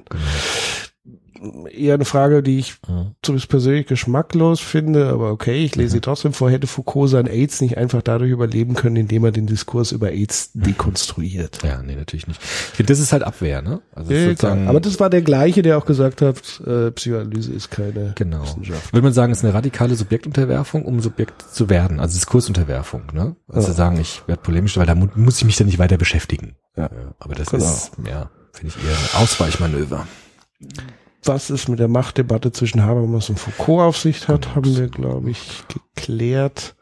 [1.71, 3.11] Eher eine Frage, die ich Mhm.
[3.21, 7.61] zumindest persönlich geschmacklos finde, aber okay, ich lese sie trotzdem vor, hätte Foucault sein AIDS
[7.61, 11.63] nicht einfach dadurch überleben können, indem er den Diskurs über AIDS dekonstruiert.
[11.63, 12.41] Ja, nee, natürlich nicht.
[12.41, 13.81] Ich finde, das ist halt Abwehr, ne?
[13.93, 14.67] Also Ja, sozusagen.
[14.67, 18.43] Aber das war der gleiche, der auch gesagt hat, äh, Psychoanalyse ist keine Genau.
[18.43, 18.93] Wissenschaft.
[18.93, 23.35] Würde man sagen, es ist eine radikale Subjektunterwerfung, um Subjekt zu werden, also Diskursunterwerfung, ne?
[23.47, 23.73] Also Ja.
[23.73, 26.55] sagen, ich werde polemisch, weil da mu muss ich mich dann nicht weiter beschäftigen.
[26.75, 26.89] Ja.
[27.19, 27.63] aber das Genau.
[27.65, 30.05] ist, ja, finde ich eher ein Ausweichmanöver.
[31.23, 35.29] Was es mit der Machtdebatte zwischen Habermas und Foucault auf sich hat, haben wir, glaube
[35.29, 36.75] ich, geklärt.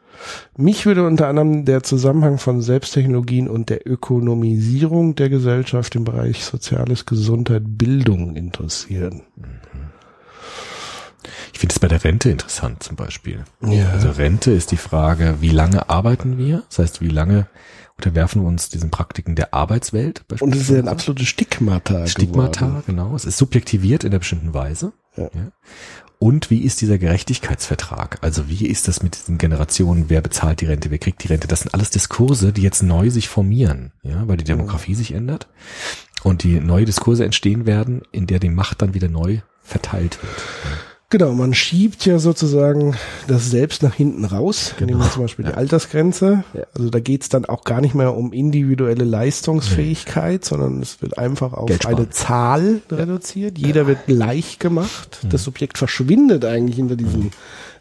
[0.56, 6.44] Mich würde unter anderem der Zusammenhang von Selbsttechnologien und der Ökonomisierung der Gesellschaft im Bereich
[6.44, 9.22] Soziales, Gesundheit, Bildung interessieren.
[11.52, 13.44] Ich finde es bei der Rente interessant zum Beispiel.
[13.62, 13.90] Ja.
[13.90, 16.62] Also Rente ist die Frage, wie lange arbeiten wir?
[16.68, 17.46] Das heißt, wie lange
[17.98, 20.24] unterwerfen wir uns diesen Praktiken der Arbeitswelt?
[20.40, 22.06] Und es ist ja ein absolutes Stigmata.
[22.06, 22.82] Stigmata, geworden.
[22.86, 23.14] genau.
[23.16, 24.92] Es ist subjektiviert in einer bestimmten Weise.
[25.16, 25.30] Ja.
[26.18, 28.18] Und wie ist dieser Gerechtigkeitsvertrag?
[28.22, 30.06] Also wie ist das mit diesen Generationen?
[30.08, 30.90] Wer bezahlt die Rente?
[30.90, 31.46] Wer kriegt die Rente?
[31.46, 35.48] Das sind alles Diskurse, die jetzt neu sich formieren, ja, weil die Demografie sich ändert
[36.22, 40.42] und die neue Diskurse entstehen werden, in der die Macht dann wieder neu verteilt wird.
[41.08, 42.96] Genau, man schiebt ja sozusagen
[43.28, 44.74] das Selbst nach hinten raus.
[44.80, 46.42] Nehmen wir zum Beispiel die Altersgrenze.
[46.74, 51.52] Also da geht's dann auch gar nicht mehr um individuelle Leistungsfähigkeit, sondern es wird einfach
[51.52, 53.56] auf eine Zahl reduziert.
[53.56, 55.20] Jeder wird gleich gemacht.
[55.30, 57.30] Das Subjekt verschwindet eigentlich hinter diesem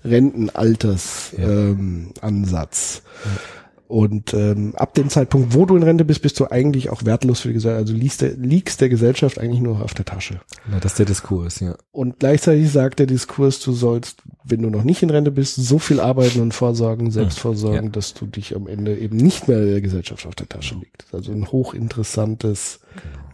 [0.03, 3.01] Rentenaltersansatz.
[3.25, 3.39] Ähm.
[3.87, 7.41] Und ähm, ab dem Zeitpunkt, wo du in Rente bist, bist du eigentlich auch wertlos
[7.41, 7.81] für die Gesellschaft.
[7.81, 10.41] Also liegst der, liegst der Gesellschaft eigentlich nur auf der Tasche.
[10.67, 11.75] Na, das ist der Diskurs, ja.
[11.91, 15.77] Und gleichzeitig sagt der Diskurs, du sollst, wenn du noch nicht in Rente bist, so
[15.77, 17.91] viel arbeiten und vorsorgen, selbst vorsorgen, ja.
[17.91, 21.05] dass du dich am Ende eben nicht mehr der Gesellschaft auf der Tasche liegt.
[21.11, 22.79] Also ein hochinteressantes,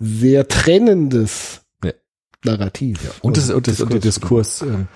[0.02, 1.94] sehr trennendes Ja.
[2.44, 3.20] Narrativ.
[3.22, 4.60] Und, das, und, das, und der Diskurs.
[4.60, 4.88] Diskurs, ähm,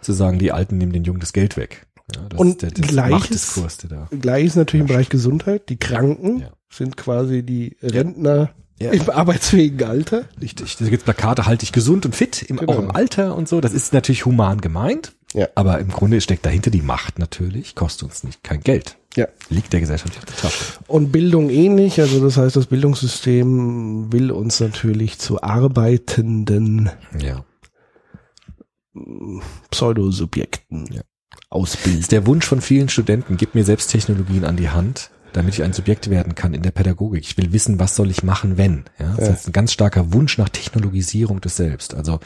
[0.00, 1.86] zu sagen, die Alten nehmen den Jungen das Geld weg.
[2.14, 4.08] Ja, das Und ist der, Gleiches- Machtdiskurs, der da.
[4.10, 5.68] Gleich ist natürlich im Bereich Gesundheit.
[5.68, 6.50] Die Kranken Ja.
[6.70, 8.90] sind quasi die Rentner Ja.
[8.92, 10.24] im arbeitsfähigen Alter.
[10.40, 10.76] Richtig.
[10.78, 12.72] Da gibt's Plakate, halt dich gesund und fit, im, Genau.
[12.72, 13.60] auch im Alter und so.
[13.60, 15.12] Das ist natürlich human gemeint.
[15.32, 15.46] Ja.
[15.54, 18.96] Aber im Grunde steckt dahinter die Macht natürlich, kostet uns nicht kein Geld.
[19.16, 19.26] Ja.
[19.48, 20.64] Liegt der Gesellschaft auf der Tasche.
[20.88, 22.00] Und Bildung ähnlich.
[22.00, 27.44] Also das heißt, das Bildungssystem will uns natürlich zu arbeitenden Ja.
[29.70, 31.02] Pseudosubjekten Ja.
[31.48, 32.00] Ausbilden.
[32.00, 35.62] ist der Wunsch von vielen Studenten, gib mir selbst Technologien an die Hand, damit ich
[35.62, 37.22] ein Subjekt werden kann in der Pädagogik.
[37.24, 38.84] Ich will wissen, was soll ich machen, wenn.
[38.98, 39.32] Ja, das Ja.
[39.32, 41.94] heißt, ein ganz starker Wunsch nach Technologisierung des Selbst.
[41.94, 42.18] Also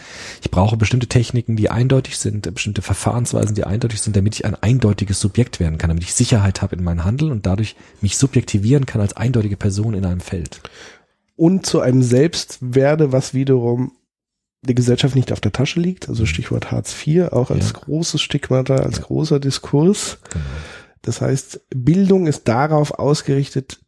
[0.43, 4.55] ich brauche bestimmte Techniken, die eindeutig sind, bestimmte Verfahrensweisen, die eindeutig sind, damit ich ein
[4.55, 8.87] eindeutiges Subjekt werden kann, damit ich Sicherheit habe in meinem Handeln und dadurch mich subjektivieren
[8.87, 10.63] kann als eindeutige Person in einem Feld.
[11.37, 13.93] Und zu einem Selbst werde, was wiederum
[14.67, 17.79] der Gesellschaft nicht auf der Tasche liegt, also Stichwort Hartz IV, auch als Ja.
[17.81, 20.19] großes Stigmata, als großer Diskurs.
[20.33, 20.45] Genau.
[21.03, 23.79] Das heißt, Bildung ist darauf ausgerichtet,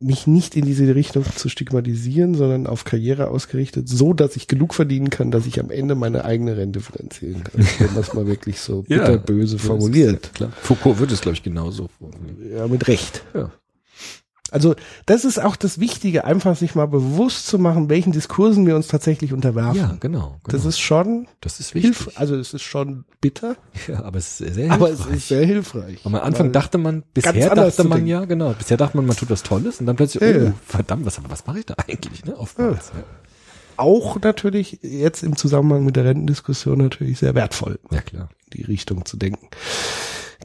[0.00, 4.74] mich nicht in diese Richtung zu stigmatisieren, sondern auf Karriere ausgerichtet, so dass ich genug
[4.74, 7.64] verdienen kann, dass ich am Ende meine eigene Rente finanzieren kann.
[7.78, 8.98] Wenn man es mal wirklich so Ja.
[8.98, 10.34] bitterböse formuliert.
[10.34, 10.50] Klar.
[10.60, 12.36] Foucault würde es, glaube ich, genauso formulieren.
[12.54, 13.22] Ja, mit Recht.
[13.34, 13.50] Ja.
[14.54, 14.76] Also
[15.06, 18.86] das ist auch das Wichtige, einfach sich mal bewusst zu machen, welchen Diskursen wir uns
[18.86, 19.74] tatsächlich unterwerfen.
[19.74, 19.98] Ja, genau.
[19.98, 20.40] genau.
[20.44, 21.96] Das ist schon das ist wichtig.
[21.96, 23.56] hilf, also es ist schon bitter,
[23.88, 25.08] ja, aber es ist sehr aber hilfreich.
[25.10, 25.98] es ist sehr hilfreich.
[26.04, 29.42] Am Anfang dachte man, bisher dachte man ja, genau, bisher dachte man, man tut was
[29.42, 30.54] Tolles und dann plötzlich, Ja, oh, ja.
[30.64, 32.92] verdammt, was, was mache ich da eigentlich, ne, oftmals.
[32.94, 33.02] Ja.
[33.76, 38.28] auch natürlich jetzt im Zusammenhang mit der Rentendiskussion natürlich sehr wertvoll, ja, klar.
[38.52, 39.48] in die Richtung zu denken.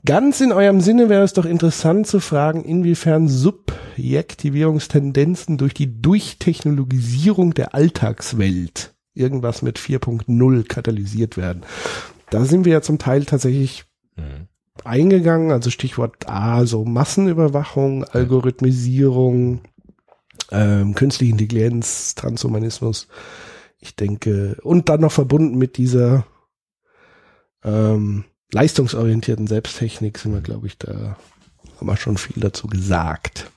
[0.05, 7.53] Ganz in eurem Sinne wäre es doch interessant zu fragen, inwiefern Subjektivierungstendenzen durch die Durchtechnologisierung
[7.53, 11.63] der Alltagswelt irgendwas mit 4.0 katalysiert werden.
[12.29, 13.85] Da sind wir ja zum Teil tatsächlich
[14.19, 14.47] Mhm.
[14.83, 19.61] eingegangen, also Stichwort A, so Massenüberwachung, Algorithmisierung,
[20.51, 23.07] ähm, künstliche Intelligenz, Transhumanismus.
[23.79, 26.25] Ich denke, und dann noch verbunden mit dieser
[27.63, 31.17] ähm, leistungsorientierten Selbsttechnik sind wir, glaube ich, da
[31.77, 33.49] haben wir schon viel dazu gesagt.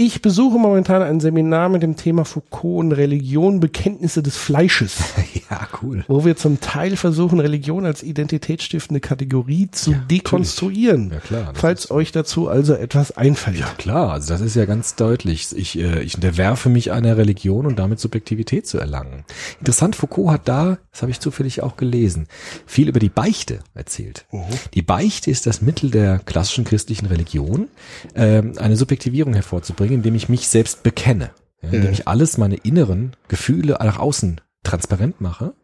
[0.00, 4.98] Ich besuche momentan ein Seminar mit dem Thema Foucault und Religion, Bekenntnisse des Fleisches
[5.50, 6.04] Ja, cool.
[6.06, 11.10] wo wir zum Teil versuchen, Religion als identitätsstiftende Kategorie zu Ja, dekonstruieren.
[11.10, 11.52] Ja, klar.
[11.54, 13.58] falls euch dazu also etwas einfällt.
[13.58, 15.48] Ja, klar, also das ist ja ganz deutlich.
[15.56, 19.24] Ich, äh, ich unterwerfe mich einer Religion und damit Subjektivität zu erlangen.
[19.58, 22.28] Interessant, Foucault hat da, das habe ich zufällig auch gelesen,
[22.66, 24.26] viel über die Beichte erzählt.
[24.74, 27.66] Die Beichte ist das Mittel der klassischen christlichen Religion,
[28.14, 31.30] ähm, eine Subjektivierung hervorzubringen, indem ich mich selbst bekenne.
[31.62, 31.90] Ja, indem Ja.
[31.90, 35.54] ich alles meine inneren Gefühle nach außen transparent mache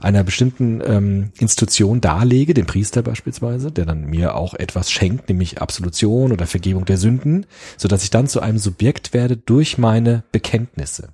[0.00, 5.60] einer bestimmten ähm, Institution darlege, dem Priester beispielsweise, der dann mir auch etwas schenkt, nämlich
[5.60, 7.46] Absolution oder Vergebung der Sünden,
[7.76, 11.10] so dass ich dann zu einem Subjekt werde durch meine Bekenntnisse.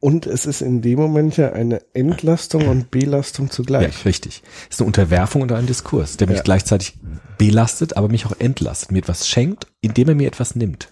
[0.00, 4.04] Und es ist in dem Moment ja eine Entlastung und Belastung Ja, zugleich.
[4.04, 4.42] richtig.
[4.68, 6.42] Es ist eine Unterwerfung unter einen Diskurs, der mich Ja.
[6.42, 6.98] gleichzeitig
[7.38, 10.91] belastet, aber mich auch entlastet, mir etwas schenkt, indem er mir etwas nimmt.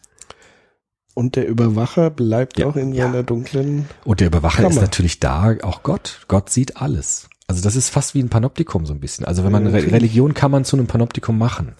[1.21, 2.67] Und der Überwacher bleibt Ja.
[2.67, 3.05] auch in Ja.
[3.05, 3.87] seiner dunklen.
[4.05, 4.81] Und der Überwacher ist Kammer.
[4.81, 6.21] natürlich da, auch Gott.
[6.29, 7.29] Gott sieht alles.
[7.47, 9.27] Also das ist fast wie ein Panoptikum so ein bisschen.
[9.27, 9.93] Also wenn man Re.
[9.93, 11.75] Religion kann man zu einem Panoptikum machen,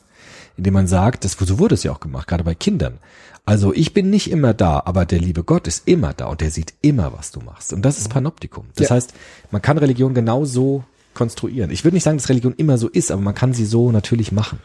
[0.59, 2.99] indem man sagt, das so wurde es ja auch gemacht, gerade bei Kindern.
[3.47, 6.51] Also ich bin nicht immer da, aber der liebe Gott ist immer da und der
[6.51, 7.73] sieht immer, was du machst.
[7.73, 8.67] Und das ist Panoptikum.
[8.77, 8.97] Das Ja.
[8.97, 9.15] heißt,
[9.51, 10.85] man kann Religion genau so
[11.15, 11.71] konstruieren.
[11.71, 14.33] Ich würde nicht sagen, dass Religion immer so ist, aber man kann sie so natürlich
[14.33, 14.59] machen.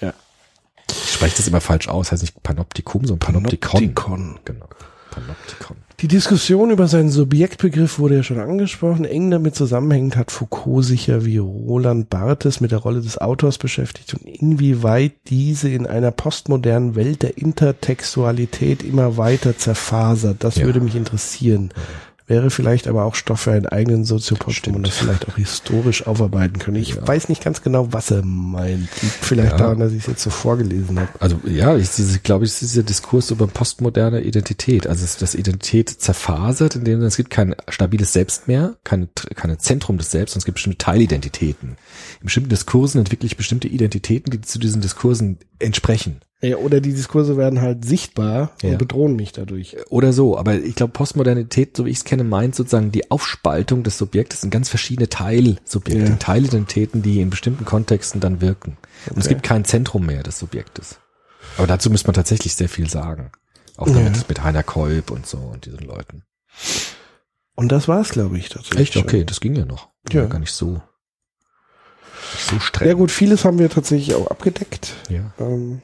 [0.00, 0.08] Ja?
[0.08, 0.14] Ja.
[0.90, 3.94] Ich spreche das immer falsch aus, heißt nicht Panoptikum, sondern Panoptikon.
[3.94, 4.38] Panoptikon.
[4.44, 4.66] Genau.
[5.10, 5.76] Panoptikon.
[6.00, 9.04] Die Diskussion über seinen Subjektbegriff wurde ja schon angesprochen.
[9.04, 13.58] Eng damit zusammenhängend hat Foucault sich ja wie Roland Barthes mit der Rolle des Autors
[13.58, 20.42] beschäftigt und inwieweit diese in einer postmodernen Welt der Intertextualität immer weiter zerfasert.
[20.42, 20.64] Das Ja.
[20.64, 21.70] würde mich interessieren.
[22.30, 26.06] Wäre vielleicht aber auch Stoff für einen eigenen Soziopod, wo man das vielleicht auch historisch
[26.06, 26.76] aufarbeiten können.
[26.76, 27.04] Ich Ja.
[27.08, 28.88] weiß nicht ganz genau, was er meint.
[29.02, 29.58] Liegt vielleicht Ja.
[29.58, 31.08] daran, dass ich es jetzt so vorgelesen habe.
[31.18, 34.86] Also ja, ich diese, glaube ich, ist dieser Diskurs über postmoderne Identität.
[34.86, 39.58] Also es, das Identität zerfasert, in dem es gibt kein stabiles Selbst mehr, keine, keine
[39.58, 41.78] Zentrum des Selbst, sondern es gibt bestimmte Teilidentitäten.
[42.20, 46.20] In bestimmten Diskursen entwickle ich bestimmte Identitäten, die zu diesen Diskursen entsprechen.
[46.42, 48.70] Ja, oder die Diskurse werden halt sichtbar Ja.
[48.70, 49.76] und bedrohen mich dadurch.
[49.90, 53.82] Oder so, aber ich glaube, Postmodernität, so wie ich es kenne, meint sozusagen die Aufspaltung
[53.82, 56.16] des Subjektes in ganz verschiedene Teilsubjekte, Ja.
[56.16, 58.76] Teilidentitäten, die in bestimmten Kontexten dann wirken.
[59.10, 60.98] Und es gibt kein Zentrum mehr des Subjektes.
[61.56, 63.32] Aber dazu müsste man tatsächlich sehr viel sagen.
[63.76, 64.24] Auch damit Ja.
[64.28, 66.22] mit Heiner Kolb und so und diesen Leuten.
[67.56, 68.94] Und das war's, glaube ich, tatsächlich.
[68.94, 68.96] Echt?
[68.96, 69.88] Okay, das ging ja noch.
[70.10, 70.22] Ja.
[70.22, 70.80] War gar nicht so,
[72.38, 72.88] so streng.
[72.88, 74.94] Ja gut, vieles haben wir tatsächlich auch abgedeckt.
[75.08, 75.32] Ja.
[75.40, 75.80] Ähm,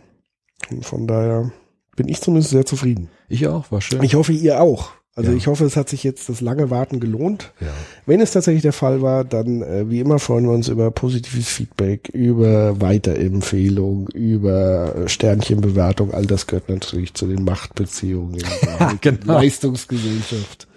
[0.82, 1.50] von daher
[1.96, 3.08] bin ich zumindest sehr zufrieden.
[3.28, 4.02] Ich auch, war schön.
[4.02, 4.90] Ich hoffe, ihr auch.
[5.14, 5.36] Also Ja.
[5.38, 7.52] ich hoffe, es hat sich jetzt das lange Warten gelohnt.
[7.60, 7.68] ja.
[8.04, 11.48] Wenn es tatsächlich der Fall war, dann äh, wie immer freuen wir uns über positives
[11.48, 16.12] Feedback, über Weiterempfehlung, über Sternchenbewertung.
[16.12, 19.32] All das gehört natürlich zu den Machtbeziehungen in der Genau.
[19.34, 20.68] Leistungsgesellschaft.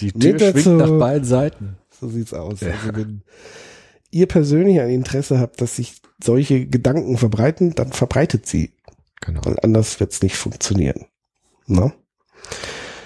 [0.00, 1.76] Die Tür Tür schwingt schwingt nach nach beiden Seiten.
[2.00, 2.60] So sieht's aus.
[2.60, 2.68] Ja.
[2.72, 3.22] Also wenn
[4.14, 8.70] ihr persönlich ein Interesse habt, dass sich solche Gedanken verbreiten, dann verbreitet sie,
[9.20, 9.40] Genau.
[9.44, 11.06] weil anders wird's nicht funktionieren.
[11.66, 11.92] Ne?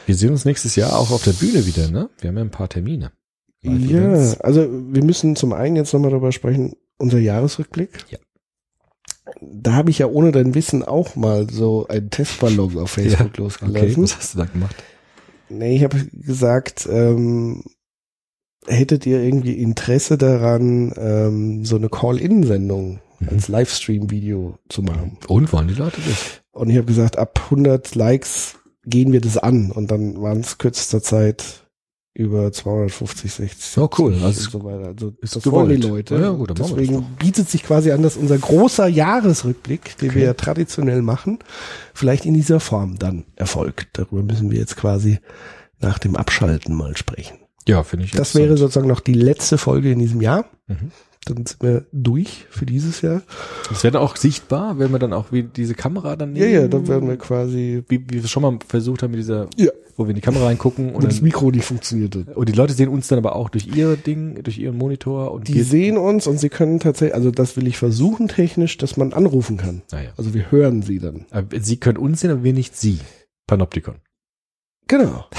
[0.07, 2.11] Wir sehen uns nächstes Jahr auch auf der Bühne wieder, ne?
[2.21, 3.13] Wir haben ja ein paar Termine.
[3.63, 4.41] Ja, Live-Events.
[4.41, 7.91] also wir müssen zum einen jetzt nochmal darüber sprechen, unser Jahresrückblick.
[8.11, 8.19] Ja.
[9.41, 13.27] Da habe ich ja ohne dein Wissen auch mal so einen Testballon auf Facebook Ja,
[13.27, 14.03] Okay, losgelassen.
[14.03, 14.77] was hast du da gemacht?
[15.51, 17.63] Nee, ich habe gesagt, ähm,
[18.67, 25.19] hättet ihr irgendwie Interesse daran, ähm, so eine Call-In-Sendung als Livestream-Video zu machen?
[25.27, 26.43] Und wollen die Leute das?
[26.53, 29.71] Und ich habe gesagt, ab 100 Likes gehen wir das an.
[29.71, 31.69] Und dann waren es kürzester Zeit
[32.15, 33.79] über 250, 60.
[33.79, 34.13] Oh, cool.
[34.15, 34.89] 70 Also und so weiter.
[34.89, 36.11] Also ist das wollen die gewollt.
[36.11, 36.21] Leute.
[36.21, 40.35] Ja, gut, dann Deswegen bietet sich quasi an, dass unser großer Jahresrückblick, den wir ja
[40.35, 41.39] traditionell machen,
[41.95, 43.91] vielleicht in dieser Form dann erfolgt.
[43.93, 45.21] Darüber müssen wir jetzt quasi
[45.79, 47.38] nach dem Abschalten mal sprechen.
[47.69, 48.11] Ja, finde ich.
[48.13, 50.47] Das wäre sozusagen noch die letzte Folge in diesem Jahr.
[50.67, 50.91] Mhm.
[51.27, 53.21] Dann sind wir durch für dieses Jahr.
[53.69, 56.55] Das wäre dann auch sichtbar, wenn wir dann auch wie diese Kamera dann Ja, nehmen.
[56.55, 59.69] ja, dann werden wir quasi, wie, wie wir schon mal versucht haben mit dieser, ja,
[59.99, 62.73] wo wir in die Kamera reingucken und, wo das Mikro nicht funktioniert und die Leute
[62.73, 66.27] sehen uns dann aber auch durch ihr Ding, durch ihren Monitor und Die sehen uns
[66.27, 69.83] und sie können tatsächlich, also das will ich versuchen technisch, dass man anrufen kann.
[69.93, 70.11] naja.
[70.17, 71.27] Also wir hören sie dann.
[71.31, 73.01] Aber Sie können uns sehen, aber wir nicht Sie.
[73.47, 73.97] Panoptikon.
[74.89, 75.25] Genau.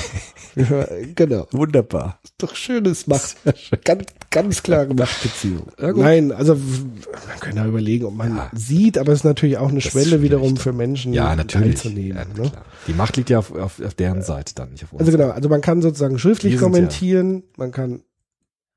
[1.16, 1.48] Genau.
[1.52, 2.20] Wunderbar.
[2.38, 3.38] Doch schönes Macht.
[3.86, 5.68] Ganz, ganz klare Machtbeziehung.
[5.78, 8.52] Nein, also man kann ja überlegen, ob man Ja.
[8.54, 11.76] sieht, aber es ist natürlich auch eine Das ist Schwelle wiederum für Menschen Ja, natürlich.
[11.82, 12.28] teilzunehmen.
[12.36, 12.52] Ja, ne?
[12.88, 15.00] Die Macht liegt ja auf, auf, auf deren Seite dann, nicht auf uns.
[15.02, 18.02] Also genau, also man kann sozusagen schriftlich kommentieren, man kann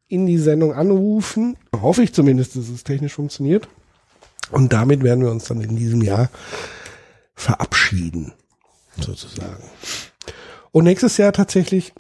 [0.07, 3.67] in die Sendung anrufen, hoffe ich zumindest, dass es technisch funktioniert.
[4.53, 6.29] Und damit werden wir uns dann in diesem Jahr
[7.35, 8.33] verabschieden,
[9.01, 9.65] sozusagen.
[10.73, 11.93] Und nächstes Jahr tatsächlich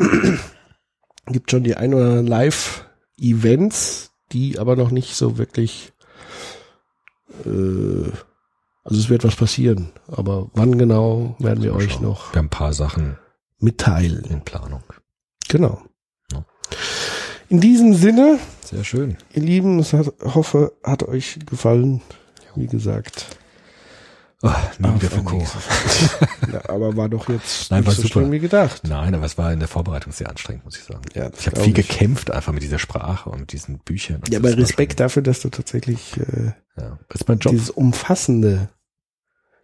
[1.26, 5.92] gibt schon die ein oder anderen Live-Events, die aber noch nicht so wirklich,
[7.44, 8.10] äh,
[8.84, 12.02] also es wird was passieren, aber wann genau werden wir euch schauen.
[12.02, 13.18] noch Wir haben ein paar Sachen
[13.58, 14.24] mitteilen.
[14.24, 14.82] in Planung.
[15.48, 15.82] Genau.
[16.32, 16.44] Ja.
[17.48, 19.18] In diesem Sinne, Sehr schön.
[19.34, 22.00] ihr Lieben, es hat, hoffe, hat euch gefallen.
[22.54, 23.26] Wie gesagt.
[24.44, 24.50] Oh,
[24.80, 25.46] nie wieder Foucault.
[26.52, 28.12] ja, aber war doch jetzt Nein, nicht war so super.
[28.12, 28.82] schlimm wie gedacht.
[28.88, 31.02] Nein, aber es war in der Vorbereitung sehr anstrengend, muss ich sagen.
[31.14, 31.88] Ja, ich habe viel ich.
[31.88, 34.20] gekämpft einfach mit dieser Sprache und mit diesen Büchern.
[34.30, 37.52] Ja, aber Respekt dafür, dass du tatsächlich äh, ja, ist mein Job.
[37.52, 38.68] dieses umfassende,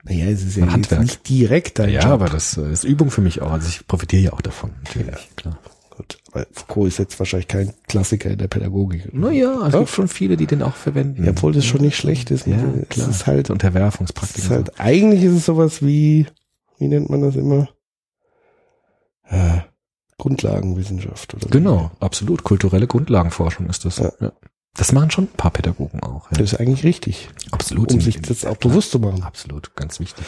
[0.05, 1.02] naja, es ist ja Handwerk.
[1.02, 2.12] nicht direkt dein ja, Job.
[2.12, 3.50] aber das äh, ist Übung für mich auch.
[3.50, 5.28] Also ich profitiere ja auch davon, natürlich.
[5.34, 5.59] Klar.
[6.39, 9.12] Weil Foucault ist jetzt wahrscheinlich kein Klassiker in der Pädagogik.
[9.12, 9.81] Naja, es Doch.
[9.81, 11.24] gibt schon viele, die den auch verwenden.
[11.24, 12.47] Ja, obwohl das schon nicht schlecht ist.
[12.47, 13.09] Ja, es klar.
[13.09, 14.44] ist halt, es Unterwerfungspraktiken.
[14.44, 16.27] ist halt, eigentlich ist es sowas wie,
[16.78, 17.69] wie nennt man das immer?
[19.31, 19.66] Ja,
[20.16, 21.48] Grundlagenwissenschaft oder so.
[21.48, 22.44] Genau, absolut.
[22.44, 23.98] Kulturelle Grundlagenforschung ist das.
[23.98, 24.12] Ja.
[24.20, 24.32] Ja.
[24.78, 26.30] Das machen schon ein paar Pädagogen auch.
[26.30, 26.38] Ja.
[26.38, 27.92] Das ist eigentlich richtig, Absolut.
[27.92, 29.22] um sich das auch bewusst zu machen.
[29.24, 30.24] Absolut, ganz wichtig.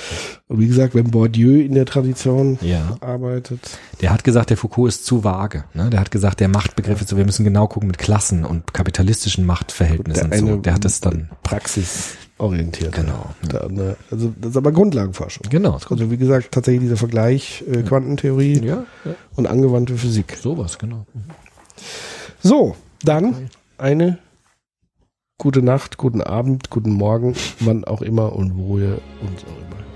[0.48, 2.97] Und wie gesagt, wenn Bourdieu in der Tradition Ja.
[3.01, 3.60] arbeitet,
[4.01, 5.64] Der hat gesagt, der Foucault ist zu vage.
[5.72, 5.89] Ne?
[5.90, 9.47] Der hat gesagt, der Machtbegriff ist so, wir müssen genau gucken mit Klassen und kapitalistischen
[9.47, 10.31] Machtverhältnissen.
[10.31, 10.52] Der und so.
[10.55, 11.31] eine- Der hat das dann.
[11.44, 12.93] praxisorientiert.
[12.94, 13.31] Genau.
[13.52, 15.44] Der andere, also das ist aber Grundlagenforschung.
[15.48, 15.78] Genau.
[15.89, 20.36] Also wie gesagt, tatsächlich dieser Vergleich äh, Quantentheorie Ja, ja, und angewandte Physik.
[20.43, 21.06] sowas, genau.
[22.43, 22.74] So,
[23.05, 23.48] dann
[23.78, 24.18] eine
[25.41, 29.90] gute Nacht, guten Abend, guten Morgen, wann auch immer und wo ihr uns auch immer.